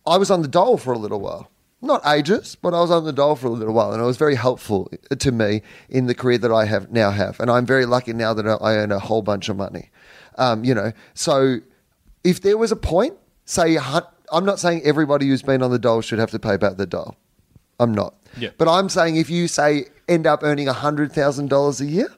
I 0.06 0.18
was 0.18 0.30
on 0.30 0.42
the 0.42 0.48
dole 0.48 0.76
for 0.76 0.92
a 0.92 0.98
little 0.98 1.20
while. 1.20 1.50
Not 1.80 2.06
ages, 2.06 2.56
but 2.56 2.72
I 2.72 2.80
was 2.80 2.90
on 2.90 3.04
the 3.04 3.12
dole 3.12 3.36
for 3.36 3.48
a 3.48 3.50
little 3.50 3.74
while, 3.74 3.92
and 3.92 4.02
it 4.02 4.06
was 4.06 4.16
very 4.16 4.36
helpful 4.36 4.90
to 5.18 5.32
me 5.32 5.60
in 5.90 6.06
the 6.06 6.14
career 6.14 6.38
that 6.38 6.50
I 6.50 6.64
have 6.64 6.90
now 6.90 7.10
have. 7.10 7.38
And 7.40 7.50
I'm 7.50 7.66
very 7.66 7.84
lucky 7.84 8.14
now 8.14 8.32
that 8.32 8.46
I 8.46 8.76
earn 8.76 8.90
a 8.90 8.98
whole 8.98 9.20
bunch 9.20 9.50
of 9.50 9.56
money. 9.56 9.90
Um, 10.38 10.64
you 10.64 10.74
know, 10.74 10.92
so 11.12 11.58
if 12.24 12.40
there 12.40 12.56
was 12.56 12.72
a 12.72 12.76
point, 12.76 13.18
say, 13.44 13.76
I'm 14.34 14.44
not 14.44 14.58
saying 14.58 14.82
everybody 14.84 15.28
who's 15.28 15.42
been 15.42 15.62
on 15.62 15.70
the 15.70 15.78
dole 15.78 16.00
should 16.00 16.18
have 16.18 16.32
to 16.32 16.38
pay 16.38 16.56
back 16.56 16.76
the 16.76 16.86
dole. 16.86 17.16
I'm 17.78 17.92
not. 17.92 18.14
Yeah. 18.36 18.50
But 18.58 18.68
I'm 18.68 18.88
saying 18.88 19.16
if 19.16 19.30
you 19.30 19.48
say 19.48 19.86
end 20.08 20.26
up 20.26 20.42
earning 20.42 20.66
$100,000 20.66 21.80
a 21.80 21.84
year, 21.84 22.08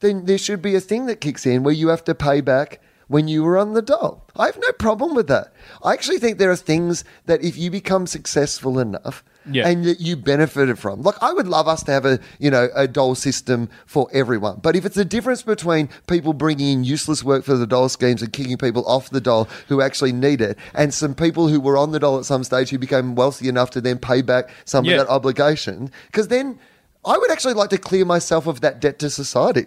then 0.00 0.26
there 0.26 0.38
should 0.38 0.60
be 0.60 0.74
a 0.74 0.80
thing 0.80 1.06
that 1.06 1.20
kicks 1.20 1.46
in 1.46 1.62
where 1.62 1.74
you 1.74 1.88
have 1.88 2.04
to 2.04 2.14
pay 2.14 2.40
back 2.40 2.80
when 3.08 3.28
you 3.28 3.42
were 3.42 3.58
on 3.58 3.72
the 3.72 3.82
dole. 3.82 4.26
I 4.36 4.46
have 4.46 4.58
no 4.58 4.72
problem 4.72 5.14
with 5.14 5.28
that. 5.28 5.52
I 5.82 5.92
actually 5.92 6.18
think 6.18 6.38
there 6.38 6.50
are 6.50 6.56
things 6.56 7.04
that 7.26 7.42
if 7.42 7.56
you 7.56 7.70
become 7.70 8.06
successful 8.06 8.78
enough 8.78 9.24
Yeah. 9.50 9.66
and 9.68 9.84
that 9.84 10.00
you 10.00 10.16
benefited 10.16 10.78
from. 10.78 11.02
Like 11.02 11.16
I 11.22 11.32
would 11.32 11.48
love 11.48 11.66
us 11.68 11.82
to 11.84 11.92
have 11.92 12.04
a, 12.04 12.20
you 12.38 12.50
know, 12.50 12.68
a 12.74 12.86
dole 12.86 13.14
system 13.14 13.68
for 13.86 14.08
everyone. 14.12 14.60
But 14.62 14.76
if 14.76 14.84
it's 14.84 14.96
a 14.96 15.04
difference 15.04 15.42
between 15.42 15.88
people 16.06 16.32
bringing 16.32 16.68
in 16.78 16.84
useless 16.84 17.24
work 17.24 17.44
for 17.44 17.56
the 17.56 17.66
dole 17.66 17.88
schemes 17.88 18.22
and 18.22 18.32
kicking 18.32 18.56
people 18.56 18.84
off 18.86 19.10
the 19.10 19.20
dole 19.20 19.48
who 19.68 19.80
actually 19.80 20.12
need 20.12 20.40
it 20.40 20.58
and 20.74 20.94
some 20.94 21.14
people 21.14 21.48
who 21.48 21.60
were 21.60 21.76
on 21.76 21.90
the 21.92 21.98
dole 21.98 22.18
at 22.18 22.24
some 22.24 22.44
stage 22.44 22.70
who 22.70 22.78
became 22.78 23.14
wealthy 23.14 23.48
enough 23.48 23.70
to 23.70 23.80
then 23.80 23.98
pay 23.98 24.22
back 24.22 24.50
some 24.64 24.84
Yeah. 24.84 24.92
of 24.92 24.98
that 25.06 25.12
obligation, 25.12 25.90
because 26.06 26.28
then 26.28 26.58
I 27.04 27.18
would 27.18 27.30
actually 27.30 27.54
like 27.54 27.70
to 27.70 27.78
clear 27.78 28.04
myself 28.04 28.46
of 28.46 28.60
that 28.60 28.80
debt 28.80 28.98
to 29.00 29.10
society. 29.10 29.66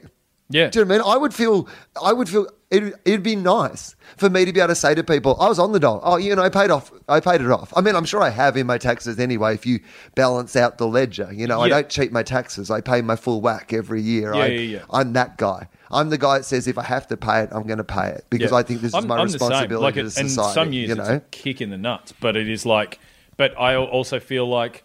Yeah. 0.50 0.70
Do 0.70 0.80
you 0.80 0.86
know 0.86 0.90
what 0.90 1.02
I 1.02 1.04
mean? 1.08 1.14
I 1.16 1.18
would 1.18 1.34
feel, 1.34 1.68
I 2.02 2.14
would 2.14 2.30
feel, 2.30 2.48
it, 2.70 2.94
it'd 3.04 3.24
be 3.24 3.36
nice 3.36 3.96
for 4.18 4.30
me 4.30 4.46
to 4.46 4.54
be 4.54 4.60
able 4.60 4.68
to 4.70 4.76
say 4.76 4.94
to 4.94 5.04
people, 5.04 5.36
I 5.40 5.48
was 5.50 5.58
on 5.58 5.72
the 5.72 5.80
dole. 5.80 6.00
Oh, 6.04 6.18
you 6.18 6.36
know, 6.36 6.44
I 6.44 6.50
paid 6.50 6.70
off, 6.70 6.92
I 7.10 7.20
paid 7.20 7.42
it 7.42 7.50
off. 7.50 7.74
I 7.76 7.82
mean, 7.82 7.96
I'm 7.96 8.06
sure 8.06 8.22
I 8.22 8.30
have 8.30 8.56
in 8.56 8.68
my 8.68 8.78
taxes 8.78 9.20
anyway, 9.20 9.56
if 9.56 9.66
you 9.66 9.80
balance 10.14 10.56
out 10.56 10.78
the 10.78 10.88
ledger. 10.88 11.30
You 11.34 11.48
know, 11.48 11.62
I 11.62 11.70
don't 11.70 11.90
cheat 11.90 12.12
my 12.12 12.22
taxes. 12.22 12.70
I 12.70 12.82
pay 12.82 13.02
my 13.02 13.16
full 13.16 13.42
whack 13.42 13.74
every 13.74 14.02
year. 14.04 14.36
Yeah, 14.36 14.42
I, 14.42 14.46
yeah, 14.48 14.60
yeah. 14.60 14.84
I'm 14.92 15.14
that 15.14 15.38
guy. 15.38 15.68
I'm 15.92 16.10
the 16.10 16.18
guy 16.18 16.38
that 16.40 16.44
says 16.44 16.68
if 16.68 16.78
I 16.78 16.84
have 16.84 17.08
to 17.08 17.18
pay 17.18 17.42
it, 17.42 17.50
I'm 17.52 17.64
going 17.66 17.78
to 17.80 17.84
pay 17.84 18.10
it 18.10 18.26
because 18.30 18.52
Yeah. 18.52 18.58
I 18.58 18.64
think 18.64 18.82
this 18.82 18.90
is 18.90 18.96
I'm- 18.96 19.08
my 19.08 19.18
I'm 19.18 19.26
responsibility 19.26 19.84
Like 19.84 19.94
to 19.96 20.02
it- 20.02 20.10
society. 20.12 20.26
And 20.48 20.54
some 20.54 20.74
years 20.74 20.90
you 20.90 20.96
it's 20.96 21.10
know? 21.10 21.16
a 21.16 21.20
kick 21.32 21.62
in 21.62 21.70
the 21.72 21.78
nuts, 21.78 22.14
but 22.20 22.36
it 22.36 22.48
is 22.50 22.66
like. 22.68 23.00
But 23.38 23.60
I 23.60 23.76
also 23.76 24.20
feel 24.20 24.48
like, 24.48 24.84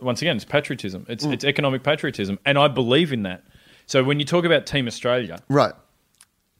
once 0.00 0.22
again, 0.22 0.36
it's 0.36 0.44
patriotism. 0.44 1.04
It's 1.08 1.26
Mm. 1.26 1.32
it's 1.32 1.44
economic 1.44 1.82
patriotism, 1.82 2.38
and 2.44 2.56
I 2.58 2.68
believe 2.68 3.12
in 3.12 3.24
that. 3.24 3.42
So 3.88 4.04
when 4.04 4.20
you 4.20 4.24
talk 4.26 4.44
about 4.44 4.66
Team 4.66 4.86
Australia, 4.86 5.40
Right. 5.48 5.72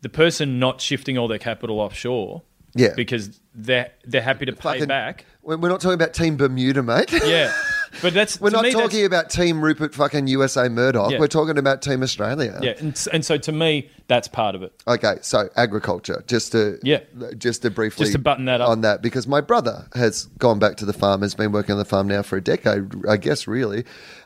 the 0.03 0.09
person 0.09 0.59
not 0.59 0.81
shifting 0.81 1.16
all 1.16 1.29
their 1.29 1.39
capital 1.39 1.79
offshore, 1.79 2.43
Yeah. 2.74 2.95
because 2.97 3.39
they're 3.55 3.91
they're 4.05 4.22
happy 4.22 4.47
to 4.47 4.53
pay 4.53 4.61
Fucking- 4.81 4.87
back. 4.89 5.24
We're 5.43 5.57
we're 5.59 5.68
not 5.68 5.81
talking 5.81 5.95
about 5.95 6.12
Team 6.14 6.37
Bermuda, 6.37 6.83
mate. 6.83 7.11
Yeah, 7.24 7.53
but 8.03 8.12
that's 8.14 8.41
We're 8.41 8.51
not 8.51 8.62
me, 8.64 8.72
talking 8.72 9.05
about 9.05 9.29
Team 9.31 9.61
Rupert 9.62 9.95
fucking 9.95 10.26
USA 10.26 10.68
Murdoch. 10.68 11.11
Yeah. 11.11 11.18
We're 11.18 11.26
talking 11.26 11.59
about 11.59 11.81
Team 11.83 12.03
Australia. 12.03 12.59
Yeah, 12.62 12.72
and, 12.79 13.07
and 13.12 13.24
so 13.24 13.37
to 13.39 13.53
me, 13.53 13.91
that's 14.09 14.29
part 14.29 14.55
of 14.55 14.62
it. 14.62 14.72
Okay, 14.87 15.16
so 15.22 15.49
agriculture, 15.57 16.22
just 16.26 16.53
to 16.53 16.79
Yeah. 16.83 17.01
just 17.37 17.62
to 17.62 17.70
briefly 17.70 18.05
Just 18.05 18.12
to 18.12 18.18
button 18.18 18.45
that 18.47 18.61
up. 18.62 18.68
on 18.70 18.81
that, 18.83 19.03
because 19.03 19.26
my 19.26 19.41
brother 19.43 19.87
has 19.95 20.24
gone 20.39 20.59
back 20.59 20.76
to 20.79 20.85
the 20.87 20.93
farm, 20.95 21.20
has 21.22 21.35
been 21.35 21.53
working 21.53 21.72
on 21.72 21.79
the 21.79 21.85
farm 21.85 22.09
now 22.09 22.22
for 22.22 22.37
a 22.37 22.43
decade, 22.43 22.93
I 23.09 23.16
guess, 23.18 23.47
really. 23.47 23.85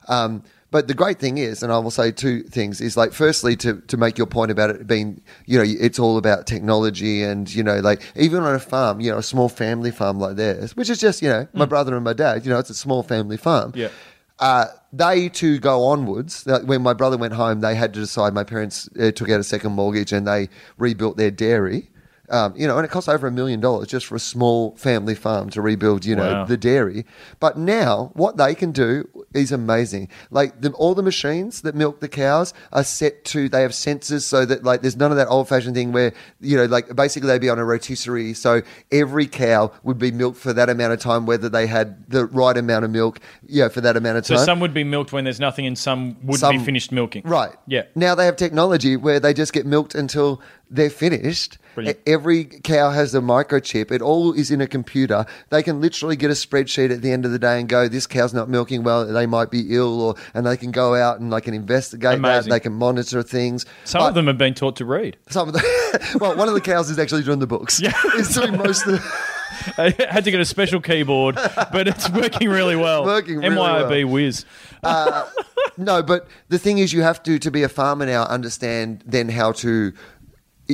Um, 0.08 0.42
but 0.72 0.88
the 0.88 0.94
great 0.94 1.18
thing 1.18 1.36
is, 1.36 1.62
and 1.62 1.70
I 1.70 1.78
will 1.78 1.90
say 1.90 2.10
two 2.10 2.42
things: 2.42 2.80
is 2.80 2.96
like, 2.96 3.12
firstly, 3.12 3.54
to 3.56 3.80
to 3.82 3.96
make 3.98 4.16
your 4.16 4.26
point 4.26 4.50
about 4.50 4.70
it 4.70 4.86
being, 4.86 5.20
you 5.46 5.58
know, 5.58 5.64
it's 5.66 5.98
all 5.98 6.16
about 6.16 6.46
technology, 6.46 7.22
and 7.22 7.54
you 7.54 7.62
know, 7.62 7.78
like 7.80 8.02
even 8.16 8.42
on 8.42 8.54
a 8.54 8.58
farm, 8.58 8.98
you 9.00 9.12
know, 9.12 9.18
a 9.18 9.22
small 9.22 9.50
family 9.50 9.90
farm 9.90 10.18
like 10.18 10.36
theirs, 10.36 10.74
which 10.74 10.88
is 10.88 10.98
just, 10.98 11.20
you 11.20 11.28
know, 11.28 11.46
my 11.52 11.66
brother 11.66 11.94
and 11.94 12.02
my 12.02 12.14
dad, 12.14 12.44
you 12.44 12.50
know, 12.50 12.58
it's 12.58 12.70
a 12.70 12.74
small 12.74 13.02
family 13.02 13.36
farm. 13.36 13.72
Mm. 13.72 13.76
Yeah. 13.76 13.88
Uh, 14.38 14.66
they 14.92 15.28
to 15.28 15.60
go 15.60 15.84
onwards. 15.84 16.44
When 16.64 16.82
my 16.82 16.94
brother 16.94 17.16
went 17.16 17.34
home, 17.34 17.60
they 17.60 17.74
had 17.76 17.94
to 17.94 18.00
decide. 18.00 18.34
My 18.34 18.42
parents 18.42 18.88
uh, 18.98 19.12
took 19.12 19.30
out 19.30 19.38
a 19.38 19.44
second 19.44 19.72
mortgage 19.72 20.12
and 20.12 20.26
they 20.26 20.48
rebuilt 20.78 21.16
their 21.16 21.30
dairy. 21.30 21.90
Um, 22.32 22.54
you 22.56 22.66
know, 22.66 22.78
and 22.78 22.84
it 22.84 22.90
costs 22.90 23.08
over 23.08 23.26
a 23.26 23.30
million 23.30 23.60
dollars 23.60 23.88
just 23.88 24.06
for 24.06 24.14
a 24.16 24.18
small 24.20 24.74
family 24.76 25.14
farm 25.14 25.50
to 25.50 25.60
rebuild. 25.60 26.04
You 26.06 26.16
know, 26.16 26.32
Wow. 26.32 26.44
the 26.46 26.56
dairy. 26.56 27.04
But 27.40 27.58
now, 27.58 28.10
what 28.14 28.38
they 28.38 28.54
can 28.54 28.72
do 28.72 29.06
is 29.34 29.52
amazing. 29.52 30.08
Like 30.30 30.60
the, 30.62 30.70
all 30.72 30.94
the 30.94 31.02
machines 31.02 31.60
that 31.62 31.74
milk 31.74 32.00
the 32.00 32.08
cows 32.08 32.54
are 32.72 32.84
set 32.84 33.24
to. 33.26 33.48
They 33.50 33.60
have 33.62 33.72
sensors 33.72 34.22
so 34.22 34.44
that 34.46 34.64
like 34.64 34.80
there's 34.80 34.96
none 34.96 35.10
of 35.10 35.18
that 35.18 35.28
old 35.28 35.48
fashioned 35.48 35.74
thing 35.74 35.92
where 35.92 36.12
you 36.40 36.56
know 36.56 36.64
like 36.64 36.96
basically 36.96 37.28
they'd 37.28 37.40
be 37.40 37.50
on 37.50 37.58
a 37.58 37.64
rotisserie. 37.66 38.32
So 38.32 38.62
every 38.90 39.26
cow 39.26 39.70
would 39.82 39.98
be 39.98 40.10
milked 40.10 40.38
for 40.38 40.54
that 40.54 40.70
amount 40.70 40.94
of 40.94 41.00
time, 41.00 41.26
whether 41.26 41.50
they 41.50 41.66
had 41.66 42.08
the 42.10 42.24
right 42.26 42.56
amount 42.56 42.86
of 42.86 42.90
milk. 42.90 43.20
Yeah, 43.46 43.68
for 43.68 43.82
that 43.82 43.96
amount 43.96 44.16
of 44.18 44.24
time. 44.24 44.38
So 44.38 44.44
some 44.44 44.60
would 44.60 44.72
be 44.72 44.84
milked 44.84 45.12
when 45.12 45.24
there's 45.24 45.38
nothing, 45.40 45.66
and 45.66 45.76
some 45.76 46.16
wouldn't 46.22 46.38
Some- 46.40 46.56
be 46.58 46.64
finished 46.64 46.92
milking. 46.92 47.22
Right. 47.26 47.52
Yeah. 47.66 47.82
Now 47.94 48.14
they 48.14 48.24
have 48.24 48.36
technology 48.36 48.96
where 48.96 49.20
they 49.20 49.34
just 49.34 49.52
get 49.52 49.66
milked 49.66 49.94
until 49.94 50.40
they're 50.72 50.90
finished. 50.90 51.58
Brilliant. 51.74 52.00
Every 52.06 52.44
cow 52.44 52.90
has 52.90 53.14
a 53.14 53.20
microchip. 53.20 53.90
It 53.90 54.02
all 54.02 54.32
is 54.32 54.50
in 54.50 54.60
a 54.60 54.66
computer. 54.66 55.24
They 55.50 55.62
can 55.62 55.80
literally 55.80 56.16
get 56.16 56.30
a 56.30 56.34
spreadsheet 56.34 56.90
at 56.90 57.02
the 57.02 57.12
end 57.12 57.24
of 57.24 57.30
the 57.30 57.38
day 57.38 57.60
and 57.60 57.68
go, 57.68 57.88
"This 57.88 58.06
cow's 58.06 58.34
not 58.34 58.48
milking 58.48 58.82
well. 58.82 59.06
They 59.06 59.26
might 59.26 59.50
be 59.50 59.74
ill," 59.74 60.00
or 60.00 60.14
and 60.34 60.46
they 60.46 60.56
can 60.56 60.70
go 60.70 60.94
out 60.94 61.20
and 61.20 61.32
they 61.32 61.40
can 61.40 61.54
investigate 61.54 62.18
Amazing. 62.18 62.50
that. 62.50 62.56
They 62.56 62.60
can 62.60 62.72
monitor 62.72 63.22
things. 63.22 63.64
Some 63.84 64.00
but 64.00 64.08
of 64.08 64.14
them 64.14 64.26
have 64.26 64.38
been 64.38 64.54
taught 64.54 64.76
to 64.76 64.84
read. 64.84 65.16
Some 65.28 65.48
of 65.48 65.54
them. 65.54 65.62
well, 66.20 66.36
one 66.36 66.48
of 66.48 66.54
the 66.54 66.60
cows 66.60 66.90
is 66.90 66.98
actually 66.98 67.22
doing 67.22 67.38
the 67.38 67.46
books. 67.46 67.80
Yeah, 67.80 67.92
it's 68.14 68.34
doing 68.34 68.56
most 68.56 68.86
of. 68.86 68.92
The, 68.92 69.32
I 69.78 70.12
had 70.12 70.24
to 70.24 70.30
get 70.30 70.40
a 70.40 70.44
special 70.44 70.80
keyboard, 70.80 71.36
but 71.36 71.86
it's 71.86 72.08
working 72.10 72.48
really 72.48 72.76
well. 72.76 73.04
Working 73.04 73.38
really 73.38 73.56
MYOB 73.56 74.04
well. 74.04 74.12
whiz. 74.12 74.44
Uh, 74.82 75.28
no, 75.76 76.02
but 76.02 76.26
the 76.48 76.58
thing 76.58 76.78
is, 76.78 76.92
you 76.92 77.02
have 77.02 77.22
to 77.24 77.38
to 77.38 77.50
be 77.50 77.62
a 77.62 77.68
farmer 77.68 78.06
now 78.06 78.24
understand 78.24 79.04
then 79.06 79.28
how 79.28 79.52
to 79.52 79.92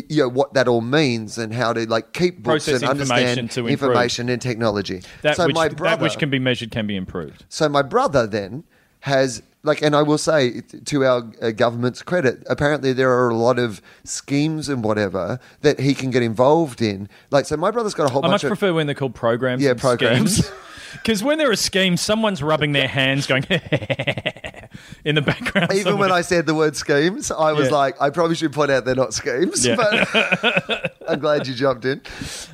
you 0.09 0.23
know 0.23 0.29
what 0.29 0.55
that 0.55 0.69
all 0.69 0.81
means 0.81 1.39
and 1.39 1.53
how 1.53 1.73
to 1.73 1.89
like 1.89 2.13
keep 2.13 2.43
books 2.43 2.65
Process 2.65 2.83
and 2.83 2.91
understand 2.91 3.39
information, 3.39 3.73
information 3.73 4.29
and 4.29 4.41
technology. 4.41 5.03
That, 5.23 5.37
so 5.37 5.47
which, 5.47 5.55
my 5.55 5.69
brother, 5.69 5.97
that 5.97 6.03
which 6.03 6.19
can 6.19 6.31
be 6.31 6.39
measured 6.39 6.71
can 6.71 6.87
be 6.87 6.97
improved. 6.97 7.45
So 7.49 7.69
my 7.69 7.83
brother 7.83 8.27
then 8.27 8.65
has 9.01 9.43
like, 9.63 9.83
and 9.83 9.95
I 9.95 10.03
will 10.03 10.19
say 10.19 10.61
to 10.61 11.05
our 11.05 11.31
uh, 11.43 11.51
government's 11.51 12.03
credit, 12.03 12.43
apparently 12.49 12.93
there 12.93 13.13
are 13.13 13.29
a 13.29 13.35
lot 13.35 13.59
of 13.59 13.83
schemes 14.05 14.69
and 14.69 14.85
whatever 14.85 15.41
that 15.63 15.81
he 15.81 15.95
can 15.95 16.11
get 16.11 16.23
involved 16.23 16.81
in. 16.81 17.09
Like, 17.31 17.45
so 17.45 17.57
my 17.57 17.71
brother's 17.71 17.95
got 17.95 18.09
a 18.09 18.13
whole 18.13 18.25
I 18.25 18.29
bunch. 18.29 18.45
I 18.45 18.47
much 18.47 18.59
prefer 18.59 18.73
when 18.73 18.87
they're 18.87 18.95
called 18.95 19.15
programs. 19.15 19.63
Yeah, 19.63 19.75
programs. 19.75 20.51
Because 21.03 21.23
when 21.23 21.39
there 21.39 21.51
are 21.51 21.57
schemes, 21.57 22.01
someone's 22.01 22.43
rubbing 22.43 22.73
their 22.73 22.89
hands, 22.89 23.27
going 23.27 23.45
in 25.05 25.15
the 25.15 25.23
background. 25.23 25.73
Even 25.73 25.85
somewhere. 25.85 26.09
when 26.09 26.13
I 26.13 26.21
said 26.21 26.47
the 26.47 26.55
word 26.55 26.77
schemes, 26.77 27.31
I 27.31 27.53
was 27.53 27.69
yeah. 27.69 27.77
like, 27.77 28.01
I 28.01 28.11
probably 28.11 28.37
should 28.37 28.53
point 28.53 28.71
out 28.71 28.85
they're 28.85 28.95
not 28.95 29.15
schemes. 29.15 29.67
Yeah. 29.67 29.77
But 29.77 30.97
I'm 31.09 31.21
glad 31.21 31.47
you 31.47 31.55
jumped 31.55 31.85
in. 31.85 32.01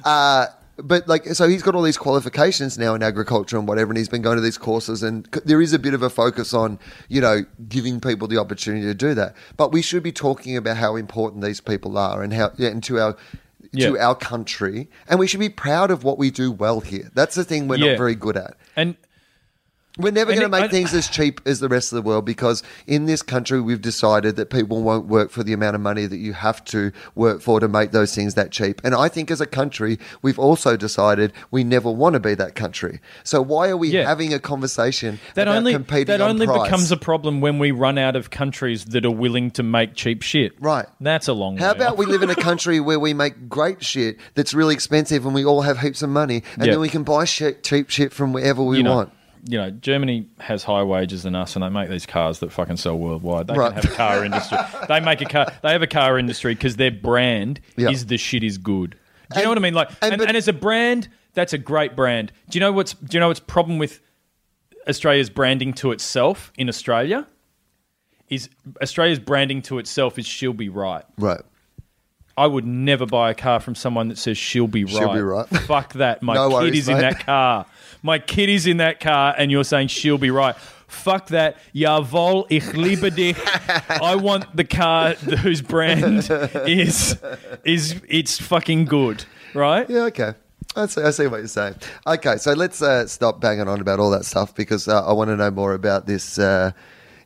Uh, 0.04 0.46
but 0.76 1.06
like 1.06 1.24
so 1.26 1.48
he's 1.48 1.62
got 1.62 1.74
all 1.74 1.82
these 1.82 1.96
qualifications 1.96 2.76
now 2.78 2.94
in 2.94 3.02
agriculture 3.02 3.56
and 3.56 3.68
whatever 3.68 3.90
and 3.90 3.98
he's 3.98 4.08
been 4.08 4.22
going 4.22 4.36
to 4.36 4.42
these 4.42 4.58
courses 4.58 5.02
and 5.02 5.26
there 5.44 5.62
is 5.62 5.72
a 5.72 5.78
bit 5.78 5.94
of 5.94 6.02
a 6.02 6.10
focus 6.10 6.52
on 6.52 6.78
you 7.08 7.20
know 7.20 7.44
giving 7.68 8.00
people 8.00 8.26
the 8.26 8.38
opportunity 8.38 8.84
to 8.84 8.94
do 8.94 9.14
that 9.14 9.36
but 9.56 9.70
we 9.70 9.80
should 9.80 10.02
be 10.02 10.10
talking 10.10 10.56
about 10.56 10.76
how 10.76 10.96
important 10.96 11.44
these 11.44 11.60
people 11.60 11.96
are 11.96 12.22
and 12.22 12.32
how 12.32 12.50
and 12.58 12.82
to 12.82 12.98
our 12.98 13.16
yeah. 13.74 13.88
to 13.88 13.98
our 13.98 14.14
country 14.14 14.88
and 15.08 15.18
we 15.18 15.26
should 15.26 15.40
be 15.40 15.48
proud 15.48 15.90
of 15.90 16.04
what 16.04 16.18
we 16.18 16.30
do 16.30 16.50
well 16.50 16.80
here 16.80 17.10
that's 17.14 17.34
the 17.34 17.44
thing 17.44 17.68
we're 17.68 17.76
yeah. 17.76 17.90
not 17.90 17.98
very 17.98 18.14
good 18.14 18.36
at 18.36 18.56
and 18.76 18.96
we're 19.96 20.10
never 20.10 20.32
going 20.32 20.42
to 20.42 20.48
make 20.48 20.64
I, 20.64 20.68
things 20.68 20.92
as 20.92 21.08
cheap 21.08 21.40
as 21.46 21.60
the 21.60 21.68
rest 21.68 21.92
of 21.92 21.96
the 21.96 22.02
world 22.02 22.24
because 22.24 22.64
in 22.86 23.06
this 23.06 23.22
country 23.22 23.60
we've 23.60 23.80
decided 23.80 24.34
that 24.36 24.50
people 24.50 24.82
won't 24.82 25.06
work 25.06 25.30
for 25.30 25.44
the 25.44 25.52
amount 25.52 25.76
of 25.76 25.80
money 25.80 26.06
that 26.06 26.16
you 26.16 26.32
have 26.32 26.64
to 26.66 26.90
work 27.14 27.40
for 27.40 27.60
to 27.60 27.68
make 27.68 27.92
those 27.92 28.12
things 28.12 28.34
that 28.34 28.50
cheap. 28.50 28.80
And 28.82 28.94
I 28.94 29.08
think 29.08 29.30
as 29.30 29.40
a 29.40 29.46
country 29.46 30.00
we've 30.20 30.38
also 30.38 30.76
decided 30.76 31.32
we 31.52 31.62
never 31.62 31.90
want 31.90 32.14
to 32.14 32.20
be 32.20 32.34
that 32.34 32.56
country. 32.56 33.00
So 33.22 33.40
why 33.40 33.68
are 33.68 33.76
we 33.76 33.90
yeah. 33.90 34.04
having 34.04 34.34
a 34.34 34.40
conversation 34.40 35.20
that 35.34 35.46
only, 35.46 35.76
That 35.76 36.20
only 36.20 36.46
price? 36.46 36.62
becomes 36.64 36.90
a 36.90 36.96
problem 36.96 37.40
when 37.40 37.60
we 37.60 37.70
run 37.70 37.96
out 37.96 38.16
of 38.16 38.30
countries 38.30 38.86
that 38.86 39.04
are 39.04 39.12
willing 39.12 39.52
to 39.52 39.62
make 39.62 39.94
cheap 39.94 40.22
shit. 40.22 40.60
Right. 40.60 40.86
That's 41.00 41.28
a 41.28 41.32
long 41.32 41.56
How 41.56 41.70
about 41.70 41.98
we 41.98 42.06
live 42.06 42.22
in 42.24 42.30
a 42.30 42.34
country 42.50 42.80
where 42.80 42.98
we 42.98 43.14
make 43.14 43.48
great 43.48 43.84
shit 43.84 44.18
that's 44.34 44.54
really 44.54 44.74
expensive 44.74 45.24
and 45.24 45.34
we 45.34 45.44
all 45.44 45.62
have 45.62 45.78
heaps 45.78 46.02
of 46.02 46.10
money 46.10 46.42
and 46.58 46.64
then 46.64 46.80
we 46.80 46.88
can 46.88 47.04
buy 47.04 47.24
shit, 47.24 47.62
cheap 47.62 47.90
shit 47.90 48.12
from 48.12 48.32
wherever 48.32 48.60
we 48.60 48.78
you 48.78 48.82
know, 48.82 48.96
want 48.96 49.12
you 49.46 49.58
know, 49.58 49.70
Germany 49.70 50.26
has 50.40 50.64
higher 50.64 50.86
wages 50.86 51.22
than 51.22 51.34
us, 51.34 51.54
and 51.54 51.62
they 51.62 51.68
make 51.68 51.90
these 51.90 52.06
cars 52.06 52.38
that 52.38 52.50
fucking 52.50 52.78
sell 52.78 52.98
worldwide. 52.98 53.46
They 53.46 53.54
right. 53.54 53.72
have 53.72 53.84
a 53.84 53.94
car 53.94 54.24
industry. 54.24 54.58
they 54.88 55.00
make 55.00 55.20
a 55.20 55.26
car. 55.26 55.52
They 55.62 55.72
have 55.72 55.82
a 55.82 55.86
car 55.86 56.18
industry 56.18 56.54
because 56.54 56.76
their 56.76 56.90
brand 56.90 57.60
yep. 57.76 57.92
is 57.92 58.06
the 58.06 58.16
shit 58.16 58.42
is 58.42 58.56
good. 58.56 58.90
Do 58.90 58.96
you 58.96 59.36
and, 59.36 59.44
know 59.44 59.48
what 59.50 59.58
I 59.58 59.60
mean? 59.60 59.74
Like, 59.74 59.90
and, 60.00 60.12
and, 60.12 60.18
but, 60.18 60.28
and, 60.28 60.36
as 60.36 60.48
a 60.48 60.52
brand, 60.52 61.08
that's 61.34 61.52
a 61.52 61.58
great 61.58 61.94
brand. 61.94 62.32
Do 62.48 62.56
you 62.56 62.60
know 62.60 62.72
what's? 62.72 62.94
Do 62.94 63.16
you 63.16 63.20
know 63.20 63.28
what's 63.28 63.40
problem 63.40 63.78
with 63.78 64.00
Australia's 64.88 65.30
branding 65.30 65.74
to 65.74 65.92
itself 65.92 66.52
in 66.56 66.68
Australia? 66.68 67.26
Is 68.30 68.48
Australia's 68.82 69.18
branding 69.18 69.60
to 69.62 69.78
itself 69.78 70.18
is 70.18 70.26
she'll 70.26 70.54
be 70.54 70.70
right. 70.70 71.04
Right. 71.18 71.42
I 72.36 72.46
would 72.46 72.66
never 72.66 73.06
buy 73.06 73.30
a 73.30 73.34
car 73.34 73.60
from 73.60 73.74
someone 73.74 74.08
that 74.08 74.18
says 74.18 74.36
she'll 74.36 74.66
be 74.66 74.84
right. 74.84 74.94
She'll 74.94 75.12
be 75.12 75.20
right. 75.20 75.46
Fuck 75.46 75.92
that. 75.94 76.22
My 76.22 76.34
no 76.34 76.48
kid 76.48 76.54
worries, 76.54 76.78
is 76.78 76.88
mate. 76.88 76.94
in 76.94 77.00
that 77.00 77.26
car. 77.26 77.66
My 78.04 78.18
kid 78.18 78.50
is 78.50 78.66
in 78.66 78.76
that 78.76 79.00
car, 79.00 79.34
and 79.38 79.50
you're 79.50 79.64
saying 79.64 79.88
she'll 79.88 80.18
be 80.18 80.30
right. 80.30 80.54
Fuck 80.88 81.28
that. 81.28 81.56
Jawohl, 81.74 82.44
ich 82.50 82.74
liebe 82.74 83.10
dich. 83.10 83.38
I 83.88 84.14
want 84.16 84.54
the 84.54 84.62
car 84.62 85.12
whose 85.14 85.62
brand 85.62 86.28
is 86.66 87.16
is 87.64 87.98
it's 88.06 88.38
fucking 88.38 88.84
good, 88.84 89.24
right? 89.54 89.88
Yeah, 89.88 90.02
okay. 90.02 90.34
I 90.76 90.84
see, 90.84 91.00
I 91.00 91.10
see 91.12 91.26
what 91.28 91.38
you're 91.38 91.48
saying. 91.48 91.76
Okay, 92.06 92.36
so 92.36 92.52
let's 92.52 92.82
uh, 92.82 93.06
stop 93.06 93.40
banging 93.40 93.68
on 93.68 93.80
about 93.80 94.00
all 94.00 94.10
that 94.10 94.26
stuff 94.26 94.54
because 94.54 94.86
uh, 94.86 95.06
I 95.06 95.14
want 95.14 95.30
to 95.30 95.36
know 95.36 95.50
more 95.50 95.72
about 95.72 96.06
this 96.06 96.38
uh, 96.38 96.72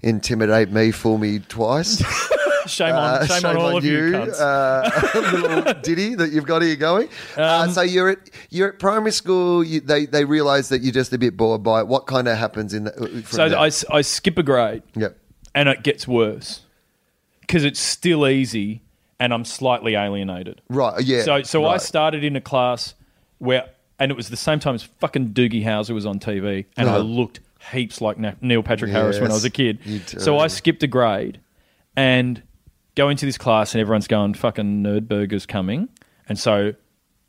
intimidate 0.02 0.70
me, 0.70 0.90
fool 0.90 1.18
me 1.18 1.40
twice. 1.40 2.02
shame 2.68 2.94
on, 2.94 3.14
uh, 3.14 3.26
shame, 3.26 3.40
shame 3.40 3.50
on 3.50 3.56
all 3.56 3.66
on 3.66 3.76
of 3.78 3.84
you, 3.84 4.08
you 4.08 4.16
uh, 4.16 5.10
little 5.14 5.74
ditty 5.82 6.14
that 6.14 6.32
you've 6.32 6.46
got 6.46 6.62
here 6.62 6.76
going. 6.76 7.08
Uh, 7.36 7.62
um, 7.62 7.70
so 7.72 7.82
you're 7.82 8.10
at 8.10 8.30
you're 8.50 8.68
at 8.68 8.78
primary 8.78 9.12
school. 9.12 9.64
You, 9.64 9.80
they 9.80 10.06
they 10.06 10.24
realise 10.24 10.68
that 10.68 10.82
you're 10.82 10.92
just 10.92 11.12
a 11.12 11.18
bit 11.18 11.36
bored 11.36 11.62
by 11.62 11.80
it. 11.80 11.88
What 11.88 12.06
kind 12.06 12.28
of 12.28 12.36
happens 12.36 12.74
in 12.74 12.84
that? 12.84 13.24
So 13.28 13.44
I, 13.44 13.96
I 13.96 14.00
skip 14.02 14.38
a 14.38 14.42
grade. 14.42 14.82
Yep. 14.94 15.16
And 15.54 15.68
it 15.68 15.82
gets 15.82 16.06
worse 16.06 16.60
because 17.40 17.64
it's 17.64 17.80
still 17.80 18.28
easy, 18.28 18.82
and 19.18 19.32
I'm 19.32 19.44
slightly 19.44 19.94
alienated. 19.94 20.60
Right. 20.68 21.02
Yeah. 21.02 21.22
So 21.22 21.42
so 21.42 21.64
right. 21.64 21.74
I 21.74 21.78
started 21.78 22.22
in 22.22 22.36
a 22.36 22.40
class 22.40 22.94
where, 23.38 23.68
and 23.98 24.10
it 24.10 24.16
was 24.16 24.28
the 24.28 24.36
same 24.36 24.60
time 24.60 24.74
as 24.74 24.82
fucking 24.82 25.30
Doogie 25.30 25.64
Howser 25.64 25.94
was 25.94 26.06
on 26.06 26.20
TV, 26.20 26.66
and 26.76 26.88
uh-huh. 26.88 26.98
I 26.98 27.00
looked 27.00 27.40
heaps 27.72 28.00
like 28.00 28.18
Neil 28.42 28.62
Patrick 28.62 28.90
yes, 28.90 28.96
Harris 28.96 29.20
when 29.20 29.30
I 29.30 29.34
was 29.34 29.44
a 29.44 29.50
kid. 29.50 29.78
So 30.06 30.38
I 30.38 30.46
skipped 30.46 30.82
a 30.82 30.86
grade, 30.86 31.40
and 31.96 32.42
go 32.94 33.08
into 33.08 33.26
this 33.26 33.38
class 33.38 33.74
and 33.74 33.80
everyone's 33.80 34.08
going, 34.08 34.34
fucking 34.34 34.82
Nerdburger's 34.82 35.46
coming. 35.46 35.88
And 36.28 36.38
so, 36.38 36.74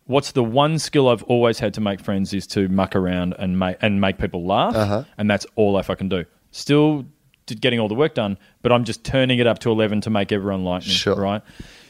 what's 0.05 0.31
the 0.31 0.43
one 0.43 0.79
skill 0.79 1.09
I've 1.09 1.23
always 1.23 1.59
had 1.59 1.73
to 1.75 1.81
make 1.81 1.99
friends 2.01 2.33
is 2.33 2.45
to 2.47 2.67
muck 2.67 2.95
around 2.95 3.35
and 3.39 3.57
make, 3.57 3.77
and 3.81 4.01
make 4.01 4.17
people 4.17 4.45
laugh. 4.45 4.75
Uh-huh. 4.75 5.03
And 5.17 5.29
that's 5.29 5.45
all 5.55 5.77
I 5.77 5.83
fucking 5.83 6.09
do. 6.09 6.25
Still 6.51 7.05
getting 7.47 7.79
all 7.79 7.87
the 7.87 7.95
work 7.95 8.13
done, 8.13 8.37
but 8.61 8.71
I'm 8.71 8.83
just 8.83 9.03
turning 9.03 9.39
it 9.39 9.47
up 9.47 9.59
to 9.59 9.71
11 9.71 10.01
to 10.01 10.09
make 10.09 10.31
everyone 10.31 10.63
like 10.63 10.83
me. 10.83 10.89
Sure. 10.89 11.15
Right? 11.15 11.41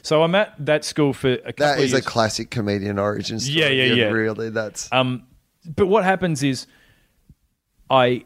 So 0.01 0.23
I'm 0.23 0.35
at 0.35 0.53
that 0.65 0.85
school 0.85 1.13
for 1.13 1.33
a 1.33 1.37
couple 1.37 1.65
That 1.65 1.79
is 1.79 1.93
a 1.93 2.01
classic 2.01 2.49
comedian 2.49 2.99
origin 2.99 3.39
story. 3.39 3.59
Yeah, 3.59 3.67
yeah, 3.67 3.93
yeah. 3.93 4.05
Really, 4.05 4.49
that's. 4.49 4.87
Um, 4.91 5.23
but 5.65 5.87
what 5.87 6.03
happens 6.03 6.43
is 6.43 6.67
I 7.89 8.25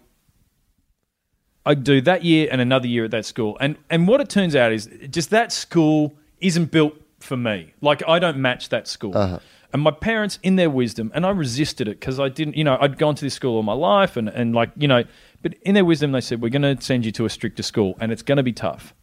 I 1.65 1.75
do 1.75 2.01
that 2.01 2.23
year 2.23 2.49
and 2.51 2.59
another 2.59 2.87
year 2.87 3.05
at 3.05 3.11
that 3.11 3.25
school. 3.25 3.57
And 3.59 3.77
and 3.89 4.07
what 4.07 4.21
it 4.21 4.29
turns 4.29 4.55
out 4.55 4.71
is 4.71 4.89
just 5.09 5.29
that 5.29 5.51
school 5.51 6.13
isn't 6.39 6.71
built 6.71 6.95
for 7.19 7.37
me. 7.37 7.73
Like 7.81 8.03
I 8.07 8.19
don't 8.19 8.37
match 8.37 8.69
that 8.69 8.87
school. 8.87 9.17
Uh-huh. 9.17 9.39
And 9.71 9.81
my 9.81 9.89
parents, 9.89 10.37
in 10.43 10.55
their 10.55 10.69
wisdom, 10.69 11.11
and 11.15 11.25
I 11.25 11.31
resisted 11.31 11.87
it 11.87 11.99
because 11.99 12.19
I 12.19 12.29
didn't, 12.29 12.55
you 12.55 12.63
know, 12.63 12.77
I'd 12.79 12.99
gone 12.99 13.15
to 13.15 13.25
this 13.25 13.33
school 13.33 13.55
all 13.55 13.63
my 13.63 13.73
life, 13.73 14.15
and 14.17 14.29
and 14.29 14.53
like 14.53 14.69
you 14.77 14.87
know, 14.87 15.03
but 15.41 15.55
in 15.63 15.73
their 15.73 15.83
wisdom, 15.83 16.11
they 16.11 16.21
said 16.21 16.41
we're 16.43 16.49
going 16.49 16.77
to 16.77 16.79
send 16.79 17.05
you 17.05 17.11
to 17.13 17.25
a 17.25 17.29
stricter 17.29 17.63
school, 17.63 17.95
and 17.99 18.11
it's 18.11 18.21
going 18.21 18.37
to 18.37 18.43
be 18.43 18.53
tough. 18.53 18.93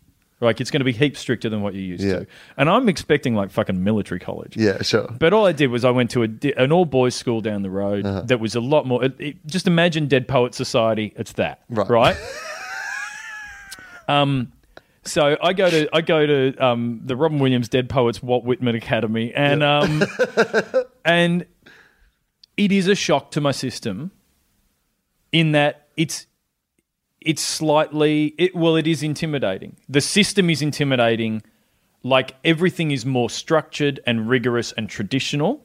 Like 0.40 0.60
it's 0.60 0.70
going 0.70 0.80
to 0.80 0.84
be 0.84 0.92
heaps 0.92 1.20
stricter 1.20 1.50
than 1.50 1.60
what 1.60 1.74
you're 1.74 1.82
used 1.82 2.02
yeah. 2.02 2.20
to. 2.20 2.26
And 2.56 2.70
I'm 2.70 2.88
expecting 2.88 3.34
like 3.34 3.50
fucking 3.50 3.84
military 3.84 4.20
college. 4.20 4.56
Yeah, 4.56 4.80
sure. 4.82 5.08
But 5.18 5.34
all 5.34 5.46
I 5.46 5.52
did 5.52 5.68
was 5.68 5.84
I 5.84 5.90
went 5.90 6.10
to 6.12 6.22
a, 6.24 6.28
an 6.56 6.72
all 6.72 6.86
boys 6.86 7.14
school 7.14 7.42
down 7.42 7.62
the 7.62 7.70
road 7.70 8.06
uh-huh. 8.06 8.22
that 8.22 8.40
was 8.40 8.54
a 8.54 8.60
lot 8.60 8.86
more. 8.86 9.04
It, 9.04 9.20
it, 9.20 9.46
just 9.46 9.66
imagine 9.66 10.06
Dead 10.08 10.26
Poet 10.26 10.54
Society. 10.54 11.12
It's 11.16 11.32
that, 11.32 11.62
right? 11.68 11.88
right? 11.88 12.16
Um, 14.10 14.52
so 15.04 15.36
I 15.40 15.52
go 15.52 15.70
to 15.70 15.88
I 15.94 16.00
go 16.00 16.26
to 16.26 16.64
um, 16.64 17.00
the 17.04 17.16
Robin 17.16 17.38
Williams 17.38 17.68
Dead 17.68 17.88
Poets 17.88 18.22
Walt 18.22 18.44
Whitman 18.44 18.74
Academy, 18.74 19.32
and 19.32 19.62
um, 19.62 20.02
and 21.04 21.46
it 22.56 22.72
is 22.72 22.88
a 22.88 22.94
shock 22.94 23.30
to 23.32 23.40
my 23.40 23.52
system 23.52 24.10
in 25.32 25.52
that 25.52 25.88
it's 25.96 26.26
it's 27.20 27.42
slightly 27.42 28.34
it 28.38 28.54
well 28.54 28.76
it 28.76 28.86
is 28.86 29.02
intimidating. 29.02 29.76
The 29.88 30.00
system 30.00 30.50
is 30.50 30.62
intimidating. 30.62 31.42
Like 32.02 32.34
everything 32.44 32.92
is 32.92 33.04
more 33.04 33.28
structured 33.28 34.00
and 34.06 34.28
rigorous 34.28 34.72
and 34.72 34.88
traditional, 34.88 35.62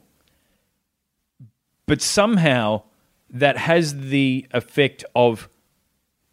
but 1.86 2.02
somehow 2.02 2.82
that 3.30 3.56
has 3.56 4.10
the 4.10 4.46
effect 4.52 5.02
of 5.14 5.48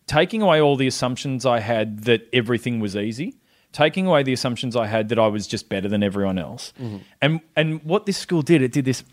taking 0.05 0.41
away 0.41 0.61
all 0.61 0.75
the 0.75 0.87
assumptions 0.87 1.45
I 1.45 1.59
had 1.59 2.03
that 2.03 2.27
everything 2.33 2.81
was 2.81 2.95
easy, 2.95 3.35
taking 3.71 4.05
away 4.05 4.23
the 4.23 4.33
assumptions 4.33 4.75
I 4.75 4.87
had 4.87 5.09
that 5.09 5.19
I 5.19 5.27
was 5.27 5.47
just 5.47 5.69
better 5.69 5.87
than 5.87 6.03
everyone 6.03 6.37
else. 6.37 6.73
Mm-hmm. 6.81 6.97
And 7.21 7.41
and 7.55 7.83
what 7.83 8.05
this 8.05 8.17
school 8.17 8.41
did, 8.41 8.61
it 8.61 8.73
did 8.73 8.85
this 8.85 9.03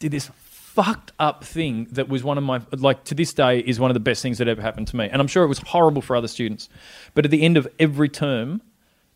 did 0.00 0.10
this 0.10 0.28
fucked 0.76 1.12
up 1.18 1.42
thing 1.42 1.86
that 1.92 2.06
was 2.06 2.22
one 2.22 2.36
of 2.36 2.44
my 2.44 2.60
like 2.72 3.02
to 3.04 3.14
this 3.14 3.32
day 3.32 3.60
is 3.60 3.80
one 3.80 3.90
of 3.90 3.94
the 3.94 4.00
best 4.00 4.20
things 4.22 4.36
that 4.38 4.46
ever 4.46 4.60
happened 4.60 4.86
to 4.88 4.96
me. 4.96 5.08
And 5.10 5.22
I'm 5.22 5.26
sure 5.26 5.42
it 5.42 5.48
was 5.48 5.58
horrible 5.60 6.02
for 6.02 6.14
other 6.14 6.28
students. 6.28 6.68
But 7.14 7.24
at 7.24 7.30
the 7.30 7.42
end 7.42 7.56
of 7.56 7.66
every 7.78 8.10
term, 8.10 8.60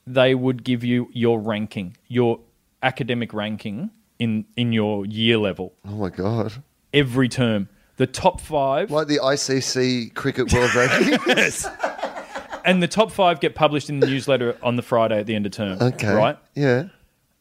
they 0.06 0.34
would 0.34 0.64
give 0.64 0.82
you 0.82 1.10
your 1.12 1.38
ranking, 1.38 1.96
your 2.08 2.40
academic 2.82 3.34
ranking 3.34 3.90
in 4.18 4.46
in 4.56 4.72
your 4.72 5.04
year 5.06 5.36
level 5.36 5.74
Oh 5.86 5.96
my 5.96 6.08
god! 6.08 6.62
every 6.94 7.28
term. 7.28 7.68
The 7.98 8.06
top 8.06 8.40
five 8.40 8.90
Like 8.90 9.08
the 9.08 9.18
ICC 9.18 10.14
Cricket 10.14 10.50
World 10.54 10.74
Ranking. 10.74 11.18
and 12.64 12.82
the 12.82 12.88
top 12.88 13.12
five 13.12 13.40
get 13.40 13.54
published 13.54 13.90
in 13.90 14.00
the 14.00 14.06
newsletter 14.06 14.56
on 14.62 14.76
the 14.76 14.82
Friday 14.82 15.18
at 15.20 15.26
the 15.26 15.34
end 15.34 15.44
of 15.44 15.52
term. 15.52 15.78
Okay. 15.78 16.10
right? 16.10 16.38
Yeah. 16.54 16.84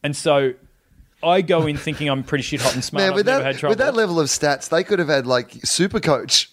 And 0.02 0.14
so 0.14 0.52
I 1.22 1.42
go 1.42 1.66
in 1.66 1.76
thinking 1.76 2.08
I'm 2.08 2.22
pretty 2.22 2.42
shit 2.42 2.60
hot 2.60 2.74
and 2.74 2.82
smart. 2.84 3.04
Man, 3.08 3.14
with 3.14 3.26
that, 3.26 3.62
with 3.62 3.78
that 3.78 3.94
level 3.94 4.18
of 4.20 4.28
stats, 4.28 4.68
they 4.70 4.82
could 4.84 4.98
have 4.98 5.08
had 5.08 5.26
like 5.26 5.52
super 5.64 6.00
coach. 6.00 6.50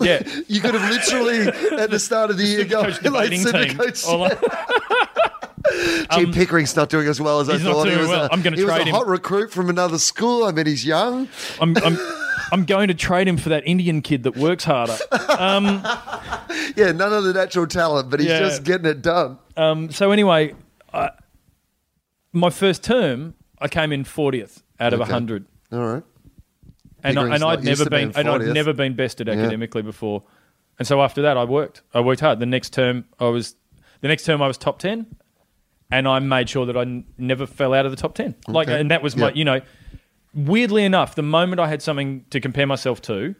Yeah. 0.00 0.22
you 0.48 0.60
could 0.60 0.74
have 0.74 0.90
literally 0.90 1.48
at 1.80 1.90
the 1.90 1.98
start 1.98 2.30
of 2.30 2.36
the 2.38 2.44
year 2.44 2.64
go 2.64 2.84
Coach 2.84 3.02
like 3.04 3.32
super 3.34 3.64
team. 3.64 3.76
coach. 3.76 4.06
Like- 4.06 4.40
Gee, 6.12 6.26
Pickering's 6.32 6.76
not 6.76 6.88
doing 6.90 7.08
as 7.08 7.20
well 7.20 7.40
as 7.40 7.48
I 7.50 7.54
Um, 7.54 7.60
thought. 7.62 7.88
he 7.88 7.96
was 7.96 8.08
well. 8.08 8.24
a, 8.26 8.28
I'm 8.30 8.40
gonna 8.40 8.56
trade 8.56 8.66
him. 8.66 8.68
he 8.68 8.78
was 8.78 8.80
a 8.80 8.84
him. 8.84 8.94
hot 8.94 9.06
recruit 9.08 9.50
from 9.50 9.68
another 9.68 9.98
school. 9.98 10.44
I 10.44 10.52
mean, 10.52 10.66
he's 10.66 10.84
young. 10.86 11.28
I'm, 11.60 11.76
I'm, 11.78 11.98
I'm 12.52 12.64
going 12.64 12.86
to 12.88 12.94
trade 12.94 13.26
him 13.26 13.36
for 13.36 13.48
that 13.48 13.66
Indian 13.66 14.00
kid 14.00 14.22
that 14.22 14.36
works 14.36 14.64
harder. 14.64 14.96
Yeah, 16.76 16.92
none 16.92 17.12
of 17.12 17.24
the 17.24 17.32
natural 17.32 17.66
talent, 17.66 18.10
but 18.10 18.20
he's 18.20 18.28
Yeah. 18.28 18.40
just 18.40 18.62
getting 18.64 18.86
it 18.86 19.00
done. 19.00 19.38
Um, 19.56 19.90
so 19.90 20.10
anyway, 20.10 20.54
I, 20.92 21.10
my 22.32 22.50
first 22.50 22.84
term, 22.84 23.34
I 23.58 23.68
came 23.68 23.92
in 23.92 24.04
40th 24.04 24.62
out 24.80 24.92
of 24.92 25.00
Okay. 25.00 25.10
100. 25.10 25.46
All 25.72 25.78
right. 25.80 26.02
and, 27.02 27.18
I, 27.18 27.34
and 27.34 27.44
I'd 27.44 27.64
never 27.64 27.88
been 27.88 28.12
and 28.14 28.28
I'd 28.28 28.42
never 28.54 28.72
been 28.72 28.94
bested 28.94 29.28
academically 29.28 29.82
before, 29.82 30.22
and 30.78 30.86
so 30.86 31.00
after 31.02 31.22
that 31.22 31.36
I 31.36 31.44
worked. 31.44 31.82
I 31.94 32.00
worked 32.00 32.20
hard. 32.20 32.38
The 32.40 32.46
next 32.46 32.72
term 32.72 33.04
I 33.18 33.24
was 33.28 33.54
the 34.00 34.08
next 34.08 34.24
term 34.24 34.42
I 34.42 34.46
was 34.46 34.58
top 34.58 34.78
ten, 34.78 35.06
and 35.90 36.06
I 36.06 36.18
made 36.18 36.48
sure 36.48 36.66
that 36.66 36.76
I 36.76 36.82
n- 36.82 37.04
never 37.18 37.46
fell 37.46 37.72
out 37.74 37.86
of 37.86 37.92
the 37.92 37.96
top 37.96 38.14
ten. 38.14 38.34
Like, 38.46 38.68
and 38.68 38.90
that 38.90 39.02
was 39.02 39.16
my 39.16 39.28
Yeah. 39.28 39.34
you 39.34 39.44
know, 39.44 39.60
weirdly 40.34 40.84
enough, 40.84 41.14
the 41.14 41.22
moment 41.22 41.60
I 41.60 41.68
had 41.68 41.80
something 41.82 42.24
to 42.30 42.40
compare 42.40 42.66
myself 42.66 43.00
to, 43.02 43.34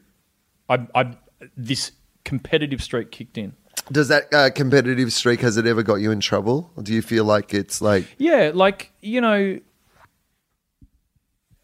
I, 0.69 0.87
I 0.95 1.17
this 1.57 1.93
competitive 2.25 2.83
streak 2.83 3.11
kicked 3.11 3.37
in. 3.39 3.53
Does 3.93 4.09
that 4.09 4.33
uh, 4.35 4.51
competitive 4.51 5.13
streak 5.13 5.41
has 5.43 5.57
it 5.57 5.67
ever 5.67 5.83
got 5.83 5.97
you 5.97 6.11
in 6.11 6.19
trouble? 6.21 6.73
Or 6.77 6.83
do 6.83 6.93
you 6.93 7.03
feel 7.03 7.25
like 7.25 7.55
it's 7.55 7.81
like 7.81 8.07
Yeah, 8.19 8.51
like 8.55 8.93
you 9.01 9.21
know. 9.21 9.59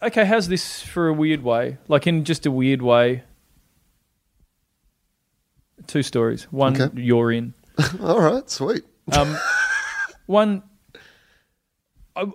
Okay, 0.03 0.25
how's 0.25 0.49
this 0.49 0.83
for 0.83 1.09
a 1.09 1.13
weird 1.13 1.43
way? 1.45 1.79
Like 1.89 2.07
in 2.07 2.25
just 2.25 2.45
a 2.47 2.51
weird 2.51 2.83
way. 2.83 3.23
Two 5.87 6.03
stories. 6.03 6.45
One, 6.51 6.81
Okay. 6.81 7.01
you're 7.03 7.31
in. 7.33 7.55
all 8.01 8.21
right, 8.21 8.49
sweet. 8.51 8.83
Um, 9.17 9.37
one, 10.27 10.63
I, 12.17 12.27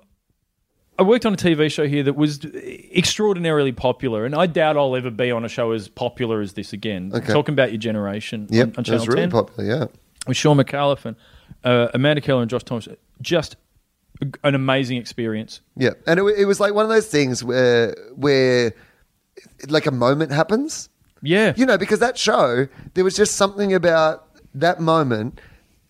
I 0.99 1.03
worked 1.03 1.25
on 1.25 1.33
a 1.33 1.37
TV 1.37 1.71
show 1.71 1.87
here 1.87 2.03
that 2.03 2.15
was 2.15 2.43
extraordinarily 2.45 3.71
popular, 3.71 4.25
and 4.25 4.33
I 4.35 4.47
doubt 4.47 4.77
I'll 4.77 4.95
ever 4.95 5.11
be 5.11 5.31
on 5.31 5.45
a 5.45 5.49
show 5.49 5.71
as 5.71 5.87
popular 5.87 6.41
as 6.41 6.53
this 6.53 6.73
again. 6.73 7.11
Okay. 7.13 7.31
Talking 7.33 7.53
about 7.53 7.71
your 7.71 7.79
generation 7.79 8.47
Yep, 8.49 8.67
on, 8.69 8.73
on 8.77 8.85
it 8.85 8.89
was 8.91 9.07
really 9.07 9.21
10 9.21 9.31
popular. 9.31 9.69
Yeah. 9.69 9.85
with 10.27 10.37
Shaun 10.37 10.57
Micallef 10.57 11.05
and 11.05 11.15
uh, 11.63 11.89
Amanda 11.93 12.21
Keller 12.21 12.41
and 12.41 12.49
Josh 12.49 12.63
Thomas. 12.63 12.87
Just 13.21 13.55
an 14.43 14.55
amazing 14.55 14.97
experience. 14.97 15.61
Yeah, 15.75 15.91
and 16.05 16.19
it, 16.19 16.23
it 16.39 16.45
was 16.45 16.59
like 16.59 16.73
one 16.73 16.83
of 16.85 16.89
those 16.89 17.07
things 17.07 17.43
where 17.43 17.95
where 18.15 18.73
like 19.69 19.85
a 19.85 19.91
moment 19.91 20.31
happens. 20.31 20.89
Yeah. 21.21 21.53
You 21.57 21.65
know, 21.65 21.77
because 21.77 21.99
that 21.99 22.17
show, 22.17 22.67
there 22.93 23.03
was 23.03 23.15
just 23.15 23.35
something 23.35 23.73
about 23.73 24.27
that 24.53 24.79
moment 24.79 25.39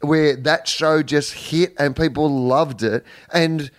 where 0.02 0.36
that 0.38 0.68
show 0.68 1.04
just 1.04 1.34
hit 1.34 1.74
and 1.78 1.96
people 1.96 2.30
loved 2.30 2.84
it, 2.84 3.04
and 3.34 3.70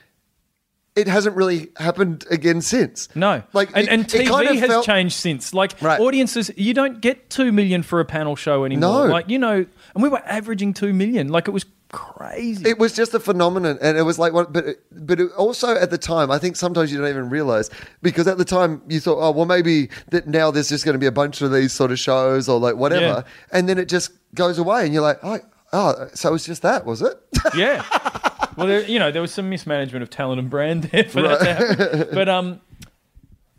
it 0.96 1.06
hasn't 1.06 1.36
really 1.36 1.68
happened 1.76 2.24
again 2.30 2.60
since. 2.60 3.08
No, 3.14 3.42
like 3.52 3.68
and, 3.74 3.86
it- 3.86 3.88
and 3.88 4.04
TV 4.06 4.26
kind 4.26 4.48
of 4.48 4.56
has 4.56 4.68
felt- 4.68 4.84
changed 4.86 5.14
since. 5.14 5.54
Like 5.54 5.80
Right. 5.80 6.00
audiences, 6.00 6.50
you 6.56 6.74
don't 6.74 7.00
get 7.00 7.30
two 7.30 7.52
million 7.52 7.82
for 7.82 8.00
a 8.00 8.04
panel 8.04 8.34
show 8.36 8.64
anymore. 8.64 9.06
No. 9.06 9.12
like 9.12 9.28
you 9.28 9.38
know, 9.38 9.64
and 9.94 10.02
we 10.02 10.08
were 10.08 10.22
averaging 10.26 10.74
two 10.74 10.92
million. 10.92 11.28
Like 11.28 11.46
it 11.48 11.52
was 11.52 11.64
crazy. 11.92 12.68
It 12.68 12.78
was 12.78 12.92
just 12.92 13.14
a 13.14 13.20
phenomenon, 13.20 13.78
and 13.80 13.96
it 13.96 14.02
was 14.02 14.18
like 14.18 14.32
what, 14.32 14.52
but 14.52 14.64
but 14.92 15.20
it 15.20 15.30
also 15.32 15.74
at 15.76 15.90
the 15.90 15.98
time, 15.98 16.30
I 16.30 16.38
think 16.38 16.56
sometimes 16.56 16.92
you 16.92 16.98
don't 16.98 17.08
even 17.08 17.30
realize 17.30 17.70
because 18.02 18.26
at 18.26 18.38
the 18.38 18.44
time 18.44 18.82
you 18.88 19.00
thought, 19.00 19.18
oh 19.20 19.30
well, 19.30 19.46
maybe 19.46 19.88
that 20.10 20.26
now 20.26 20.50
there's 20.50 20.68
just 20.68 20.84
going 20.84 20.94
to 20.94 20.98
be 20.98 21.06
a 21.06 21.12
bunch 21.12 21.40
of 21.42 21.52
these 21.52 21.72
sort 21.72 21.90
of 21.90 21.98
shows 21.98 22.48
or 22.48 22.58
like 22.60 22.76
whatever, 22.76 23.04
Yeah. 23.04 23.22
and 23.52 23.68
then 23.68 23.78
it 23.78 23.88
just 23.88 24.10
goes 24.34 24.58
away, 24.58 24.84
and 24.84 24.92
you're 24.92 25.02
like, 25.02 25.18
oh, 25.22 25.38
oh 25.72 26.08
so 26.14 26.28
it 26.28 26.32
was 26.32 26.44
just 26.44 26.62
that, 26.62 26.84
was 26.84 27.02
it? 27.02 27.16
yeah. 27.56 27.84
Well, 28.56 28.66
there, 28.66 28.82
you 28.82 28.98
know, 28.98 29.12
there 29.12 29.22
was 29.22 29.32
some 29.32 29.48
mismanagement 29.48 30.02
of 30.02 30.10
talent 30.10 30.40
and 30.40 30.50
brand 30.50 30.82
there 30.84 31.04
for 31.04 31.22
that 31.22 31.38
to 31.38 31.54
happen. 31.94 32.08
But 32.12 32.28
um, 32.28 32.60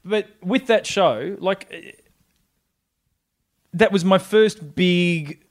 but 0.04 0.28
with 0.44 0.68
that 0.68 0.86
show, 0.86 1.38
like 1.40 2.02
that 3.74 3.94
was 3.94 4.04
my 4.04 4.18
first 4.18 4.76
big 4.76 5.42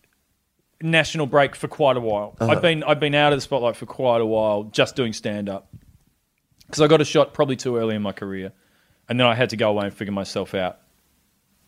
national 0.82 1.26
break 1.26 1.56
for 1.56 1.68
quite 1.68 1.96
a 1.96 2.00
while. 2.00 2.36
Uh-huh. 2.40 2.52
I've 2.52 2.62
been 2.62 2.82
I've 2.84 3.00
been 3.00 3.14
out 3.14 3.32
of 3.32 3.38
the 3.38 3.42
spotlight 3.42 3.76
for 3.76 3.86
quite 3.86 4.20
a 4.20 4.26
while, 4.26 4.64
just 4.64 4.96
doing 4.96 5.12
stand 5.12 5.48
up 5.48 5.72
because 6.66 6.80
I 6.82 6.86
got 6.86 7.00
a 7.00 7.04
shot 7.04 7.32
probably 7.32 7.56
too 7.56 7.76
early 7.76 7.94
in 7.96 8.02
my 8.02 8.12
career, 8.12 8.52
and 9.08 9.18
then 9.18 9.26
I 9.26 9.34
had 9.34 9.50
to 9.50 9.56
go 9.56 9.70
away 9.70 9.86
and 9.86 9.94
figure 9.94 10.12
myself 10.12 10.54
out, 10.54 10.78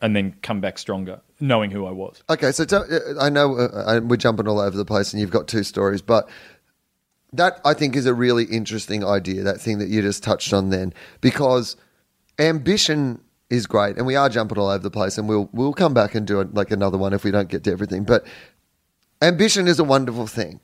and 0.00 0.14
then 0.14 0.36
come 0.42 0.60
back 0.60 0.78
stronger, 0.78 1.20
knowing 1.40 1.70
who 1.70 1.86
I 1.86 1.90
was. 1.90 2.22
Okay, 2.28 2.52
so 2.52 2.64
tell, 2.64 2.86
I 3.18 3.30
know 3.30 3.56
uh, 3.56 4.00
we're 4.04 4.16
jumping 4.16 4.46
all 4.46 4.60
over 4.60 4.76
the 4.76 4.84
place, 4.84 5.12
and 5.12 5.20
you've 5.20 5.30
got 5.30 5.48
two 5.48 5.62
stories, 5.62 6.02
but 6.02 6.28
that 7.32 7.60
I 7.64 7.74
think 7.74 7.96
is 7.96 8.06
a 8.06 8.14
really 8.14 8.44
interesting 8.44 9.04
idea. 9.04 9.42
That 9.42 9.60
thing 9.60 9.78
that 9.78 9.88
you 9.88 10.02
just 10.02 10.22
touched 10.22 10.52
on 10.52 10.70
then, 10.70 10.92
because 11.20 11.76
ambition 12.38 13.20
is 13.48 13.66
great, 13.66 13.96
and 13.96 14.06
we 14.06 14.16
are 14.16 14.28
jumping 14.28 14.58
all 14.58 14.68
over 14.68 14.82
the 14.82 14.90
place, 14.90 15.16
and 15.16 15.28
we'll 15.28 15.48
we'll 15.52 15.72
come 15.72 15.94
back 15.94 16.14
and 16.14 16.26
do 16.26 16.42
like 16.52 16.70
another 16.70 16.98
one 16.98 17.12
if 17.12 17.24
we 17.24 17.30
don't 17.30 17.48
get 17.48 17.64
to 17.64 17.72
everything. 17.72 18.04
But 18.04 18.26
ambition 19.22 19.68
is 19.68 19.78
a 19.78 19.84
wonderful 19.84 20.26
thing. 20.26 20.60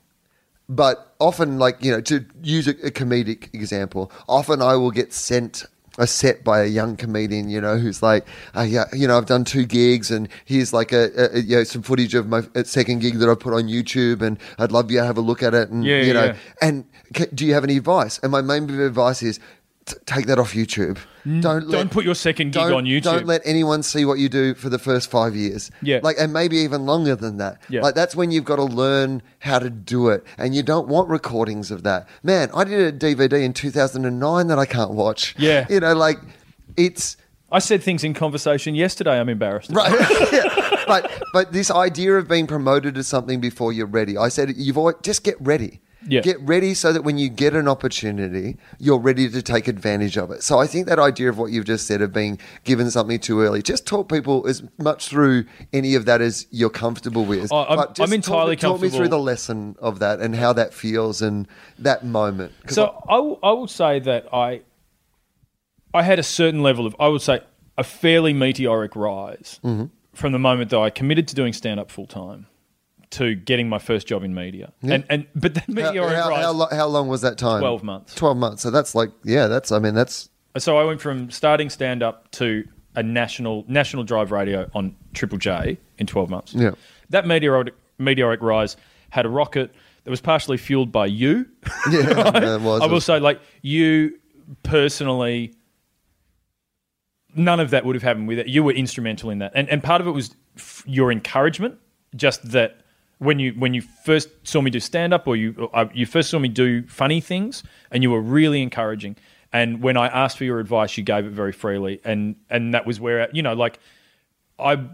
But 0.69 1.13
often, 1.19 1.59
like, 1.59 1.81
you 1.83 1.91
know, 1.91 2.01
to 2.01 2.25
use 2.43 2.67
a, 2.67 2.71
a 2.85 2.91
comedic 2.91 3.53
example, 3.53 4.11
often 4.27 4.61
I 4.61 4.75
will 4.75 4.91
get 4.91 5.13
sent 5.13 5.65
a 5.97 6.05
set 6.05 6.43
by 6.43 6.61
a 6.61 6.65
young 6.67 6.95
comedian, 6.97 7.49
you 7.49 7.59
know, 7.61 7.77
who's 7.77 8.03
like, 8.03 8.27
uh, 8.55 8.61
yeah, 8.61 8.83
you 8.93 9.07
know, 9.07 9.17
I've 9.17 9.25
done 9.25 9.45
two 9.45 9.65
gigs 9.65 10.11
and 10.11 10.27
here's 10.45 10.71
like 10.73 10.91
a, 10.91 11.09
a, 11.17 11.37
a 11.37 11.39
you 11.39 11.55
know, 11.55 11.63
some 11.63 11.81
footage 11.81 12.13
of 12.13 12.27
my 12.27 12.43
second 12.65 12.99
gig 12.99 13.15
that 13.19 13.29
I 13.29 13.33
put 13.35 13.53
on 13.53 13.63
YouTube 13.63 14.21
and 14.21 14.37
I'd 14.59 14.71
love 14.71 14.91
you 14.91 14.99
to 14.99 15.05
have 15.05 15.17
a 15.17 15.21
look 15.21 15.41
at 15.41 15.53
it. 15.55 15.69
And, 15.69 15.83
Yeah, 15.85 16.01
you 16.01 16.13
know, 16.13 16.25
yeah. 16.25 16.35
and 16.61 16.85
ca- 17.15 17.25
do 17.33 17.45
you 17.45 17.53
have 17.53 17.63
any 17.63 17.77
advice? 17.77 18.19
And 18.21 18.31
my 18.31 18.41
main 18.41 18.67
bit 18.67 18.75
of 18.75 18.81
advice 18.85 19.23
is 19.23 19.39
t- 19.85 19.95
take 20.05 20.27
that 20.27 20.37
off 20.37 20.53
YouTube. 20.53 20.97
Mm. 21.27 21.41
Don't 21.41 21.69
Don't 21.69 21.91
put 21.91 22.05
your 22.05 22.15
second 22.15 22.53
gig 22.53 22.71
on 22.71 22.85
YouTube. 22.85 23.03
Don't 23.03 23.25
let 23.25 23.41
anyone 23.43 23.83
see 23.83 24.05
what 24.05 24.17
you 24.17 24.29
do 24.29 24.53
for 24.55 24.69
the 24.69 24.79
first 24.79 25.11
five 25.11 25.35
years. 25.35 25.69
Yeah. 25.81 25.99
Like, 26.01 26.15
and 26.17 26.31
maybe 26.31 26.57
even 26.57 26.85
longer 26.85 27.15
than 27.15 27.37
that. 27.37 27.61
Yeah. 27.69 27.81
Like, 27.81 27.95
that's 27.95 28.15
when 28.15 28.31
you've 28.31 28.45
got 28.45 28.55
to 28.55 28.63
learn 28.63 29.21
how 29.39 29.59
to 29.59 29.69
do 29.69 30.07
it. 30.07 30.23
And 30.37 30.55
you 30.55 30.63
don't 30.63 30.87
want 30.87 31.09
recordings 31.09 31.69
of 31.69 31.83
that. 31.83 32.07
Man, 32.23 32.49
I 32.55 32.63
did 32.63 32.79
a 32.79 32.97
DVD 32.97 33.43
in 33.43 33.51
2009 33.51 34.47
that 34.47 34.57
I 34.57 34.65
can't 34.65 34.91
watch. 34.91 35.35
Yeah. 35.37 35.65
You 35.69 35.81
know, 35.81 35.93
like, 35.93 36.17
it's. 36.77 37.17
I 37.51 37.59
said 37.59 37.83
things 37.83 38.05
in 38.05 38.13
conversation 38.13 38.75
yesterday. 38.75 39.19
I'm 39.19 39.29
embarrassed. 39.29 39.71
Right. 39.71 39.93
Yeah. 40.31 40.63
But 40.87 41.11
but 41.33 41.51
this 41.51 41.69
idea 41.69 42.15
of 42.15 42.29
being 42.29 42.47
promoted 42.47 42.95
to 42.95 43.03
something 43.03 43.41
before 43.41 43.73
you're 43.73 43.85
ready, 43.87 44.17
I 44.17 44.29
said 44.29 44.53
you've 44.55 44.77
always, 44.77 44.95
just 45.03 45.21
get 45.21 45.35
ready. 45.41 45.81
Yeah. 46.09 46.21
Get 46.21 46.39
ready 46.41 46.73
so 46.73 46.93
that 46.93 47.03
when 47.03 47.17
you 47.17 47.27
get 47.29 47.53
an 47.53 47.67
opportunity, 47.67 48.57
you're 48.79 48.97
ready 48.99 49.29
to 49.29 49.41
take 49.41 49.67
advantage 49.67 50.17
of 50.17 50.31
it. 50.31 50.41
So 50.43 50.57
I 50.59 50.65
think 50.67 50.87
that 50.87 50.99
idea 50.99 51.29
of 51.29 51.37
what 51.37 51.51
you've 51.51 51.65
just 51.65 51.85
said 51.87 52.01
of 52.01 52.13
being 52.13 52.39
given 52.63 52.89
something 52.89 53.19
too 53.19 53.41
early, 53.41 53.61
just 53.61 53.85
talk 53.85 54.09
people 54.09 54.47
as 54.47 54.63
much 54.77 55.07
through 55.09 55.45
any 55.73 55.95
of 55.95 56.05
that 56.05 56.21
as 56.21 56.47
you're 56.49 56.69
comfortable 56.69 57.25
with. 57.25 57.51
Oh, 57.51 57.57
I'm- 57.63 57.93
I'm 57.99 58.13
entirely 58.13 58.55
talk, 58.55 58.73
talk 58.75 58.81
me 58.81 58.89
through 58.89 59.09
the 59.09 59.19
lesson 59.19 59.75
of 59.79 59.99
that 59.99 60.19
and 60.21 60.35
how 60.35 60.53
that 60.53 60.73
feels 60.73 61.21
and 61.21 61.47
that 61.79 62.05
moment. 62.05 62.53
So 62.69 63.03
I 63.09 63.17
will- 63.17 63.39
I 63.43 63.51
will 63.51 63.67
say 63.67 63.99
that 63.99 64.27
I 64.33 64.61
I 65.93 66.03
had 66.03 66.19
a 66.19 66.23
certain 66.23 66.61
level 66.61 66.85
of 66.85 66.95
I 66.99 67.07
would 67.07 67.21
say 67.21 67.41
a 67.77 67.83
fairly 67.83 68.33
meteoric 68.33 68.95
rise 68.95 69.59
Mm-hmm. 69.63 69.85
from 70.13 70.31
the 70.31 70.39
moment 70.39 70.69
that 70.71 70.79
I 70.79 70.89
committed 70.89 71.27
to 71.29 71.35
doing 71.35 71.53
stand 71.53 71.79
up 71.79 71.91
full 71.91 72.07
time 72.07 72.47
to 73.11 73.35
getting 73.35 73.69
my 73.69 73.79
first 73.79 74.07
job 74.07 74.23
in 74.23 74.33
media. 74.33 74.73
And 74.81 75.05
and 75.09 75.27
but 75.35 75.53
that 75.55 75.65
how, 75.67 75.73
meteoric 75.73 76.15
how, 76.15 76.29
rise 76.29 76.43
how, 76.43 76.51
lo- 76.51 76.69
how 76.71 76.87
long 76.87 77.07
was 77.07 77.21
that 77.21 77.37
time? 77.37 77.59
12 77.59 77.83
months. 77.83 78.15
12 78.15 78.37
months. 78.37 78.61
So 78.63 78.71
that's 78.71 78.95
like, 78.95 79.11
yeah, 79.23 79.47
that's, 79.47 79.71
I 79.71 79.79
mean, 79.79 79.93
that's, 79.93 80.29
So 80.57 80.77
I 80.77 80.83
went 80.83 80.99
from 81.01 81.31
starting 81.31 81.69
stand 81.69 82.03
up 82.03 82.29
to 82.31 82.65
a 82.95 83.03
national 83.03 83.63
national 83.67 84.03
drive 84.03 84.31
radio 84.31 84.69
on 84.73 84.95
Triple 85.13 85.37
J 85.37 85.77
in 85.97 86.07
12 86.07 86.29
months. 86.29 86.53
Yeah. 86.53 86.71
That 87.09 87.25
meteoric 87.25 87.73
meteoric 87.97 88.41
rise 88.41 88.75
had 89.09 89.25
a 89.25 89.29
rocket 89.29 89.73
that 90.03 90.09
was 90.09 90.21
partially 90.21 90.57
fueled 90.57 90.91
by 90.91 91.05
you. 91.05 91.45
yeah, 91.91 92.31
it 92.55 92.61
was. 92.61 92.81
I 92.81 92.87
will 92.87 93.01
say, 93.01 93.19
like 93.19 93.39
you 93.61 94.19
personally, 94.63 95.53
none 97.35 97.59
of 97.59 97.69
that 97.69 97.85
would 97.85 97.95
have 97.95 98.03
happened 98.03 98.27
with 98.27 98.39
it. 98.39 98.47
You 98.47 98.63
were 98.63 98.71
instrumental 98.71 99.29
in 99.29 99.39
that, 99.39 99.51
and 99.55 99.69
and 99.69 99.83
part 99.83 100.01
of 100.01 100.07
it 100.07 100.11
was 100.11 100.35
f- 100.55 100.83
your 100.87 101.11
encouragement. 101.11 101.77
Just 102.15 102.51
that 102.51 102.81
when 103.19 103.39
you 103.39 103.53
when 103.53 103.73
you 103.73 103.81
first 103.81 104.29
saw 104.43 104.61
me 104.61 104.71
do 104.71 104.79
stand 104.79 105.13
up, 105.13 105.27
or 105.27 105.35
you 105.35 105.55
or, 105.57 105.75
uh, 105.75 105.89
you 105.93 106.05
first 106.05 106.29
saw 106.29 106.39
me 106.39 106.47
do 106.47 106.85
funny 106.87 107.21
things, 107.21 107.63
and 107.91 108.03
you 108.03 108.11
were 108.11 108.21
really 108.21 108.61
encouraging. 108.61 109.15
And 109.53 109.81
when 109.81 109.97
I 109.97 110.07
asked 110.07 110.37
for 110.37 110.43
your 110.43 110.59
advice, 110.59 110.97
you 110.97 111.03
gave 111.03 111.25
it 111.25 111.31
very 111.31 111.53
freely, 111.53 112.01
and 112.03 112.35
and 112.49 112.73
that 112.73 112.85
was 112.85 112.99
where 112.99 113.29
you 113.33 113.41
know, 113.41 113.53
like, 113.53 113.79
I 114.59 114.87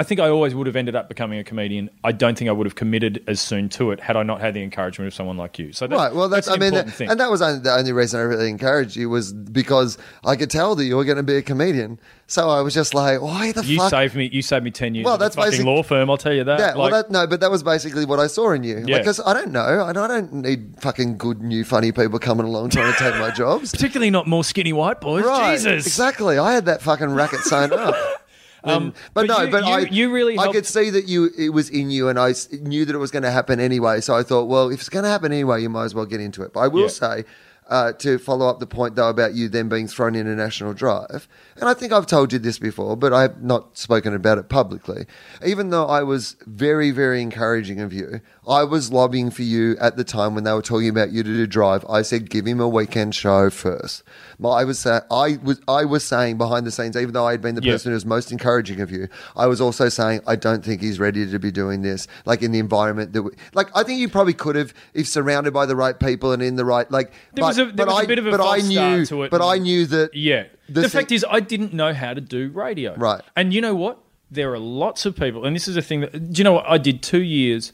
I 0.00 0.02
think 0.02 0.18
I 0.18 0.30
always 0.30 0.54
would 0.54 0.66
have 0.66 0.76
ended 0.76 0.96
up 0.96 1.10
becoming 1.10 1.38
a 1.40 1.44
comedian. 1.44 1.90
I 2.02 2.12
don't 2.12 2.38
think 2.38 2.48
I 2.48 2.52
would 2.52 2.66
have 2.66 2.74
committed 2.74 3.22
as 3.26 3.38
soon 3.38 3.68
to 3.68 3.90
it 3.90 4.00
had 4.00 4.16
I 4.16 4.22
not 4.22 4.40
had 4.40 4.54
the 4.54 4.62
encouragement 4.62 5.08
of 5.08 5.12
someone 5.12 5.36
like 5.36 5.58
you. 5.58 5.74
So 5.74 5.86
that's, 5.86 6.00
right, 6.00 6.14
well, 6.14 6.30
that's, 6.30 6.46
that's 6.46 6.56
I 6.56 6.58
mean, 6.58 6.72
that, 6.72 6.98
and 7.02 7.20
that 7.20 7.30
was 7.30 7.42
only, 7.42 7.60
the 7.60 7.70
only 7.70 7.92
reason 7.92 8.18
I 8.18 8.22
really 8.22 8.48
encouraged 8.48 8.96
you 8.96 9.10
was 9.10 9.34
because 9.34 9.98
I 10.24 10.36
could 10.36 10.48
tell 10.48 10.74
that 10.76 10.86
you 10.86 10.96
were 10.96 11.04
going 11.04 11.18
to 11.18 11.22
be 11.22 11.36
a 11.36 11.42
comedian. 11.42 12.00
So 12.28 12.48
I 12.48 12.62
was 12.62 12.72
just 12.72 12.94
like, 12.94 13.20
why 13.20 13.52
the 13.52 13.60
fuck? 13.60 13.68
you 13.68 13.76
fuck? 13.76 13.90
saved 13.90 14.14
me. 14.14 14.30
You 14.32 14.40
saved 14.40 14.64
me 14.64 14.70
ten 14.70 14.94
years. 14.94 15.04
Well, 15.04 15.18
that's 15.18 15.36
fucking 15.36 15.66
law 15.66 15.82
firm. 15.82 16.08
I'll 16.08 16.16
tell 16.16 16.32
you 16.32 16.44
that. 16.44 16.58
Yeah, 16.58 16.66
like, 16.68 16.92
well, 16.92 17.02
that, 17.02 17.10
no, 17.10 17.26
but 17.26 17.40
that 17.40 17.50
was 17.50 17.62
basically 17.62 18.06
what 18.06 18.20
I 18.20 18.26
saw 18.26 18.52
in 18.52 18.62
you. 18.62 18.82
Yeah. 18.86 19.00
Because 19.00 19.18
like, 19.18 19.36
I 19.36 19.38
don't 19.38 19.52
know, 19.52 19.84
I 19.84 19.92
don't 19.92 20.32
need 20.32 20.76
fucking 20.80 21.18
good 21.18 21.42
new 21.42 21.62
funny 21.62 21.92
people 21.92 22.18
coming 22.18 22.46
along 22.46 22.70
trying 22.70 22.90
to 22.90 22.98
take 22.98 23.16
my 23.16 23.30
jobs. 23.36 23.70
Particularly 23.72 24.08
not 24.08 24.26
more 24.26 24.44
skinny 24.44 24.72
white 24.72 25.02
boys. 25.02 25.26
Right, 25.26 25.56
Jesus, 25.56 25.86
exactly. 25.86 26.38
I 26.38 26.54
had 26.54 26.64
that 26.64 26.80
fucking 26.80 27.10
racket 27.10 27.40
sewn 27.40 27.74
up. 27.74 27.94
Um, 28.64 28.90
but, 29.14 29.26
but, 29.26 29.26
no, 29.26 29.42
you, 29.42 29.50
but 29.50 29.64
you, 29.64 29.72
I, 29.72 29.78
you 29.80 30.12
really 30.12 30.38
I 30.38 30.52
could 30.52 30.66
see 30.66 30.90
that 30.90 31.08
you 31.08 31.30
it 31.36 31.50
was 31.50 31.70
in 31.70 31.90
you, 31.90 32.08
and 32.08 32.18
I 32.18 32.34
knew 32.60 32.84
that 32.84 32.94
it 32.94 32.98
was 32.98 33.10
going 33.10 33.22
to 33.22 33.30
happen 33.30 33.60
anyway. 33.60 34.00
So 34.00 34.14
I 34.14 34.22
thought, 34.22 34.44
well, 34.44 34.70
if 34.70 34.80
it's 34.80 34.88
going 34.88 35.04
to 35.04 35.10
happen 35.10 35.32
anyway, 35.32 35.62
you 35.62 35.68
might 35.68 35.84
as 35.84 35.94
well 35.94 36.06
get 36.06 36.20
into 36.20 36.42
it. 36.42 36.52
But 36.52 36.60
I 36.60 36.68
will 36.68 36.82
yeah. 36.82 36.88
say, 36.88 37.24
uh, 37.68 37.92
to 37.92 38.18
follow 38.18 38.48
up 38.48 38.58
the 38.58 38.66
point 38.66 38.96
though 38.96 39.08
about 39.08 39.34
you 39.34 39.48
then 39.48 39.68
being 39.68 39.86
thrown 39.86 40.16
in 40.16 40.26
a 40.26 40.34
national 40.34 40.74
drive, 40.74 41.28
and 41.56 41.68
I 41.68 41.74
think 41.74 41.92
I've 41.92 42.06
told 42.06 42.32
you 42.32 42.38
this 42.38 42.58
before, 42.58 42.96
but 42.96 43.12
I 43.12 43.22
have 43.22 43.42
not 43.42 43.78
spoken 43.78 44.14
about 44.14 44.38
it 44.38 44.48
publicly. 44.48 45.06
Even 45.44 45.70
though 45.70 45.86
I 45.86 46.02
was 46.02 46.36
very, 46.46 46.90
very 46.90 47.22
encouraging 47.22 47.80
of 47.80 47.92
you, 47.92 48.20
I 48.50 48.64
was 48.64 48.92
lobbying 48.92 49.30
for 49.30 49.42
you 49.42 49.76
at 49.80 49.96
the 49.96 50.02
time 50.02 50.34
when 50.34 50.42
they 50.42 50.52
were 50.52 50.60
talking 50.60 50.88
about 50.88 51.12
you 51.12 51.22
to 51.22 51.28
do 51.28 51.46
drive. 51.46 51.86
I 51.88 52.02
said, 52.02 52.28
give 52.28 52.46
him 52.46 52.58
a 52.58 52.68
weekend 52.68 53.14
show 53.14 53.48
first. 53.48 54.02
I 54.44 54.64
was 54.64 54.84
I 54.84 55.38
was 55.40 55.60
I 55.68 55.84
was 55.84 56.02
saying 56.02 56.36
behind 56.36 56.66
the 56.66 56.72
scenes, 56.72 56.96
even 56.96 57.14
though 57.14 57.26
I 57.26 57.30
had 57.30 57.42
been 57.42 57.54
the 57.54 57.62
yep. 57.62 57.74
person 57.74 57.90
who 57.90 57.94
was 57.94 58.04
most 58.04 58.32
encouraging 58.32 58.80
of 58.80 58.90
you, 58.90 59.06
I 59.36 59.46
was 59.46 59.60
also 59.60 59.88
saying 59.88 60.22
I 60.26 60.34
don't 60.34 60.64
think 60.64 60.80
he's 60.80 60.98
ready 60.98 61.30
to 61.30 61.38
be 61.38 61.52
doing 61.52 61.82
this. 61.82 62.08
Like 62.24 62.42
in 62.42 62.50
the 62.50 62.58
environment 62.58 63.12
that, 63.12 63.22
we, 63.22 63.30
like 63.54 63.68
I 63.76 63.84
think 63.84 64.00
you 64.00 64.08
probably 64.08 64.34
could 64.34 64.56
have 64.56 64.74
if 64.94 65.06
surrounded 65.06 65.52
by 65.52 65.64
the 65.64 65.76
right 65.76 65.98
people 65.98 66.32
and 66.32 66.42
in 66.42 66.56
the 66.56 66.64
right 66.64 66.90
like. 66.90 67.12
There 67.34 67.42
but, 67.42 67.46
was 67.46 67.58
a, 67.58 67.66
there 67.66 67.86
was 67.86 68.00
I, 68.00 68.02
a 68.02 68.06
bit 68.08 68.18
of 68.18 68.26
a 68.26 68.30
but 68.32 68.40
I 68.40 68.56
knew, 68.58 69.06
to 69.06 69.22
it. 69.22 69.30
But 69.30 69.46
I 69.46 69.58
knew 69.58 69.86
that. 69.86 70.12
Yeah. 70.12 70.46
The, 70.68 70.82
the 70.82 70.88
fact 70.88 71.12
is, 71.12 71.24
I 71.28 71.38
didn't 71.38 71.72
know 71.72 71.94
how 71.94 72.14
to 72.14 72.20
do 72.20 72.50
radio. 72.50 72.96
Right. 72.96 73.22
And 73.36 73.54
you 73.54 73.60
know 73.60 73.76
what? 73.76 73.98
There 74.32 74.52
are 74.52 74.60
lots 74.60 75.06
of 75.06 75.16
people, 75.16 75.44
and 75.44 75.54
this 75.54 75.68
is 75.68 75.76
a 75.76 75.82
thing 75.82 76.00
that. 76.00 76.32
Do 76.32 76.38
you 76.38 76.44
know 76.44 76.54
what? 76.54 76.64
I 76.68 76.78
did 76.78 77.02
two 77.02 77.22
years 77.22 77.72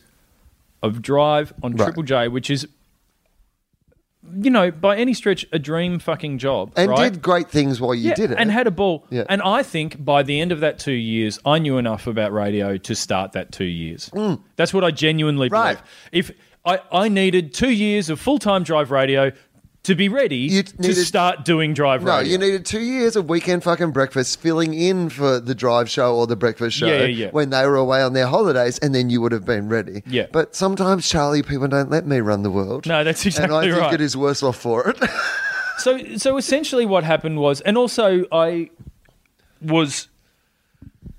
of 0.86 1.02
drive 1.02 1.52
on 1.62 1.72
right. 1.72 1.84
Triple 1.84 2.02
J, 2.02 2.28
which 2.28 2.50
is 2.50 2.66
you 4.34 4.50
know, 4.50 4.70
by 4.70 4.96
any 4.96 5.14
stretch, 5.14 5.46
a 5.52 5.58
dream 5.58 5.98
fucking 5.98 6.38
job. 6.38 6.72
And 6.76 6.90
right? 6.90 7.12
did 7.12 7.22
great 7.22 7.48
things 7.48 7.80
while 7.80 7.94
you 7.94 8.08
yeah, 8.08 8.14
did 8.14 8.30
it. 8.32 8.38
And 8.38 8.50
had 8.50 8.66
a 8.66 8.70
ball. 8.70 9.06
Yeah. 9.10 9.24
And 9.28 9.40
I 9.42 9.62
think 9.62 10.04
by 10.04 10.22
the 10.22 10.40
end 10.40 10.52
of 10.52 10.60
that 10.60 10.78
two 10.78 10.92
years, 10.92 11.38
I 11.44 11.58
knew 11.58 11.78
enough 11.78 12.06
about 12.06 12.32
radio 12.32 12.76
to 12.76 12.94
start 12.94 13.32
that 13.32 13.52
two 13.52 13.64
years. 13.64 14.10
Mm. 14.10 14.42
That's 14.56 14.74
what 14.74 14.84
I 14.84 14.90
genuinely 14.90 15.48
right. 15.48 15.74
believe. 15.74 16.30
If 16.30 16.30
I, 16.64 16.80
I 16.90 17.08
needed 17.08 17.54
two 17.54 17.70
years 17.70 18.10
of 18.10 18.20
full 18.20 18.38
time 18.38 18.64
drive 18.64 18.90
radio 18.90 19.30
to 19.86 19.94
be 19.94 20.08
ready 20.08 20.48
needed, 20.48 20.82
to 20.82 20.94
start 20.96 21.44
doing 21.44 21.72
drive 21.72 22.02
no, 22.02 22.16
radio. 22.16 22.32
you 22.32 22.38
needed 22.38 22.66
two 22.66 22.80
years 22.80 23.14
of 23.14 23.28
weekend 23.28 23.62
fucking 23.62 23.92
breakfast 23.92 24.40
filling 24.40 24.74
in 24.74 25.08
for 25.08 25.38
the 25.38 25.54
drive 25.54 25.88
show 25.88 26.16
or 26.16 26.26
the 26.26 26.34
breakfast 26.34 26.76
show 26.76 26.88
yeah, 26.88 27.02
yeah, 27.02 27.06
yeah. 27.06 27.30
when 27.30 27.50
they 27.50 27.64
were 27.64 27.76
away 27.76 28.02
on 28.02 28.12
their 28.12 28.26
holidays, 28.26 28.78
and 28.78 28.92
then 28.92 29.10
you 29.10 29.20
would 29.20 29.30
have 29.30 29.44
been 29.44 29.68
ready. 29.68 30.02
Yeah. 30.04 30.26
But 30.32 30.56
sometimes, 30.56 31.08
Charlie, 31.08 31.44
people 31.44 31.68
don't 31.68 31.88
let 31.88 32.04
me 32.04 32.18
run 32.18 32.42
the 32.42 32.50
world. 32.50 32.84
No, 32.86 33.04
that's 33.04 33.24
exactly 33.24 33.54
right. 33.54 33.64
And 33.64 33.72
I 33.72 33.74
think 33.74 33.84
right. 33.84 33.94
it 33.94 34.00
is 34.00 34.16
worse 34.16 34.42
off 34.42 34.56
for 34.56 34.88
it. 34.90 34.98
so, 35.78 36.16
so 36.16 36.36
essentially, 36.36 36.84
what 36.84 37.04
happened 37.04 37.38
was, 37.38 37.60
and 37.60 37.78
also 37.78 38.24
I 38.32 38.70
was 39.62 40.08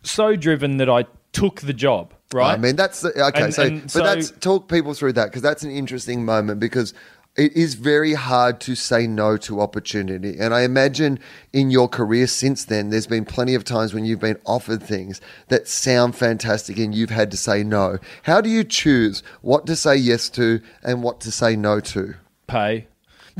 so 0.03 0.35
driven 0.35 0.75
that 0.77 0.89
I 0.89 1.05
took 1.31 1.61
the 1.61 1.73
job. 1.73 2.13
Right. 2.33 2.51
I 2.51 2.57
mean, 2.57 2.75
that's 2.75 2.99
the, 2.99 3.09
okay. 3.27 3.43
And, 3.43 3.53
so, 3.53 3.63
and 3.63 3.81
but 3.83 3.91
so, 3.91 4.03
that's 4.03 4.31
talk 4.31 4.67
people 4.67 4.93
through 4.93 5.13
that 5.13 5.27
because 5.27 5.41
that's 5.41 5.63
an 5.63 5.71
interesting 5.71 6.25
moment 6.25 6.59
because 6.59 6.93
it 7.37 7.55
is 7.55 7.75
very 7.75 8.15
hard 8.15 8.59
to 8.61 8.73
say 8.73 9.05
no 9.05 9.37
to 9.37 9.61
opportunity. 9.61 10.37
And 10.39 10.53
I 10.53 10.61
imagine 10.61 11.19
in 11.53 11.69
your 11.69 11.87
career 11.87 12.25
since 12.25 12.65
then, 12.65 12.89
there's 12.89 13.05
been 13.05 13.25
plenty 13.25 13.53
of 13.53 13.63
times 13.63 13.93
when 13.93 14.05
you've 14.05 14.19
been 14.19 14.39
offered 14.45 14.81
things 14.81 15.21
that 15.49 15.67
sound 15.67 16.15
fantastic 16.15 16.79
and 16.79 16.95
you've 16.95 17.11
had 17.11 17.29
to 17.31 17.37
say 17.37 17.63
no. 17.63 17.99
How 18.23 18.41
do 18.41 18.49
you 18.49 18.63
choose 18.63 19.21
what 19.41 19.67
to 19.67 19.75
say 19.75 19.95
yes 19.95 20.29
to 20.29 20.61
and 20.81 21.03
what 21.03 21.19
to 21.21 21.31
say 21.31 21.55
no 21.55 21.79
to? 21.79 22.15
Pay. 22.47 22.87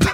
oh, 0.00 0.06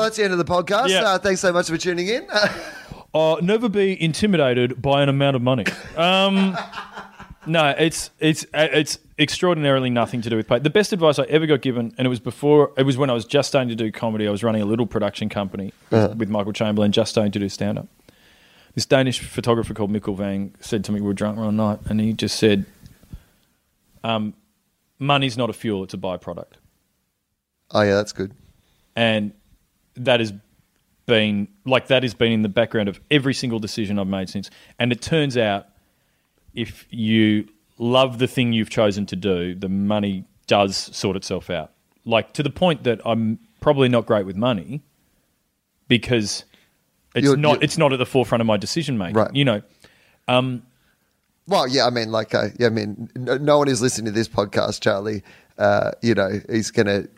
that's 0.00 0.16
the 0.16 0.22
end 0.22 0.32
of 0.32 0.38
the 0.38 0.44
podcast. 0.44 0.90
Yeah. 0.90 1.02
Uh, 1.02 1.18
thanks 1.18 1.40
so 1.40 1.52
much 1.52 1.68
for 1.68 1.76
tuning 1.76 2.06
in. 2.06 2.28
uh, 3.14 3.36
never 3.42 3.68
be 3.68 4.00
intimidated 4.00 4.80
by 4.80 5.02
an 5.02 5.08
amount 5.08 5.34
of 5.34 5.42
money. 5.42 5.64
Um, 5.96 6.56
no, 7.46 7.74
it's 7.78 8.10
it's 8.18 8.46
it's 8.54 8.98
extraordinarily 9.18 9.90
nothing 9.90 10.20
to 10.22 10.30
do 10.30 10.36
with 10.36 10.48
pay. 10.48 10.58
The 10.58 10.70
best 10.70 10.92
advice 10.92 11.18
I 11.18 11.24
ever 11.24 11.46
got 11.46 11.60
given, 11.60 11.94
and 11.98 12.06
it 12.06 12.08
was 12.08 12.20
before, 12.20 12.72
it 12.76 12.84
was 12.84 12.96
when 12.96 13.10
I 13.10 13.12
was 13.12 13.24
just 13.24 13.48
starting 13.48 13.68
to 13.68 13.76
do 13.76 13.90
comedy. 13.92 14.26
I 14.26 14.30
was 14.30 14.42
running 14.42 14.62
a 14.62 14.66
little 14.66 14.86
production 14.86 15.28
company 15.28 15.72
uh-huh. 15.90 16.14
with 16.16 16.28
Michael 16.28 16.52
Chamberlain, 16.52 16.92
just 16.92 17.10
starting 17.10 17.32
to 17.32 17.38
do 17.38 17.48
stand 17.48 17.78
up. 17.78 17.88
This 18.74 18.86
Danish 18.86 19.20
photographer 19.20 19.74
called 19.74 19.92
Mikkel 19.92 20.16
Wang 20.16 20.54
said 20.60 20.82
to 20.84 20.92
me, 20.92 21.00
we 21.00 21.06
were 21.06 21.12
drunk 21.12 21.36
one 21.36 21.56
night, 21.56 21.80
and 21.88 22.00
he 22.00 22.14
just 22.14 22.38
said, 22.38 22.64
um, 24.02 24.34
Money's 24.98 25.36
not 25.36 25.50
a 25.50 25.52
fuel, 25.52 25.84
it's 25.84 25.94
a 25.94 25.98
byproduct. 25.98 26.54
Oh, 27.70 27.82
yeah, 27.82 27.94
that's 27.94 28.12
good. 28.12 28.32
And 28.96 29.32
that 29.94 30.20
has 30.20 30.32
been, 31.04 31.48
like, 31.66 31.88
that 31.88 32.02
has 32.02 32.14
been 32.14 32.32
in 32.32 32.42
the 32.42 32.48
background 32.48 32.88
of 32.88 32.98
every 33.10 33.34
single 33.34 33.58
decision 33.58 33.98
I've 33.98 34.06
made 34.06 34.30
since. 34.30 34.48
And 34.78 34.90
it 34.90 35.02
turns 35.02 35.36
out 35.36 35.66
if 36.54 36.86
you 36.90 37.48
love 37.78 38.18
the 38.18 38.26
thing 38.26 38.52
you've 38.52 38.70
chosen 38.70 39.06
to 39.06 39.16
do, 39.16 39.54
the 39.54 39.68
money 39.68 40.24
does 40.46 40.76
sort 40.76 41.16
itself 41.16 41.50
out. 41.50 41.72
Like 42.04 42.32
to 42.34 42.42
the 42.42 42.50
point 42.50 42.84
that 42.84 43.00
I'm 43.04 43.38
probably 43.60 43.88
not 43.88 44.06
great 44.06 44.26
with 44.26 44.36
money 44.36 44.82
because 45.88 46.44
it's 47.14 47.24
you're, 47.24 47.36
not 47.36 47.54
you're, 47.54 47.64
it's 47.64 47.78
not 47.78 47.92
at 47.92 47.98
the 47.98 48.06
forefront 48.06 48.40
of 48.40 48.46
my 48.46 48.56
decision 48.56 48.98
making. 48.98 49.16
Right. 49.16 49.34
You 49.34 49.44
know. 49.44 49.62
Um, 50.28 50.62
well, 51.46 51.66
yeah, 51.66 51.86
I 51.86 51.90
mean, 51.90 52.12
like, 52.12 52.34
uh, 52.34 52.48
yeah, 52.58 52.68
I 52.68 52.70
mean, 52.70 53.10
no, 53.16 53.36
no, 53.36 53.58
one 53.58 53.68
is 53.68 53.82
listening 53.82 54.06
to 54.06 54.12
this 54.12 54.28
podcast, 54.28 54.80
Charlie. 54.80 55.22
Uh, 55.58 55.90
you 56.00 56.14
know, 56.14 56.40
he's 56.48 56.70
going 56.70 56.86
to 56.86 57.08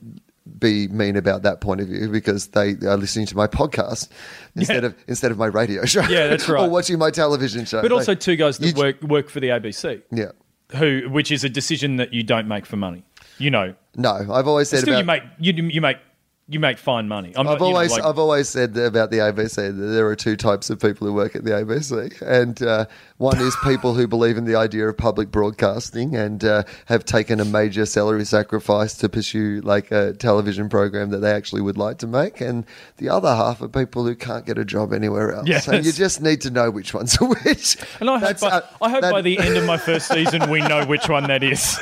be 0.59 0.89
mean 0.89 1.17
about 1.17 1.43
that 1.43 1.61
point 1.61 1.81
of 1.81 1.89
view 1.89 2.09
because 2.11 2.49
they 2.49 2.73
are 2.87 2.97
listening 2.97 3.27
to 3.27 3.37
my 3.37 3.47
podcast 3.47 4.09
instead 4.57 4.83
yeah. 4.83 4.89
of 4.89 4.97
instead 5.09 5.31
of 5.31 5.39
my 5.39 5.47
radio 5.47 5.85
show. 5.85 6.03
Yeah, 6.03 6.27
that's 6.27 6.49
right. 6.49 6.65
or 6.69 6.71
watching 6.71 6.99
my 6.99 7.11
television 7.11 7.65
show. 7.65 7.81
But 7.81 7.93
also 7.93 8.15
two 8.15 8.37
guys 8.37 8.59
that 8.59 8.77
work 8.77 9.03
work 9.03 9.29
for 9.29 9.41
the 9.41 9.49
ABC. 9.49 10.03
Yeah 10.11 10.33
who, 10.75 11.09
which 11.11 11.31
is 11.31 11.45
a 11.45 11.49
decision 11.49 11.97
that 11.97 12.13
you 12.13 12.23
don't 12.23 12.49
make 12.49 12.67
for 12.67 12.77
money. 12.77 13.05
You 13.39 13.51
know. 13.51 13.75
No, 13.97 14.13
I've 14.13 14.49
always 14.49 14.69
said 14.69 14.81
still 14.81 14.95
about, 14.95 15.01
you 15.01 15.05
make 15.05 15.23
you, 15.39 15.69
you 15.69 15.81
make 15.81 15.99
you 16.47 16.61
make 16.61 16.77
fine 16.77 17.09
money. 17.09 17.35
i 17.37 17.43
have 17.43 17.63
always 17.63 17.91
know, 17.91 17.97
like, 17.97 18.05
I've 18.05 18.19
always 18.19 18.51
said 18.51 18.77
about 18.77 19.11
the 19.11 19.17
ABC 19.17 19.55
that 19.55 19.73
there 19.73 20.07
are 20.07 20.17
two 20.17 20.37
types 20.37 20.69
of 20.69 20.79
people 20.79 21.07
who 21.07 21.15
work 21.15 21.35
at 21.35 21.45
the 21.45 21.53
ABC, 21.53 22.21
and 22.21 22.61
uh, 22.63 22.85
one 23.17 23.41
is 23.41 23.57
people 23.65 23.95
who 23.95 24.07
believe 24.07 24.37
in 24.37 24.45
the 24.45 24.55
idea 24.55 24.87
of 24.87 24.97
public 24.99 25.31
broadcasting 25.31 26.15
and 26.15 26.45
uh, 26.45 26.65
have 26.85 27.07
taken 27.07 27.41
a 27.41 27.47
major 27.47 27.87
salary 27.87 28.27
sacrifice 28.27 28.95
to 28.99 29.09
pursue 29.09 29.63
like 29.63 29.91
a 29.91 30.13
television 30.13 30.69
program 30.69 31.09
that 31.11 31.21
they 31.21 31.33
actually 31.33 31.63
would 31.63 31.79
like 31.79 31.97
to 31.99 32.07
make, 32.07 32.43
and 32.43 32.67
the 32.99 33.09
other 33.09 33.35
half 33.35 33.63
are 33.63 33.69
people 33.69 34.05
who 34.05 34.15
can't 34.15 34.45
get 34.45 34.59
a 34.59 34.67
job 34.67 34.93
anywhere 34.93 35.33
else. 35.33 35.49
Yes. 35.49 35.65
So 35.65 35.73
you 35.73 35.93
just 35.93 36.21
need 36.21 36.43
to 36.43 36.51
know 36.51 36.71
which 36.71 36.93
one's 36.93 37.17
are 37.17 37.29
which. 37.45 37.79
And 38.01 38.11
I 38.11 38.19
hope, 38.19 38.41
by, 38.41 38.49
uh, 38.49 38.61
I 38.83 38.91
hope 38.91 39.01
that, 39.01 39.13
by 39.13 39.23
the 39.23 39.39
end 39.39 39.57
of 39.57 39.65
my 39.65 39.79
first 39.79 40.09
season 40.09 40.51
we 40.51 40.61
know 40.61 40.85
which 40.85 41.09
one 41.09 41.25
that 41.25 41.43
is. 41.43 41.79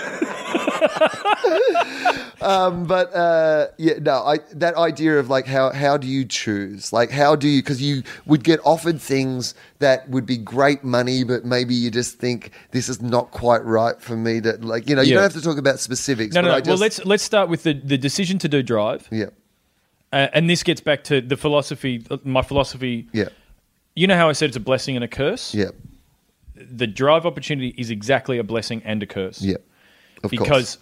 um, 2.43 2.85
but 2.85 3.15
uh, 3.15 3.69
yeah, 3.79 3.95
no, 4.01 4.25
I, 4.25 4.39
that 4.53 4.77
idea 4.77 5.19
of 5.19 5.31
like 5.31 5.47
how 5.47 5.71
how 5.71 5.97
do 5.97 6.07
you 6.07 6.25
choose? 6.25 6.93
Like 6.93 7.11
how 7.11 7.37
do 7.37 7.49
you? 7.49 7.63
Because 7.63 7.81
you 7.83 8.03
would 8.27 8.45
get 8.45 8.61
offered 8.65 9.01
things 9.01 9.55
that 9.79 10.09
would 10.09 10.27
be 10.27 10.37
great 10.37 10.85
money, 10.85 11.25
but 11.25 11.45
maybe 11.45 11.75
you 11.75 11.91
just 11.91 12.19
think 12.19 12.51
this 12.71 12.89
is 12.89 13.01
not 13.01 13.31
quite 13.31 13.65
right 13.65 14.01
for 14.01 14.17
me. 14.17 14.41
To 14.41 14.53
like 14.59 14.89
you 14.89 14.97
know, 14.97 15.03
you 15.03 15.11
yeah. 15.11 15.15
don't 15.15 15.23
have 15.25 15.33
to 15.35 15.43
talk 15.43 15.59
about 15.59 15.81
specifics. 15.81 16.35
No, 16.35 16.41
no. 16.41 16.59
Just, 16.59 16.69
well, 16.69 16.77
let's 16.79 17.05
let's 17.05 17.23
start 17.23 17.49
with 17.49 17.63
the 17.63 17.75
the 17.75 17.99
decision 17.99 18.39
to 18.39 18.49
do 18.49 18.63
drive. 18.63 19.09
Yeah. 19.11 19.27
Uh, 20.13 20.29
and 20.35 20.49
this 20.51 20.63
gets 20.63 20.81
back 20.81 21.05
to 21.05 21.23
the 21.23 21.37
philosophy, 21.37 22.05
my 22.23 22.43
philosophy. 22.43 23.09
Yeah. 23.13 23.31
You 23.95 24.07
know 24.07 24.17
how 24.17 24.29
I 24.29 24.33
said 24.33 24.49
it's 24.49 24.57
a 24.57 24.61
blessing 24.61 24.95
and 24.95 25.05
a 25.05 25.09
curse. 25.09 25.55
Yeah. 25.55 25.71
The 26.55 26.87
drive 26.87 27.25
opportunity 27.25 27.75
is 27.79 27.91
exactly 27.91 28.39
a 28.39 28.45
blessing 28.45 28.83
and 28.85 29.03
a 29.03 29.07
curse. 29.07 29.41
Yeah. 29.41 29.57
Of 30.23 30.31
because 30.31 30.77
course. 30.77 30.79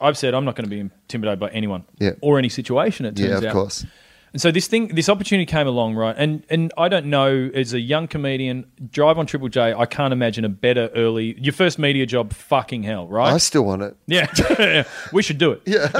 I've 0.00 0.16
said 0.16 0.34
I'm 0.34 0.44
not 0.44 0.56
going 0.56 0.64
to 0.64 0.70
be 0.70 0.80
intimidated 0.80 1.40
by 1.40 1.50
anyone 1.50 1.84
yeah. 1.98 2.12
or 2.20 2.38
any 2.38 2.48
situation. 2.48 3.06
It 3.06 3.16
turns 3.16 3.30
yeah, 3.30 3.38
of 3.38 3.44
out. 3.44 3.52
course. 3.52 3.84
And 4.32 4.42
so 4.42 4.50
this 4.50 4.66
thing, 4.66 4.88
this 4.88 5.08
opportunity 5.08 5.46
came 5.46 5.66
along, 5.66 5.94
right? 5.94 6.14
And 6.16 6.44
and 6.50 6.72
I 6.76 6.88
don't 6.88 7.06
know, 7.06 7.50
as 7.54 7.72
a 7.72 7.80
young 7.80 8.06
comedian, 8.08 8.70
drive 8.90 9.18
on 9.18 9.26
Triple 9.26 9.48
J, 9.48 9.72
I 9.72 9.86
can't 9.86 10.12
imagine 10.12 10.44
a 10.44 10.50
better 10.50 10.90
early 10.94 11.38
your 11.40 11.54
first 11.54 11.78
media 11.78 12.04
job. 12.04 12.32
Fucking 12.34 12.82
hell, 12.82 13.08
right? 13.08 13.32
I 13.32 13.38
still 13.38 13.64
want 13.64 13.82
it. 13.82 13.96
Yeah, 14.06 14.84
we 15.12 15.22
should 15.22 15.38
do 15.38 15.52
it. 15.52 15.62
Yeah, 15.64 15.90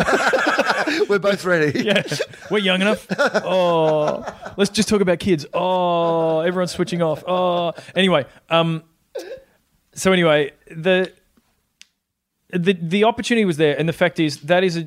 we're 1.09 1.19
both 1.19 1.45
ready. 1.45 1.79
Yeah, 1.89 2.03
we're 2.51 2.59
young 2.59 2.83
enough. 2.83 3.07
Oh, 3.19 4.25
let's 4.59 4.71
just 4.71 4.89
talk 4.89 5.01
about 5.01 5.21
kids. 5.21 5.47
Oh, 5.55 6.41
everyone's 6.41 6.73
switching 6.73 7.01
off. 7.01 7.25
Oh, 7.27 7.73
anyway, 7.95 8.27
um, 8.51 8.83
so 9.95 10.13
anyway, 10.13 10.53
the 10.71 11.13
the 12.51 12.73
the 12.75 13.05
opportunity 13.05 13.45
was 13.45 13.57
there, 13.57 13.79
and 13.79 13.89
the 13.89 13.93
fact 13.93 14.19
is 14.21 14.39
that 14.43 14.65
is 14.65 14.77
a 14.77 14.87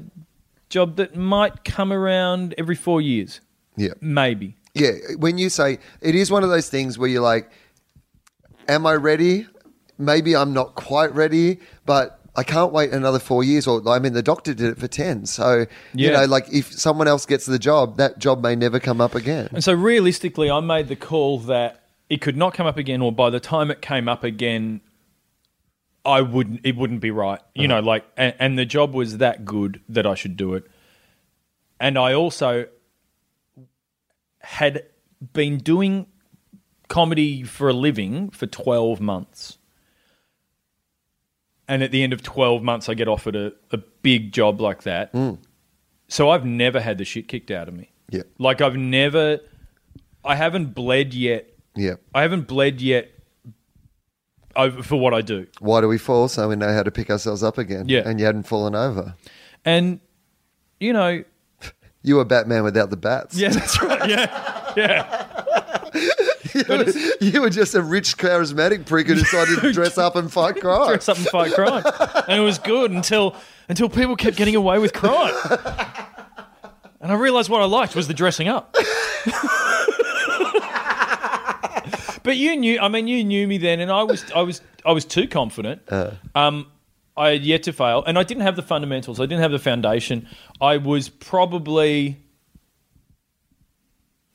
job 0.70 0.96
that 0.96 1.16
might 1.16 1.64
come 1.64 1.92
around 1.94 2.56
every 2.58 2.76
four 2.76 3.02
years. 3.02 3.42
Yeah. 3.76 3.94
Maybe. 4.02 4.56
Yeah. 4.74 4.92
When 5.18 5.38
you 5.38 5.50
say 5.50 5.80
it 6.02 6.16
is 6.16 6.32
one 6.32 6.44
of 6.44 6.50
those 6.50 6.70
things 6.70 6.98
where 6.98 7.10
you're 7.10 7.22
like, 7.22 7.52
Am 8.68 8.86
I 8.86 8.94
ready? 8.94 9.48
Maybe 9.98 10.36
I'm 10.36 10.54
not 10.54 10.76
quite 10.76 11.14
ready, 11.14 11.60
but 11.86 12.20
I 12.36 12.44
can't 12.44 12.72
wait 12.72 12.92
another 12.92 13.20
four 13.20 13.44
years. 13.44 13.68
Or 13.68 13.88
I 13.88 14.00
mean, 14.00 14.14
the 14.14 14.24
doctor 14.24 14.54
did 14.54 14.70
it 14.72 14.78
for 14.80 14.88
ten. 14.88 15.26
So 15.26 15.66
Yeah. 15.94 16.08
you 16.08 16.12
know, 16.14 16.26
like 16.26 16.52
if 16.52 16.72
someone 16.72 17.08
else 17.08 17.26
gets 17.26 17.46
the 17.46 17.60
job, 17.60 17.98
that 17.98 18.20
job 18.20 18.42
may 18.42 18.56
never 18.56 18.80
come 18.80 19.02
up 19.02 19.14
again. 19.16 19.50
And 19.52 19.64
so 19.64 19.74
realistically, 19.74 20.50
I 20.50 20.60
made 20.62 20.88
the 20.88 20.96
call 20.96 21.40
that 21.40 21.84
it 22.10 22.22
could 22.22 22.38
not 22.38 22.54
come 22.54 22.66
up 22.68 22.78
again, 22.78 23.02
or 23.02 23.12
by 23.12 23.30
the 23.30 23.40
time 23.40 23.72
it 23.72 23.82
came 23.82 24.08
up 24.10 24.24
again, 24.24 24.82
I 26.04 26.22
wouldn't. 26.22 26.62
It 26.64 26.76
wouldn't 26.76 27.02
be 27.02 27.12
right. 27.12 27.40
You 27.54 27.66
uh-huh. 27.66 27.82
know, 27.82 27.88
like, 27.88 28.06
and, 28.18 28.34
and 28.40 28.60
the 28.60 28.66
job 28.66 28.94
was 28.94 29.20
that 29.20 29.46
good 29.46 29.82
that 29.90 30.06
I 30.06 30.16
should 30.16 30.36
do 30.36 30.54
it. 30.56 30.66
And 31.80 31.98
I 31.98 32.14
also 32.14 32.68
had 34.40 34.84
been 35.34 35.58
doing 35.58 36.08
comedy 36.88 37.44
for 37.44 37.70
a 37.70 37.74
living 37.74 38.30
for 38.32 38.48
twelve 38.48 39.00
months. 39.00 39.58
And 41.68 41.84
at 41.84 41.92
the 41.92 42.04
end 42.04 42.12
of 42.12 42.22
12 42.22 42.62
months, 42.64 42.90
I 42.90 42.96
get 42.96 43.08
offered 43.08 43.34
a, 43.34 43.54
a 43.72 43.78
big 43.78 44.34
job 44.34 44.60
like 44.60 44.84
that. 44.84 45.12
Hmm. 45.12 45.36
So 46.10 46.30
I've 46.30 46.44
never 46.44 46.82
had 46.82 46.98
the 46.98 47.06
shit 47.06 47.30
kicked 47.30 47.50
out 47.50 47.70
of 47.70 47.74
me. 47.74 47.94
Yeah. 48.10 48.24
Like 48.38 48.60
I've 48.60 48.76
never, 48.76 49.40
I 50.26 50.36
haven't 50.36 50.74
bled 50.74 51.14
yet. 51.14 51.50
Yeah. 51.74 51.96
I 52.14 52.24
haven't 52.24 52.46
bled 52.46 52.82
yet 52.82 53.12
over 54.56 54.84
for 54.84 55.00
what 55.00 55.14
I 55.14 55.22
do. 55.22 55.48
Why 55.60 55.82
do 55.82 55.88
we 55.88 55.98
fall? 55.98 56.28
So 56.28 56.50
we 56.50 56.56
know 56.56 56.74
how 56.74 56.84
to 56.84 56.92
pick 56.92 57.10
ourselves 57.10 57.44
up 57.44 57.58
again. 57.58 57.86
Yeah. 57.88 58.02
And 58.08 58.20
you 58.20 58.26
hadn't 58.26 58.44
fallen 58.44 58.76
over. 58.76 59.16
And, 59.66 60.00
you 60.80 60.94
know, 60.94 61.24
You 62.04 62.16
were 62.16 62.26
Batman 62.26 62.64
without 62.64 62.90
the 62.90 62.98
bats. 62.98 63.36
yeah, 63.38 63.50
that's 63.50 63.82
right. 63.82 64.10
Yeah. 64.10 64.74
Yeah. 64.78 65.90
you, 66.54 66.64
were, 66.70 66.86
you 67.22 67.42
were 67.42 67.50
just 67.50 67.76
a 67.76 67.82
rich, 67.82 68.18
charismatic 68.18 68.86
prick 68.86 69.08
who 69.08 69.16
decided 69.16 69.60
to 69.60 69.72
dress 69.74 69.98
up 69.98 70.16
and 70.16 70.32
fight 70.32 70.60
crime. 70.62 70.88
Dress 70.88 71.10
up 71.10 71.18
and 71.18 71.28
fight 71.28 71.54
crime. 71.54 71.84
And 72.28 72.40
it 72.40 72.44
was 72.44 72.58
good 72.58 72.92
until, 72.92 73.36
until 73.70 73.90
people 73.90 74.16
kept 74.16 74.38
getting 74.38 74.56
away 74.56 74.80
with 74.80 74.94
crime. 74.94 75.36
And 77.02 77.12
I 77.12 77.16
realized 77.16 77.50
what 77.50 77.62
I 77.62 77.66
liked 77.66 77.96
was 77.96 78.08
the 78.08 78.14
dressing 78.14 78.48
up. 78.48 78.76
But 82.24 82.38
you 82.38 82.56
knew, 82.56 82.80
I 82.80 82.88
mean, 82.88 83.08
you 83.08 83.24
knew 83.24 83.48
me 83.48 83.58
then, 83.58 83.80
and 83.80 83.92
I 83.92 84.04
was, 84.04 84.30
I 84.32 84.42
was, 84.42 84.62
I 84.86 84.92
was 84.92 85.06
too 85.06 85.28
confident. 85.28 85.82
Um, 86.36 86.68
I 87.18 87.30
had 87.32 87.44
yet 87.46 87.64
to 87.64 87.74
fail, 87.74 88.04
and 88.06 88.18
I 88.18 88.24
didn't 88.24 88.44
have 88.44 88.56
the 88.56 88.62
fundamentals. 88.62 89.20
I 89.20 89.24
didn't 89.24 89.42
have 89.42 89.52
the 89.52 89.60
foundation. 89.60 90.28
I 90.62 90.78
was 90.78 91.10
probably 91.10 92.18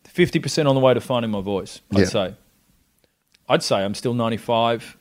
fifty 0.05 0.39
percent 0.39 0.69
on 0.69 0.75
the 0.75 0.81
way 0.81 0.95
to 0.95 1.01
finding 1.01 1.31
my 1.31 1.41
voice. 1.41 1.81
I'd 1.93 1.99
Yeah. 2.01 2.05
say. 2.07 2.35
I'd 3.49 3.63
say 3.63 3.77
I'm 3.85 3.95
still 3.95 4.15
ninety 4.15 4.37
five 4.37 4.97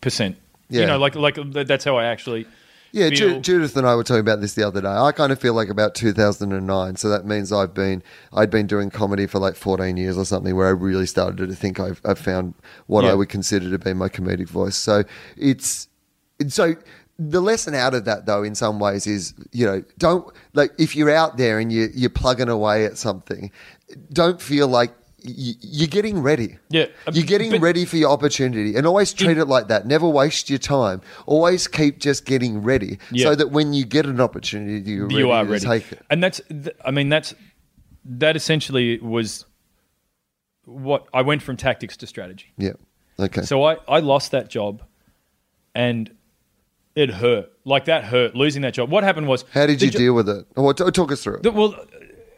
percent. 0.00 0.36
You 0.68 0.86
know, 0.86 0.98
like 0.98 1.14
like 1.16 1.36
that's 1.52 1.84
how 1.84 1.96
I 1.96 2.04
actually. 2.04 2.46
Yeah, 2.92 3.08
Ju- 3.10 3.40
Judith 3.40 3.76
and 3.76 3.86
I 3.86 3.94
were 3.94 4.02
talking 4.04 4.20
about 4.20 4.40
this 4.40 4.54
the 4.54 4.66
other 4.66 4.80
day. 4.80 4.88
I 4.88 5.12
kind 5.12 5.30
of 5.32 5.38
feel 5.38 5.54
like 5.54 5.68
about 5.68 5.94
2009, 5.94 6.96
so 6.96 7.08
that 7.08 7.24
means 7.24 7.52
I've 7.52 7.72
been 7.74 8.02
I'd 8.32 8.50
been 8.50 8.66
doing 8.66 8.90
comedy 8.90 9.26
for 9.26 9.38
like 9.38 9.54
14 9.56 9.96
years 9.96 10.18
or 10.18 10.24
something, 10.24 10.56
where 10.56 10.66
I 10.66 10.70
really 10.70 11.06
started 11.06 11.48
to 11.48 11.54
think 11.54 11.78
I've, 11.78 12.00
I've 12.04 12.18
found 12.18 12.54
what 12.86 13.04
Yeah. 13.04 13.12
I 13.12 13.14
would 13.14 13.28
consider 13.28 13.70
to 13.70 13.78
be 13.78 13.92
my 13.94 14.08
comedic 14.08 14.48
voice. 14.48 14.76
So 14.76 15.04
it's 15.36 15.88
it's- 16.38 16.54
so 16.54 16.74
the 17.18 17.40
lesson 17.42 17.74
out 17.74 17.92
of 17.94 18.06
that 18.06 18.24
though, 18.26 18.42
in 18.42 18.54
some 18.54 18.78
ways, 18.80 19.06
is 19.06 19.34
you 19.52 19.66
know 19.66 19.84
don't 19.98 20.26
like 20.54 20.72
if 20.78 20.96
you're 20.96 21.10
out 21.14 21.36
there 21.36 21.58
and 21.58 21.70
you 21.72 21.90
you're 21.94 22.10
plugging 22.10 22.48
away 22.48 22.84
at 22.86 22.96
something, 22.98 23.50
don't 24.12 24.40
feel 24.40 24.66
like. 24.68 24.92
You're 25.22 25.88
getting 25.88 26.20
ready. 26.22 26.58
Yeah, 26.70 26.86
uh, 27.06 27.12
You're 27.12 27.26
getting 27.26 27.50
but- 27.50 27.60
ready 27.60 27.84
for 27.84 27.96
your 27.96 28.10
opportunity 28.10 28.76
and 28.76 28.86
always 28.86 29.12
treat 29.12 29.38
it 29.38 29.46
like 29.46 29.68
that. 29.68 29.86
Never 29.86 30.08
waste 30.08 30.48
your 30.50 30.58
time. 30.58 31.00
Always 31.26 31.68
keep 31.68 31.98
just 31.98 32.24
getting 32.24 32.62
ready 32.62 32.98
Yeah. 33.10 33.24
so 33.26 33.34
that 33.34 33.50
when 33.50 33.72
you 33.72 33.84
get 33.84 34.06
an 34.06 34.20
opportunity, 34.20 34.90
you're 34.90 35.04
ready 35.06 35.16
you 35.16 35.30
are 35.30 35.44
to 35.44 35.50
ready. 35.50 35.64
take 35.64 35.92
it. 35.92 36.00
And 36.10 36.22
that's, 36.22 36.40
I 36.84 36.90
mean, 36.90 37.08
that's 37.08 37.34
that 38.04 38.34
essentially 38.36 38.98
was 39.00 39.44
what 40.64 41.06
I 41.12 41.22
went 41.22 41.42
from 41.42 41.56
tactics 41.56 41.96
to 41.98 42.06
strategy. 42.06 42.46
Yeah. 42.56 42.72
Okay. 43.18 43.42
So 43.42 43.64
I, 43.64 43.76
I 43.88 44.00
lost 44.00 44.30
that 44.30 44.48
job, 44.48 44.82
and 45.74 46.10
it 46.94 47.10
hurt. 47.10 47.50
Like 47.64 47.84
that 47.86 48.04
hurt 48.04 48.34
losing 48.34 48.62
that 48.62 48.74
job. 48.74 48.90
What 48.90 49.04
happened 49.04 49.28
was 49.28 49.44
How 49.52 49.66
did 49.66 49.82
you 49.82 49.90
jo- 49.90 49.98
deal 49.98 50.14
with 50.14 50.28
it? 50.28 50.46
Or 50.56 50.72
t- 50.74 50.90
talk 50.90 51.12
us 51.12 51.22
through 51.22 51.36
it. 51.36 51.42
the- 51.42 51.50
well, 51.52 51.74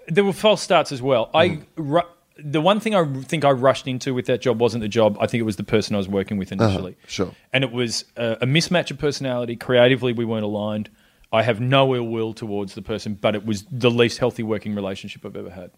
there 0.08 0.24
were 0.24 0.32
false 0.32 0.60
starts 0.62 0.90
as 0.92 1.00
well. 1.00 1.30
I 1.32 1.60
ru- 1.76 2.02
the 2.38 2.60
one 2.60 2.80
thing 2.80 2.94
I 2.94 3.04
think 3.22 3.44
I 3.44 3.50
rushed 3.50 3.86
into 3.86 4.14
with 4.14 4.26
that 4.26 4.40
job 4.40 4.60
wasn't 4.60 4.82
the 4.82 4.88
job. 4.88 5.16
I 5.20 5.26
think 5.26 5.40
it 5.40 5.44
was 5.44 5.56
the 5.56 5.64
person 5.64 5.94
I 5.94 5.98
was 5.98 6.08
working 6.08 6.36
with 6.38 6.52
initially. 6.52 6.96
sure. 7.06 7.34
And 7.52 7.64
it 7.64 7.72
was 7.72 8.04
a, 8.16 8.38
a 8.42 8.46
mismatch 8.46 8.90
of 8.90 8.98
personality. 8.98 9.56
Creatively, 9.56 10.12
we 10.12 10.24
weren't 10.24 10.44
aligned. 10.44 10.90
I 11.32 11.42
have 11.42 11.60
no 11.60 11.94
ill 11.94 12.04
will 12.06 12.34
towards 12.34 12.74
the 12.74 12.82
person, 12.82 13.14
but 13.14 13.34
it 13.34 13.44
was 13.46 13.64
the 13.70 13.90
least 13.90 14.18
healthy 14.18 14.42
working 14.42 14.74
relationship 14.74 15.24
I've 15.24 15.36
ever 15.36 15.50
had. 15.50 15.70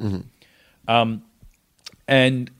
Um, 0.89 1.23
and 2.09 2.51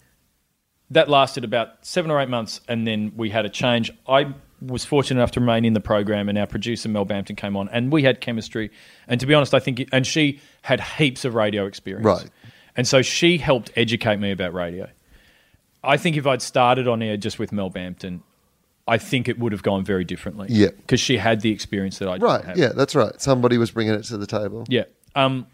that 0.91 1.09
lasted 1.09 1.45
about 1.45 1.85
seven 1.85 2.11
or 2.11 2.21
eight 2.21 2.29
months, 2.29 2.61
and 2.69 2.87
then 2.87 3.13
we 3.17 3.31
had 3.31 3.45
a 3.45 3.49
change. 3.49 3.91
I 4.09 4.35
was 4.61 4.85
fortunate 4.85 5.21
enough 5.21 5.33
to 5.33 5.41
remain 5.41 5.65
in 5.65 5.73
the 5.75 5.81
program, 5.81 6.29
and 6.29 6.39
our 6.39 6.47
producer 6.47 6.89
Mel 6.89 7.05
Bampton 7.05 7.37
came 7.37 7.57
on, 7.57 7.69
and 7.71 7.91
we 7.93 8.03
had 8.03 8.21
chemistry. 8.21 8.71
And 9.09 9.21
to 9.21 9.27
be 9.27 9.35
honest, 9.35 9.55
I 9.55 9.61
think, 9.61 9.89
and 9.93 10.07
she 10.07 10.41
had 10.63 10.81
heaps 10.81 11.25
of 11.25 11.35
radio 11.35 11.67
experience, 11.67 12.07
Right. 12.07 12.31
And 12.77 12.87
so 12.87 13.03
she 13.03 13.39
helped 13.39 13.71
educate 13.77 14.17
me 14.17 14.31
about 14.33 14.53
radio. 14.55 14.89
I 15.83 15.97
think 15.97 16.17
if 16.17 16.27
I'd 16.27 16.43
started 16.43 16.89
on 16.89 17.03
air 17.03 17.17
just 17.17 17.39
with 17.39 17.53
Mel 17.53 17.71
Bampton, 17.71 18.23
I 18.89 18.99
think 18.99 19.29
it 19.29 19.39
would 19.39 19.53
have 19.53 19.63
gone 19.63 19.85
very 19.85 20.05
differently. 20.05 20.49
Yeah. 20.51 20.69
because 20.77 21.01
she 21.01 21.17
had 21.19 21.41
the 21.41 21.51
experience 21.51 21.99
that 21.99 22.09
I 22.09 22.13
didn't 22.15 22.25
Right. 22.25 22.45
have. 22.45 22.59
Yeah, 22.59 22.73
that's 22.75 22.95
right. 22.95 23.19
Somebody 23.21 23.59
was 23.59 23.71
bringing 23.71 23.95
it 23.95 24.05
to 24.05 24.17
the 24.17 24.27
table. 24.27 24.65
Yeah. 24.69 24.85
Um, 25.15 25.47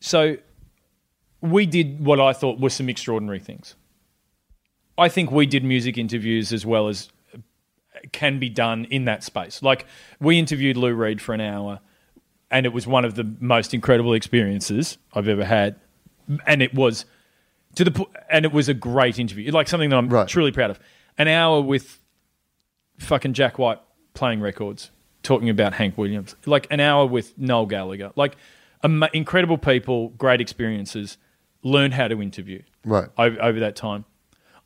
so 0.00 0.36
we 1.40 1.66
did 1.66 2.04
what 2.04 2.20
I 2.20 2.32
thought 2.32 2.58
were 2.60 2.70
some 2.70 2.88
extraordinary 2.88 3.38
things. 3.38 3.74
I 4.98 5.08
think 5.08 5.30
we 5.30 5.44
did 5.46 5.62
music 5.64 5.98
interviews 5.98 6.52
as 6.52 6.64
well 6.64 6.88
as 6.88 7.10
can 8.12 8.38
be 8.38 8.48
done 8.48 8.86
in 8.86 9.04
that 9.04 9.22
space. 9.22 9.62
Like 9.62 9.86
we 10.20 10.38
interviewed 10.38 10.76
Lou 10.76 10.94
Reed 10.94 11.20
for 11.20 11.34
an 11.34 11.40
hour, 11.40 11.80
and 12.50 12.64
it 12.64 12.72
was 12.72 12.86
one 12.86 13.04
of 13.04 13.14
the 13.14 13.24
most 13.40 13.74
incredible 13.74 14.14
experiences 14.14 14.98
I've 15.12 15.28
ever 15.28 15.44
had, 15.44 15.76
and 16.46 16.62
it 16.62 16.74
was 16.74 17.04
to 17.76 17.84
the 17.84 17.90
po- 17.90 18.10
and 18.30 18.44
it 18.44 18.52
was 18.52 18.68
a 18.68 18.74
great 18.74 19.18
interview, 19.18 19.50
like 19.52 19.68
something 19.68 19.90
that 19.90 19.96
I'm 19.96 20.08
Right. 20.08 20.26
truly 20.28 20.52
proud 20.52 20.70
of. 20.70 20.80
An 21.18 21.28
hour 21.28 21.60
with 21.60 21.98
fucking 22.98 23.32
Jack 23.34 23.58
White 23.58 23.78
playing 24.14 24.40
records, 24.40 24.90
talking 25.22 25.48
about 25.50 25.74
Hank 25.74 25.98
Williams, 25.98 26.34
like 26.46 26.66
an 26.70 26.80
hour 26.80 27.06
with 27.06 27.36
Noel 27.38 27.66
Gallagher, 27.66 28.12
like 28.16 28.36
ama- 28.82 29.10
incredible 29.12 29.58
people, 29.58 30.10
great 30.10 30.40
experiences. 30.40 31.18
Learned 31.62 31.94
how 31.94 32.06
to 32.06 32.22
interview 32.22 32.62
Right. 32.84 33.08
over, 33.18 33.42
over 33.42 33.60
that 33.60 33.74
time. 33.74 34.04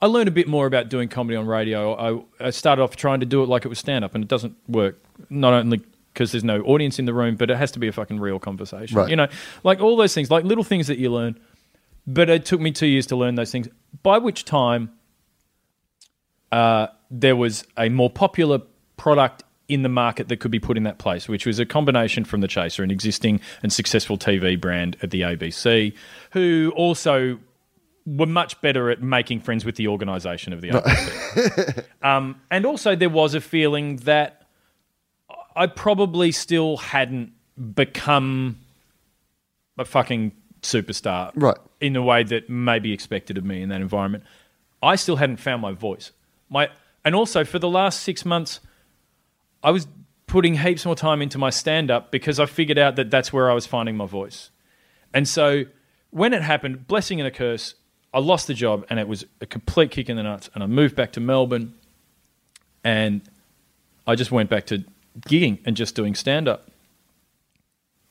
I 0.03 0.07
learned 0.07 0.28
a 0.28 0.32
bit 0.32 0.47
more 0.49 0.66
about 0.66 0.89
doing 0.91 1.09
comedy 1.09 1.35
on 1.37 1.47
radio. 1.47 2.27
I, 2.41 2.47
I 2.47 2.51
started 2.51 2.82
off 2.82 2.95
trying 2.95 3.20
to 3.20 3.27
do 3.27 3.43
it 3.43 3.49
like 3.49 3.65
it 3.65 3.69
was 3.69 3.78
stand 3.78 4.05
up, 4.05 4.15
and 4.15 4.23
it 4.23 4.28
doesn't 4.28 4.55
work. 4.69 5.03
Not 5.31 5.55
only 5.55 5.81
because 6.12 6.32
there's 6.32 6.45
no 6.45 6.61
audience 6.62 6.99
in 6.99 7.05
the 7.07 7.15
room, 7.15 7.37
but 7.37 7.51
it 7.51 7.57
has 7.57 7.70
to 7.73 7.78
be 7.78 7.89
a 7.89 7.93
fucking 7.93 8.19
real 8.20 8.39
conversation. 8.39 8.97
Right. 8.99 9.09
You 9.09 9.16
know, 9.16 9.28
like 9.62 9.81
all 9.81 9.97
those 9.97 10.12
things, 10.12 10.31
like 10.31 10.45
little 10.45 10.65
things 10.65 10.89
that 10.89 10.99
you 10.99 11.11
learn. 11.11 11.39
But 12.12 12.28
it 12.28 12.45
took 12.45 12.61
me 12.61 12.73
two 12.73 12.87
years 12.87 13.07
to 13.07 13.16
learn 13.16 13.37
those 13.37 13.53
things. 13.53 13.69
By 14.03 14.19
which 14.19 14.45
time, 14.45 14.91
uh, 16.51 16.89
there 17.09 17.37
was 17.37 17.65
a 17.78 17.89
more 17.89 18.11
popular 18.11 18.61
product 18.97 19.45
in 19.69 19.82
the 19.82 19.89
market 19.89 20.28
that 20.28 20.41
could 20.41 20.51
be 20.51 20.59
put 20.59 20.77
in 20.77 20.82
that 20.82 20.99
place, 20.99 21.28
which 21.28 21.47
was 21.47 21.61
a 21.61 21.66
combination 21.66 22.24
from 22.24 22.41
the 22.41 22.49
Chaser, 22.49 22.82
an 22.82 22.91
existing 22.91 23.41
and 23.62 23.73
successful 23.73 24.19
TV 24.19 24.61
brand 24.61 24.97
at 25.03 25.12
the 25.12 25.20
ABC, 25.20 25.95
who 26.32 26.73
also 26.74 27.39
were 28.05 28.27
much 28.27 28.61
better 28.61 28.91
at 28.91 29.01
making 29.01 29.39
friends 29.39 29.65
with 29.65 29.77
the 29.77 29.87
organisation 29.87 30.53
of 30.53 30.61
the 30.62 30.70
ABC. 30.70 31.85
um, 32.03 32.41
and 32.51 32.66
also, 32.66 32.97
there 32.97 33.09
was 33.09 33.35
a 33.35 33.41
feeling 33.41 33.97
that 33.99 34.49
I 35.55 35.69
probably 35.69 36.32
still 36.32 36.77
hadn't 36.77 37.32
become 37.74 38.59
a 39.78 39.85
fucking 39.85 40.32
superstar, 40.62 41.32
right? 41.35 41.57
In 41.81 41.93
the 41.95 42.03
way 42.03 42.23
that 42.24 42.51
may 42.51 42.78
be 42.78 42.93
expected 42.93 43.39
of 43.39 43.45
me 43.45 43.62
in 43.62 43.69
that 43.70 43.81
environment, 43.81 44.24
I 44.82 44.97
still 44.97 45.16
hadn't 45.16 45.39
found 45.39 45.62
my 45.62 45.73
voice. 45.73 46.12
My 46.49 46.69
and 47.05 47.15
also 47.15 47.45
for 47.45 47.59
the 47.59 47.69
last 47.69 48.01
six 48.03 48.24
months, 48.24 48.61
I 49.62 49.70
was 49.70 49.87
putting 50.27 50.55
heaps 50.55 50.87
more 50.87 50.95
time 50.95 51.23
into 51.23 51.39
my 51.39 51.51
stand 51.51 51.91
up 51.91 52.11
because 52.12 52.39
I 52.39 52.47
figured 52.47 52.78
out 52.78 52.97
that 52.97 53.11
that's 53.11 53.32
where 53.32 53.51
I 53.51 53.55
was 53.55 53.66
finding 53.66 53.97
my 53.97 54.07
voice. 54.07 54.51
And 55.12 55.27
so 55.27 55.65
when 56.11 56.32
it 56.32 56.43
happened, 56.43 56.87
blessing 56.87 57.20
and 57.20 57.27
a 57.27 57.31
curse, 57.31 57.74
I 58.15 58.20
lost 58.20 58.47
the 58.47 58.55
job 58.55 58.87
and 58.91 59.01
it 59.01 59.09
was 59.09 59.24
a 59.41 59.47
complete 59.47 59.91
kick 59.91 60.09
in 60.09 60.16
the 60.16 60.23
nuts. 60.23 60.49
And 60.55 60.62
I 60.62 60.66
moved 60.66 60.95
back 60.95 61.12
to 61.12 61.20
Melbourne 61.20 61.74
and 62.85 63.23
I 64.07 64.15
just 64.15 64.31
went 64.31 64.51
back 64.51 64.66
to 64.66 64.85
gigging 65.20 65.59
and 65.65 65.77
just 65.77 65.95
doing 65.95 66.15
stand 66.15 66.49
up. 66.49 66.70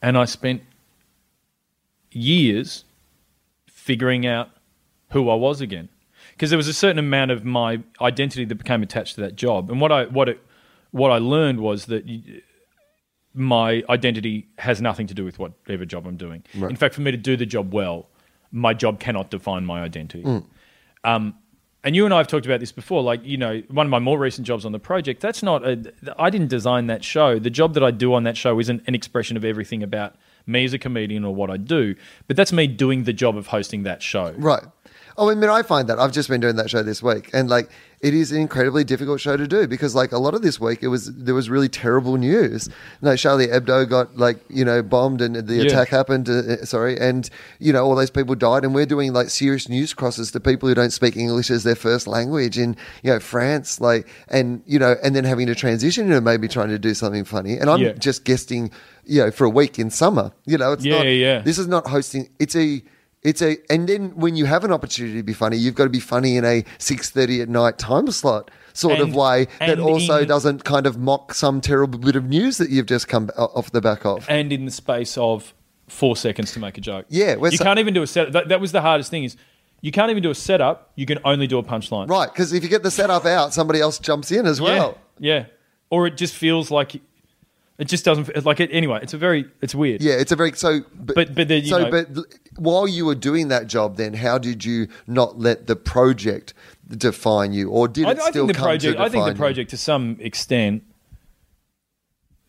And 0.02 0.18
I 0.18 0.26
spent 0.26 0.62
years 2.12 2.86
figuring 3.68 4.26
out 4.26 4.50
who 5.12 5.30
I 5.30 5.36
was 5.36 5.62
again. 5.62 5.90
Because 6.32 6.52
there 6.52 6.58
was 6.58 6.68
a 6.68 6.74
certain 6.74 7.00
amount 7.00 7.32
of 7.32 7.44
my 7.44 7.82
identity 8.00 8.46
that 8.46 8.56
became 8.56 8.82
attached 8.82 9.16
to 9.16 9.22
that 9.22 9.36
job. 9.36 9.70
And 9.70 9.82
what 9.82 9.92
I, 9.92 10.06
what 10.06 10.30
it, 10.30 10.40
what 10.92 11.12
I 11.12 11.18
learned 11.18 11.60
was 11.60 11.88
that 11.88 12.04
my 13.34 13.84
identity 13.90 14.48
has 14.58 14.82
nothing 14.82 15.08
to 15.08 15.14
do 15.14 15.26
with 15.26 15.38
whatever 15.38 15.86
job 15.86 16.08
I'm 16.08 16.18
doing. 16.18 16.44
Right. 16.56 16.70
In 16.70 16.78
fact, 16.78 16.96
for 16.96 17.02
me 17.02 17.12
to 17.12 17.18
do 17.18 17.36
the 17.36 17.46
job 17.46 17.74
well, 17.74 18.08
my 18.52 18.74
job 18.74 19.00
cannot 19.00 19.30
define 19.30 19.66
my 19.66 19.82
identity. 19.82 20.24
Mm. 20.24 20.46
Um, 21.04 21.36
and 21.84 21.96
you 21.96 22.06
and 22.06 22.14
I 22.14 22.18
have 22.18 22.28
talked 22.28 22.46
about 22.46 22.60
this 22.60 22.72
before. 22.72 23.04
Like, 23.04 23.24
you 23.24 23.38
know, 23.38 23.62
one 23.70 23.86
of 23.86 23.90
my 23.90 24.00
more 24.00 24.18
recent 24.18 24.48
jobs 24.48 24.66
on 24.66 24.72
the 24.72 24.80
project, 24.80 25.22
that's 25.22 25.44
not, 25.44 25.66
a, 25.66 25.94
I 26.18 26.30
didn't 26.30 26.50
design 26.50 26.88
that 26.88 27.04
show. 27.04 27.40
The 27.40 27.50
job 27.50 27.74
that 27.76 27.84
I 27.84 27.92
do 27.92 28.14
on 28.14 28.24
that 28.24 28.36
show 28.36 28.60
isn't 28.60 28.84
an 28.88 28.96
expression 28.96 29.38
of 29.38 29.46
everything 29.46 29.84
about 29.84 30.16
me 30.50 30.66
as 30.66 30.74
a 30.74 30.80
comedian 30.80 31.24
or 31.24 31.34
what 31.34 31.50
I 31.50 31.58
do, 31.58 31.96
but 32.28 32.36
that's 32.36 32.52
me 32.52 32.68
doing 32.68 33.04
the 33.04 33.14
job 33.14 33.38
of 33.38 33.48
hosting 33.48 33.84
that 33.84 34.02
show. 34.02 34.34
Right. 34.38 34.64
Oh, 35.18 35.30
I 35.30 35.36
mean, 35.36 35.50
I 35.50 35.64
find 35.64 35.88
that 35.90 36.00
I've 36.00 36.12
just 36.12 36.30
been 36.30 36.42
doing 36.42 36.56
that 36.56 36.70
show 36.70 36.82
this 36.82 37.04
week, 37.04 37.30
and 37.34 37.50
like 37.50 37.70
it 38.02 38.14
is 38.14 38.32
an 38.32 38.40
incredibly 38.40 38.86
difficult 38.86 39.20
show 39.20 39.36
to 39.36 39.46
do 39.46 39.68
because 39.68 39.94
like 39.94 40.14
a 40.14 40.18
lot 40.18 40.34
of 40.34 40.42
this 40.42 40.60
week 40.60 40.80
it 40.82 40.88
was 40.88 41.14
there 41.14 41.36
was 41.36 41.50
really 41.50 41.68
terrible 41.68 42.16
news. 42.16 42.70
No, 43.02 43.16
Charlie 43.16 43.48
Hebdo 43.48 43.90
got 43.90 44.16
like 44.18 44.40
you 44.50 44.64
know 44.64 44.82
bombed 44.82 45.22
and 45.22 45.36
the 45.36 45.56
yeah. 45.56 45.64
attack 45.64 45.90
happened. 45.90 46.30
Uh, 46.30 46.34
uh, 46.34 46.66
sorry, 46.66 46.98
and 46.98 47.30
you 47.60 47.74
know 47.74 47.84
all 47.84 47.96
those 47.96 48.10
people 48.10 48.36
died, 48.36 48.64
and 48.64 48.74
we're 48.74 48.86
doing 48.86 49.12
like 49.12 49.30
serious 49.30 49.68
news 49.68 49.94
crosses 49.94 50.32
to 50.32 50.40
people 50.40 50.70
who 50.70 50.76
don't 50.76 50.92
speak 50.92 51.18
English 51.18 51.52
as 51.52 51.64
their 51.64 51.76
first 51.76 52.08
language 52.08 52.58
in 52.58 52.78
you 53.04 53.12
know 53.12 53.20
France, 53.20 53.82
like 53.82 54.08
and 54.30 54.64
you 54.66 54.80
know 54.80 54.96
and 55.04 55.14
then 55.16 55.26
having 55.26 55.48
to 55.48 55.56
transition 55.56 56.06
into 56.06 56.22
maybe 56.22 56.48
trying 56.48 56.70
to 56.70 56.80
do 56.80 56.94
something 56.94 57.26
funny, 57.26 57.58
and 57.58 57.70
I'm 57.70 57.82
yeah. 57.82 57.92
just 57.94 58.24
guesting 58.24 58.72
you 59.04 59.26
know 59.26 59.32
for 59.32 59.44
a 59.44 59.50
week 59.50 59.78
in 59.78 59.90
summer. 59.90 60.32
You 60.46 60.58
know, 60.58 60.72
it's 60.72 60.86
yeah, 60.86 60.98
not. 60.98 61.06
Yeah, 61.06 61.40
This 61.40 61.58
is 61.58 61.68
not 61.68 61.88
hosting. 61.88 62.30
It's 62.40 62.56
a 62.56 62.82
it's 63.22 63.42
a 63.42 63.58
and 63.70 63.90
then 63.90 64.16
when 64.16 64.36
you 64.36 64.46
have 64.46 64.64
an 64.64 64.72
opportunity 64.72 65.18
to 65.18 65.24
be 65.24 65.34
funny, 65.34 65.58
you've 65.58 65.76
got 65.76 65.84
to 65.84 65.90
be 65.90 66.00
funny 66.00 66.38
in 66.38 66.46
a 66.46 66.64
six 66.78 67.10
thirty 67.10 67.42
at 67.42 67.50
night 67.50 67.78
time 67.78 68.10
slot 68.12 68.50
sort 68.74 69.00
and, 69.00 69.10
of 69.10 69.16
way 69.16 69.48
that 69.60 69.80
also 69.80 70.22
in, 70.22 70.28
doesn't 70.28 70.64
kind 70.64 70.86
of 70.86 70.98
mock 70.98 71.34
some 71.34 71.60
terrible 71.60 72.00
bit 72.00 72.16
of 72.16 72.26
news 72.26 72.58
that 72.58 72.70
you've 72.70 72.86
just 72.86 73.08
come 73.08 73.30
off 73.38 73.72
the 73.72 73.82
back 73.82 74.06
of. 74.06 74.26
And 74.30 74.54
in 74.54 74.66
the 74.66 74.72
space 74.72 75.18
of 75.18 75.54
four 75.88 76.16
seconds 76.16 76.54
to 76.54 76.60
make 76.60 76.78
a 76.78 76.82
joke. 76.82 77.06
Yeah, 77.10 77.36
you 77.36 77.52
so- 77.52 77.64
can't 77.64 77.80
even 77.80 77.94
do 77.94 78.02
a 78.02 78.08
set. 78.08 78.32
That, 78.32 78.50
that 78.50 78.62
was 78.62 78.72
the 78.72 78.82
hardest 78.82 79.10
thing 79.10 79.26
is 79.26 79.36
you 79.82 79.92
can't 79.92 80.12
even 80.12 80.24
do 80.24 80.30
a 80.32 80.36
setup. 80.36 80.92
You 80.96 81.06
can 81.06 81.20
only 81.26 81.48
do 81.48 81.58
a 81.58 81.64
punchline. 81.64 82.10
Right, 82.10 82.32
because 82.32 82.54
if 82.54 82.64
you 82.64 82.70
get 82.70 82.84
the 82.84 82.92
setup 82.92 83.26
out, 83.26 83.54
somebody 83.54 83.80
else 83.82 84.00
jumps 84.00 84.32
in 84.32 84.46
as 84.46 84.62
well. 84.62 84.98
Yeah, 85.18 85.36
yeah. 85.36 85.46
Or 85.90 86.08
it 86.08 86.18
just 86.18 86.36
feels 86.36 86.70
like 86.70 87.02
it 87.80 87.88
just 87.88 88.04
doesn't 88.04 88.46
like 88.46 88.60
it 88.60 88.70
anyway. 88.74 89.00
It's 89.02 89.14
a 89.14 89.18
very 89.18 89.46
it's 89.62 89.74
weird. 89.74 90.02
Yeah, 90.02 90.14
it's 90.14 90.32
a 90.32 90.36
very 90.36 90.52
so. 90.52 90.82
But 90.94 91.16
but, 91.16 91.36
but 91.36 91.48
then, 91.48 91.66
so 91.66 91.84
know, 91.84 91.90
but 91.90 92.08
while 92.60 92.88
you 92.88 93.06
were 93.06 93.16
doing 93.16 93.48
that 93.50 93.68
job, 93.68 93.98
then 93.98 94.14
how 94.14 94.38
did 94.38 94.66
you 94.66 94.88
not 95.08 95.40
let 95.40 95.68
the 95.68 95.76
project 95.76 96.54
define 96.90 97.54
you, 97.54 97.70
or 97.70 97.88
did 97.88 98.08
it 98.08 98.08
I, 98.08 98.14
still 98.14 98.26
I 98.26 98.32
think 98.32 98.48
the 98.48 98.54
come 98.54 98.64
project, 98.64 98.98
to 98.98 99.04
I 99.04 99.10
think 99.10 99.26
the 99.26 99.32
you? 99.32 99.38
project, 99.38 99.70
to 99.72 99.78
some 99.78 100.18
extent, 100.20 100.84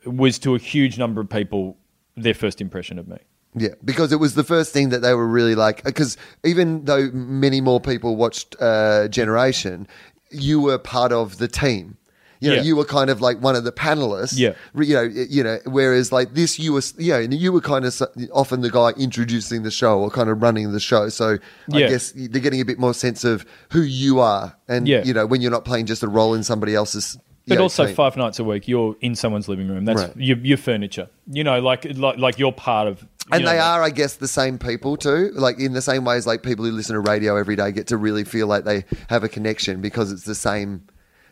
was 0.05 0.39
to 0.41 0.55
a 0.55 0.59
huge 0.59 0.99
number 0.99 1.21
of 1.21 1.29
people 1.29 1.77
their 2.17 2.35
first 2.35 2.61
impression 2.61 2.99
of 2.99 3.09
me. 3.09 3.19
Yeah, 3.55 3.75
because 3.85 4.13
it 4.13 4.21
was 4.21 4.35
the 4.35 4.45
first 4.45 4.73
thing 4.73 4.91
that 4.91 5.01
they 5.01 5.13
were 5.15 5.27
really 5.27 5.55
like. 5.55 5.83
Because 5.83 6.17
even 6.45 6.85
though 6.85 7.11
many 7.13 7.61
more 7.61 7.81
people 7.81 8.17
watched 8.17 8.55
uh, 8.61 9.09
Generation, 9.09 9.89
you 10.31 10.61
were 10.61 10.79
part 10.79 11.13
of 11.13 11.39
the 11.39 11.49
team. 11.49 11.97
You 12.41 12.51
know, 12.51 12.57
yeah. 12.57 12.63
you 12.63 12.75
were 12.75 12.87
kind 12.87 13.11
of 13.11 13.21
like 13.21 13.39
one 13.41 13.55
of 13.55 13.65
the 13.65 13.73
panelists. 13.73 14.37
Yeah. 14.37 14.55
You 14.75 14.95
know, 14.95 15.03
you 15.03 15.45
know, 15.45 15.59
whereas 15.67 16.11
like 16.11 16.35
this, 16.35 16.59
you 16.59 16.73
were, 16.73 16.83
yeah, 16.99 17.19
you 17.19 17.53
were 17.53 17.61
kind 17.61 17.85
of 17.85 18.01
often 18.33 18.63
the 18.63 18.71
guy 18.71 18.91
introducing 18.93 19.63
the 19.63 19.71
show 19.71 20.01
or 20.01 20.11
kind 20.11 20.31
of 20.31 20.41
running 20.41 20.73
the 20.73 20.81
show. 20.81 21.11
So 21.11 21.39
yeah. 21.69 21.87
I 21.87 21.89
guess 21.91 22.13
they're 22.13 22.41
getting 22.41 22.63
a 22.63 22.65
bit 22.65 22.79
more 22.79 22.95
sense 22.95 23.25
of 23.25 23.45
who 23.71 23.83
you 23.83 24.21
are, 24.21 24.57
and 24.69 24.89
yeah. 24.89 25.05
you 25.05 25.13
know, 25.13 25.27
when 25.27 25.43
you're 25.43 25.51
not 25.51 25.65
playing 25.65 25.87
just 25.87 26.03
a 26.03 26.09
role 26.09 26.35
in 26.35 26.43
somebody 26.43 26.75
else's. 26.75 27.19
But 27.47 27.57
know, 27.57 27.63
also 27.63 27.93
five 27.93 28.17
nights 28.17 28.39
a 28.39 28.45
week, 28.45 28.69
you're 28.69 28.97
in 29.01 29.15
someone's 29.15 29.49
living 29.49 29.69
room. 29.69 29.85
That's 29.85 30.03
right. 30.03 30.17
your, 30.17 30.39
your 30.39 30.59
furniture. 30.59 31.09
You 31.27 31.45
know, 31.45 31.61
like 31.61 31.85
like 31.97 32.19
like 32.19 32.39
you're 32.39 32.53
part 32.53 32.89
of 32.89 33.07
and 33.33 33.45
know, 33.45 33.51
they 33.51 33.59
are, 33.59 33.83
I 33.83 33.91
guess, 33.91 34.17
the 34.17 34.29
same 34.29 34.59
people 34.59 34.97
too. 34.97 35.31
Like 35.35 35.59
in 35.59 35.73
the 35.73 35.83
same 35.83 36.05
ways, 36.05 36.27
like 36.27 36.43
people 36.43 36.65
who 36.65 36.73
listen 36.73 36.95
to 36.95 37.01
radio 37.01 37.37
every 37.37 37.57
day 37.57 37.73
get 37.73 37.87
to 37.89 37.97
really 37.97 38.25
feel 38.25 38.47
like 38.47 38.65
they 38.65 38.85
have 39.09 39.25
a 39.25 39.29
connection 39.29 39.81
because 39.81 40.11
it's 40.11 40.25
the 40.25 40.35
same 40.35 40.83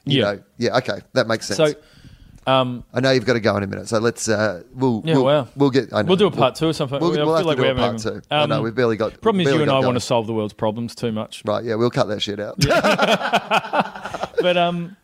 you 0.09 0.21
yeah. 0.21 0.33
know, 0.33 0.43
yeah, 0.59 0.77
okay, 0.79 1.01
that 1.13 1.27
makes 1.27 1.47
sense. 1.47 1.57
So, 1.57 1.79
um, 2.49 2.85
I 2.95 3.01
know 3.01 3.11
you've 3.11 3.27
got 3.27 3.35
to 3.35 3.41
go 3.41 3.57
in 3.59 3.63
a 3.63 3.67
minute, 3.67 3.89
so 3.89 3.99
let's 3.99 4.27
uh, 4.27 4.63
we'll 4.73 5.03
yeah, 5.05 5.15
we'll, 5.15 5.25
well, 5.25 5.49
we'll 5.55 5.71
get. 5.71 5.93
We'll 5.93 6.17
do 6.17 6.27
a 6.27 6.31
part 6.31 6.55
two 6.55 6.69
or 6.69 6.73
something. 6.73 6.99
We'll, 6.99 7.11
we'll 7.11 7.35
have 7.35 7.43
to 7.43 7.49
like 7.49 7.59
do 7.59 7.65
a 7.65 7.75
part 7.75 7.99
two. 7.99 8.15
Um, 8.15 8.23
I 8.31 8.47
know 8.47 8.63
we've 8.63 8.75
barely 8.75 8.97
got. 8.97 9.21
Problem 9.21 9.47
is, 9.47 9.53
you 9.53 9.61
and 9.61 9.71
I 9.71 9.75
going. 9.75 9.87
want 9.87 9.97
to 9.97 10.01
solve 10.01 10.27
the 10.27 10.33
world's 10.33 10.55
problems 10.55 10.95
too 10.95 11.13
much. 11.13 11.43
Right? 11.45 11.63
Yeah, 11.63 11.75
we'll 11.75 11.91
cut 11.91 12.09
that 12.09 12.23
shit 12.23 12.41
out. 12.41 12.59
but 14.41 14.57
um, 14.57 14.97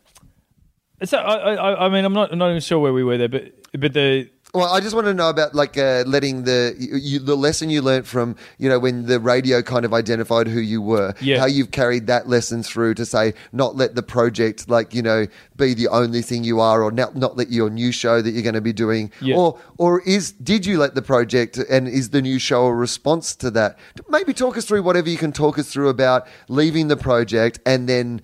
so 1.03 1.19
I, 1.19 1.53
I, 1.53 1.85
I 1.85 1.89
mean, 1.89 2.03
I'm 2.03 2.13
not, 2.13 2.31
I'm 2.31 2.39
not 2.39 2.49
even 2.49 2.61
sure 2.61 2.79
where 2.79 2.93
we 2.93 3.03
were 3.03 3.19
there, 3.19 3.29
but 3.29 3.53
but 3.79 3.93
the 3.93 4.27
well, 4.55 4.73
I 4.73 4.79
just 4.79 4.95
want 4.95 5.05
to 5.07 5.13
know 5.13 5.29
about 5.29 5.53
like 5.53 5.77
uh, 5.77 6.03
letting 6.07 6.43
the 6.43 6.75
you, 6.79 7.19
the 7.19 7.35
lesson 7.35 7.69
you 7.69 7.81
learned 7.81 8.07
from 8.07 8.37
you 8.57 8.69
know 8.69 8.79
when 8.79 9.05
the 9.05 9.19
radio 9.19 9.61
kind 9.61 9.83
of 9.83 9.93
identified 9.93 10.47
who 10.47 10.61
you 10.61 10.81
were. 10.81 11.13
Yeah. 11.19 11.39
How 11.39 11.45
you've 11.45 11.71
carried 11.71 12.07
that 12.07 12.29
lesson 12.29 12.63
through 12.63 12.93
to 12.95 13.05
say 13.05 13.33
not 13.51 13.75
let 13.75 13.95
the 13.95 14.03
project 14.03 14.69
like 14.69 14.93
you 14.93 15.01
know 15.01 15.27
be 15.57 15.73
the 15.73 15.89
only 15.89 16.21
thing 16.21 16.45
you 16.45 16.61
are, 16.61 16.81
or 16.81 16.91
not 16.91 17.15
not 17.15 17.35
let 17.35 17.51
your 17.51 17.69
new 17.69 17.91
show 17.91 18.21
that 18.21 18.31
you're 18.31 18.43
going 18.43 18.55
to 18.55 18.61
be 18.61 18.73
doing, 18.73 19.11
yeah. 19.21 19.35
or 19.35 19.59
or 19.77 20.01
is 20.01 20.31
did 20.31 20.65
you 20.65 20.79
let 20.79 20.95
the 20.95 21.01
project 21.01 21.57
and 21.57 21.87
is 21.89 22.11
the 22.11 22.21
new 22.21 22.39
show 22.39 22.67
a 22.67 22.73
response 22.73 23.35
to 23.35 23.51
that? 23.51 23.77
Maybe 24.07 24.33
talk 24.33 24.57
us 24.57 24.65
through 24.65 24.83
whatever 24.83 25.09
you 25.09 25.17
can 25.17 25.33
talk 25.33 25.59
us 25.59 25.71
through 25.71 25.89
about 25.89 26.27
leaving 26.47 26.87
the 26.87 26.97
project 26.97 27.59
and 27.65 27.89
then 27.89 28.21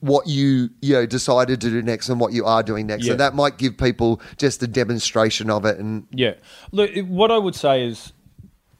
what 0.00 0.26
you 0.26 0.70
you 0.82 0.94
know 0.94 1.06
decided 1.06 1.60
to 1.60 1.70
do 1.70 1.82
next 1.82 2.08
and 2.08 2.18
what 2.20 2.32
you 2.32 2.44
are 2.44 2.62
doing 2.62 2.86
next. 2.86 3.04
Yeah. 3.06 3.12
So 3.12 3.16
that 3.18 3.34
might 3.34 3.58
give 3.58 3.76
people 3.78 4.20
just 4.36 4.62
a 4.62 4.66
demonstration 4.66 5.50
of 5.50 5.64
it. 5.64 5.78
And 5.78 6.06
yeah, 6.10 6.34
look, 6.72 6.90
what 7.06 7.30
I 7.30 7.38
would 7.38 7.54
say 7.54 7.86
is, 7.86 8.12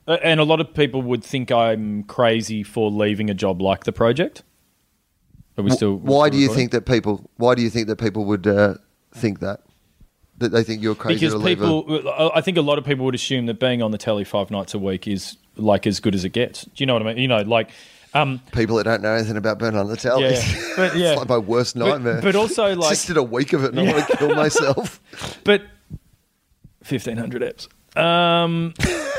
and 0.07 0.41
a 0.41 0.45
lot 0.45 0.61
of 0.61 0.75
people 0.75 1.03
would 1.03 1.23
think 1.23 1.53
I'm 1.53 2.03
crazy 2.05 2.63
for 2.63 2.91
leaving 2.91 3.31
a 3.31 3.35
job 3.35 3.63
like 3.63 3.85
the 3.85 3.93
project. 3.93 4.43
Are 5.57 5.63
we 5.63 5.71
still? 5.71 5.97
Why 5.97 6.29
still 6.29 6.39
do 6.39 6.45
you 6.45 6.55
think 6.55 6.73
that 6.73 6.87
people? 6.87 7.29
Why 7.37 7.55
do 7.55 7.63
you 7.63 7.71
think 7.71 7.89
that 7.89 7.97
people 7.97 8.25
would 8.25 8.47
uh, 8.47 8.75
think 9.13 9.41
that? 9.41 9.61
That 10.39 10.51
they 10.51 10.63
think 10.63 10.83
you're 10.83 10.95
crazy 10.95 11.27
because 11.27 11.43
people. 11.43 12.09
A- 12.09 12.37
I 12.37 12.41
think 12.41 12.57
a 12.57 12.63
lot 12.63 12.79
of 12.79 12.85
people 12.85 13.05
would 13.05 13.15
assume 13.15 13.47
that 13.47 13.59
being 13.59 13.83
on 13.83 13.91
the 13.91 13.99
telly 13.99 14.25
five 14.25 14.51
nights 14.51 14.75
a 14.75 14.79
week 14.79 15.09
is 15.09 15.37
like 15.57 15.87
as 15.87 15.99
good 15.99 16.15
as 16.15 16.25
it 16.25 16.31
gets. 16.31 16.65
Do 16.65 16.71
you 16.77 16.87
know 16.87 16.93
what 16.95 17.03
I 17.03 17.07
mean? 17.07 17.19
You 17.19 17.29
know, 17.29 17.43
like 17.43 17.71
um, 18.23 18.41
People 18.53 18.77
that 18.77 18.85
don't 18.85 19.03
know 19.03 19.15
anything 19.15 19.37
about 19.37 19.59
Burn 19.59 19.77
on 19.77 19.89
the 19.89 19.97
Telly. 19.97 20.35
Yeah, 20.35 20.73
but 20.77 20.97
yeah. 20.97 21.11
it's 21.11 21.19
like 21.19 21.29
my 21.29 21.39
worst 21.39 21.77
nightmare. 21.77 22.17
But, 22.17 22.25
but 22.25 22.37
also, 22.37 22.75
like, 22.77 22.91
just 22.91 23.07
did 23.07 23.17
a 23.17 23.23
week 23.23 23.53
of 23.53 23.65
it 23.65 23.75
and 23.75 23.85
yeah. 23.85 23.91
I 23.91 23.95
want 23.95 24.09
to 24.09 24.17
kill 24.17 24.35
myself. 24.35 25.01
But 25.45 25.63
fifteen 26.83 27.17
hundred 27.17 27.43
apps. 27.43 27.69
Um, 27.97 28.75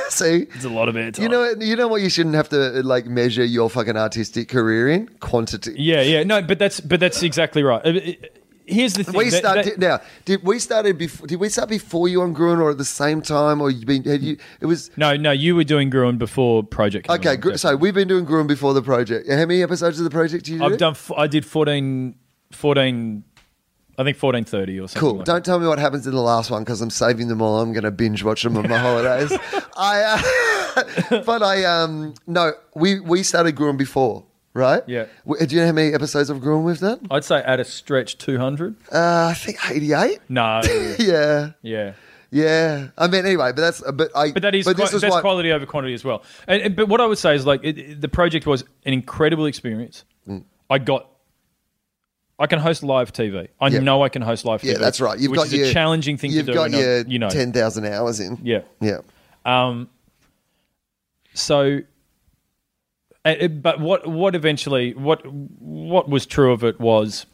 See, 0.09 0.47
it's 0.55 0.65
a 0.65 0.69
lot 0.69 0.89
of 0.89 0.95
airtime. 0.95 1.19
You 1.19 1.29
know, 1.29 1.53
you 1.59 1.75
know 1.75 1.87
what 1.87 2.01
you 2.01 2.09
shouldn't 2.09 2.35
have 2.35 2.49
to 2.49 2.81
like 2.83 3.05
measure 3.05 3.43
your 3.43 3.69
fucking 3.69 3.95
artistic 3.95 4.49
career 4.49 4.89
in 4.89 5.07
quantity. 5.19 5.75
Yeah, 5.77 6.01
yeah, 6.01 6.23
no, 6.23 6.41
but 6.41 6.57
that's 6.57 6.79
but 6.79 6.99
that's 6.99 7.21
exactly 7.21 7.61
right. 7.61 7.85
It, 7.85 8.38
here's 8.69 8.93
the 8.93 9.03
thing. 9.03 9.15
We 9.15 9.29
started 9.29 9.79
now. 9.79 10.01
Did 10.25 10.43
we 10.43 10.59
started 10.59 10.97
before? 10.97 11.27
Did 11.27 11.39
we 11.39 11.49
start 11.49 11.69
before 11.69 12.07
you 12.07 12.21
on 12.21 12.33
Gruen 12.33 12.59
or 12.59 12.71
at 12.71 12.77
the 12.77 12.85
same 12.85 13.21
time, 13.21 13.61
or 13.61 13.69
you 13.71 13.85
been? 13.85 14.03
Had 14.03 14.21
you? 14.21 14.37
It 14.61 14.65
was 14.65 14.91
no, 14.97 15.15
no. 15.15 15.31
You 15.31 15.55
were 15.55 15.63
doing 15.63 15.89
Gruen 15.89 16.17
before 16.17 16.63
Project. 16.63 17.09
okay, 17.09 17.35
gr- 17.35 17.55
so 17.55 17.75
we've 17.75 17.93
been 17.93 18.07
doing 18.07 18.25
Gruen 18.25 18.47
before 18.47 18.73
the 18.73 18.81
project. 18.81 19.29
How 19.29 19.35
many 19.37 19.63
episodes 19.63 19.99
of 19.99 20.03
the 20.03 20.09
project 20.09 20.45
did 20.45 20.55
you? 20.55 20.63
I've 20.63 20.77
done. 20.77 20.95
I 21.17 21.27
did 21.27 21.45
14, 21.45 22.15
14 22.51 23.23
I 23.99 24.03
think 24.05 24.15
fourteen 24.15 24.45
thirty 24.45 24.79
or 24.79 24.87
something. 24.87 24.99
Cool. 25.01 25.17
Like 25.17 25.25
Don't 25.25 25.35
that. 25.35 25.43
tell 25.43 25.59
me 25.59 25.67
what 25.67 25.77
happens 25.77 26.07
in 26.07 26.13
the 26.13 26.21
last 26.21 26.49
one 26.49 26.63
because 26.63 26.79
I'm 26.79 26.89
saving 26.89 27.27
them 27.27 27.41
all. 27.41 27.59
I'm 27.59 27.73
going 27.73 27.83
to 27.83 27.91
binge 27.91 28.23
watch 28.23 28.43
them 28.43 28.55
on 28.55 28.69
my 28.69 28.77
holidays. 28.77 29.29
I, 29.77 30.21
uh, 31.11 31.21
but 31.25 31.43
I 31.43 31.65
um 31.65 32.13
no, 32.25 32.53
we 32.75 33.01
we 33.01 33.23
started 33.23 33.57
Gruen 33.57 33.75
before 33.75 34.25
right? 34.59 34.83
Yeah. 34.87 35.05
Do 35.25 35.45
you 35.49 35.61
know 35.61 35.67
how 35.67 35.71
many 35.71 35.93
episodes 35.93 36.29
of 36.29 36.41
Gruen 36.41 36.63
we've 36.63 36.79
done? 36.79 37.07
I'd 37.09 37.23
say 37.23 37.37
at 37.37 37.59
a 37.59 37.63
stretch 37.63 38.17
200. 38.17 38.75
Uh, 38.91 39.27
I 39.31 39.33
think 39.33 39.57
88. 39.69 40.19
No. 40.29 40.61
yeah. 40.99 41.51
Yeah. 41.61 41.93
Yeah, 42.31 42.89
I 42.95 43.07
mean, 43.07 43.25
anyway, 43.25 43.53
but 43.53 43.61
that's 43.61 43.81
but 43.91 44.15
I. 44.15 44.31
But 44.31 44.43
that 44.43 44.53
is, 44.53 44.65
but 44.65 44.77
this 44.77 44.93
is 44.93 45.01
that's 45.01 45.15
why, 45.15 45.21
quality 45.21 45.51
over 45.51 45.65
quantity 45.65 45.95
as 45.95 46.03
well. 46.03 46.23
And, 46.47 46.75
but 46.75 46.87
what 46.87 47.01
I 47.01 47.07
would 47.07 47.17
say 47.17 47.33
is 47.33 47.43
like 47.45 47.61
it, 47.63 47.77
it, 47.77 48.01
the 48.01 48.07
project 48.07 48.45
was 48.45 48.63
an 48.85 48.93
incredible 48.93 49.47
experience. 49.47 50.03
Mm. 50.27 50.43
I 50.69 50.77
got. 50.77 51.09
I 52.37 52.45
can 52.47 52.59
host 52.59 52.83
live 52.83 53.11
TV. 53.11 53.47
I 53.59 53.69
know 53.69 54.03
I 54.03 54.09
can 54.09 54.21
host 54.21 54.45
live 54.45 54.61
TV. 54.61 54.73
Yeah, 54.73 54.77
that's 54.77 55.01
right. 55.01 55.19
You've 55.19 55.31
which 55.31 55.39
got 55.39 55.47
is 55.47 55.53
your, 55.53 55.67
a 55.67 55.73
challenging 55.73 56.17
thing 56.17 56.31
to 56.31 56.43
do. 56.43 56.51
You've 56.51 56.55
got 56.55 56.69
your 56.71 57.01
you 57.01 57.17
know 57.17 57.29
ten 57.29 57.51
thousand 57.51 57.85
hours 57.85 58.19
in. 58.19 58.37
Yeah, 58.43 58.61
yeah. 58.79 58.99
Um. 59.43 59.89
So. 61.33 61.79
It, 63.31 63.61
but 63.61 63.79
what 63.79 64.07
what 64.07 64.35
eventually 64.35 64.93
what 64.93 65.25
what 65.25 66.09
was 66.09 66.25
true 66.25 66.51
of 66.51 66.63
it 66.63 66.79
was. 66.79 67.25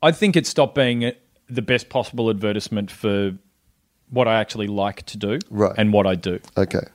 I 0.00 0.12
think 0.12 0.36
it 0.36 0.46
stopped 0.46 0.76
being 0.76 1.12
the 1.50 1.62
best 1.62 1.88
possible 1.88 2.30
advertisement 2.30 2.90
for 2.90 3.36
what 4.10 4.28
I 4.28 4.38
actually 4.40 4.68
like 4.68 5.02
to 5.06 5.16
do 5.16 5.38
right. 5.50 5.74
and 5.76 5.92
what 5.92 6.06
I 6.06 6.14
do. 6.14 6.38
Okay. 6.56 6.86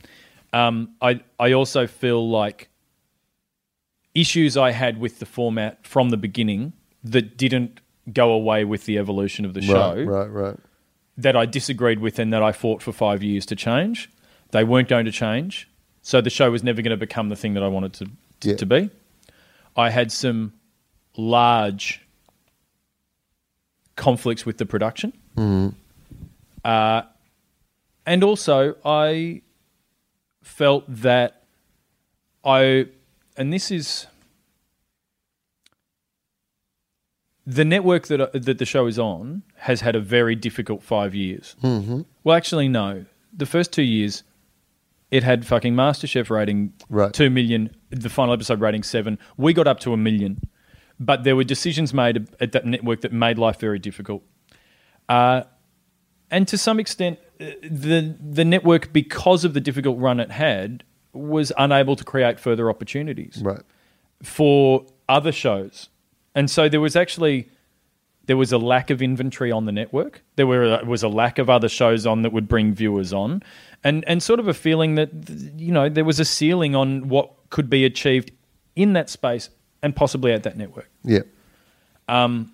Um, 0.54 0.94
I 1.02 1.22
I 1.40 1.52
also 1.54 1.88
feel 1.88 2.30
like 2.30 2.70
issues 4.16 4.56
I 4.56 4.72
had 4.72 5.00
with 5.00 5.20
the 5.20 5.26
format 5.26 5.86
from 5.86 6.10
the 6.10 6.18
beginning 6.18 6.74
that 7.04 7.38
didn't 7.38 7.82
go 8.12 8.32
away 8.32 8.66
with 8.66 8.86
the 8.86 8.98
evolution 8.98 9.46
of 9.46 9.54
the 9.54 9.62
show. 9.62 9.96
Right, 9.96 10.06
right, 10.06 10.28
right. 10.28 10.58
That 11.18 11.36
I 11.36 11.46
disagreed 11.46 12.00
with 12.00 12.20
and 12.20 12.34
that 12.34 12.44
I 12.44 12.52
fought 12.52 12.82
for 12.82 12.92
five 12.92 13.24
years 13.24 13.46
to 13.48 13.56
change. 13.56 14.10
They 14.52 14.64
weren't 14.64 14.88
going 14.88 15.06
to 15.06 15.12
change. 15.12 15.70
So 16.04 16.22
the 16.22 16.30
show 16.30 16.52
was 16.52 16.64
never 16.64 16.82
going 16.82 16.92
to 16.92 16.98
become 16.98 17.30
the 17.30 17.36
thing 17.36 17.54
that 17.56 17.64
I 17.64 17.68
wanted 17.68 17.94
to, 17.94 18.06
to, 18.42 18.50
yeah. 18.50 18.56
to 18.58 18.66
be. 18.66 18.90
I 19.76 19.90
had 19.90 20.12
some 20.12 20.54
large 21.16 22.02
conflicts 23.96 24.46
with 24.46 24.58
the 24.58 24.66
production. 24.66 25.14
Mm-hmm. 25.38 25.70
Uh, 26.64 27.04
and 28.06 28.24
also, 28.24 28.76
I 28.86 29.42
felt 30.44 30.84
that 30.88 31.44
I, 32.44 32.88
and 33.38 33.54
this 33.54 33.72
is 33.72 34.08
the 37.46 37.66
network 37.66 38.08
that 38.08 38.32
that 38.34 38.58
the 38.58 38.66
show 38.66 38.88
is 38.88 38.98
on 38.98 39.44
has 39.56 39.82
had 39.82 39.96
a 39.96 40.00
very 40.00 40.36
difficult 40.36 40.84
five 40.84 41.16
years. 41.16 41.56
Mm-hmm. 41.64 42.02
Well, 42.24 42.36
actually, 42.36 42.68
no. 42.68 43.06
The 43.36 43.46
first 43.46 43.72
two 43.72 43.84
years, 43.84 44.24
it 45.14 45.24
had 45.24 45.46
fucking 45.46 45.74
MasterChef 45.76 46.30
rating 46.30 46.74
right. 46.90 47.14
two 47.14 47.30
million. 47.30 47.76
The 47.90 48.10
final 48.10 48.34
episode 48.34 48.60
rating 48.60 48.84
seven. 48.84 49.20
We 49.38 49.54
got 49.54 49.68
up 49.68 49.80
to 49.82 49.94
a 49.94 49.98
million 49.98 50.42
but 51.00 51.24
there 51.24 51.36
were 51.36 51.44
decisions 51.44 51.94
made 51.94 52.28
at 52.40 52.52
that 52.52 52.66
network 52.66 53.02
that 53.02 53.12
made 53.12 53.38
life 53.38 53.60
very 53.60 53.80
difficult. 53.80 54.24
Uh, 55.10 55.44
and 56.32 56.48
to 56.48 56.58
some 56.58 56.80
extent, 56.80 57.20
uh, 57.40 57.46
the 57.62 58.16
the 58.20 58.46
network, 58.46 58.94
because 58.94 59.44
of 59.44 59.54
the 59.54 59.62
difficult 59.62 60.00
run 60.00 60.20
it 60.20 60.32
had, 60.32 60.84
was 61.12 61.52
unable 61.58 61.96
to 61.96 62.04
create 62.04 62.40
further 62.40 62.70
opportunities 62.70 63.42
right. 63.44 63.62
for 64.22 64.86
other 65.10 65.32
shows, 65.32 65.90
and 66.34 66.50
so 66.50 66.70
there 66.70 66.82
was 66.82 66.96
actually 66.96 67.50
there 68.26 68.38
was 68.38 68.52
a 68.52 68.58
lack 68.58 68.90
of 68.90 69.02
inventory 69.02 69.52
on 69.52 69.66
the 69.66 69.72
network. 69.72 70.24
There 70.36 70.48
were 70.48 70.80
uh, 70.82 70.86
was 70.86 71.04
a 71.04 71.10
lack 71.10 71.40
of 71.40 71.50
other 71.50 71.70
shows 71.70 72.06
on 72.06 72.22
that 72.22 72.32
would 72.32 72.48
bring 72.48 72.74
viewers 72.74 73.14
on, 73.14 73.44
and 73.84 74.04
and 74.08 74.24
sort 74.24 74.40
of 74.40 74.48
a 74.48 74.54
feeling 74.54 74.96
that 74.96 75.10
you 75.58 75.72
know 75.72 75.90
there 75.90 76.06
was 76.06 76.20
a 76.20 76.26
ceiling 76.26 76.76
on 76.76 77.10
what 77.10 77.32
could 77.50 77.70
be 77.70 77.86
achieved 77.86 78.32
in 78.76 78.94
that 78.94 79.10
space 79.10 79.50
and 79.82 79.96
possibly 79.96 80.32
at 80.32 80.44
that 80.44 80.58
network. 80.58 80.90
Yeah. 81.04 81.22
Um, 82.08 82.54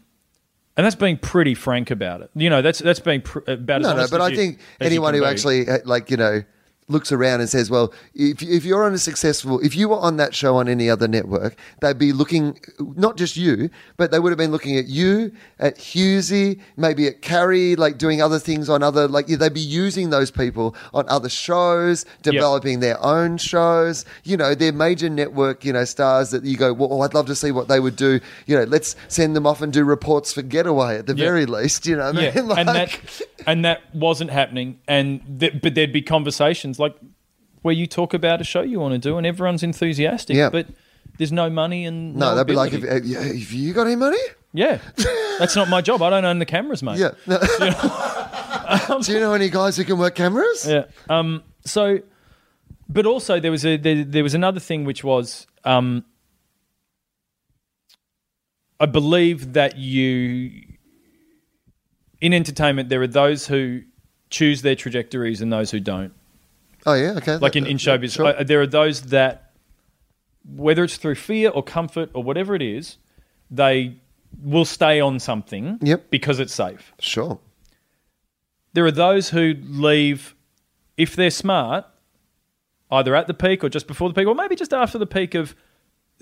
and 0.75 0.85
that's 0.85 0.95
being 0.95 1.17
pretty 1.17 1.55
frank 1.55 1.91
about 1.91 2.21
it. 2.21 2.31
You 2.35 2.49
know, 2.49 2.61
that's 2.61 2.79
that's 2.79 2.99
being 2.99 3.21
pr- 3.21 3.39
uh, 3.47 3.53
about 3.53 3.81
no, 3.81 3.95
no. 3.95 4.07
But 4.09 4.21
I 4.21 4.35
think 4.35 4.59
anyone 4.79 5.13
who 5.13 5.21
be. 5.21 5.25
actually 5.27 5.67
uh, 5.67 5.79
like 5.85 6.09
you 6.09 6.17
know 6.17 6.43
looks 6.89 7.11
around 7.11 7.39
and 7.39 7.49
says, 7.49 7.69
well, 7.69 7.93
if, 8.13 8.41
if 8.41 8.65
you're 8.65 8.83
on 8.83 8.93
a 8.93 8.97
successful, 8.97 9.59
if 9.61 9.75
you 9.75 9.89
were 9.89 9.97
on 9.97 10.17
that 10.17 10.35
show 10.35 10.57
on 10.57 10.67
any 10.67 10.89
other 10.89 11.07
network, 11.07 11.55
they'd 11.81 11.97
be 11.97 12.11
looking, 12.11 12.59
not 12.79 13.15
just 13.15 13.37
you, 13.37 13.69
but 13.95 14.11
they 14.11 14.19
would 14.19 14.31
have 14.31 14.37
been 14.37 14.51
looking 14.51 14.77
at 14.77 14.87
you, 14.87 15.31
at 15.59 15.77
Hughesy, 15.77 16.59
maybe 16.75 17.07
at 17.07 17.21
Carrie, 17.21 17.75
like 17.75 17.97
doing 17.97 18.21
other 18.21 18.39
things 18.39 18.69
on 18.69 18.83
other, 18.83 19.07
like 19.07 19.27
they'd 19.27 19.53
be 19.53 19.59
using 19.59 20.09
those 20.09 20.31
people 20.31 20.75
on 20.93 21.07
other 21.07 21.29
shows, 21.29 22.05
developing 22.23 22.73
yep. 22.73 22.81
their 22.81 23.03
own 23.05 23.37
shows. 23.37 24.05
You 24.23 24.37
know, 24.37 24.55
they're 24.55 24.73
major 24.73 25.09
network, 25.09 25.63
you 25.63 25.73
know, 25.73 25.85
stars 25.85 26.31
that 26.31 26.43
you 26.43 26.57
go, 26.57 26.73
well, 26.73 27.03
I'd 27.03 27.13
love 27.13 27.27
to 27.27 27.35
see 27.35 27.51
what 27.51 27.67
they 27.67 27.79
would 27.79 27.95
do. 27.95 28.19
You 28.47 28.57
know, 28.57 28.63
let's 28.63 28.95
send 29.07 29.35
them 29.35 29.45
off 29.45 29.61
and 29.61 29.71
do 29.71 29.83
reports 29.83 30.33
for 30.33 30.41
Getaway 30.41 30.97
at 30.97 31.05
the 31.05 31.15
yep. 31.15 31.25
very 31.25 31.45
least, 31.45 31.85
you 31.85 31.95
know 31.95 32.09
I 32.09 32.11
mean? 32.11 32.23
Yeah. 32.23 32.39
Like, 32.49 32.59
and, 32.59 32.69
that, 32.69 33.21
and 33.45 33.65
that 33.65 33.81
wasn't 33.93 34.31
happening. 34.31 34.79
And 34.87 35.39
th- 35.39 35.61
but 35.61 35.75
there'd 35.75 35.93
be 35.93 36.01
conversations 36.01 36.78
like 36.79 36.95
where 37.61 37.73
you 37.73 37.87
talk 37.87 38.13
about 38.13 38.41
a 38.41 38.43
show 38.43 38.61
you 38.61 38.79
want 38.79 38.93
to 38.93 38.99
do 38.99 39.17
and 39.17 39.27
everyone's 39.27 39.63
enthusiastic, 39.63 40.35
yeah. 40.35 40.49
but 40.49 40.67
there's 41.17 41.31
no 41.31 41.49
money 41.49 41.85
and 41.85 42.15
no. 42.15 42.35
that'd 42.35 42.47
be 42.47 42.53
like, 42.53 42.73
if, 42.73 42.83
if, 42.83 43.53
you 43.53 43.73
got 43.73 43.87
any 43.87 43.95
money? 43.95 44.17
Yeah, 44.53 44.79
that's 45.37 45.55
not 45.55 45.69
my 45.69 45.81
job. 45.81 46.01
I 46.01 46.09
don't 46.09 46.25
own 46.25 46.39
the 46.39 46.45
cameras, 46.45 46.81
mate. 46.81 46.99
Yeah. 46.99 47.11
No. 48.69 48.99
do 49.01 49.13
you 49.13 49.19
know 49.19 49.33
any 49.33 49.49
guys 49.49 49.77
who 49.77 49.83
can 49.83 49.97
work 49.97 50.15
cameras? 50.15 50.65
Yeah. 50.67 50.85
Um. 51.09 51.43
So, 51.65 51.99
but 52.87 53.05
also 53.05 53.39
there 53.39 53.51
was 53.51 53.65
a 53.65 53.77
there, 53.77 54.03
there 54.03 54.23
was 54.23 54.33
another 54.33 54.59
thing 54.59 54.85
which 54.85 55.03
was 55.03 55.47
um. 55.63 56.05
I 58.79 58.85
believe 58.85 59.53
that 59.53 59.77
you 59.77 60.63
in 62.21 62.33
entertainment 62.33 62.89
there 62.89 63.01
are 63.01 63.07
those 63.07 63.47
who 63.47 63.81
choose 64.29 64.61
their 64.61 64.75
trajectories 64.75 65.41
and 65.41 65.51
those 65.51 65.71
who 65.71 65.79
don't. 65.79 66.13
Oh 66.85 66.93
yeah, 66.93 67.11
okay. 67.17 67.37
Like 67.37 67.55
in, 67.55 67.65
in 67.65 67.77
showbiz, 67.77 68.13
sure. 68.13 68.27
uh, 68.27 68.43
there 68.43 68.61
are 68.61 68.67
those 68.67 69.01
that, 69.03 69.51
whether 70.45 70.83
it's 70.83 70.97
through 70.97 71.15
fear 71.15 71.49
or 71.49 71.63
comfort 71.63 72.09
or 72.13 72.23
whatever 72.23 72.55
it 72.55 72.61
is, 72.61 72.97
they 73.51 73.95
will 74.41 74.65
stay 74.65 74.99
on 74.99 75.19
something 75.19 75.79
yep. 75.81 76.09
because 76.09 76.39
it's 76.39 76.53
safe. 76.53 76.93
Sure. 76.99 77.39
There 78.73 78.85
are 78.85 78.91
those 78.91 79.29
who 79.29 79.55
leave 79.63 80.35
if 80.97 81.15
they're 81.15 81.31
smart, 81.31 81.85
either 82.91 83.15
at 83.15 83.27
the 83.27 83.33
peak 83.33 83.63
or 83.63 83.69
just 83.69 83.87
before 83.87 84.09
the 84.09 84.13
peak, 84.13 84.27
or 84.27 84.35
maybe 84.35 84.55
just 84.55 84.73
after 84.73 84.97
the 84.97 85.07
peak 85.07 85.35
of 85.35 85.55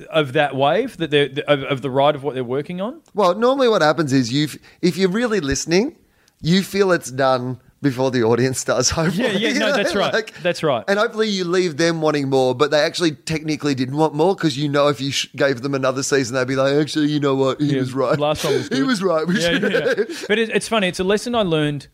of 0.09 0.33
that 0.33 0.55
wave 0.55 0.97
that 0.97 1.09
they're 1.09 1.29
of, 1.47 1.63
of 1.63 1.81
the 1.81 1.89
ride 1.89 2.15
of 2.15 2.23
what 2.23 2.35
they're 2.35 2.43
working 2.43 2.79
on. 2.79 3.01
Well, 3.13 3.33
normally 3.35 3.67
what 3.67 3.81
happens 3.81 4.13
is 4.13 4.31
you 4.31 4.47
if 4.81 4.97
you're 4.97 5.09
really 5.09 5.39
listening, 5.39 5.95
you 6.41 6.61
feel 6.63 6.91
it's 6.91 7.11
done 7.11 7.59
before 7.81 8.11
the 8.11 8.23
audience 8.23 8.63
does. 8.63 8.89
Hopefully, 8.89 9.37
yeah, 9.37 9.49
yeah, 9.49 9.53
no, 9.59 9.73
that's 9.73 9.95
right. 9.95 10.13
Like, 10.13 10.33
that's 10.41 10.63
right. 10.63 10.83
And 10.87 10.99
hopefully, 10.99 11.29
you 11.29 11.43
leave 11.43 11.77
them 11.77 12.01
wanting 12.01 12.29
more, 12.29 12.55
but 12.55 12.71
they 12.71 12.79
actually 12.79 13.11
technically 13.11 13.75
didn't 13.75 13.97
want 13.97 14.13
more 14.13 14.35
because 14.35 14.57
you 14.57 14.69
know 14.69 14.87
if 14.87 14.99
you 14.99 15.11
sh- 15.11 15.27
gave 15.35 15.61
them 15.61 15.75
another 15.75 16.03
season, 16.03 16.35
they'd 16.35 16.47
be 16.47 16.55
like, 16.55 16.73
actually, 16.73 17.07
you 17.07 17.19
know 17.19 17.35
what, 17.35 17.59
he 17.59 17.73
yeah, 17.73 17.79
was 17.79 17.93
right. 17.93 18.19
Last 18.19 18.43
one 18.43 18.53
was 18.53 18.69
good. 18.69 18.77
he 18.77 18.83
was 18.83 19.03
right. 19.03 19.25
Yeah, 19.29 19.51
yeah, 19.51 19.67
yeah, 19.67 19.93
But 20.27 20.39
it, 20.39 20.49
it's 20.49 20.67
funny. 20.67 20.87
It's 20.87 20.99
a 20.99 21.03
lesson 21.03 21.35
I 21.35 21.41
learned 21.41 21.87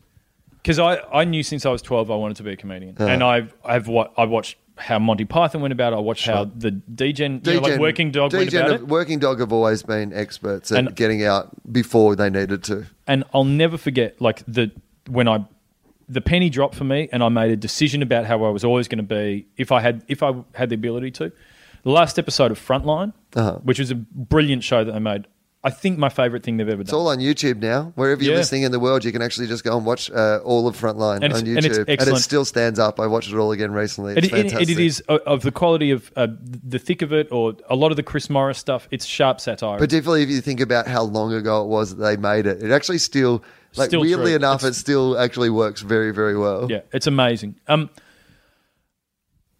because 0.56 0.78
I, 0.78 0.98
I 1.12 1.24
knew 1.24 1.42
since 1.42 1.66
I 1.66 1.70
was 1.70 1.82
twelve 1.82 2.10
I 2.10 2.16
wanted 2.16 2.36
to 2.38 2.42
be 2.42 2.52
a 2.52 2.56
comedian, 2.56 2.96
uh-huh. 2.98 3.08
and 3.08 3.22
I've 3.22 3.54
I've 3.64 3.88
what 3.88 4.12
I 4.16 4.24
watched 4.24 4.56
how 4.76 4.98
Monty 4.98 5.24
Python 5.24 5.60
went 5.60 5.72
about 5.72 5.92
it. 5.92 5.96
I 5.96 6.00
watched 6.00 6.24
sure. 6.24 6.34
how 6.34 6.44
the 6.44 6.82
you 6.98 7.28
know, 7.28 7.60
like 7.60 7.78
Working 7.78 8.10
Dog 8.10 8.32
Degen 8.32 8.38
went 8.40 8.54
about 8.54 8.80
it. 8.80 8.88
Working 8.88 9.18
Dog 9.18 9.40
have 9.40 9.52
always 9.52 9.82
been 9.82 10.12
experts 10.12 10.72
at 10.72 10.78
and, 10.78 10.96
getting 10.96 11.24
out 11.24 11.50
before 11.70 12.16
they 12.16 12.28
needed 12.30 12.64
to. 12.64 12.86
And 13.06 13.24
I'll 13.32 13.44
never 13.44 13.78
forget, 13.78 14.20
like 14.20 14.42
the 14.48 14.72
when 15.08 15.28
I 15.28 15.44
the 16.08 16.20
penny 16.20 16.50
dropped 16.50 16.74
for 16.74 16.84
me, 16.84 17.08
and 17.12 17.22
I 17.22 17.28
made 17.28 17.50
a 17.50 17.56
decision 17.56 18.02
about 18.02 18.24
how 18.24 18.44
I 18.44 18.50
was 18.50 18.64
always 18.64 18.88
going 18.88 18.98
to 18.98 19.02
be 19.02 19.46
if 19.56 19.72
I 19.72 19.80
had 19.80 20.04
if 20.08 20.22
I 20.22 20.32
had 20.54 20.68
the 20.68 20.74
ability 20.74 21.10
to. 21.12 21.32
The 21.82 21.90
last 21.90 22.18
episode 22.18 22.50
of 22.50 22.58
Frontline, 22.58 23.12
uh-huh. 23.34 23.58
which 23.62 23.78
was 23.78 23.90
a 23.90 23.94
brilliant 23.94 24.64
show 24.64 24.84
that 24.84 24.92
they 24.92 24.98
made. 24.98 25.26
I 25.66 25.70
think 25.70 25.98
my 25.98 26.10
favorite 26.10 26.42
thing 26.42 26.58
they've 26.58 26.68
ever 26.68 26.76
done. 26.76 26.82
It's 26.82 26.92
all 26.92 27.08
on 27.08 27.18
YouTube 27.18 27.56
now. 27.56 27.92
Wherever 27.94 28.22
you're 28.22 28.34
yeah. 28.34 28.38
listening 28.38 28.64
in 28.64 28.72
the 28.72 28.78
world, 28.78 29.02
you 29.02 29.12
can 29.12 29.22
actually 29.22 29.46
just 29.46 29.64
go 29.64 29.74
and 29.78 29.86
watch 29.86 30.10
uh, 30.10 30.40
all 30.44 30.68
of 30.68 30.78
Frontline 30.78 31.24
on 31.24 31.30
YouTube, 31.40 31.88
and, 31.88 32.00
and, 32.00 32.08
it 32.08 32.16
still 32.18 32.44
stands 32.44 32.78
up. 32.78 33.00
I 33.00 33.06
watched 33.06 33.32
it 33.32 33.36
all 33.36 33.50
again 33.50 33.72
recently. 33.72 34.14
It's 34.14 34.26
it, 34.26 34.30
fantastic. 34.30 34.68
It, 34.68 34.72
it 34.72 34.78
is 34.78 35.00
of 35.08 35.40
the 35.40 35.50
quality 35.50 35.90
of 35.90 36.12
uh, 36.16 36.26
the 36.38 36.78
thick 36.78 37.00
of 37.00 37.14
it, 37.14 37.32
or 37.32 37.54
a 37.70 37.76
lot 37.76 37.92
of 37.92 37.96
the 37.96 38.02
Chris 38.02 38.28
Morris 38.28 38.58
stuff. 38.58 38.86
It's 38.90 39.06
sharp 39.06 39.40
satire. 39.40 39.78
Particularly 39.78 40.22
if 40.22 40.28
you 40.28 40.42
think 40.42 40.60
about 40.60 40.86
how 40.86 41.02
long 41.02 41.32
ago 41.32 41.62
it 41.62 41.68
was 41.68 41.96
that 41.96 42.02
they 42.02 42.18
made 42.18 42.44
it. 42.44 42.62
It 42.62 42.70
actually 42.70 42.98
still 42.98 43.42
like 43.76 43.90
still 43.90 44.00
weirdly 44.00 44.26
true. 44.26 44.36
enough, 44.36 44.64
it's, 44.64 44.76
it 44.76 44.80
still 44.80 45.18
actually 45.18 45.50
works 45.50 45.80
very, 45.80 46.12
very 46.12 46.36
well. 46.36 46.70
Yeah, 46.70 46.80
it's 46.92 47.06
amazing. 47.06 47.56
Um, 47.66 47.90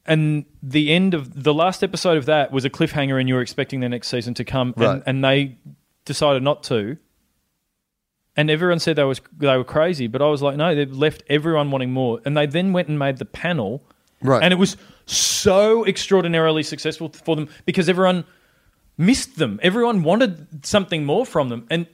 and 0.07 0.45
the 0.63 0.93
end 0.93 1.15
of 1.15 1.43
the 1.43 1.55
last 1.55 1.83
episode 1.83 2.19
of 2.19 2.27
that 2.27 2.53
was 2.53 2.65
a 2.65 2.71
cliffhanger, 2.71 3.19
and 3.19 3.29
you 3.29 3.35
were 3.35 3.41
expecting 3.41 3.81
the 3.81 3.89
next 3.89 4.09
season 4.09 4.35
to 4.35 4.45
come, 4.45 4.75
right. 4.77 4.95
and, 4.95 5.03
and 5.07 5.25
they 5.25 5.57
decided 6.05 6.43
not 6.43 6.63
to. 6.65 6.99
And 8.37 8.51
everyone 8.51 8.81
said 8.81 8.97
they 8.97 9.05
was 9.05 9.21
they 9.39 9.57
were 9.57 9.65
crazy, 9.65 10.09
but 10.09 10.21
I 10.21 10.27
was 10.27 10.43
like, 10.43 10.57
no, 10.57 10.75
they've 10.75 10.93
left 10.93 11.23
everyone 11.29 11.71
wanting 11.71 11.93
more. 11.93 12.21
And 12.25 12.37
they 12.37 12.47
then 12.47 12.73
went 12.73 12.89
and 12.89 12.99
made 12.99 13.19
the 13.19 13.25
panel, 13.25 13.83
right? 14.21 14.43
And 14.43 14.53
it 14.53 14.57
was 14.57 14.77
so 15.07 15.87
extraordinarily 15.87 16.65
successful 16.65 17.11
for 17.11 17.37
them 17.37 17.49
because 17.65 17.89
everyone 17.89 18.25
missed 18.99 19.37
them. 19.37 19.61
Everyone 19.63 20.03
wanted 20.03 20.67
something 20.67 21.05
more 21.05 21.25
from 21.25 21.49
them, 21.49 21.67
and 21.71 21.87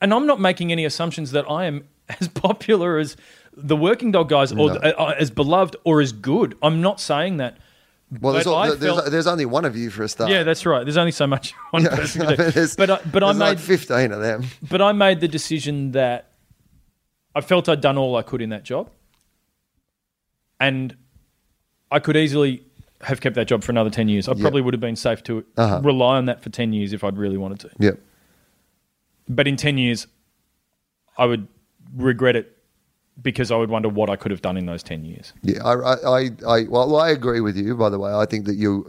and 0.00 0.12
I'm 0.14 0.26
not 0.26 0.40
making 0.40 0.72
any 0.72 0.84
assumptions 0.84 1.30
that 1.32 1.48
I 1.50 1.64
am 1.66 1.86
as 2.20 2.28
popular 2.28 2.98
as 2.98 3.16
the 3.56 3.76
Working 3.76 4.12
Dog 4.12 4.28
guys, 4.28 4.52
or 4.52 4.56
No. 4.56 4.74
uh, 4.76 5.14
as 5.18 5.30
beloved 5.30 5.76
or 5.84 6.00
as 6.00 6.12
good. 6.12 6.56
I'm 6.62 6.80
not 6.80 7.00
saying 7.00 7.38
that. 7.38 7.58
Well, 8.20 8.32
there's, 8.32 8.46
all, 8.46 8.64
there's, 8.64 8.78
felt- 8.80 9.10
there's 9.10 9.26
only 9.26 9.44
one 9.44 9.64
of 9.66 9.76
you 9.76 9.90
for 9.90 10.02
a 10.02 10.08
start. 10.08 10.30
Yeah, 10.30 10.42
that's 10.42 10.64
right. 10.64 10.82
There's 10.84 10.96
only 10.96 11.10
so 11.12 11.26
much 11.26 11.52
one 11.72 11.82
Yeah, 11.82 11.94
person 11.96 12.26
do. 12.28 12.36
there's- 12.36 12.74
But 12.76 12.88
I, 12.90 13.00
but 13.12 13.22
I 13.22 13.32
made 13.32 13.38
like 13.40 13.58
15 13.58 14.12
of 14.12 14.20
them. 14.22 14.44
but 14.66 14.80
I 14.80 14.92
made 14.92 15.20
the 15.20 15.28
decision 15.28 15.92
that 15.92 16.30
I 17.34 17.40
felt 17.42 17.68
I'd 17.68 17.80
done 17.82 17.98
all 17.98 18.16
I 18.16 18.22
could 18.22 18.40
in 18.40 18.48
that 18.50 18.62
job, 18.64 18.90
and 20.60 20.96
I 21.90 21.98
could 21.98 22.16
easily 22.16 22.64
have 23.02 23.20
kept 23.20 23.36
that 23.36 23.46
job 23.46 23.62
for 23.62 23.70
another 23.72 23.90
ten 23.90 24.08
years. 24.08 24.28
I 24.28 24.34
probably 24.34 24.60
would 24.60 24.74
have 24.74 24.80
been 24.80 24.96
safe 24.96 25.22
to 25.24 25.44
Uh-huh. 25.56 25.80
rely 25.84 26.16
on 26.16 26.24
that 26.26 26.42
for 26.42 26.50
ten 26.50 26.72
years 26.72 26.92
if 26.92 27.04
I'd 27.04 27.16
really 27.16 27.36
wanted 27.36 27.60
to. 27.60 27.70
Yeah. 27.78 27.90
But 29.28 29.46
in 29.46 29.56
ten 29.56 29.78
years, 29.78 30.06
I 31.16 31.26
would 31.26 31.48
regret 31.94 32.36
it 32.36 32.54
because 33.20 33.50
I 33.50 33.56
would 33.56 33.68
wonder 33.68 33.88
what 33.88 34.08
I 34.08 34.14
could 34.14 34.30
have 34.30 34.42
done 34.42 34.56
in 34.56 34.66
those 34.66 34.84
ten 34.84 35.04
years. 35.04 35.32
Yeah, 35.42 35.64
I, 35.64 35.74
I, 35.74 36.30
I, 36.46 36.62
well, 36.68 36.96
I 36.96 37.10
agree 37.10 37.40
with 37.40 37.56
you. 37.56 37.74
By 37.74 37.90
the 37.90 37.98
way, 37.98 38.12
I 38.12 38.24
think 38.26 38.46
that 38.46 38.54
you 38.54 38.84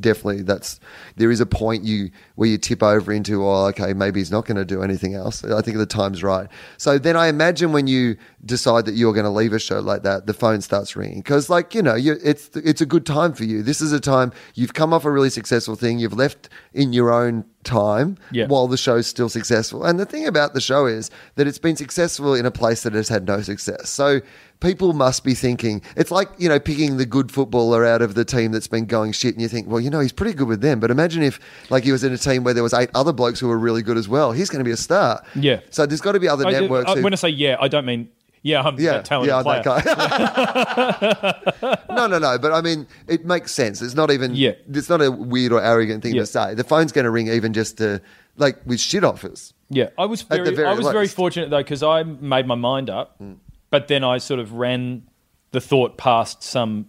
definitely 0.00 0.42
that's 0.42 0.80
there 1.16 1.30
is 1.30 1.40
a 1.40 1.46
point 1.46 1.84
you 1.84 2.10
where 2.34 2.48
you 2.48 2.58
tip 2.58 2.82
over 2.82 3.10
into, 3.10 3.42
oh, 3.42 3.66
okay, 3.68 3.94
maybe 3.94 4.20
he's 4.20 4.30
not 4.30 4.44
going 4.44 4.58
to 4.58 4.66
do 4.66 4.82
anything 4.82 5.14
else. 5.14 5.42
I 5.44 5.62
think 5.62 5.78
the 5.78 5.86
time's 5.86 6.22
right. 6.22 6.46
So 6.76 6.98
then 6.98 7.16
I 7.16 7.28
imagine 7.28 7.72
when 7.72 7.86
you 7.86 8.16
decide 8.44 8.84
that 8.84 8.96
you're 8.96 9.14
going 9.14 9.24
to 9.24 9.30
leave 9.30 9.54
a 9.54 9.58
show 9.58 9.80
like 9.80 10.02
that, 10.02 10.26
the 10.26 10.34
phone 10.34 10.60
starts 10.60 10.94
ringing 10.94 11.20
because, 11.20 11.48
like, 11.48 11.74
you 11.74 11.80
know, 11.80 11.94
you, 11.94 12.18
it's 12.22 12.50
it's 12.56 12.82
a 12.82 12.86
good 12.86 13.06
time 13.06 13.32
for 13.32 13.44
you. 13.44 13.62
This 13.62 13.80
is 13.80 13.92
a 13.92 14.00
time 14.00 14.30
you've 14.54 14.74
come 14.74 14.92
off 14.92 15.06
a 15.06 15.10
really 15.10 15.30
successful 15.30 15.74
thing. 15.74 15.98
You've 15.98 16.12
left 16.12 16.50
in 16.74 16.92
your 16.92 17.10
own 17.10 17.46
time 17.64 18.16
Yeah. 18.32 18.46
while 18.46 18.66
the 18.68 18.76
show's 18.76 19.06
still 19.06 19.28
successful. 19.28 19.84
And 19.84 20.00
the 20.00 20.06
thing 20.06 20.26
about 20.26 20.54
the 20.54 20.60
show 20.60 20.86
is 20.86 21.10
that 21.36 21.46
it's 21.46 21.58
been 21.58 21.76
successful 21.76 22.34
in 22.34 22.46
a 22.46 22.50
place 22.50 22.82
that 22.84 22.94
has 22.94 23.08
had 23.08 23.26
no 23.26 23.42
success. 23.42 23.90
So 23.90 24.20
people 24.60 24.92
must 24.94 25.24
be 25.24 25.34
thinking 25.34 25.82
it's 25.96 26.10
like, 26.10 26.28
you 26.38 26.48
know, 26.48 26.58
picking 26.58 26.96
the 26.96 27.04
good 27.06 27.30
footballer 27.30 27.84
out 27.84 28.00
of 28.02 28.14
the 28.14 28.24
team 28.24 28.52
that's 28.52 28.66
been 28.66 28.86
going 28.86 29.12
shit 29.12 29.34
and 29.34 29.42
you 29.42 29.48
think, 29.48 29.68
well, 29.68 29.80
you 29.80 29.90
know, 29.90 30.00
he's 30.00 30.12
pretty 30.12 30.32
good 30.34 30.48
with 30.48 30.62
them. 30.62 30.80
But 30.80 30.90
imagine 30.90 31.22
if 31.22 31.38
like 31.70 31.84
he 31.84 31.92
was 31.92 32.02
in 32.04 32.12
a 32.12 32.18
team 32.18 32.44
where 32.44 32.54
there 32.54 32.62
was 32.62 32.72
eight 32.74 32.90
other 32.94 33.12
blokes 33.12 33.40
who 33.40 33.48
were 33.48 33.58
really 33.58 33.82
good 33.82 33.98
as 33.98 34.08
well. 34.08 34.32
He's 34.32 34.48
going 34.48 34.60
to 34.60 34.64
be 34.64 34.70
a 34.72 34.76
star. 34.76 35.22
Yeah. 35.34 35.60
So 35.70 35.84
there's 35.86 36.00
got 36.00 36.12
to 36.12 36.20
be 36.20 36.28
other 36.28 36.46
I- 36.46 36.52
networks 36.52 36.90
I- 36.90 36.96
who 36.96 37.02
when 37.02 37.12
I 37.12 37.16
say 37.16 37.28
yeah, 37.28 37.56
I 37.60 37.68
don't 37.68 37.84
mean 37.84 38.08
yeah. 38.42 38.62
I'm 38.62 38.78
yeah, 38.78 38.92
that 38.94 39.04
talented 39.04 39.28
yeah, 39.30 39.38
I'm 39.38 39.44
player. 39.44 39.62
that 39.62 41.42
guy. 41.60 41.84
no, 41.94 42.06
no, 42.06 42.18
no. 42.18 42.38
But 42.38 42.52
I 42.52 42.60
mean, 42.60 42.86
it 43.08 43.24
makes 43.24 43.52
sense. 43.52 43.82
It's 43.82 43.94
not 43.94 44.10
even. 44.10 44.34
Yeah. 44.34 44.52
It's 44.72 44.88
not 44.88 45.00
a 45.02 45.10
weird 45.10 45.52
or 45.52 45.62
arrogant 45.62 46.02
thing 46.02 46.14
Yeah. 46.14 46.22
to 46.22 46.26
say. 46.26 46.54
The 46.54 46.64
phone's 46.64 46.92
going 46.92 47.04
to 47.04 47.10
ring 47.10 47.28
even 47.28 47.52
just 47.52 47.78
to 47.78 48.00
like 48.36 48.60
with 48.66 48.80
shit 48.80 49.04
offers. 49.04 49.52
Yeah, 49.68 49.90
I 49.98 50.06
was 50.06 50.22
very, 50.22 50.54
very 50.54 50.66
I 50.68 50.74
was 50.74 50.88
very 50.88 51.06
fortunate 51.06 51.50
though 51.50 51.58
because 51.58 51.82
I 51.82 52.02
made 52.02 52.46
my 52.46 52.56
mind 52.56 52.90
up, 52.90 53.18
Mm. 53.20 53.36
but 53.70 53.86
then 53.88 54.02
I 54.02 54.18
sort 54.18 54.40
of 54.40 54.52
ran 54.54 55.04
the 55.52 55.60
thought 55.60 55.96
past 55.96 56.42
some. 56.42 56.86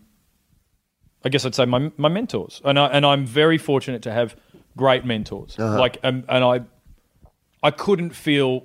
I 1.23 1.29
guess 1.29 1.45
I'd 1.45 1.53
say 1.53 1.65
my 1.65 1.91
my 1.97 2.09
mentors, 2.09 2.59
and 2.65 2.79
I 2.79 2.87
and 2.87 3.05
I'm 3.05 3.25
very 3.27 3.59
fortunate 3.59 4.01
to 4.03 4.11
have 4.11 4.35
great 4.77 5.05
mentors. 5.05 5.59
Uh-huh. 5.59 5.77
Like, 5.77 5.99
um, 6.03 6.23
and 6.29 6.43
I, 6.43 6.61
I 7.61 7.69
couldn't 7.71 8.15
feel 8.15 8.63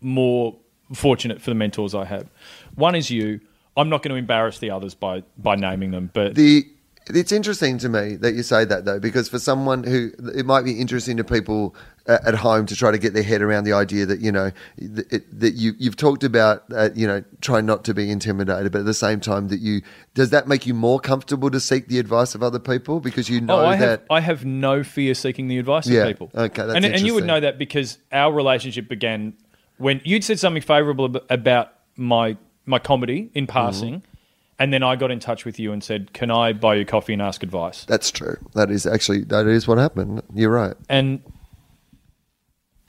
more 0.00 0.58
fortunate 0.92 1.40
for 1.40 1.50
the 1.50 1.54
mentors 1.54 1.94
I 1.94 2.04
have. 2.04 2.28
One 2.74 2.94
is 2.94 3.10
you. 3.10 3.40
I'm 3.76 3.88
not 3.88 4.02
going 4.02 4.10
to 4.10 4.16
embarrass 4.16 4.58
the 4.58 4.70
others 4.70 4.94
by 4.94 5.22
by 5.38 5.56
naming 5.56 5.90
them, 5.90 6.10
but 6.12 6.34
The 6.34 6.66
it's 7.08 7.32
interesting 7.32 7.76
to 7.78 7.88
me 7.90 8.16
that 8.16 8.32
you 8.32 8.42
say 8.42 8.64
that 8.64 8.86
though, 8.86 8.98
because 8.98 9.28
for 9.28 9.38
someone 9.38 9.84
who 9.84 10.10
it 10.34 10.46
might 10.46 10.64
be 10.64 10.80
interesting 10.80 11.18
to 11.18 11.24
people 11.24 11.74
uh, 12.06 12.18
at 12.24 12.34
home 12.34 12.64
to 12.66 12.74
try 12.74 12.90
to 12.90 12.96
get 12.98 13.12
their 13.12 13.22
head 13.22 13.42
around 13.42 13.64
the 13.64 13.72
idea 13.74 14.06
that 14.06 14.20
you 14.20 14.32
know 14.32 14.52
that, 14.78 15.22
that 15.38 15.54
you 15.54 15.72
you've 15.78 15.96
talked 15.96 16.22
about 16.24 16.62
uh, 16.74 16.88
you 16.94 17.06
know 17.06 17.22
trying 17.42 17.66
not 17.66 17.84
to 17.84 17.92
be 17.94 18.10
intimidated, 18.10 18.70
but 18.72 18.78
at 18.78 18.84
the 18.86 18.94
same 18.94 19.20
time 19.20 19.48
that 19.48 19.58
you 19.60 19.82
does 20.14 20.30
that 20.30 20.46
make 20.48 20.66
you 20.66 20.72
more 20.72 20.98
comfortable 21.00 21.50
to 21.50 21.60
seek 21.60 21.88
the 21.88 21.98
advice 21.98 22.34
of 22.34 22.42
other 22.42 22.58
people 22.60 23.00
because 23.00 23.28
you 23.28 23.40
know 23.40 23.58
Oh, 23.60 23.66
I 23.66 23.76
that 23.76 23.88
have 23.88 24.02
I 24.10 24.20
have 24.20 24.44
no 24.46 24.82
fear 24.84 25.14
seeking 25.14 25.48
the 25.48 25.58
advice 25.58 25.86
Yeah, 25.88 26.02
of 26.02 26.08
people. 26.08 26.30
okay, 26.34 26.62
that's 26.64 26.76
and, 26.76 26.84
and 26.86 27.00
you 27.04 27.12
would 27.14 27.26
know 27.26 27.40
that 27.40 27.58
because 27.58 27.98
our 28.12 28.32
relationship 28.32 28.88
began 28.88 29.34
when 29.78 30.00
you'd 30.04 30.24
said 30.24 30.38
something 30.38 30.62
favourable 30.62 31.04
ab- 31.06 31.24
about 31.30 31.72
my 31.96 32.36
my 32.66 32.78
comedy 32.78 33.30
in 33.34 33.46
passing, 33.46 33.94
Mm-hmm. 33.96 34.06
and 34.58 34.72
then 34.72 34.82
I 34.82 34.96
got 34.96 35.10
in 35.10 35.20
touch 35.20 35.44
with 35.44 35.58
you 35.58 35.72
and 35.72 35.82
said, 35.82 36.12
"Can 36.12 36.30
I 36.30 36.52
buy 36.52 36.76
you 36.76 36.84
coffee 36.84 37.12
and 37.12 37.20
ask 37.22 37.42
advice?" 37.42 37.84
that's 37.84 38.10
true. 38.10 38.36
That 38.54 38.70
is 38.70 38.86
actually 38.86 39.22
that 39.24 39.46
is 39.46 39.66
what 39.68 39.78
happened. 39.78 40.22
You're 40.34 40.50
right. 40.50 40.74
And 40.88 41.22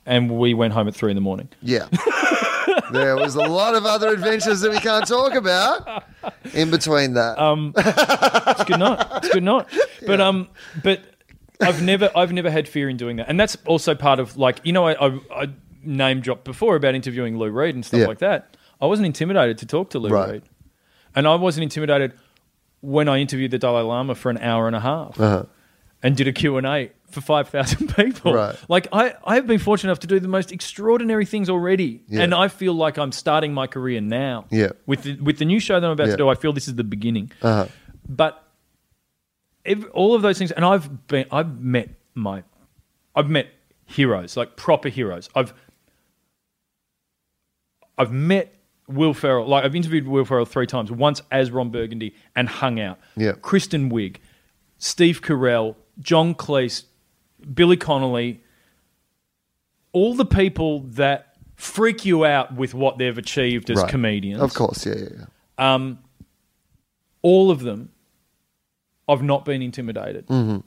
and 0.06 0.38
we 0.38 0.54
went 0.54 0.74
home 0.74 0.88
at 0.88 0.96
three 0.96 1.12
in 1.12 1.16
the 1.16 1.22
morning. 1.22 1.50
Yeah. 1.62 1.88
there 2.92 3.16
was 3.16 3.36
a 3.36 3.42
lot 3.42 3.74
of 3.76 3.86
other 3.86 4.10
adventures 4.10 4.62
that 4.62 4.72
we 4.72 4.80
can't 4.80 5.08
talk 5.08 5.34
about 5.34 6.04
in 6.54 6.70
between 6.70 7.14
that. 7.16 7.40
Um, 7.40 7.74
It's 7.76 8.64
good 8.66 8.80
night. 8.80 9.08
It's 9.18 9.30
good 9.30 9.44
night. 9.44 9.66
But 10.06 10.22
um, 10.22 10.50
but 10.84 11.02
I've 11.60 11.82
never 11.82 12.12
I've 12.16 12.32
never 12.32 12.52
had 12.52 12.68
fear 12.68 12.88
in 12.90 12.98
doing 12.98 13.16
that, 13.16 13.28
and 13.28 13.40
that's 13.40 13.58
also 13.66 13.96
part 13.96 14.20
of 14.20 14.38
like 14.38 14.60
you 14.64 14.72
know 14.72 14.86
I 14.88 14.94
I, 15.08 15.20
I 15.32 15.50
name 15.86 16.22
dropped 16.22 16.44
before 16.44 16.76
about 16.76 16.96
interviewing 16.96 17.38
Lou 17.38 17.50
Reed 17.50 17.76
and 17.76 17.86
stuff 17.86 18.00
Yeah. 18.02 18.08
like 18.08 18.20
that. 18.20 18.58
I 18.82 18.86
wasn't 18.88 19.06
intimidated 19.08 19.58
to 19.60 19.66
talk 19.66 19.90
to 19.92 20.00
Lou 20.00 20.10
Right. 20.10 20.32
Reed, 20.34 20.44
and 21.16 21.28
I 21.28 21.36
wasn't 21.36 21.64
intimidated 21.64 22.14
when 22.82 23.08
I 23.08 23.20
interviewed 23.20 23.52
the 23.52 23.58
Dalai 23.58 23.82
Lama 23.84 24.16
for 24.16 24.30
an 24.30 24.38
hour 24.40 24.68
and 24.68 24.76
a 24.76 24.80
half 24.82 25.20
Uh-huh. 25.20 25.46
and 26.04 26.16
did 26.16 26.28
a 26.28 26.34
Q 26.34 26.58
and 26.58 26.68
A 26.68 26.92
for 27.10 27.22
five 27.22 27.48
thousand 27.50 27.96
people. 27.96 28.34
Right. 28.34 28.56
Like 28.68 28.88
I 28.92 29.14
I 29.24 29.36
have 29.36 29.48
been 29.48 29.60
fortunate 29.60 29.90
enough 29.92 30.00
to 30.02 30.08
do 30.08 30.20
the 30.20 30.28
most 30.28 30.52
extraordinary 30.52 31.26
things 31.26 31.50
already, 31.50 32.02
Yeah. 32.08 32.24
and 32.24 32.34
I 32.34 32.48
feel 32.50 32.74
like 32.74 32.98
I'm 32.98 33.12
starting 33.12 33.54
my 33.54 33.68
career 33.68 34.02
now. 34.02 34.46
Yeah. 34.52 34.70
With 34.86 35.04
the, 35.04 35.16
with 35.22 35.38
the 35.40 35.46
new 35.46 35.60
show 35.60 35.80
that 35.80 35.86
I'm 35.86 35.94
about 35.94 36.08
Yeah. 36.08 36.14
to 36.14 36.18
do, 36.18 36.30
I 36.30 36.36
feel 36.36 36.52
this 36.54 36.68
is 36.68 36.76
the 36.76 36.84
beginning 36.84 37.32
Uh-huh. 37.42 37.68
but 38.08 38.42
ev 39.66 39.86
all 39.94 40.14
of 40.16 40.22
those 40.22 40.38
things, 40.38 40.52
and 40.52 40.64
I've 40.66 41.08
been, 41.08 41.26
I've 41.32 41.60
met 41.60 41.90
my, 42.14 42.44
I've 43.16 43.30
met 43.30 43.48
heroes, 43.86 44.36
like 44.38 44.56
proper 44.56 44.90
heroes. 44.90 45.30
I've, 45.36 45.54
I've 47.98 48.12
met 48.12 48.56
Will 48.88 49.14
Ferrell, 49.14 49.48
like 49.48 49.64
I've 49.66 49.76
interviewed 49.76 50.08
Will 50.08 50.26
Ferrell 50.26 50.46
three 50.46 50.68
times, 50.68 50.92
once 50.92 51.22
as 51.32 51.52
Ron 51.52 51.70
Burgundy, 51.70 52.14
and 52.36 52.48
hung 52.48 52.80
out. 52.80 53.00
Yeah. 53.16 53.34
Kristen 53.42 53.90
Wiig, 53.92 54.18
Steve 54.78 55.22
Carell, 55.22 55.76
John 56.00 56.36
Cleese, 56.36 56.84
Billy 57.54 57.78
Connolly, 57.78 58.42
all 59.92 60.14
the 60.14 60.26
people 60.26 60.82
that 60.82 61.36
freak 61.56 62.06
you 62.06 62.26
out 62.26 62.54
with 62.56 62.74
what 62.74 62.98
they've 62.98 63.18
achieved 63.18 63.70
as 63.70 63.78
Right. 63.78 63.90
comedians 63.90 64.42
Of 64.42 64.54
course, 64.54 64.86
yeah, 64.86 64.96
yeah, 64.96 65.10
yeah. 65.20 65.74
um, 65.74 66.00
all 67.22 67.50
of 67.50 67.62
them, 67.62 67.90
I've 69.08 69.24
not 69.24 69.46
been 69.46 69.62
intimidated. 69.62 70.28
Mm-hmm. 70.28 70.58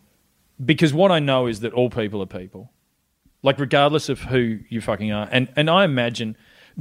Because 0.64 0.92
what 0.92 1.12
I 1.12 1.18
know 1.20 1.46
is 1.46 1.60
that 1.60 1.72
all 1.72 1.90
people 1.90 2.20
are 2.22 2.26
people. 2.26 2.72
Like, 3.42 3.60
regardless 3.60 4.08
of 4.08 4.22
who 4.22 4.58
you 4.68 4.80
fucking 4.80 5.12
are. 5.12 5.28
And, 5.30 5.48
and 5.54 5.70
I 5.70 5.84
imagine, 5.84 6.36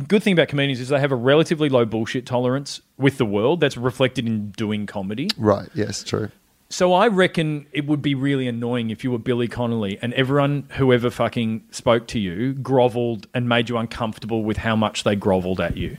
good 0.08 0.24
thing 0.24 0.34
about 0.34 0.48
comedians 0.48 0.80
is 0.80 0.90
they 0.90 1.00
have 1.00 1.12
a 1.12 1.16
relatively 1.16 1.70
low 1.70 1.86
bullshit 1.86 2.26
tolerance 2.26 2.82
with 2.98 3.18
the 3.18 3.26
world 3.26 3.60
that's 3.60 3.78
reflected 3.78 4.28
in 4.28 4.52
doing 4.52 4.86
comedy. 4.86 5.30
Right. 5.38 5.70
Yes, 5.74 6.04
true. 6.04 6.30
So 6.70 6.94
I 6.94 7.08
reckon 7.08 7.66
it 7.72 7.88
would 7.88 8.02
be 8.02 8.14
really 8.14 8.48
annoying 8.48 8.90
if 8.90 9.04
you 9.04 9.12
were 9.12 9.20
Billy 9.20 9.48
Connolly 9.48 9.98
and 10.02 10.14
everyone 10.16 10.68
whoever 10.74 11.10
fucking 11.10 11.64
spoke 11.72 12.08
to 12.08 12.20
you 12.20 12.54
groveled 12.56 13.26
and 13.34 13.48
made 13.48 13.70
you 13.70 13.78
uncomfortable 13.78 14.44
with 14.44 14.58
how 14.58 14.76
much 14.76 15.04
they 15.04 15.16
groveled 15.16 15.62
at 15.62 15.78
you. 15.78 15.98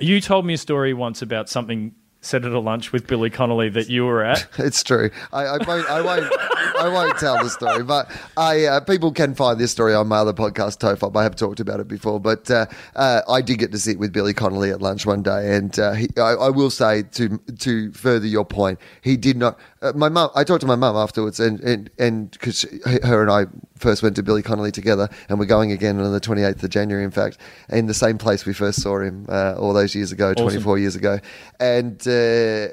You 0.00 0.20
told 0.20 0.44
me 0.44 0.54
a 0.54 0.58
story 0.58 0.92
once 0.92 1.22
about 1.22 1.48
something 1.48 1.94
said 2.28 2.44
at 2.44 2.52
a 2.52 2.60
lunch 2.60 2.92
with 2.92 3.06
Billy 3.06 3.30
Connolly 3.30 3.70
that 3.70 3.88
you 3.88 4.04
were 4.04 4.22
at. 4.22 4.46
It's 4.68 4.82
true. 4.82 5.10
I, 5.32 5.44
I 5.44 5.66
won't. 5.66 5.88
I 5.88 6.00
won't. 6.02 6.32
I 6.78 6.88
won't 6.88 7.18
tell 7.18 7.42
the 7.42 7.48
story, 7.48 7.82
but 7.82 8.10
I 8.36 8.66
uh, 8.66 8.80
people 8.80 9.12
can 9.12 9.34
find 9.34 9.58
this 9.58 9.70
story 9.70 9.94
on 9.94 10.08
my 10.08 10.18
other 10.18 10.34
podcast, 10.34 10.78
Tofop. 10.78 11.16
I 11.16 11.22
have 11.22 11.36
talked 11.36 11.58
about 11.58 11.80
it 11.80 11.88
before, 11.88 12.20
but 12.20 12.50
uh, 12.50 12.66
uh, 12.96 13.22
I 13.28 13.40
did 13.40 13.58
get 13.58 13.72
to 13.72 13.78
sit 13.78 13.98
with 13.98 14.12
Billy 14.12 14.34
Connolly 14.34 14.70
at 14.70 14.82
lunch 14.82 15.06
one 15.06 15.22
day, 15.22 15.56
and 15.56 15.78
uh, 15.78 15.92
he, 15.92 16.08
I, 16.18 16.32
I 16.34 16.50
will 16.50 16.70
say 16.70 17.02
to 17.02 17.38
to 17.38 17.92
further 17.92 18.26
your 18.26 18.44
point, 18.44 18.78
he 19.00 19.16
did 19.16 19.36
not. 19.38 19.58
Uh, 19.80 19.92
my 19.94 20.08
mum. 20.08 20.30
I 20.34 20.42
talked 20.44 20.60
to 20.62 20.66
my 20.66 20.74
mum 20.76 20.96
afterwards, 20.96 21.38
and 21.38 21.60
and 21.60 21.88
and 21.98 22.30
because 22.32 22.62
her 23.04 23.22
and 23.22 23.30
I 23.30 23.46
first 23.76 24.02
went 24.02 24.16
to 24.16 24.22
Billy 24.22 24.42
Connolly 24.42 24.72
together, 24.72 25.08
and 25.28 25.38
we're 25.38 25.46
going 25.46 25.70
again 25.72 26.00
on 26.00 26.12
the 26.12 26.20
twenty 26.20 26.42
eighth 26.42 26.62
of 26.64 26.70
January, 26.70 27.04
in 27.04 27.10
fact, 27.12 27.38
in 27.68 27.86
the 27.86 27.94
same 27.94 28.18
place 28.18 28.44
we 28.44 28.52
first 28.54 28.82
saw 28.82 28.98
him 29.00 29.26
uh, 29.28 29.54
all 29.56 29.72
those 29.72 29.94
years 29.94 30.10
ago, 30.10 30.34
twenty 30.34 30.56
four 30.60 30.78
years 30.78 30.96
ago, 30.96 31.18
and. 31.60 32.06
Uh, 32.06 32.68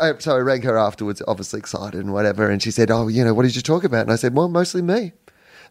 I- 0.00 0.16
so 0.18 0.34
I 0.34 0.38
rang 0.38 0.62
her 0.62 0.78
afterwards, 0.78 1.20
obviously 1.28 1.58
excited 1.58 2.00
and 2.00 2.10
whatever, 2.14 2.48
and 2.48 2.62
she 2.62 2.70
said, 2.70 2.90
"Oh, 2.90 3.06
you 3.08 3.22
know, 3.22 3.34
what 3.34 3.42
did 3.42 3.54
you 3.54 3.60
talk 3.60 3.84
about?" 3.84 4.00
And 4.00 4.12
I 4.12 4.16
said, 4.16 4.34
"Well, 4.34 4.48
mostly 4.48 4.80
me." 4.80 5.12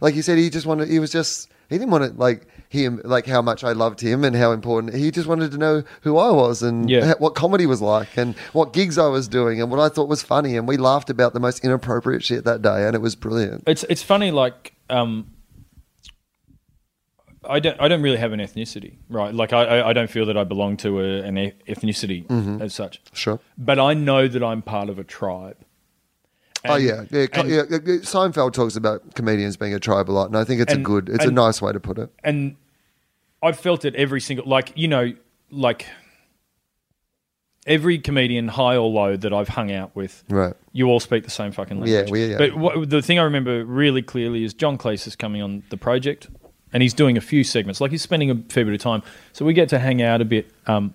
Like 0.01 0.13
he 0.13 0.21
said, 0.21 0.37
he 0.37 0.51
just 0.51 0.67
wanted. 0.67 0.87
He 0.89 0.99
was 0.99 1.11
just. 1.11 1.49
He 1.73 1.79
didn't 1.79 1.91
want 1.91 2.03
to 2.13 2.19
like 2.19 2.47
him, 2.69 3.01
like 3.03 3.25
how 3.25 3.41
much 3.41 3.63
I 3.63 3.71
loved 3.71 3.99
him 3.99 4.23
and 4.23 4.35
how 4.35 4.51
important. 4.51 4.93
He 4.93 5.09
just 5.11 5.27
wanted 5.27 5.51
to 5.51 5.57
know 5.57 5.83
who 6.01 6.17
I 6.17 6.29
was 6.29 6.61
and 6.61 6.89
Yeah. 6.89 7.07
ha- 7.07 7.15
what 7.17 7.33
comedy 7.35 7.65
was 7.65 7.81
like 7.81 8.15
and 8.15 8.35
what 8.53 8.73
gigs 8.73 8.97
I 8.97 9.07
was 9.07 9.27
doing 9.27 9.59
and 9.59 9.71
what 9.71 9.79
I 9.79 9.89
thought 9.89 10.07
was 10.07 10.21
funny. 10.21 10.55
And 10.55 10.67
we 10.67 10.77
laughed 10.77 11.09
about 11.09 11.33
the 11.33 11.39
most 11.39 11.65
inappropriate 11.65 12.23
shit 12.23 12.45
that 12.45 12.61
day, 12.61 12.85
and 12.85 12.95
it 12.95 13.01
was 13.01 13.15
brilliant. 13.15 13.63
It's 13.67 13.83
it's 13.89 14.03
funny, 14.03 14.29
like 14.29 14.73
um, 14.89 15.31
I 17.47 17.59
don't. 17.59 17.79
I 17.81 17.87
don't 17.87 18.01
really 18.01 18.17
have 18.17 18.31
an 18.33 18.39
ethnicity, 18.39 18.97
right? 19.09 19.33
Like 19.33 19.51
I, 19.51 19.89
I 19.89 19.93
don't 19.93 20.09
feel 20.09 20.25
that 20.27 20.37
I 20.37 20.43
belong 20.43 20.77
to 20.77 20.99
a, 21.01 21.21
an 21.23 21.35
ethnicity 21.67 22.27
mm-hmm. 22.27 22.61
as 22.61 22.73
such. 22.73 23.01
Sure. 23.13 23.39
But 23.57 23.79
I 23.79 23.93
know 23.93 24.27
that 24.27 24.43
I'm 24.43 24.61
part 24.61 24.89
of 24.89 24.99
a 24.99 25.03
tribe. 25.03 25.57
And, 26.63 26.73
oh 26.73 26.75
yeah, 26.77 27.03
yeah, 27.11 27.25
and, 27.33 27.49
yeah. 27.49 27.61
Seinfeld 28.03 28.53
talks 28.53 28.77
about 28.77 29.15
comedians 29.15 29.57
being 29.57 29.73
a 29.73 29.79
tribe 29.79 30.09
a 30.09 30.13
lot, 30.13 30.27
and 30.27 30.37
I 30.37 30.45
think 30.45 30.61
it's 30.61 30.71
and, 30.71 30.81
a 30.81 30.83
good, 30.83 31.09
it's 31.09 31.25
a 31.25 31.31
nice 31.31 31.61
way 31.61 31.73
to 31.73 31.79
put 31.79 31.97
it. 31.97 32.09
And 32.23 32.55
I've 33.41 33.59
felt 33.59 33.83
it 33.83 33.95
every 33.95 34.21
single, 34.21 34.47
like 34.47 34.71
you 34.75 34.87
know, 34.87 35.13
like 35.51 35.87
every 37.67 37.99
comedian, 37.99 38.47
high 38.47 38.77
or 38.77 38.89
low, 38.89 39.17
that 39.17 39.33
I've 39.33 39.49
hung 39.49 39.73
out 39.73 39.93
with, 39.93 40.23
right? 40.29 40.53
You 40.71 40.87
all 40.87 41.01
speak 41.01 41.25
the 41.25 41.29
same 41.29 41.51
fucking 41.51 41.81
language. 41.81 42.07
Yeah, 42.07 42.11
we, 42.11 42.25
yeah. 42.27 42.37
But 42.37 42.55
what, 42.55 42.89
the 42.89 43.01
thing 43.01 43.19
I 43.19 43.23
remember 43.23 43.65
really 43.65 44.01
clearly 44.01 44.45
is 44.45 44.53
John 44.53 44.77
Cleese 44.77 45.05
is 45.05 45.17
coming 45.17 45.41
on 45.41 45.63
the 45.69 45.77
project, 45.77 46.29
and 46.71 46.81
he's 46.81 46.93
doing 46.93 47.17
a 47.17 47.21
few 47.21 47.43
segments. 47.43 47.81
Like 47.81 47.91
he's 47.91 48.01
spending 48.01 48.31
a 48.31 48.35
fair 48.47 48.63
bit 48.63 48.73
of 48.73 48.79
time, 48.79 49.03
so 49.33 49.43
we 49.43 49.53
get 49.53 49.67
to 49.69 49.79
hang 49.79 50.01
out 50.01 50.21
a 50.21 50.25
bit 50.25 50.49
um, 50.65 50.93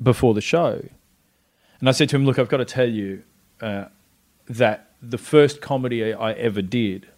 before 0.00 0.32
the 0.32 0.40
show. 0.40 0.80
And 1.80 1.88
I 1.88 1.92
said 1.92 2.08
to 2.10 2.16
him, 2.16 2.24
"Look, 2.24 2.38
I've 2.38 2.48
got 2.48 2.58
to 2.58 2.64
tell 2.64 2.88
you 2.88 3.24
uh, 3.60 3.86
that 4.48 4.91
the 5.02 5.18
first 5.18 5.60
comedy 5.60 6.14
I 6.14 6.32
ever 6.32 6.62
did 6.62 7.08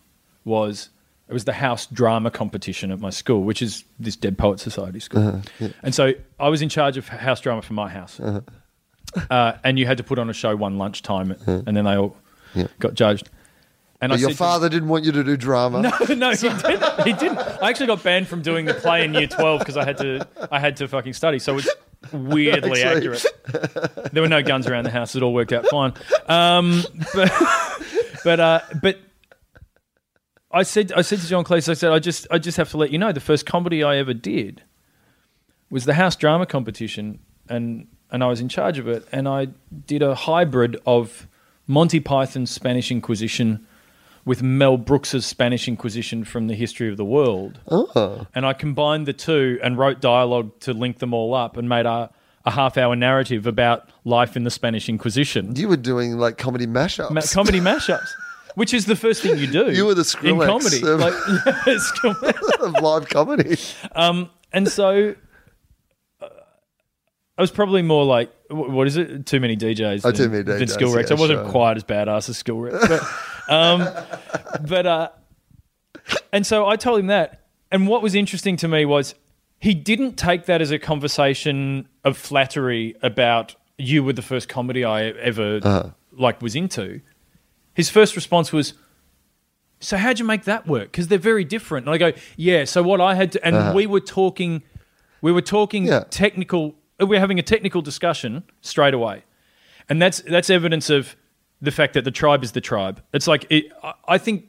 was." 0.45 0.91
It 1.27 1.33
was 1.33 1.47
the 1.47 1.55
house 1.55 1.87
drama 1.87 2.31
competition 2.31 2.91
at 2.91 3.01
my 3.01 3.09
school, 3.09 3.45
which 3.45 3.63
is 3.63 3.85
this 3.99 4.15
Dead 4.15 4.37
Poet 4.37 4.61
Society 4.61 5.01
school. 5.01 5.27
Uh-huh, 5.27 5.41
yeah. 5.59 5.69
And 5.83 5.95
so 5.95 6.13
I 6.39 6.51
was 6.51 6.61
in 6.61 6.69
charge 6.69 6.99
of 6.99 7.09
house 7.09 7.41
drama 7.41 7.63
for 7.63 7.73
my 7.73 7.89
house. 7.89 8.21
Uh-huh 8.21 8.43
uh, 9.31 9.53
and 9.63 9.79
you 9.79 9.87
had 9.87 9.99
to 9.99 10.05
put 10.05 10.19
on 10.19 10.31
a 10.31 10.33
show 10.33 10.55
one 10.57 10.79
lunchtime, 10.79 11.33
and 11.47 11.77
then 11.77 11.85
they 11.85 11.97
all 11.97 12.17
yeah. 12.55 12.67
got 12.79 12.95
judged. 12.95 13.31
And 14.01 14.11
but 14.11 14.21
your 14.21 14.31
father 14.31 14.69
didn't 14.69 14.89
want 14.89 15.05
you 15.05 15.13
to 15.13 15.25
do 15.25 15.37
drama. 15.37 15.81
No, 16.09 16.15
no, 16.15 16.31
he 16.31 16.49
didn't. 16.49 17.03
He 17.05 17.13
didn't. 17.15 17.39
I 17.39 17.71
actually 17.71 17.87
got 17.87 18.03
banned 18.03 18.29
from 18.29 18.43
doing 18.43 18.67
the 18.67 18.75
play 18.75 19.05
in 19.05 19.15
year 19.15 19.29
twelve 19.29 19.61
because 19.61 19.77
I 19.77 19.85
had 19.85 19.99
to. 19.99 20.29
I 20.51 20.59
had 20.59 20.77
to 20.79 20.89
fucking 20.89 21.15
study. 21.15 21.39
So 21.39 21.57
it's 21.57 21.69
weirdly 22.13 22.83
accurate. 22.83 23.25
There 24.13 24.23
were 24.23 24.29
no 24.29 24.43
guns 24.43 24.67
around 24.67 24.85
the 24.85 24.91
house. 24.91 25.15
It 25.15 25.23
all 25.23 25.35
worked 25.35 25.53
out 25.53 25.67
fine. 25.67 25.93
Um, 26.27 26.83
but 27.15 27.33
but 28.25 28.41
uh, 28.41 28.61
but 28.83 28.99
I 30.51 30.63
said 30.63 30.93
I 30.93 31.03
said 31.03 31.21
to 31.21 31.27
John 31.27 31.45
Cleese, 31.45 31.69
I 31.69 31.75
said 31.75 31.93
I 31.93 31.99
just 31.99 32.27
I 32.31 32.39
just 32.39 32.57
have 32.57 32.71
to 32.71 32.77
let 32.77 32.91
you 32.91 32.99
know 32.99 33.13
the 33.13 33.21
first 33.21 33.47
comedy 33.47 33.83
I 33.83 33.97
ever 33.97 34.15
did 34.15 34.63
was 35.71 35.85
the 35.85 35.95
house 35.95 36.17
drama 36.17 36.47
competition, 36.47 37.21
and 37.49 37.89
and 38.11 38.23
I 38.23 38.29
was 38.29 38.41
in 38.41 38.49
charge 38.49 38.79
of 38.79 38.87
it. 38.89 39.07
And 39.11 39.27
I 39.27 39.49
did 39.87 40.03
a 40.03 40.15
hybrid 40.15 40.77
of 40.87 41.27
Monty 41.67 42.01
Python's 42.01 42.51
Spanish 42.51 42.91
Inquisition 42.91 43.67
with 44.25 44.43
Mel 44.43 44.77
Brooks's 44.77 45.27
Spanish 45.27 45.69
Inquisition 45.69 46.25
from 46.25 46.47
the 46.47 46.55
history 46.55 46.89
of 46.89 46.97
the 46.97 47.05
world. 47.05 47.61
Oh. 47.71 48.27
And 48.35 48.47
I 48.47 48.53
combined 48.53 49.07
the 49.07 49.13
two 49.13 49.59
and 49.63 49.79
wrote 49.79 50.01
dialogue 50.01 50.59
to 50.61 50.73
link 50.73 50.99
them 50.99 51.13
all 51.13 51.35
up 51.35 51.57
and 51.57 51.69
made 51.69 51.87
a, 51.87 52.11
a 52.45 52.51
half 52.51 52.79
hour 52.79 52.97
narrative 52.97 53.47
about 53.47 53.89
life 54.05 54.37
in 54.37 54.45
the 54.45 54.51
Spanish 54.51 54.89
Inquisition. 54.89 55.55
You 55.57 55.69
were 55.69 55.77
doing 55.77 56.17
like 56.17 56.39
comedy 56.39 56.67
mashups. 56.67 57.11
Ma- 57.11 57.21
comedy 57.31 57.61
mashups. 57.61 58.09
Which 58.55 58.73
is 58.73 58.87
the 58.87 58.95
first 58.95 59.21
thing 59.21 59.37
you 59.37 59.49
do. 59.49 59.73
You 59.73 59.85
were 59.85 59.95
the 59.95 60.03
Skrillex 60.03 60.31
in 60.31 60.47
comedy, 60.47 60.83
of, 60.87 61.01
like, 62.23 62.61
of 62.61 62.73
live 62.83 63.09
comedy. 63.09 63.57
Um, 63.97 64.31
and 64.53 64.69
so 64.69 65.17
I 67.37 67.43
was 67.43 67.51
probably 67.51 67.83
more 67.83 68.05
like, 68.05 68.33
what 68.49 68.87
is 68.87 68.97
it? 68.97 69.27
Too 69.27 69.41
many 69.41 69.57
DJs. 69.57 70.03
Oh, 70.05 70.13
too 70.13 70.29
many 70.29 70.45
DJs. 70.45 70.59
Than 70.59 70.69
Skrillex. 70.69 71.11
Yeah, 71.11 71.17
I 71.17 71.21
wasn't 71.21 71.41
sure. 71.41 71.51
quite 71.51 71.77
as 71.77 71.85
badass 71.85 72.29
as 72.29 72.41
Skrillex. 72.41 72.89
But, 72.89 73.03
um, 73.49 73.89
but 74.67 74.87
uh, 74.87 75.09
and 76.33 76.47
so 76.47 76.67
I 76.67 76.77
told 76.77 77.01
him 77.01 77.07
that. 77.09 77.41
And 77.71 77.89
what 77.89 78.03
was 78.03 78.15
interesting 78.15 78.57
to 78.59 78.69
me 78.69 78.85
was 78.85 79.15
he 79.59 79.75
didn't 79.75 80.17
take 80.17 80.47
that 80.47 80.61
as 80.61 80.71
a 80.71 80.79
conversation 80.79 81.89
of 82.05 82.17
flattery 82.17 82.95
about 83.03 83.57
you 83.79 84.05
were 84.05 84.13
the 84.13 84.23
first 84.23 84.49
comedy 84.49 84.85
I 84.85 85.05
ever 85.07 85.61
uh-huh. 85.63 85.91
like 86.13 86.41
was 86.41 86.55
into. 86.55 87.01
His 87.75 87.91
first 87.91 88.15
response 88.15 88.53
was, 88.53 88.75
"So 89.81 89.97
how'd 89.97 90.19
you 90.19 90.25
make 90.25 90.45
that 90.45 90.67
work? 90.67 90.93
Because 90.93 91.09
they're 91.09 91.19
very 91.19 91.45
different." 91.45 91.87
And 91.87 91.95
I 91.95 91.99
go, 91.99 92.13
"Yeah." 92.37 92.65
So 92.65 92.83
what 92.83 93.01
I 93.01 93.15
had 93.15 93.33
to, 93.33 93.45
and 93.45 93.57
uh-huh. 93.57 93.73
we 93.75 93.87
were 93.87 94.01
talking, 94.01 94.63
we 95.21 95.33
were 95.33 95.43
talking 95.43 95.87
yeah. 95.87 96.05
technical 96.11 96.77
we're 97.01 97.21
having 97.21 97.39
a 97.39 97.43
technical 97.43 97.83
discussion 97.83 98.45
straight 98.61 98.95
away, 98.95 99.25
and 99.89 100.01
that's 100.01 100.21
that's 100.21 100.51
evidence 100.51 100.91
of 100.91 101.17
the 101.65 101.71
fact 101.71 101.95
that 101.95 102.05
the 102.05 102.11
tribe 102.11 102.45
is 102.45 102.53
the 102.53 102.61
tribe. 102.61 103.03
It's 103.13 103.27
like 103.27 103.47
it, 103.51 103.73
I 104.07 104.19
think, 104.19 104.47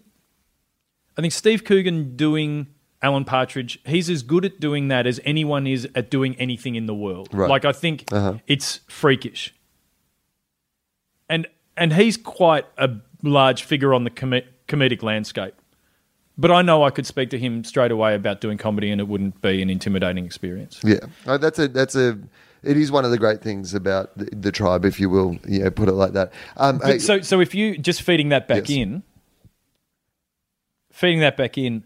I 1.17 1.21
think 1.21 1.33
Steve 1.33 1.63
Coogan 1.63 2.15
doing 2.15 2.67
Alan 3.01 3.25
Partridge, 3.25 3.79
he's 3.85 4.09
as 4.09 4.23
good 4.23 4.45
at 4.45 4.59
doing 4.59 4.87
that 4.89 5.05
as 5.07 5.19
anyone 5.25 5.67
is 5.67 5.87
at 5.95 6.09
doing 6.09 6.35
anything 6.35 6.75
in 6.75 6.85
the 6.85 6.95
world. 6.95 7.29
Right. 7.31 7.49
Like 7.49 7.65
I 7.65 7.71
think 7.71 8.05
uh-huh. 8.11 8.39
it's 8.47 8.81
freakish, 8.87 9.53
and 11.29 11.47
and 11.77 11.93
he's 11.93 12.17
quite 12.17 12.65
a 12.77 12.89
large 13.23 13.63
figure 13.63 13.93
on 13.93 14.03
the 14.03 14.09
com- 14.09 14.41
comedic 14.67 15.03
landscape. 15.03 15.53
But 16.37 16.51
I 16.51 16.61
know 16.61 16.83
I 16.83 16.89
could 16.89 17.05
speak 17.05 17.29
to 17.29 17.39
him 17.39 17.63
straight 17.63 17.91
away 17.91 18.13
about 18.13 18.41
doing 18.41 18.57
comedy, 18.57 18.91
and 18.91 18.99
it 18.99 19.07
wouldn't 19.07 19.41
be 19.41 19.61
an 19.61 19.69
intimidating 19.69 20.25
experience. 20.25 20.81
Yeah, 20.83 20.99
that's 21.25 21.59
a 21.59 21.67
that's 21.67 21.95
a. 21.95 22.17
It 22.65 22.77
is 22.77 22.91
one 22.91 23.05
of 23.05 23.11
the 23.11 23.17
great 23.17 23.41
things 23.41 23.73
about 23.73 24.17
the, 24.17 24.25
the 24.25 24.51
tribe, 24.51 24.85
if 24.85 24.99
you 24.99 25.09
will, 25.09 25.37
yeah, 25.47 25.69
put 25.69 25.87
it 25.87 25.93
like 25.93 26.13
that. 26.13 26.33
Um, 26.57 26.79
hey, 26.83 26.99
so, 26.99 27.21
so 27.21 27.39
if 27.39 27.53
you 27.53 27.77
just 27.77 28.01
feeding 28.01 28.29
that 28.29 28.47
back 28.47 28.69
yes. 28.69 28.77
in, 28.77 29.03
feeding 30.91 31.19
that 31.19 31.37
back 31.37 31.57
in. 31.57 31.83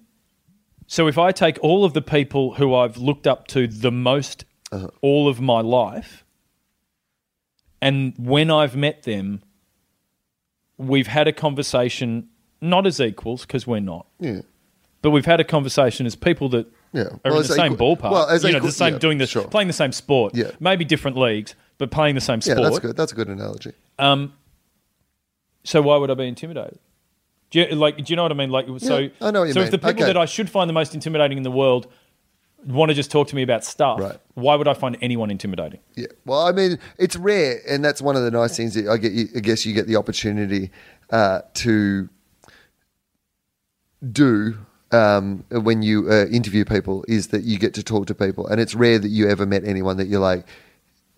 So 0.88 1.08
if 1.08 1.18
I 1.18 1.32
take 1.32 1.60
all 1.62 1.86
of 1.86 1.94
the 1.94 2.02
people 2.02 2.56
who 2.56 2.74
I've 2.74 2.98
looked 2.98 3.28
up 3.28 3.48
to 3.48 3.68
the 3.68 3.92
most 3.92 4.46
uh-huh. 4.72 4.88
all 5.02 5.28
of 5.28 5.42
my 5.42 5.62
life, 5.62 6.24
and 7.82 8.14
when 8.18 8.50
I've 8.50 8.76
met 8.76 9.04
them, 9.04 9.42
we've 10.78 11.08
had 11.08 11.28
a 11.28 11.34
conversation 11.34 12.30
not 12.62 12.86
as 12.86 13.00
equals 13.00 13.46
because 13.46 13.68
we're 13.68 13.80
not. 13.80 14.08
Yeah. 14.20 14.42
But 15.02 15.12
we've 15.12 15.26
had 15.26 15.40
a 15.40 15.44
conversation 15.44 16.06
as 16.06 16.16
people 16.16 16.50
that 16.50 16.72
yeah. 16.94 17.04
are 17.04 17.20
well, 17.26 17.38
in 17.38 17.48
the 17.48 17.54
same 17.54 17.74
equal, 17.74 17.98
ballpark. 17.98 18.12
Well, 18.12 18.28
as 18.28 18.44
you 18.44 18.50
equal, 18.50 18.62
know, 18.62 18.66
the 18.68 18.72
same 18.72 18.94
yeah, 18.94 19.00
doing 19.00 19.18
the 19.18 19.28
sure. 19.28 19.48
playing 19.48 19.68
the 19.68 19.74
same 19.74 19.92
sport. 19.92 20.36
Yeah. 20.36 20.52
Maybe 20.60 20.86
different 20.86 21.18
leagues, 21.18 21.56
but 21.78 21.92
playing 21.92 22.16
the 22.16 22.22
same 22.22 22.42
sport. 22.42 22.58
Yeah, 22.58 22.64
that's 22.64 22.80
good. 22.80 22.98
That's 22.98 23.12
a 23.12 23.16
good 23.16 23.28
analogy. 23.28 23.74
Um. 23.98 24.34
So 25.64 25.82
why 25.82 25.98
would 25.98 26.10
I 26.10 26.14
be 26.14 26.28
intimidated? 26.28 26.80
Do 27.52 27.60
you, 27.60 27.76
like, 27.76 27.98
do 27.98 28.04
you 28.08 28.16
know 28.16 28.24
what 28.24 28.32
I 28.32 28.36
mean? 28.36 28.52
Like, 28.52 28.68
so, 28.78 29.00
yeah, 29.00 29.10
I 29.22 29.32
know 29.32 29.46
so 29.48 29.56
mean. 29.56 29.66
if 29.66 29.72
the 29.72 29.78
people 29.78 29.90
okay. 29.92 30.06
that 30.06 30.18
I 30.18 30.26
should 30.26 30.50
find 30.50 30.70
the 30.70 30.74
most 30.74 30.94
intimidating 30.94 31.38
in 31.38 31.44
the 31.44 31.52
world 31.52 31.88
want 32.66 32.90
to 32.90 32.96
just 32.96 33.10
talk 33.10 33.28
to 33.30 33.36
me 33.36 33.42
about 33.42 33.64
stuff, 33.64 34.00
right. 34.00 34.18
why 34.36 34.56
would 34.56 34.68
I 34.68 34.74
find 34.74 34.98
anyone 35.02 35.32
intimidating? 35.32 35.80
Yeah. 35.96 36.08
Well, 36.26 36.42
I 36.46 36.52
mean, 36.52 36.78
it's 36.98 37.16
rare, 37.16 37.60
and 37.68 37.84
that's 37.84 38.02
one 38.02 38.16
of 38.16 38.24
the 38.24 38.32
nice 38.32 38.56
things 38.56 38.76
that 38.76 38.88
I 38.88 38.98
get. 38.98 39.14
I 39.36 39.40
guess 39.40 39.66
you 39.66 39.74
get 39.74 39.88
the 39.88 39.96
opportunity 39.96 40.70
uh, 41.10 41.42
to 41.56 42.10
do 44.12 44.58
um, 44.92 45.44
when 45.50 45.82
you 45.82 46.10
uh, 46.10 46.26
interview 46.26 46.66
people 46.66 47.06
is 47.08 47.28
that 47.28 47.44
you 47.44 47.60
get 47.60 47.74
to 47.76 47.84
talk 47.84 48.08
to 48.08 48.16
people, 48.16 48.48
and 48.48 48.60
it's 48.60 48.76
rare 48.76 49.00
that 49.00 49.10
you 49.10 49.30
ever 49.30 49.46
met 49.46 49.64
anyone 49.64 49.98
that 49.98 50.08
you're 50.08 50.20
like, 50.20 50.46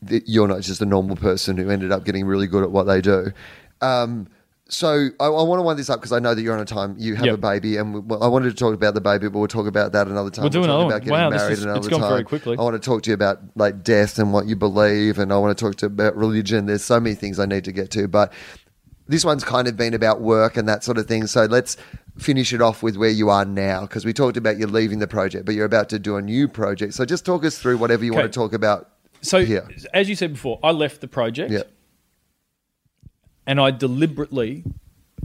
that 0.01 0.27
you're 0.27 0.47
not 0.47 0.61
just 0.61 0.81
a 0.81 0.85
normal 0.85 1.15
person 1.15 1.57
who 1.57 1.69
ended 1.69 1.91
up 1.91 2.03
getting 2.03 2.25
really 2.25 2.47
good 2.47 2.63
at 2.63 2.71
what 2.71 2.83
they 2.83 3.01
do. 3.01 3.31
Um, 3.81 4.27
so 4.71 5.09
I, 5.19 5.25
I, 5.25 5.43
want 5.43 5.59
to 5.59 5.63
wind 5.63 5.77
this 5.77 5.89
up 5.89 5.99
because 5.99 6.13
I 6.13 6.19
know 6.19 6.33
that 6.33 6.41
you're 6.41 6.53
on 6.53 6.61
a 6.61 6.65
time. 6.65 6.95
You 6.97 7.15
have 7.15 7.25
yep. 7.25 7.35
a 7.35 7.37
baby, 7.37 7.75
and 7.75 7.93
we, 7.93 7.99
well, 7.99 8.23
I 8.23 8.27
wanted 8.27 8.51
to 8.51 8.55
talk 8.55 8.73
about 8.73 8.93
the 8.93 9.01
baby, 9.01 9.27
but 9.27 9.37
we'll 9.37 9.47
talk 9.49 9.67
about 9.67 9.91
that 9.91 10.07
another 10.07 10.29
time. 10.29 10.43
We'll 10.43 10.49
do 10.49 10.63
another 10.63 10.85
about 10.85 11.01
getting 11.01 11.11
wow, 11.11 11.29
married 11.29 11.53
is, 11.53 11.63
another 11.63 11.79
it's 11.79 11.89
gone 11.89 11.99
time. 11.99 12.09
very 12.09 12.23
quickly. 12.23 12.57
I 12.57 12.61
want 12.61 12.81
to 12.81 12.85
talk 12.85 13.03
to 13.03 13.09
you 13.09 13.13
about 13.13 13.39
like 13.55 13.83
death 13.83 14.17
and 14.17 14.31
what 14.31 14.47
you 14.47 14.55
believe, 14.55 15.19
and 15.19 15.33
I 15.33 15.37
want 15.37 15.57
to 15.57 15.61
talk 15.61 15.75
to 15.77 15.87
you 15.87 15.87
about 15.87 16.15
religion. 16.15 16.67
There's 16.67 16.85
so 16.85 17.01
many 17.01 17.15
things 17.15 17.37
I 17.37 17.45
need 17.45 17.65
to 17.65 17.73
get 17.73 17.91
to, 17.91 18.07
but 18.07 18.31
this 19.11 19.25
one's 19.25 19.43
kind 19.43 19.67
of 19.67 19.75
been 19.75 19.93
about 19.93 20.21
work 20.21 20.55
and 20.55 20.67
that 20.69 20.83
sort 20.83 20.97
of 20.97 21.05
thing. 21.05 21.27
So 21.27 21.43
let's 21.45 21.75
finish 22.17 22.53
it 22.53 22.61
off 22.61 22.81
with 22.81 22.95
where 22.95 23.09
you 23.09 23.29
are 23.29 23.43
now 23.43 23.81
because 23.81 24.05
we 24.05 24.13
talked 24.13 24.37
about 24.37 24.57
you 24.57 24.67
leaving 24.67 24.99
the 24.99 25.07
project, 25.07 25.45
but 25.45 25.53
you're 25.53 25.65
about 25.65 25.89
to 25.89 25.99
do 25.99 26.15
a 26.15 26.21
new 26.21 26.47
project. 26.47 26.93
So 26.93 27.03
just 27.03 27.25
talk 27.25 27.43
us 27.43 27.57
through 27.57 27.77
whatever 27.77 28.05
you 28.05 28.11
okay. 28.11 28.21
want 28.21 28.33
to 28.33 28.39
talk 28.39 28.53
about. 28.53 28.89
So, 29.21 29.45
here. 29.45 29.67
as 29.93 30.09
you 30.09 30.15
said 30.15 30.33
before, 30.33 30.59
I 30.63 30.71
left 30.71 31.01
the 31.01 31.07
project. 31.07 31.51
Yeah. 31.51 31.63
And 33.45 33.59
I 33.59 33.69
deliberately 33.69 34.63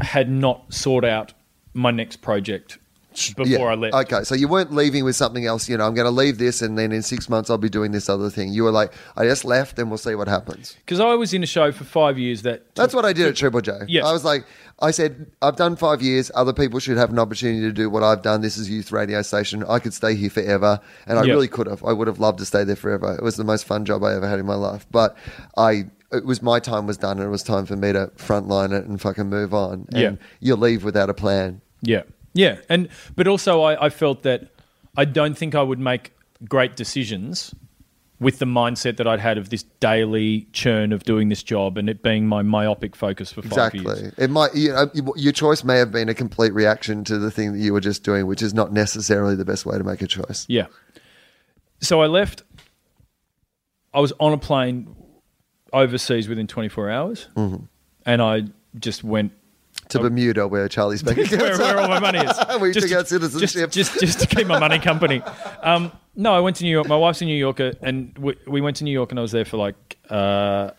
had 0.01 0.29
not 0.29 0.75
sought 0.75 1.05
out 1.05 1.33
my 1.73 1.91
next 1.91 2.17
project 2.17 2.79
before 3.37 3.47
yeah. 3.47 3.59
I 3.65 3.75
left. 3.75 3.95
Okay, 3.95 4.25
so 4.25 4.35
you 4.35 4.49
weren't 4.49 4.73
leaving 4.73 5.05
with 5.05 5.17
something 5.17 5.47
else. 5.47 5.69
You 5.69 5.77
know, 5.77 5.87
I'm 5.87 5.95
going 5.95 6.07
to 6.07 6.11
leave 6.11 6.39
this, 6.39 6.63
and 6.63 6.79
then 6.79 6.93
in 6.93 7.03
six 7.03 7.29
months 7.29 7.51
I'll 7.51 7.59
be 7.59 7.69
doing 7.69 7.93
this 7.93 8.09
other 8.09 8.31
thing. 8.31 8.53
You 8.53 8.65
were 8.65 8.71
like, 8.71 8.93
I 9.17 9.25
just 9.25 9.45
left, 9.45 9.79
and 9.79 9.91
we'll 9.91 9.99
see 9.99 10.15
what 10.15 10.29
happens. 10.29 10.77
Because 10.85 11.01
I 11.01 11.15
was 11.15 11.33
in 11.35 11.43
a 11.43 11.47
show 11.47 11.73
for 11.73 11.85
five 11.85 12.19
years. 12.19 12.43
That 12.43 12.75
that's 12.75 12.95
what 12.95 13.05
I 13.05 13.13
did 13.13 13.27
at 13.27 13.37
Triple 13.37 13.61
J. 13.61 13.73
Yeah, 13.89 14.07
I 14.07 14.13
was 14.13 14.25
like, 14.25 14.45
I 14.81 14.91
said, 14.91 15.27
I've 15.43 15.57
done 15.57 15.77
five 15.77 16.03
years. 16.03 16.31
Other 16.35 16.53
people 16.53 16.79
should 16.79 16.99
have 16.99 17.11
an 17.11 17.19
opportunity 17.19 17.61
to 17.63 17.73
do 17.73 17.89
what 17.89 18.03
I've 18.03 18.23
done. 18.23 18.43
This 18.43 18.57
is 18.57 18.71
youth 18.71 18.93
radio 18.93 19.23
station. 19.23 19.65
I 19.65 19.79
could 19.79 19.95
stay 19.95 20.15
here 20.15 20.31
forever, 20.31 20.81
and 21.07 21.19
I 21.19 21.23
yep. 21.23 21.35
really 21.35 21.49
could 21.49 21.67
have. 21.67 21.83
I 21.85 21.93
would 21.93 22.07
have 22.09 22.21
loved 22.21 22.39
to 22.39 22.45
stay 22.45 22.65
there 22.65 22.77
forever. 22.77 23.15
It 23.15 23.23
was 23.23 23.37
the 23.37 23.45
most 23.45 23.65
fun 23.65 23.85
job 23.85 24.05
I 24.05 24.15
ever 24.15 24.29
had 24.29 24.39
in 24.39 24.47
my 24.47 24.55
life. 24.55 24.87
But 24.91 25.17
I 25.57 25.87
it 26.13 26.25
was 26.25 26.43
my 26.43 26.61
time 26.61 26.87
was 26.87 26.97
done 26.97 27.19
and 27.19 27.27
it 27.27 27.31
was 27.31 27.43
time 27.43 27.67
for 27.67 27.77
me 27.77 27.93
to 27.93 28.09
frontline 28.17 28.73
it 28.73 28.85
and 28.87 29.01
fucking 29.01 29.29
move 29.29 29.53
on. 29.53 29.87
And 29.93 30.19
yeah. 30.19 30.27
you 30.41 30.57
leave 30.57 30.85
without 30.85 31.11
a 31.11 31.15
plan. 31.15 31.61
Yeah. 31.83 32.03
Yeah, 32.37 32.59
and 32.69 32.89
but 33.15 33.27
also 33.27 33.63
I, 33.63 33.87
I 33.87 33.89
felt 33.89 34.23
that 34.23 34.51
I 34.97 35.05
don't 35.05 35.37
think 35.37 35.55
I 35.55 35.63
would 35.63 35.79
make 35.79 36.13
great 36.47 36.77
decisions 36.77 37.55
with 38.19 38.39
the 38.39 38.47
mindset 38.47 38.97
that 38.97 39.07
I'd 39.07 39.21
had 39.21 39.37
of 39.37 39.51
this 39.51 39.63
daily 39.81 40.47
churn 40.53 40.93
of 40.93 41.05
doing 41.05 41.29
this 41.29 41.43
job 41.43 41.77
and 41.77 41.89
it 41.89 42.03
being 42.03 42.27
my 42.27 42.43
myopic 42.43 42.97
focus 42.97 43.31
for 43.31 43.43
five 43.43 43.75
exactly. 43.75 44.03
years. 44.03 44.15
It 44.17 44.31
might 44.31 44.55
you 44.55 44.73
know, 44.73 44.91
your 45.17 45.33
choice 45.33 45.65
may 45.65 45.79
have 45.79 45.93
been 45.93 46.09
a 46.09 46.15
complete 46.15 46.55
reaction 46.55 47.05
to 47.05 47.19
the 47.19 47.31
thing 47.31 47.53
that 47.53 47.59
you 47.59 47.73
were 47.73 47.81
just 47.81 48.05
doing, 48.05 48.27
which 48.27 48.43
is 48.43 48.55
not 48.55 48.73
necessarily 48.73 49.35
the 49.35 49.45
best 49.45 49.67
way 49.67 49.77
to 49.77 49.85
make 49.85 50.01
a 50.01 50.07
choice. 50.07 50.47
Yeah. 50.49 50.67
So 51.81 52.01
I 52.01 52.07
left. 52.07 52.43
I 53.93 54.01
was 54.01 54.13
on 54.19 54.33
a 54.33 54.39
plane 54.39 54.95
overseas 55.73 56.29
within 56.29 56.47
24 56.47 56.91
hours, 56.91 57.29
mm-hmm. 57.35 57.65
and 58.05 58.23
I 58.23 58.45
just 58.79 59.05
went 59.05 59.33
to 59.89 59.99
Bermuda, 59.99 60.49
where 60.49 60.69
Charlie's 60.69 61.03
bank 61.05 61.31
where, 61.31 61.59
where 61.59 61.79
all 61.79 61.89
my 61.89 62.01
money 62.01 62.19
is. 62.19 62.39
we 62.61 62.73
just, 62.73 62.89
took 62.89 62.99
out 62.99 63.09
citizenship. 63.09 63.71
Just, 63.71 63.93
just, 63.93 64.01
just, 64.01 64.21
to 64.21 64.27
keep 64.27 64.47
my 64.47 64.59
money 64.59 64.79
company. 64.79 65.23
Um, 65.63 65.93
no, 66.15 66.35
I 66.35 66.41
went 66.41 66.57
to 66.57 66.65
New 66.65 66.71
York. 66.71 66.89
My 66.89 66.97
wife's 66.97 67.23
a 67.23 67.25
New 67.25 67.37
Yorker, 67.37 67.75
and 67.83 68.17
we, 68.19 68.37
we 68.47 68.61
went 68.61 68.77
to 68.79 68.85
New 68.85 68.93
York, 68.93 69.11
and 69.11 69.19
I 69.19 69.23
was 69.23 69.33
there 69.33 69.45
for 69.45 69.57
like 69.57 69.99
uh, 70.09 70.71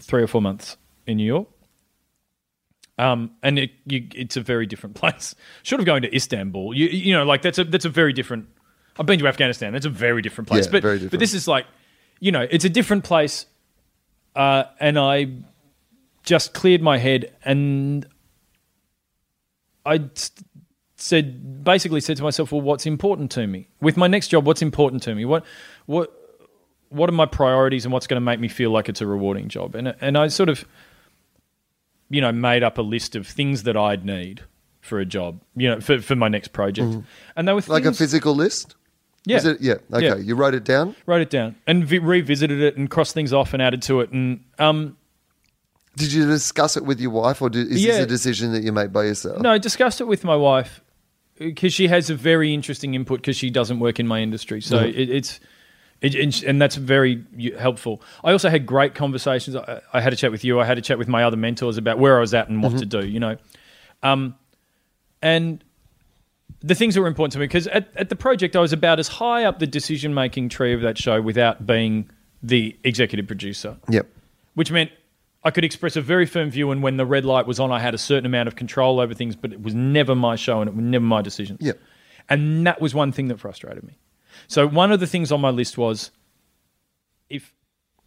three 0.00 0.22
or 0.22 0.26
four 0.26 0.42
months 0.42 0.76
in 1.06 1.16
New 1.16 1.26
York. 1.26 1.48
Um, 2.98 3.32
and 3.42 3.58
it, 3.58 3.70
you, 3.84 4.08
it's 4.14 4.36
a 4.36 4.40
very 4.40 4.66
different 4.66 4.96
place. 4.96 5.34
Short 5.62 5.80
of 5.80 5.86
going 5.86 6.02
to 6.02 6.14
Istanbul, 6.14 6.74
you, 6.74 6.86
you 6.86 7.12
know, 7.12 7.24
like 7.24 7.42
that's 7.42 7.58
a 7.58 7.64
that's 7.64 7.84
a 7.84 7.90
very 7.90 8.12
different. 8.12 8.48
I've 8.98 9.06
been 9.06 9.18
to 9.18 9.28
Afghanistan. 9.28 9.72
That's 9.72 9.86
a 9.86 9.90
very 9.90 10.22
different 10.22 10.48
place. 10.48 10.66
Yeah, 10.66 10.72
but 10.72 10.82
very 10.82 10.96
different. 10.96 11.10
but 11.10 11.20
this 11.20 11.34
is 11.34 11.46
like, 11.46 11.66
you 12.18 12.32
know, 12.32 12.46
it's 12.50 12.64
a 12.64 12.70
different 12.70 13.04
place. 13.04 13.44
Uh, 14.34 14.64
and 14.80 14.98
I 14.98 15.28
just 16.24 16.54
cleared 16.54 16.82
my 16.82 16.98
head, 16.98 17.34
and 17.44 18.06
I 19.86 20.10
said 20.96 21.64
basically 21.64 22.00
said 22.00 22.16
to 22.16 22.22
myself, 22.22 22.52
well, 22.52 22.60
what's 22.60 22.86
important 22.86 23.30
to 23.32 23.46
me 23.46 23.68
with 23.80 23.96
my 23.96 24.06
next 24.06 24.28
job? 24.28 24.46
What's 24.46 24.62
important 24.62 25.02
to 25.04 25.14
me? 25.14 25.24
What 25.24 25.44
what 25.86 26.12
what 26.88 27.08
are 27.08 27.12
my 27.12 27.26
priorities 27.26 27.84
and 27.84 27.92
what's 27.92 28.06
going 28.06 28.16
to 28.16 28.24
make 28.24 28.40
me 28.40 28.48
feel 28.48 28.70
like 28.70 28.88
it's 28.88 29.00
a 29.00 29.06
rewarding 29.06 29.48
job? 29.48 29.74
And 29.74 29.94
and 30.00 30.18
I 30.18 30.28
sort 30.28 30.48
of 30.48 30.64
you 32.08 32.20
know 32.20 32.32
made 32.32 32.62
up 32.62 32.78
a 32.78 32.82
list 32.82 33.14
of 33.16 33.26
things 33.26 33.62
that 33.62 33.76
I'd 33.76 34.04
need 34.04 34.42
for 34.80 35.00
a 35.00 35.04
job, 35.04 35.40
you 35.56 35.68
know, 35.68 35.80
for, 35.80 36.00
for 36.00 36.14
my 36.14 36.28
next 36.28 36.52
project. 36.52 36.88
Mm. 36.88 37.04
And 37.34 37.48
they 37.48 37.52
were 37.52 37.60
things, 37.60 37.70
like 37.70 37.84
a 37.84 37.92
physical 37.92 38.34
list. 38.34 38.76
Yeah, 39.24 39.44
it, 39.44 39.60
yeah. 39.60 39.74
Okay, 39.92 40.06
yeah. 40.06 40.14
you 40.14 40.36
wrote 40.36 40.54
it 40.54 40.62
down. 40.62 40.94
Wrote 41.04 41.20
it 41.20 41.30
down 41.30 41.56
and 41.66 41.84
vi- 41.84 41.98
revisited 41.98 42.60
it 42.60 42.76
and 42.76 42.88
crossed 42.88 43.12
things 43.12 43.32
off 43.32 43.52
and 43.52 43.60
added 43.60 43.82
to 43.82 44.00
it 44.00 44.10
and 44.10 44.44
um 44.58 44.96
did 45.96 46.12
you 46.12 46.26
discuss 46.26 46.76
it 46.76 46.84
with 46.84 47.00
your 47.00 47.10
wife, 47.10 47.40
or 47.40 47.50
is 47.52 47.84
yeah. 47.84 47.92
this 47.92 48.00
a 48.00 48.06
decision 48.06 48.52
that 48.52 48.62
you 48.62 48.70
make 48.70 48.92
by 48.92 49.04
yourself? 49.04 49.40
No, 49.40 49.50
I 49.50 49.58
discussed 49.58 50.00
it 50.00 50.04
with 50.04 50.24
my 50.24 50.36
wife 50.36 50.82
because 51.38 51.72
she 51.72 51.88
has 51.88 52.10
a 52.10 52.14
very 52.14 52.52
interesting 52.52 52.94
input 52.94 53.20
because 53.20 53.36
she 53.36 53.50
doesn't 53.50 53.80
work 53.80 53.98
in 53.98 54.06
my 54.06 54.20
industry. 54.20 54.60
So 54.60 54.78
mm-hmm. 54.78 54.98
it, 54.98 55.10
it's. 55.10 55.40
It, 56.02 56.42
and 56.42 56.60
that's 56.60 56.76
very 56.76 57.24
helpful. 57.58 58.02
I 58.22 58.32
also 58.32 58.50
had 58.50 58.66
great 58.66 58.94
conversations. 58.94 59.56
I, 59.56 59.80
I, 59.94 60.02
had 60.02 60.12
a 60.12 60.16
chat 60.16 60.30
with 60.30 60.44
you. 60.44 60.60
I 60.60 60.66
had 60.66 60.76
a 60.76 60.82
chat 60.82 60.98
with 60.98 61.08
my 61.08 61.24
other 61.24 61.38
mentors 61.38 61.78
about 61.78 61.98
where 61.98 62.18
I 62.18 62.20
was 62.20 62.34
at 62.34 62.50
and 62.50 62.62
what 62.62 62.72
mm-hmm. 62.72 62.80
to 62.80 63.00
do. 63.00 63.06
You 63.06 63.18
know, 63.18 63.38
um, 64.02 64.34
and 65.22 65.64
the 66.60 66.74
things 66.74 66.94
that 66.94 67.00
were 67.00 67.06
important 67.06 67.32
to 67.32 67.38
me 67.38 67.46
because 67.46 67.66
at, 67.68 67.88
at 67.96 68.10
the 68.10 68.16
project 68.16 68.56
I 68.56 68.60
was 68.60 68.74
about 68.74 68.98
as 68.98 69.08
high 69.08 69.44
up 69.44 69.58
the 69.58 69.66
decision 69.66 70.12
making 70.12 70.50
tree 70.50 70.74
of 70.74 70.82
that 70.82 70.98
show 70.98 71.22
without 71.22 71.66
being 71.66 72.10
the 72.42 72.76
executive 72.84 73.26
producer. 73.26 73.78
Yep. 73.88 74.06
Which 74.54 74.70
meant 74.70 74.90
I 75.46 75.52
could 75.52 75.64
express 75.64 75.94
a 75.94 76.00
very 76.00 76.26
firm 76.26 76.50
view, 76.50 76.72
and 76.72 76.82
when 76.82 76.96
the 76.96 77.06
red 77.06 77.24
light 77.24 77.46
was 77.46 77.60
on, 77.60 77.70
I 77.70 77.78
had 77.78 77.94
a 77.94 77.98
certain 77.98 78.26
amount 78.26 78.48
of 78.48 78.56
control 78.56 78.98
over 78.98 79.14
things, 79.14 79.36
but 79.36 79.52
it 79.52 79.62
was 79.62 79.76
never 79.76 80.16
my 80.16 80.34
show 80.34 80.60
and 80.60 80.68
it 80.68 80.74
was 80.74 80.84
never 80.84 81.04
my 81.04 81.22
decision. 81.22 81.56
Yeah. 81.60 81.74
And 82.28 82.66
that 82.66 82.80
was 82.80 82.96
one 82.96 83.12
thing 83.12 83.28
that 83.28 83.38
frustrated 83.38 83.84
me. 83.84 83.96
So 84.48 84.66
one 84.66 84.90
of 84.90 84.98
the 84.98 85.06
things 85.06 85.30
on 85.30 85.40
my 85.40 85.50
list 85.50 85.78
was 85.78 86.10
if 87.30 87.54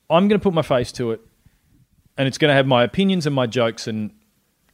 I'm 0.10 0.28
going 0.28 0.38
to 0.38 0.44
put 0.44 0.54
my 0.54 0.64
face 0.64 0.92
to 0.94 1.12
it, 1.12 1.22
and 2.18 2.28
it's 2.28 2.38
going 2.38 2.50
to 2.50 2.56
have 2.56 2.68
my 2.68 2.84
opinions 2.84 3.26
and 3.26 3.34
my 3.34 3.48
jokes 3.48 3.88
and 3.88 4.12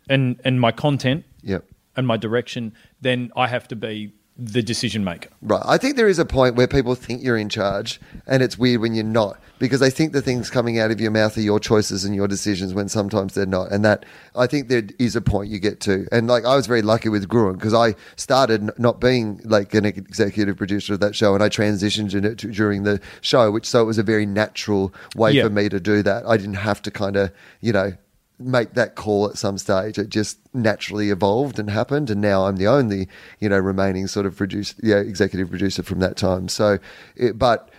and 0.09 0.41
and 0.43 0.59
my 0.59 0.71
content, 0.71 1.23
yep. 1.43 1.65
and 1.95 2.07
my 2.07 2.17
direction, 2.17 2.73
then 2.99 3.31
I 3.35 3.47
have 3.47 3.67
to 3.67 3.75
be 3.75 4.11
the 4.38 4.62
decision 4.62 5.03
maker. 5.03 5.30
Right. 5.41 5.62
I 5.66 5.78
think 5.78 5.95
there 5.95 6.10
is 6.10 6.20
a 6.20 6.26
point 6.26 6.56
where 6.56 6.68
people 6.68 6.95
think 6.95 7.24
you're 7.24 7.38
in 7.38 7.49
charge, 7.49 8.02
and 8.28 8.44
it's 8.44 8.57
weird 8.57 8.82
when 8.82 8.94
you're 8.94 9.03
not 9.03 9.40
because 9.60 9.80
they 9.80 9.90
think 9.90 10.12
the 10.12 10.22
things 10.22 10.49
coming 10.49 10.78
out 10.80 10.91
of 10.91 10.99
your 10.99 11.12
mouth 11.12 11.38
are 11.38 11.41
your 11.41 11.60
choices 11.60 12.03
and 12.03 12.14
your 12.14 12.28
decisions 12.28 12.74
when 12.74 12.90
sometimes 12.90 13.34
they're 13.34 13.45
not. 13.45 13.72
And 13.72 13.86
that 13.86 14.06
I 14.36 14.48
think 14.48 14.68
there 14.68 14.84
is 14.99 15.16
a 15.16 15.22
point 15.22 15.49
you 15.49 15.60
get 15.60 15.80
to. 15.82 16.07
And 16.12 16.28
like 16.28 16.44
I 16.44 16.56
was 16.56 16.68
very 16.68 16.82
lucky 16.82 17.10
with 17.10 17.28
Gruen 17.30 17.53
because 17.53 17.74
I 17.74 17.95
started 18.18 18.78
not 18.78 18.99
being 18.99 19.40
like 19.45 19.74
an 19.74 19.86
executive 19.86 20.57
producer 20.57 20.95
of 20.95 20.99
that 20.99 21.16
show, 21.16 21.34
and 21.34 21.44
I 21.44 21.49
transitioned 21.49 22.14
in 22.14 22.26
it 22.26 22.38
during 22.38 22.84
the 22.84 22.99
show, 23.22 23.52
which 23.52 23.66
so 23.66 23.82
it 23.82 23.86
was 23.86 23.98
a 23.98 24.03
very 24.03 24.26
natural 24.26 24.94
way 25.16 25.32
yeah. 25.32 25.44
for 25.44 25.49
me 25.49 25.70
to 25.70 25.80
do 25.80 26.03
that. 26.03 26.26
I 26.26 26.36
didn't 26.38 26.56
have 26.56 26.82
to 26.84 26.91
kind 26.91 27.16
of 27.16 27.32
you 27.62 27.72
know 27.72 27.94
make 28.40 28.74
that 28.74 28.95
call 28.95 29.28
at 29.30 29.38
some 29.38 29.57
stage. 29.57 29.98
It 29.98 30.10
just 30.10 30.40
naturally 30.53 31.10
evolved 31.10 31.60
and 31.60 31.70
happened, 31.70 32.10
and 32.10 32.22
now 32.22 32.45
I'm 32.45 32.57
the 32.57 32.68
only, 32.68 33.07
you 33.40 33.49
know, 33.49 33.60
remaining 33.60 34.07
sort 34.07 34.26
of 34.26 34.36
producer, 34.36 34.76
yeah, 34.82 34.98
executive 34.98 35.49
producer 35.49 35.84
from 35.84 35.99
that 35.99 36.18
time. 36.18 36.48
So, 36.48 36.80
it, 37.16 37.38
but 37.38 37.70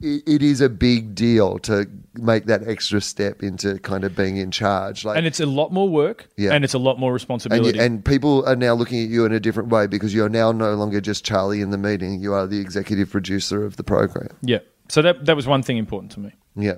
it, 0.00 0.22
it 0.26 0.42
is 0.42 0.60
a 0.60 0.68
big 0.68 1.14
deal 1.14 1.58
to 1.60 1.88
make 2.14 2.46
that 2.46 2.66
extra 2.66 3.00
step 3.00 3.42
into 3.42 3.78
kind 3.80 4.04
of 4.04 4.16
being 4.16 4.36
in 4.36 4.50
charge. 4.50 5.04
Like, 5.04 5.16
and 5.16 5.26
it's 5.26 5.40
a 5.40 5.46
lot 5.46 5.72
more 5.72 5.88
work, 5.88 6.28
yeah. 6.36 6.52
and 6.52 6.64
it's 6.64 6.74
a 6.74 6.78
lot 6.78 6.98
more 6.98 7.12
responsibility. 7.12 7.68
And, 7.70 7.76
you, 7.76 7.82
and 7.82 8.04
people 8.04 8.46
are 8.46 8.56
now 8.56 8.74
looking 8.74 9.02
at 9.02 9.10
you 9.10 9.24
in 9.24 9.32
a 9.32 9.40
different 9.40 9.68
way 9.68 9.86
because 9.86 10.14
you're 10.14 10.28
now 10.28 10.52
no 10.52 10.74
longer 10.74 11.00
just 11.00 11.24
Charlie 11.24 11.60
in 11.60 11.70
the 11.70 11.78
meeting. 11.78 12.20
You 12.20 12.34
are 12.34 12.46
the 12.46 12.60
executive 12.60 13.10
producer 13.10 13.64
of 13.64 13.76
the 13.76 13.84
program. 13.84 14.36
Yeah. 14.42 14.58
So 14.88 15.02
that 15.02 15.24
that 15.26 15.36
was 15.36 15.46
one 15.46 15.62
thing 15.62 15.78
important 15.78 16.12
to 16.12 16.20
me. 16.20 16.32
Yeah. 16.56 16.76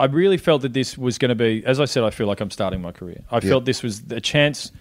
I 0.00 0.06
really 0.06 0.38
felt 0.38 0.62
that 0.62 0.72
this 0.72 0.96
was 0.96 1.18
going 1.18 1.28
to 1.28 1.34
be, 1.34 1.62
as 1.66 1.78
I 1.78 1.84
said, 1.84 2.04
I 2.04 2.10
feel 2.10 2.26
like 2.26 2.40
I'm 2.40 2.50
starting 2.50 2.80
my 2.80 2.90
career. 2.90 3.22
I 3.30 3.40
felt 3.40 3.66
this 3.66 3.82
was 3.82 4.02
a 4.10 4.20
chance 4.20 4.72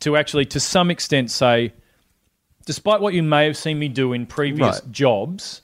to 0.00 0.16
actually, 0.16 0.44
to 0.46 0.58
some 0.58 0.90
extent, 0.90 1.30
say, 1.30 1.72
despite 2.64 3.00
what 3.00 3.14
you 3.14 3.22
may 3.22 3.46
have 3.46 3.56
seen 3.56 3.78
me 3.78 3.88
do 3.88 4.12
in 4.12 4.26
previous 4.26 4.80
right. 4.80 4.90
jobs, 4.90 5.62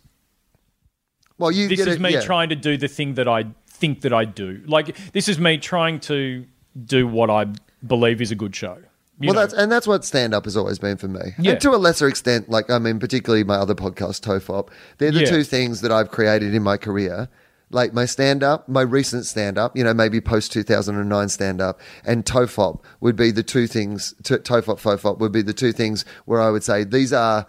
well, 1.37 1.51
you 1.51 1.66
this 1.66 1.81
is 1.81 1.97
it, 1.97 2.01
me 2.01 2.12
yeah. 2.12 2.20
trying 2.20 2.49
to 2.51 2.55
do 2.55 2.77
the 2.77 2.87
thing 2.87 3.15
that 3.15 3.27
I 3.27 3.47
think 3.66 4.03
that 4.03 4.12
I 4.12 4.24
do. 4.24 4.62
Like 4.66 4.97
this 5.11 5.29
is 5.29 5.37
me 5.41 5.59
trying 5.59 5.99
to 6.01 6.47
do 6.85 7.09
what 7.09 7.29
I 7.29 7.47
believe 7.85 8.23
is 8.23 8.31
a 8.31 8.37
good 8.37 8.55
show. 8.55 8.79
well, 9.19 9.35
know. 9.35 9.41
that's 9.41 9.53
and 9.53 9.73
that's 9.73 9.89
what 9.89 10.05
stand 10.05 10.33
up 10.33 10.45
has 10.45 10.57
always 10.57 10.79
been 10.79 10.97
for 10.97 11.09
me. 11.09 11.35
Yeah. 11.41 11.53
And 11.53 11.61
to 11.62 11.70
a 11.70 11.77
lesser 11.77 12.07
extent, 12.07 12.49
like 12.49 12.70
I 12.70 12.79
mean, 12.79 13.01
particularly 13.01 13.43
my 13.43 13.57
other 13.57 13.74
podcast, 13.74 14.20
Tofop. 14.20 14.69
They're 14.99 15.11
the 15.11 15.20
yeah. 15.20 15.27
two 15.27 15.43
things 15.43 15.81
that 15.81 15.91
I've 15.91 16.12
created 16.12 16.55
in 16.55 16.62
my 16.62 16.77
career 16.77 17.29
like 17.73 17.93
my 17.93 18.05
stand 18.05 18.43
up, 18.43 18.69
my 18.69 18.82
recent 18.82 19.27
stand 19.27 19.59
up, 19.59 19.77
you 19.77 19.82
know, 19.82 19.94
maybe 19.94 20.20
post 20.20 20.53
2009 20.53 21.28
stand 21.28 21.61
up, 21.61 21.81
and 22.05 22.24
TOFOP 22.24 22.81
would 23.01 23.16
be 23.16 23.31
the 23.31 23.43
two 23.43 23.66
things, 23.66 24.15
TOFOP, 24.23 24.81
FOFOP 24.81 25.19
would 25.19 25.32
be 25.32 25.43
the 25.43 25.55
two 25.55 25.73
things 25.73 26.05
where 26.24 26.40
I 26.40 26.51
would 26.51 26.62
say 26.62 26.85
these 26.85 27.12
are 27.12 27.47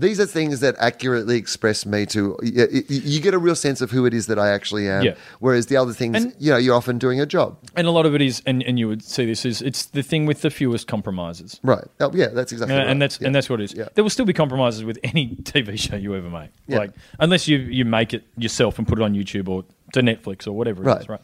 these 0.00 0.18
are 0.18 0.26
things 0.26 0.60
that 0.60 0.74
accurately 0.78 1.36
express 1.36 1.84
me 1.84 2.06
to 2.06 2.36
you, 2.42 2.66
you, 2.88 3.20
get 3.20 3.34
a 3.34 3.38
real 3.38 3.54
sense 3.54 3.80
of 3.80 3.90
who 3.90 4.06
it 4.06 4.14
is 4.14 4.26
that 4.26 4.38
I 4.38 4.48
actually 4.48 4.88
am. 4.88 5.02
Yeah. 5.02 5.14
Whereas 5.40 5.66
the 5.66 5.76
other 5.76 5.92
things, 5.92 6.16
and, 6.16 6.34
you 6.38 6.50
know, 6.50 6.56
you're 6.56 6.74
often 6.74 6.98
doing 6.98 7.20
a 7.20 7.26
job. 7.26 7.58
And 7.76 7.86
a 7.86 7.90
lot 7.90 8.06
of 8.06 8.14
it 8.14 8.22
is, 8.22 8.42
and, 8.46 8.62
and 8.62 8.78
you 8.78 8.88
would 8.88 9.04
see 9.04 9.26
this 9.26 9.44
is 9.44 9.60
it's 9.60 9.86
the 9.86 10.02
thing 10.02 10.26
with 10.26 10.40
the 10.40 10.50
fewest 10.50 10.86
compromises. 10.86 11.60
Right. 11.62 11.84
Oh, 12.00 12.10
yeah, 12.14 12.28
that's 12.28 12.50
exactly 12.52 12.76
uh, 12.76 12.78
right. 12.78 12.88
And 12.88 13.02
that's 13.02 13.20
yeah. 13.20 13.26
and 13.26 13.34
that's 13.34 13.50
what 13.50 13.60
it 13.60 13.64
is. 13.64 13.74
Yeah. 13.74 13.88
There 13.94 14.02
will 14.02 14.10
still 14.10 14.24
be 14.24 14.32
compromises 14.32 14.84
with 14.84 14.98
any 15.04 15.28
TV 15.42 15.78
show 15.78 15.96
you 15.96 16.14
ever 16.14 16.30
make. 16.30 16.50
Yeah. 16.66 16.78
Like 16.78 16.92
unless 17.18 17.46
you 17.46 17.58
you 17.58 17.84
make 17.84 18.14
it 18.14 18.24
yourself 18.36 18.78
and 18.78 18.88
put 18.88 18.98
it 18.98 19.02
on 19.02 19.14
YouTube 19.14 19.48
or 19.48 19.64
to 19.92 20.00
Netflix 20.00 20.46
or 20.46 20.52
whatever 20.52 20.82
it 20.82 20.86
right. 20.86 21.00
is, 21.00 21.08
right? 21.08 21.20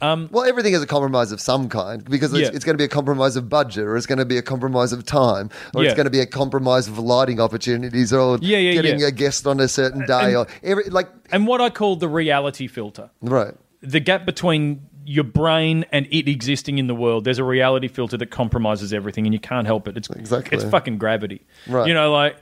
Um, 0.00 0.28
well, 0.30 0.44
everything 0.44 0.74
is 0.74 0.82
a 0.82 0.86
compromise 0.86 1.32
of 1.32 1.40
some 1.40 1.68
kind 1.68 2.04
because 2.04 2.32
it's, 2.32 2.42
yeah. 2.42 2.54
it's, 2.54 2.64
going 2.64 2.74
to 2.74 2.78
be 2.78 2.84
a 2.84 2.88
compromise 2.88 3.34
of 3.34 3.48
budget, 3.48 3.84
or 3.84 3.96
it's 3.96 4.06
going 4.06 4.18
to 4.18 4.24
be 4.24 4.38
a 4.38 4.42
compromise 4.42 4.92
of 4.92 5.04
time, 5.04 5.50
or 5.74 5.82
yeah. 5.82 5.88
it's 5.88 5.96
going 5.96 6.06
to 6.06 6.10
be 6.10 6.20
a 6.20 6.26
compromise 6.26 6.86
of 6.86 6.98
lighting 6.98 7.40
opportunities, 7.40 8.12
or 8.12 8.38
yeah, 8.40 8.72
getting 8.74 9.02
a 9.02 9.10
guest 9.10 9.46
on 9.46 9.58
a 9.58 9.66
certain 9.66 10.06
day, 10.06 10.34
and, 10.34 10.36
or 10.36 10.46
every 10.62 10.84
like. 10.84 11.08
And 11.32 11.46
what 11.46 11.60
I 11.60 11.70
call 11.70 11.96
the 11.96 12.08
reality 12.08 12.68
filter, 12.68 13.10
right? 13.22 13.54
The 13.80 14.00
gap 14.00 14.24
between 14.24 14.86
your 15.04 15.24
brain 15.24 15.84
and 15.90 16.06
it 16.10 16.28
existing 16.28 16.78
in 16.78 16.86
the 16.86 16.94
world. 16.94 17.24
There's 17.24 17.38
a 17.38 17.44
reality 17.44 17.88
filter 17.88 18.16
that 18.18 18.30
compromises 18.30 18.92
everything, 18.92 19.26
and 19.26 19.34
you 19.34 19.40
can't 19.40 19.66
help 19.66 19.88
it. 19.88 19.96
It's 19.96 20.10
exactly 20.10 20.56
it's 20.56 20.68
fucking 20.70 20.98
gravity, 20.98 21.44
right? 21.66 21.88
You 21.88 21.94
know, 21.94 22.12
like 22.12 22.36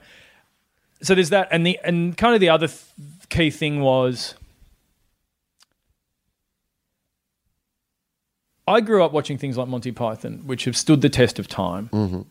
so. 1.01 1.15
There's 1.15 1.31
that, 1.31 1.47
and 1.49 1.65
the 1.65 1.79
and 1.83 2.15
kind 2.15 2.35
of 2.35 2.39
the 2.39 2.49
other 2.49 2.67
th- 2.67 2.81
key 3.29 3.49
thing 3.49 3.81
was 3.81 4.35
I 8.67 8.81
grew 8.81 9.03
up 9.03 9.13
watching 9.13 9.37
things 9.37 9.57
like 9.57 9.67
Monty 9.67 9.91
Python, 9.91 10.43
which 10.45 10.65
have 10.65 10.75
stood 10.75 11.01
the 11.01 11.09
test 11.09 11.39
of 11.39 11.47
time. 11.47 11.89
Mm-hmm. 11.93 12.21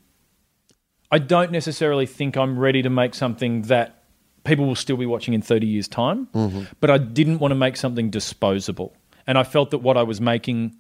I 1.11 1.19
don't 1.19 1.51
necessarily 1.51 2.05
think 2.05 2.37
I'm 2.37 2.59
ready 2.59 2.83
to 2.83 2.91
make 2.91 3.15
something 3.15 3.63
that 3.63 4.05
people 4.45 4.67
will 4.67 4.75
still 4.75 4.97
be 4.97 5.07
watching 5.07 5.35
in 5.35 5.43
30 5.43 5.67
years' 5.67 5.89
time, 5.89 6.29
mm-hmm. 6.35 6.65
but 6.81 6.91
I 6.91 6.99
didn't 6.99 7.39
want 7.39 7.53
to 7.53 7.57
make 7.57 7.77
something 7.77 8.11
disposable. 8.11 8.95
And 9.27 9.39
I 9.39 9.45
felt 9.45 9.71
that 9.71 9.79
what 9.79 9.97
I 9.97 10.03
was 10.03 10.21
making 10.21 10.79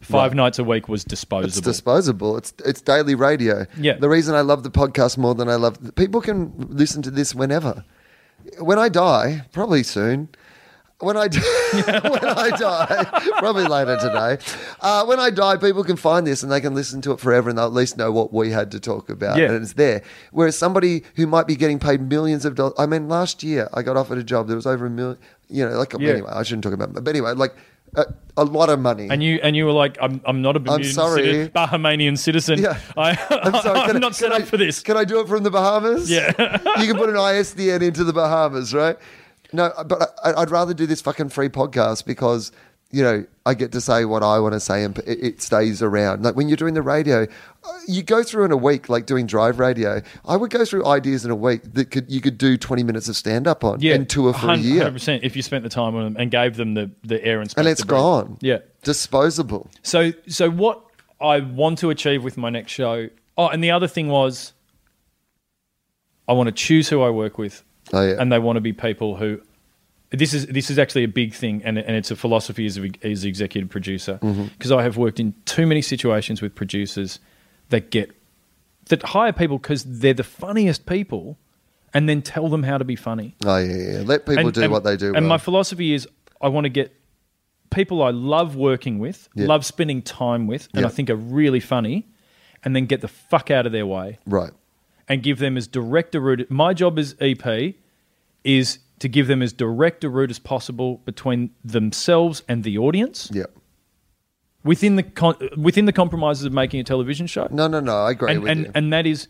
five 0.00 0.32
right. 0.32 0.36
nights 0.36 0.58
a 0.58 0.64
week 0.64 0.88
was 0.88 1.04
disposable. 1.04 1.48
It's 1.48 1.60
disposable. 1.60 2.36
It's 2.36 2.54
it's 2.64 2.80
daily 2.80 3.14
radio. 3.14 3.66
Yeah. 3.76 3.94
The 3.94 4.08
reason 4.08 4.34
I 4.34 4.40
love 4.40 4.62
the 4.62 4.70
podcast 4.70 5.18
more 5.18 5.34
than 5.34 5.48
I 5.48 5.56
love 5.56 5.94
people 5.94 6.20
can 6.20 6.52
listen 6.56 7.02
to 7.02 7.10
this 7.10 7.34
whenever. 7.34 7.84
When 8.58 8.78
I 8.78 8.88
die, 8.88 9.46
probably 9.52 9.82
soon. 9.82 10.28
When 11.02 11.16
I 11.16 11.26
when 12.08 12.24
I 12.24 12.50
die, 12.50 13.04
probably 13.38 13.64
later 13.64 13.96
today. 13.96 14.38
Uh, 14.80 15.04
when 15.04 15.18
I 15.18 15.30
die, 15.30 15.56
people 15.56 15.82
can 15.82 15.96
find 15.96 16.26
this 16.26 16.42
and 16.42 16.52
they 16.52 16.60
can 16.60 16.74
listen 16.74 17.00
to 17.02 17.12
it 17.12 17.20
forever, 17.20 17.48
and 17.48 17.58
they'll 17.58 17.66
at 17.66 17.72
least 17.72 17.96
know 17.96 18.12
what 18.12 18.32
we 18.32 18.50
had 18.50 18.70
to 18.70 18.80
talk 18.80 19.10
about, 19.10 19.36
yeah. 19.36 19.46
and 19.46 19.62
it's 19.62 19.72
there. 19.72 20.02
Whereas 20.30 20.56
somebody 20.56 21.02
who 21.16 21.26
might 21.26 21.46
be 21.46 21.56
getting 21.56 21.78
paid 21.78 22.00
millions 22.00 22.44
of 22.44 22.54
dollars. 22.54 22.74
I 22.78 22.86
mean, 22.86 23.08
last 23.08 23.42
year 23.42 23.68
I 23.74 23.82
got 23.82 23.96
offered 23.96 24.18
a 24.18 24.24
job 24.24 24.46
that 24.48 24.54
was 24.54 24.66
over 24.66 24.86
a 24.86 24.90
million. 24.90 25.18
You 25.48 25.68
know, 25.68 25.76
like 25.76 25.92
yeah. 25.98 26.10
anyway, 26.10 26.30
I 26.32 26.42
shouldn't 26.44 26.64
talk 26.64 26.72
about, 26.72 26.94
but 26.94 27.08
anyway, 27.08 27.32
like 27.32 27.54
a, 27.94 28.06
a, 28.36 28.44
lot 28.44 28.70
of 28.70 28.80
money. 28.80 29.08
And 29.10 29.22
you 29.22 29.38
and 29.42 29.54
you 29.54 29.66
were 29.66 29.72
like, 29.72 29.98
I'm, 30.00 30.20
I'm 30.24 30.40
not 30.42 30.56
a 30.56 30.60
Bermudan 30.60 30.86
I'm 30.86 30.92
sorry. 30.92 31.22
Citizen, 31.22 31.52
Bahamian 31.52 32.18
citizen. 32.18 32.58
Yeah. 32.58 32.80
I, 32.96 33.10
I'm, 33.42 33.62
sorry, 33.62 33.80
I'm 33.80 34.00
not 34.00 34.14
set 34.14 34.32
up 34.32 34.42
for 34.42 34.56
this. 34.56 34.80
Can 34.80 34.96
I 34.96 35.04
do 35.04 35.20
it 35.20 35.28
from 35.28 35.42
the 35.42 35.50
Bahamas? 35.50 36.10
Yeah. 36.10 36.32
you 36.80 36.86
can 36.86 36.96
put 36.96 37.08
an 37.08 37.16
ISDN 37.16 37.82
into 37.82 38.04
the 38.04 38.12
Bahamas, 38.12 38.72
right? 38.72 38.96
No, 39.52 39.72
but 39.86 40.14
I, 40.24 40.34
I'd 40.34 40.50
rather 40.50 40.74
do 40.74 40.86
this 40.86 41.00
fucking 41.00 41.28
free 41.28 41.48
podcast 41.48 42.04
because 42.04 42.52
you 42.92 43.02
know, 43.02 43.24
I 43.46 43.54
get 43.54 43.72
to 43.72 43.80
say 43.80 44.04
what 44.04 44.22
I 44.22 44.38
want 44.38 44.52
to 44.52 44.60
say 44.60 44.84
and 44.84 44.96
it 45.06 45.40
stays 45.40 45.82
around. 45.82 46.22
Like 46.22 46.36
when 46.36 46.48
you're 46.48 46.58
doing 46.58 46.74
the 46.74 46.82
radio, 46.82 47.22
uh, 47.22 47.78
you 47.88 48.02
go 48.02 48.22
through 48.22 48.44
in 48.44 48.52
a 48.52 48.56
week, 48.56 48.90
like 48.90 49.06
doing 49.06 49.26
drive 49.26 49.58
radio. 49.58 50.02
I 50.26 50.36
would 50.36 50.50
go 50.50 50.62
through 50.66 50.84
ideas 50.84 51.24
in 51.24 51.30
a 51.30 51.34
week 51.34 51.62
that 51.72 51.90
could 51.90 52.10
you 52.10 52.20
could 52.20 52.36
do 52.36 52.58
20 52.58 52.82
minutes 52.82 53.08
of 53.08 53.16
stand 53.16 53.48
up 53.48 53.64
on 53.64 53.80
yeah, 53.80 53.94
and 53.94 54.08
tour 54.08 54.34
for 54.34 54.50
a 54.50 54.56
year. 54.58 54.84
100% 54.84 55.20
if 55.22 55.34
you 55.34 55.42
spent 55.42 55.64
the 55.64 55.70
time 55.70 55.96
on 55.96 56.04
them 56.04 56.16
and 56.18 56.30
gave 56.30 56.56
them 56.56 56.74
the, 56.74 56.90
the 57.02 57.24
air 57.24 57.40
and 57.40 57.50
space. 57.50 57.62
And 57.62 57.68
it's 57.68 57.82
gone. 57.82 58.36
Yeah. 58.42 58.58
Disposable. 58.82 59.70
So, 59.82 60.12
so 60.28 60.50
what 60.50 60.84
I 61.18 61.40
want 61.40 61.78
to 61.78 61.88
achieve 61.88 62.22
with 62.22 62.36
my 62.36 62.50
next 62.50 62.72
show. 62.72 63.08
Oh, 63.38 63.48
and 63.48 63.64
the 63.64 63.70
other 63.70 63.88
thing 63.88 64.08
was 64.08 64.52
I 66.28 66.34
want 66.34 66.48
to 66.48 66.52
choose 66.52 66.90
who 66.90 67.00
I 67.00 67.08
work 67.08 67.38
with. 67.38 67.64
Oh, 67.92 68.06
yeah. 68.06 68.16
And 68.18 68.32
they 68.32 68.38
want 68.38 68.56
to 68.56 68.60
be 68.60 68.72
people 68.72 69.16
who 69.16 69.40
this 70.12 70.34
is 70.34 70.46
this 70.46 70.70
is 70.70 70.78
actually 70.78 71.04
a 71.04 71.08
big 71.08 71.34
thing, 71.34 71.62
and, 71.64 71.78
and 71.78 71.96
it's 71.96 72.10
a 72.10 72.16
philosophy 72.16 72.66
as, 72.66 72.78
a, 72.78 72.90
as 73.02 73.24
executive 73.24 73.70
producer 73.70 74.18
because 74.20 74.36
mm-hmm. 74.70 74.78
I 74.78 74.82
have 74.82 74.96
worked 74.96 75.18
in 75.18 75.34
too 75.46 75.66
many 75.66 75.80
situations 75.80 76.42
with 76.42 76.54
producers 76.54 77.18
that 77.70 77.90
get 77.90 78.10
that 78.88 79.02
hire 79.02 79.32
people 79.32 79.58
because 79.58 79.84
they're 79.84 80.12
the 80.12 80.22
funniest 80.24 80.84
people, 80.84 81.38
and 81.94 82.08
then 82.08 82.20
tell 82.20 82.48
them 82.48 82.62
how 82.62 82.76
to 82.76 82.84
be 82.84 82.94
funny. 82.94 83.36
Oh 83.44 83.56
yeah, 83.56 83.74
yeah. 83.74 84.02
let 84.04 84.26
people 84.26 84.46
and, 84.46 84.52
do 84.52 84.62
and, 84.62 84.72
what 84.72 84.84
they 84.84 84.96
do. 84.96 85.08
And 85.08 85.24
well. 85.24 85.30
my 85.30 85.38
philosophy 85.38 85.94
is, 85.94 86.06
I 86.42 86.48
want 86.48 86.66
to 86.66 86.70
get 86.70 86.94
people 87.70 88.02
I 88.02 88.10
love 88.10 88.54
working 88.54 88.98
with, 88.98 89.30
yeah. 89.34 89.46
love 89.46 89.64
spending 89.64 90.02
time 90.02 90.46
with, 90.46 90.68
and 90.74 90.82
yeah. 90.82 90.88
I 90.88 90.90
think 90.90 91.08
are 91.08 91.16
really 91.16 91.60
funny, 91.60 92.06
and 92.62 92.76
then 92.76 92.84
get 92.84 93.00
the 93.00 93.08
fuck 93.08 93.50
out 93.50 93.64
of 93.64 93.72
their 93.72 93.86
way. 93.86 94.18
Right. 94.26 94.52
And 95.08 95.22
give 95.22 95.38
them 95.38 95.56
as 95.56 95.66
direct 95.66 96.14
a 96.14 96.20
route. 96.20 96.50
My 96.50 96.74
job 96.74 96.98
as 96.98 97.16
EP 97.18 97.74
is 98.44 98.78
to 98.98 99.08
give 99.08 99.26
them 99.26 99.42
as 99.42 99.52
direct 99.52 100.04
a 100.04 100.08
route 100.08 100.30
as 100.30 100.38
possible 100.38 100.98
between 101.04 101.50
themselves 101.64 102.42
and 102.48 102.62
the 102.62 102.78
audience. 102.78 103.30
Yeah. 103.32 103.46
Within 104.64 104.94
the 104.96 105.02
con- 105.02 105.36
within 105.56 105.86
the 105.86 105.92
compromises 105.92 106.44
of 106.44 106.52
making 106.52 106.78
a 106.78 106.84
television 106.84 107.26
show. 107.26 107.48
No, 107.50 107.66
no, 107.66 107.80
no. 107.80 107.96
I 107.96 108.12
agree 108.12 108.30
and, 108.30 108.42
with 108.42 108.50
and, 108.50 108.60
you. 108.66 108.72
And 108.74 108.92
that 108.92 109.06
is 109.06 109.26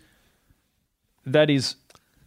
that 1.24 1.48
is 1.48 1.76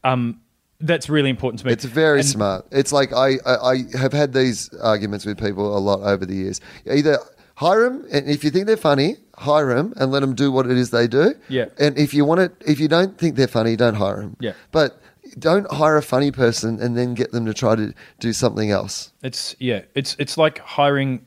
um 0.03 0.41
that's 0.81 1.07
really 1.09 1.29
important 1.29 1.59
to 1.59 1.67
me. 1.67 1.71
It's 1.71 1.85
very 1.85 2.19
and, 2.19 2.27
smart. 2.27 2.65
It's 2.71 2.91
like 2.91 3.13
I, 3.13 3.35
I, 3.45 3.71
I 3.71 3.97
have 3.97 4.11
had 4.11 4.33
these 4.33 4.73
arguments 4.75 5.25
with 5.25 5.39
people 5.39 5.77
a 5.77 5.79
lot 5.79 6.01
over 6.01 6.25
the 6.25 6.35
years. 6.35 6.59
Either 6.85 7.19
hire 7.55 7.83
them, 7.83 8.05
and 8.11 8.29
if 8.29 8.43
you 8.43 8.49
think 8.49 8.67
they're 8.67 8.75
funny, 8.75 9.17
hire 9.35 9.73
them 9.73 9.93
and 9.97 10.11
let 10.11 10.19
them 10.19 10.35
do 10.35 10.51
what 10.51 10.65
it 10.65 10.77
is 10.77 10.89
they 10.89 11.07
do. 11.07 11.33
Yeah. 11.47 11.65
And 11.79 11.97
if 11.97 12.13
you 12.13 12.25
want 12.25 12.41
it, 12.41 12.51
if 12.65 12.79
you 12.79 12.87
don't 12.87 13.17
think 13.17 13.35
they're 13.35 13.47
funny, 13.47 13.75
don't 13.75 13.95
hire 13.95 14.21
them. 14.21 14.37
Yeah. 14.39 14.53
But 14.71 14.99
don't 15.37 15.71
hire 15.71 15.97
a 15.97 16.03
funny 16.03 16.31
person 16.31 16.79
and 16.79 16.97
then 16.97 17.13
get 17.13 17.31
them 17.31 17.45
to 17.45 17.53
try 17.53 17.75
to 17.75 17.93
do 18.19 18.33
something 18.33 18.71
else. 18.71 19.11
It's 19.23 19.55
yeah, 19.59 19.81
it's 19.93 20.15
it's 20.19 20.37
like 20.37 20.59
hiring 20.59 21.25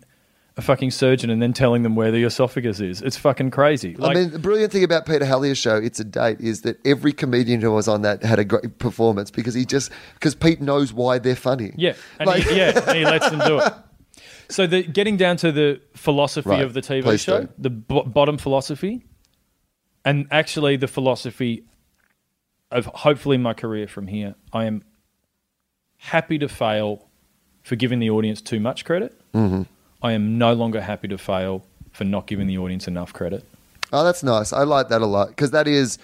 a 0.59 0.62
fucking 0.62 0.90
surgeon 0.90 1.30
and 1.30 1.40
then 1.40 1.52
telling 1.52 1.85
them 1.85 1.94
where 1.94 2.10
the 2.10 2.24
esophagus 2.24 2.80
is. 2.80 3.01
It's 3.01 3.16
fucking 3.16 3.52
crazy. 3.52 3.94
Like, 3.94 4.16
I 4.16 4.20
mean, 4.20 4.30
the 4.32 4.40
brilliant 4.40 4.72
thing 4.72 4.82
about 4.82 5.06
Peter 5.06 5.24
Helliar's 5.24 5.56
show, 5.56 5.76
It's 5.76 6.01
a 6.01 6.05
Date, 6.05 6.40
is 6.40 6.62
that 6.62 6.85
every 6.85 7.12
comedian 7.12 7.60
who 7.60 7.70
was 7.70 7.86
on 7.86 8.02
that 8.02 8.24
had 8.24 8.40
a 8.40 8.44
great 8.44 8.78
performance 8.78 9.30
because 9.30 9.55
he 9.55 9.64
just 9.64 9.93
because 10.14 10.35
Pete 10.35 10.60
knows 10.60 10.93
why 10.93 11.18
they're 11.18 11.36
funny. 11.36 11.72
Yeah, 11.76 11.94
and 12.18 12.26
like, 12.26 12.43
he, 12.43 12.56
yeah, 12.56 12.80
and 12.89 12.98
he 12.98 13.05
lets 13.05 13.30
them 13.30 13.40
do 13.40 13.60
it. 13.60 13.72
So 14.51 14.66
the 14.66 14.82
getting 14.82 15.18
down 15.18 15.36
to 15.39 15.52
the 15.52 15.78
philosophy 15.94 16.48
right. 16.48 16.62
of 16.62 16.72
the 16.72 16.80
TV 16.80 17.20
show, 17.20 17.43
do. 17.43 17.48
the 17.59 17.68
b- 17.68 18.02
bottom 18.06 18.39
philosophy, 18.39 19.05
and 20.06 20.26
actually 20.30 20.76
the 20.76 20.89
philosophy 20.89 21.64
of 22.70 22.86
hopefully 22.86 23.39
my 23.39 23.55
career 23.55 23.89
from 23.89 24.07
here, 24.07 24.35
I 24.53 24.65
am 24.65 24.82
happy 25.97 26.39
to 26.39 26.49
fail 26.49 27.07
for 27.62 27.77
giving 27.77 27.99
the 27.99 28.11
audience 28.11 28.40
too 28.40 28.61
much 28.61 28.85
credit. 28.85 29.19
Mm-hmm. 29.35 29.62
I 30.03 30.12
am 30.12 30.39
no 30.39 30.53
longer 30.53 30.81
happy 30.81 31.09
to 31.09 31.19
fail 31.19 31.65
for 31.93 32.05
not 32.05 32.27
giving 32.27 32.47
the 32.47 32.59
audience 32.59 32.86
enough 32.86 33.12
credit. 33.12 33.45
Oh, 33.93 34.05
that's 34.05 34.23
nice. 34.23 34.53
I 34.53 34.62
like 34.62 34.89
that 34.89 35.03
a 35.03 35.07
lot 35.07 35.28
because 35.28 35.51
that 35.53 35.66
is, 35.66 35.99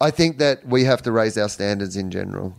I 0.00 0.10
think 0.10 0.38
that 0.38 0.66
we 0.66 0.84
have 0.84 1.02
to 1.02 1.12
raise 1.12 1.36
our 1.38 1.48
standards 1.48 1.96
in 1.96 2.10
general. 2.10 2.54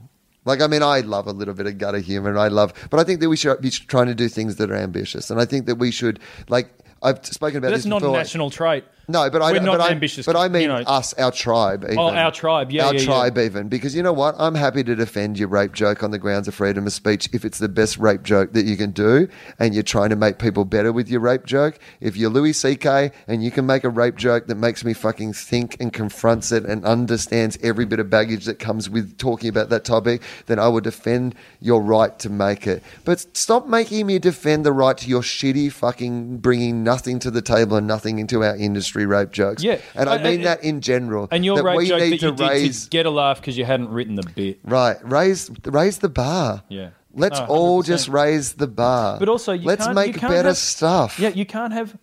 Like, 0.46 0.62
I 0.62 0.68
mean, 0.68 0.84
I 0.84 1.00
love 1.00 1.28
a 1.28 1.32
little 1.32 1.54
bit 1.54 1.68
of 1.68 1.78
gutter 1.78 2.00
humor, 2.00 2.38
I 2.38 2.50
love, 2.50 2.74
but 2.90 3.00
I 3.00 3.04
think 3.04 3.20
that 3.22 3.30
we 3.30 3.38
should 3.38 3.62
be 3.62 3.70
trying 3.70 4.08
to 4.08 4.16
do 4.16 4.28
things 4.28 4.58
that 4.58 4.70
are 4.70 4.76
ambitious, 4.76 5.32
and 5.32 5.40
I 5.40 5.46
think 5.46 5.68
that 5.68 5.76
we 5.76 5.90
should 5.90 6.20
like. 6.50 6.70
I've 7.02 7.26
spoken 7.26 7.58
about 7.58 7.68
but 7.68 7.76
this. 7.76 7.84
That's 7.84 7.90
not 7.90 8.02
before. 8.02 8.16
a 8.16 8.18
national 8.18 8.50
trait. 8.50 8.86
No, 9.08 9.30
but 9.30 9.42
I 9.42 9.52
We're 9.52 9.60
not 9.60 9.80
but 9.80 9.92
ambitious. 9.92 10.28
I, 10.28 10.32
but 10.32 10.40
I 10.40 10.48
mean 10.48 10.62
you 10.62 10.68
know. 10.70 10.76
us, 10.76 11.14
our 11.16 11.32
tribe. 11.32 11.84
Oh, 11.84 11.88
even. 11.88 12.00
Oh, 12.00 12.08
our 12.08 12.32
tribe, 12.32 12.72
yeah, 12.72 12.88
our 12.88 12.96
yeah, 12.96 13.04
tribe, 13.04 13.38
yeah. 13.38 13.44
even 13.44 13.68
because 13.68 13.94
you 13.94 14.02
know 14.02 14.14
what? 14.14 14.34
I'm 14.38 14.56
happy 14.56 14.82
to 14.82 14.96
defend 14.96 15.38
your 15.38 15.50
rape 15.50 15.74
joke 15.74 16.04
on 16.04 16.12
the 16.12 16.20
grounds 16.20 16.48
of 16.48 16.56
freedom 16.56 16.88
of 16.88 16.94
speech 16.94 17.28
if 17.34 17.44
it's 17.44 17.60
the 17.60 17.68
best 17.68 17.98
rape 17.98 18.24
joke 18.24 18.54
that 18.54 18.64
you 18.64 18.78
can 18.78 18.92
do, 18.92 19.28
and 19.60 19.74
you're 19.74 19.84
trying 19.84 20.10
to 20.12 20.16
make 20.16 20.40
people 20.40 20.64
better 20.64 20.94
with 20.94 21.10
your 21.10 21.20
rape 21.20 21.46
joke. 21.46 21.80
If 22.00 22.16
you're 22.16 22.30
Louis 22.30 22.54
C.K. 22.54 23.12
and 23.28 23.44
you 23.44 23.52
can 23.52 23.66
make 23.66 23.84
a 23.84 23.90
rape 23.90 24.16
joke 24.16 24.48
that 24.48 24.56
makes 24.56 24.86
me 24.86 24.94
fucking 24.94 25.34
think 25.34 25.76
and 25.82 25.92
confronts 25.92 26.54
it 26.54 26.64
and 26.64 26.86
understands 26.86 27.58
every 27.62 27.86
bit 27.86 28.00
of 28.00 28.10
baggage 28.10 28.46
that 28.46 28.58
comes 28.58 28.90
with 28.90 29.18
talking 29.18 29.50
about 29.50 29.68
that 29.70 29.84
topic, 29.84 30.22
then 30.46 30.60
I 30.60 30.70
will 30.70 30.82
defend 30.82 31.36
your 31.60 31.82
right 31.82 32.18
to 32.20 32.30
make 32.30 32.68
it. 32.68 32.82
But 33.04 33.26
stop 33.36 33.68
making 33.68 34.08
me 34.08 34.18
defend 34.18 34.66
the 34.66 34.72
right 34.72 34.98
to 34.98 35.10
your 35.10 35.24
shitty 35.24 35.74
fucking 35.74 36.38
bringing 36.38 36.86
nothing 36.86 37.20
to 37.20 37.32
the 37.32 37.42
table 37.42 37.76
and 37.76 37.86
nothing 37.86 38.20
into 38.20 38.44
our 38.46 38.56
industry 38.56 38.93
rape 38.96 39.32
jokes. 39.32 39.64
Yeah. 39.64 39.80
And 39.96 40.10
I 40.10 40.22
mean 40.22 40.42
that 40.44 40.64
in 40.64 40.82
general. 40.82 41.28
And 41.32 41.44
your 41.44 41.58
that 41.58 41.64
rape 41.64 41.78
we 41.78 41.88
joke 41.88 42.00
need 42.02 42.20
that 42.20 42.22
you 42.26 42.36
to 42.36 42.44
raise, 42.48 42.82
did 42.82 42.84
to 42.86 42.90
get 42.90 43.06
a 43.06 43.10
laugh 43.10 43.40
because 43.42 43.58
you 43.58 43.66
hadn't 43.66 43.90
written 43.90 44.16
the 44.16 44.24
bit. 44.36 44.60
Right. 44.64 44.98
Raise 45.04 45.50
raise 45.66 45.98
the 46.00 46.10
bar. 46.10 46.64
Yeah. 46.70 46.90
Let's 47.16 47.40
Oh, 47.40 47.46
all 47.46 47.84
just 47.84 48.08
raise 48.08 48.54
the 48.54 48.68
bar. 48.68 49.20
But 49.20 49.30
also, 49.30 49.54
you 49.54 49.68
let's 49.68 49.88
make 49.90 50.20
better 50.20 50.50
have- 50.50 50.58
stuff. 50.58 51.20
Yeah, 51.20 51.30
you 51.30 51.46
can't 51.46 51.74
have. 51.74 51.96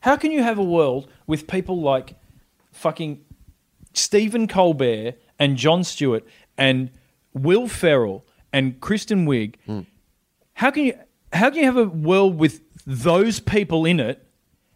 How 0.00 0.16
can 0.16 0.30
you 0.30 0.42
have 0.42 0.58
a 0.58 0.62
world 0.64 1.08
with 1.26 1.46
people 1.46 1.80
like 1.80 2.14
fucking 2.72 3.20
Stephen 3.92 4.46
Colbert 4.48 5.14
and 5.38 5.56
Jon 5.56 5.84
Stewart 5.84 6.24
and 6.56 6.90
Will 7.32 7.68
Ferrell 7.68 8.24
and 8.52 8.80
Kristen 8.80 9.26
Wiig? 9.26 9.56
Hmm. 9.66 9.80
How 10.54 10.70
can 10.70 10.84
you? 10.84 10.98
How 11.32 11.50
can 11.50 11.58
you 11.58 11.64
have 11.66 11.76
a 11.76 11.84
world 11.84 12.38
with 12.38 12.60
those 12.86 13.40
people 13.40 13.84
in 13.84 13.98
it, 14.00 14.23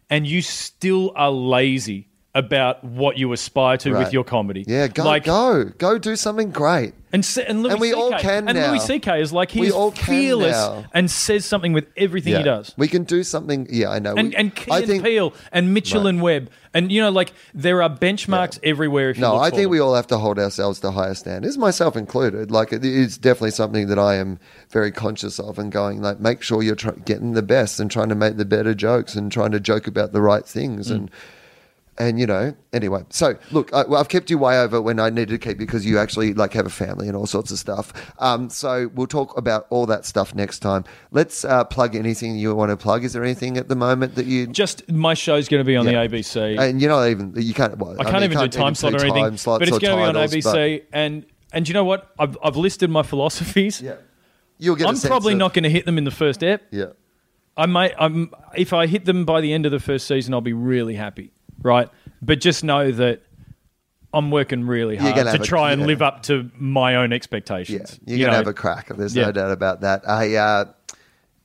and 0.09 0.27
you 0.27 0.41
still 0.41 1.11
are 1.15 1.31
lazy 1.31 2.08
about 2.35 2.83
what 2.83 3.17
you 3.17 3.33
aspire 3.33 3.77
to 3.77 3.91
Right. 3.93 4.03
with 4.03 4.13
your 4.13 4.23
comedy? 4.23 4.63
Yeah, 4.67 4.87
go 4.87 5.03
like, 5.03 5.23
go 5.23 5.65
go 5.77 5.97
do 5.97 6.15
something 6.15 6.51
great. 6.51 6.93
And, 7.11 7.27
and, 7.47 7.63
Louis 7.63 7.71
And 7.71 7.81
we 7.81 7.91
all 7.91 8.11
can 8.19 8.47
And 8.47 8.55
now. 8.55 8.69
Louis 8.69 8.85
C.K. 8.85 9.19
is 9.19 9.33
like 9.33 9.55
We 9.55 9.71
he's 9.71 9.73
fearless 10.05 10.51
now. 10.51 10.85
and 10.93 11.09
says 11.09 11.43
something 11.43 11.73
with 11.73 11.87
everything 11.97 12.35
he 12.35 12.43
does. 12.43 12.71
We 12.77 12.87
can 12.87 13.03
do 13.03 13.23
something. 13.23 13.65
Yeah, 13.67 13.89
I 13.89 13.97
know. 13.97 14.13
and 14.15 14.29
We- 14.29 14.35
and 14.35 14.51
and 14.71 14.85
think 14.85 15.03
Peele 15.03 15.33
and 15.51 15.73
Mitchell 15.73 16.03
Right. 16.03 16.09
and 16.09 16.21
Webb 16.21 16.51
and 16.71 16.91
you 16.91 17.01
know 17.01 17.09
like 17.09 17.33
there 17.55 17.81
are 17.81 17.89
benchmarks 17.89 18.59
everywhere. 18.61 19.09
If 19.09 19.17
you 19.17 19.21
No, 19.21 19.37
I 19.37 19.49
think 19.49 19.63
them. 19.63 19.71
we 19.71 19.79
all 19.79 19.95
have 19.95 20.05
to 20.07 20.19
hold 20.19 20.37
ourselves 20.37 20.79
to 20.81 20.91
higher 20.91 21.15
standards, 21.15 21.57
myself 21.57 21.97
included. 21.97 22.51
Like 22.51 22.71
it 22.71 22.85
is 22.85 23.17
definitely 23.17 23.51
something 23.51 23.87
that 23.87 23.97
I 23.97 24.13
am 24.17 24.37
very 24.69 24.91
conscious 24.91 25.39
of, 25.39 25.57
and 25.57 25.71
going 25.71 26.03
like 26.03 26.19
make 26.19 26.43
sure 26.43 26.61
you're 26.61 26.75
try- 26.75 26.93
getting 27.05 27.33
the 27.33 27.41
best 27.41 27.79
and 27.79 27.89
trying 27.89 28.09
to 28.09 28.15
make 28.15 28.37
the 28.37 28.45
better 28.45 28.75
jokes 28.75 29.15
and 29.15 29.31
trying 29.31 29.51
to 29.53 29.59
joke 29.59 29.87
about 29.87 30.11
the 30.13 30.21
right 30.21 30.45
things 30.45 30.89
Mm. 30.91 30.95
and. 30.95 31.11
And 31.99 32.17
you 32.17 32.25
know, 32.25 32.55
anyway. 32.71 33.03
So 33.09 33.37
look, 33.51 33.73
I, 33.73 33.83
well, 33.83 33.99
I've 33.99 34.07
kept 34.07 34.29
you 34.29 34.37
way 34.37 34.57
over 34.57 34.81
when 34.81 34.99
I 35.01 35.09
needed 35.09 35.29
to 35.29 35.37
keep 35.37 35.57
because 35.57 35.85
you 35.85 35.99
actually 35.99 36.33
like 36.33 36.53
have 36.53 36.65
a 36.65 36.69
family 36.69 37.07
and 37.09 37.17
all 37.17 37.27
sorts 37.27 37.51
of 37.51 37.59
stuff. 37.59 37.91
Um, 38.19 38.49
so 38.49 38.89
we'll 38.95 39.05
talk 39.05 39.37
about 39.37 39.67
all 39.69 39.85
that 39.87 40.05
stuff 40.05 40.33
next 40.33 40.59
time. 40.59 40.85
Let's 41.11 41.43
uh, 41.43 41.65
plug 41.65 41.97
anything 41.97 42.37
you 42.37 42.55
want 42.55 42.69
to 42.69 42.77
plug. 42.77 43.03
Is 43.03 43.11
there 43.11 43.23
anything 43.25 43.57
at 43.57 43.67
the 43.67 43.75
moment 43.75 44.15
that 44.15 44.27
you 44.27 44.47
just 44.47 44.89
my 44.89 45.13
show's 45.13 45.49
going 45.49 45.59
to 45.59 45.65
be 45.65 45.75
on 45.75 45.85
Yeah. 45.85 46.07
the 46.07 46.17
ABC. 46.21 46.57
and 46.57 46.81
you're 46.81 46.89
not 46.89 47.05
even 47.09 47.33
you 47.35 47.53
can't. 47.53 47.77
Well, 47.77 47.99
I 47.99 48.03
can't 48.05 48.15
mean, 48.21 48.23
even 48.31 48.39
you 48.39 48.47
do 48.47 48.57
time 48.57 48.75
slot 48.75 48.93
or 48.93 49.01
anything, 49.01 49.37
but 49.45 49.61
it's 49.63 49.69
going 49.69 49.79
to 49.79 49.79
be 49.79 49.85
on 50.01 50.13
titles, 50.13 50.43
but- 50.45 50.55
ABC. 50.55 50.83
And 50.93 51.25
and 51.51 51.67
you 51.67 51.73
know 51.73 51.83
what? 51.83 52.13
I've 52.17 52.37
I've 52.41 52.55
listed 52.55 52.89
my 52.89 53.03
philosophies. 53.03 53.81
Yeah. 53.81 53.95
You'll 54.57 54.75
get. 54.77 54.85
a 54.85 54.89
I'm 54.89 54.99
probably 54.99 55.33
of- 55.33 55.39
not 55.39 55.53
going 55.53 55.63
to 55.63 55.69
hit 55.69 55.85
them 55.85 55.97
in 55.97 56.05
the 56.05 56.11
first 56.11 56.43
ep, 56.43 56.61
Yeah. 56.71 56.85
I 57.57 57.65
might. 57.65 57.93
I'm 57.99 58.31
if 58.55 58.71
I 58.71 58.87
hit 58.87 59.03
them 59.03 59.25
by 59.25 59.41
the 59.41 59.51
end 59.51 59.65
of 59.65 59.73
the 59.73 59.79
first 59.81 60.07
season, 60.07 60.33
I'll 60.33 60.39
be 60.39 60.53
really 60.53 60.95
happy, 60.95 61.33
right? 61.61 61.89
But 62.21 62.41
just 62.41 62.63
know 62.63 62.91
that 62.91 63.21
I'm 64.13 64.31
working 64.31 64.65
really 64.65 64.97
hard 64.97 65.15
to 65.15 65.39
try 65.39 65.69
a, 65.69 65.73
and 65.73 65.81
yeah. 65.81 65.87
live 65.87 66.01
up 66.01 66.23
to 66.23 66.49
my 66.57 66.95
own 66.95 67.13
expectations. 67.13 67.99
Yeah, 68.03 68.09
you're 68.09 68.17
you 68.17 68.25
gonna 68.25 68.31
know? 68.31 68.37
have 68.37 68.47
a 68.47 68.53
crack. 68.53 68.87
There's 68.89 69.15
yeah. 69.15 69.25
no 69.25 69.31
doubt 69.31 69.51
about 69.51 69.81
that. 69.81 70.07
I, 70.07 70.35
uh, 70.35 70.65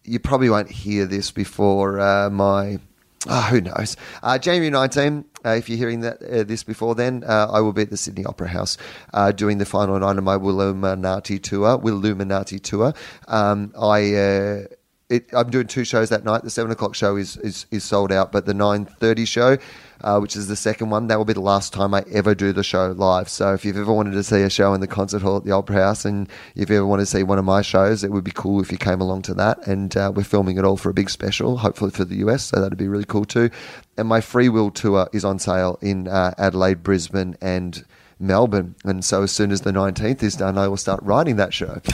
you 0.04 0.18
probably 0.18 0.48
won't 0.48 0.70
hear 0.70 1.06
this 1.06 1.30
before 1.30 2.00
uh, 2.00 2.30
my. 2.30 2.78
Oh, 3.26 3.40
who 3.42 3.62
knows? 3.62 3.96
Uh, 4.22 4.38
January 4.38 4.68
19, 4.68 5.24
uh, 5.46 5.50
if 5.50 5.70
you're 5.70 5.78
hearing 5.78 6.00
that 6.00 6.22
uh, 6.22 6.44
this 6.44 6.62
before 6.62 6.94
then, 6.94 7.24
uh, 7.26 7.48
I 7.50 7.60
will 7.60 7.72
be 7.72 7.80
at 7.80 7.88
the 7.88 7.96
Sydney 7.96 8.26
Opera 8.26 8.48
House 8.48 8.76
uh, 9.14 9.32
doing 9.32 9.56
the 9.56 9.64
final 9.64 9.98
night 9.98 10.18
of 10.18 10.24
my 10.24 10.36
Willuminati 10.36 11.42
tour. 11.42 11.78
Willuminati 11.78 12.62
tour. 12.62 12.94
Um, 13.28 13.72
I. 13.78 14.14
Uh, 14.14 14.64
it, 15.10 15.26
I'm 15.34 15.50
doing 15.50 15.66
two 15.66 15.84
shows 15.84 16.08
that 16.08 16.24
night. 16.24 16.42
The 16.42 16.50
seven 16.50 16.72
o'clock 16.72 16.94
show 16.94 17.16
is, 17.16 17.36
is, 17.36 17.66
is 17.70 17.84
sold 17.84 18.10
out, 18.10 18.32
but 18.32 18.46
the 18.46 18.54
nine 18.54 18.86
thirty 18.86 19.26
show 19.26 19.58
uh, 20.04 20.18
which 20.18 20.36
is 20.36 20.46
the 20.46 20.54
second 20.54 20.90
one. 20.90 21.08
That 21.08 21.18
will 21.18 21.24
be 21.24 21.32
the 21.32 21.40
last 21.40 21.72
time 21.72 21.94
I 21.94 22.04
ever 22.12 22.34
do 22.34 22.52
the 22.52 22.62
show 22.62 22.92
live. 22.92 23.28
So 23.28 23.54
if 23.54 23.64
you've 23.64 23.78
ever 23.78 23.92
wanted 23.92 24.12
to 24.12 24.22
see 24.22 24.42
a 24.42 24.50
show 24.50 24.74
in 24.74 24.80
the 24.80 24.86
concert 24.86 25.22
hall 25.22 25.38
at 25.38 25.44
the 25.44 25.50
Opera 25.50 25.76
House, 25.76 26.04
and 26.04 26.28
if 26.54 26.68
you 26.68 26.76
ever 26.76 26.86
want 26.86 27.00
to 27.00 27.06
see 27.06 27.22
one 27.22 27.38
of 27.38 27.44
my 27.44 27.62
shows, 27.62 28.04
it 28.04 28.12
would 28.12 28.22
be 28.22 28.30
cool 28.30 28.60
if 28.60 28.70
you 28.70 28.78
came 28.78 29.00
along 29.00 29.22
to 29.22 29.34
that. 29.34 29.66
And 29.66 29.96
uh, 29.96 30.12
we're 30.14 30.22
filming 30.22 30.58
it 30.58 30.64
all 30.64 30.76
for 30.76 30.90
a 30.90 30.94
big 30.94 31.08
special, 31.08 31.56
hopefully 31.56 31.90
for 31.90 32.04
the 32.04 32.16
US. 32.16 32.44
So 32.44 32.60
that'd 32.60 32.78
be 32.78 32.86
really 32.86 33.06
cool 33.06 33.24
too. 33.24 33.50
And 33.96 34.06
my 34.06 34.20
free 34.20 34.50
will 34.50 34.70
tour 34.70 35.08
is 35.12 35.24
on 35.24 35.38
sale 35.38 35.78
in 35.80 36.06
uh, 36.06 36.34
Adelaide, 36.36 36.82
Brisbane, 36.82 37.36
and 37.40 37.84
Melbourne. 38.20 38.74
And 38.84 39.04
so 39.04 39.22
as 39.22 39.32
soon 39.32 39.50
as 39.52 39.62
the 39.62 39.72
19th 39.72 40.22
is 40.22 40.36
done, 40.36 40.58
I 40.58 40.68
will 40.68 40.76
start 40.76 41.02
writing 41.02 41.36
that 41.36 41.54
show. 41.54 41.80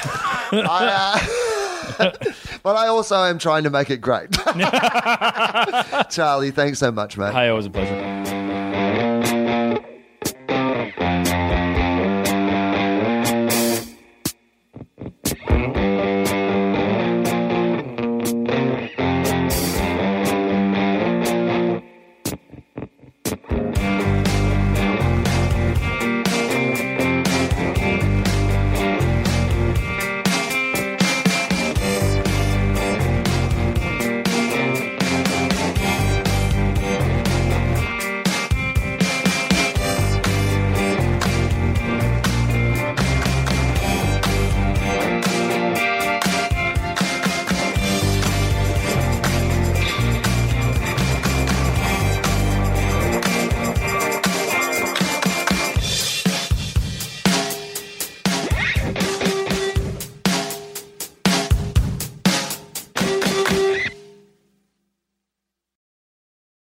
I, 0.52 1.20
uh, 1.22 1.46
but 2.62 2.76
I 2.76 2.88
also 2.88 3.16
am 3.16 3.38
trying 3.38 3.64
to 3.64 3.70
make 3.70 3.90
it 3.90 3.98
great. 3.98 4.30
Charlie, 6.10 6.50
thanks 6.50 6.78
so 6.78 6.90
much, 6.90 7.16
mate. 7.16 7.32
Hey, 7.32 7.48
always 7.48 7.66
a 7.66 7.70
pleasure. 7.70 8.20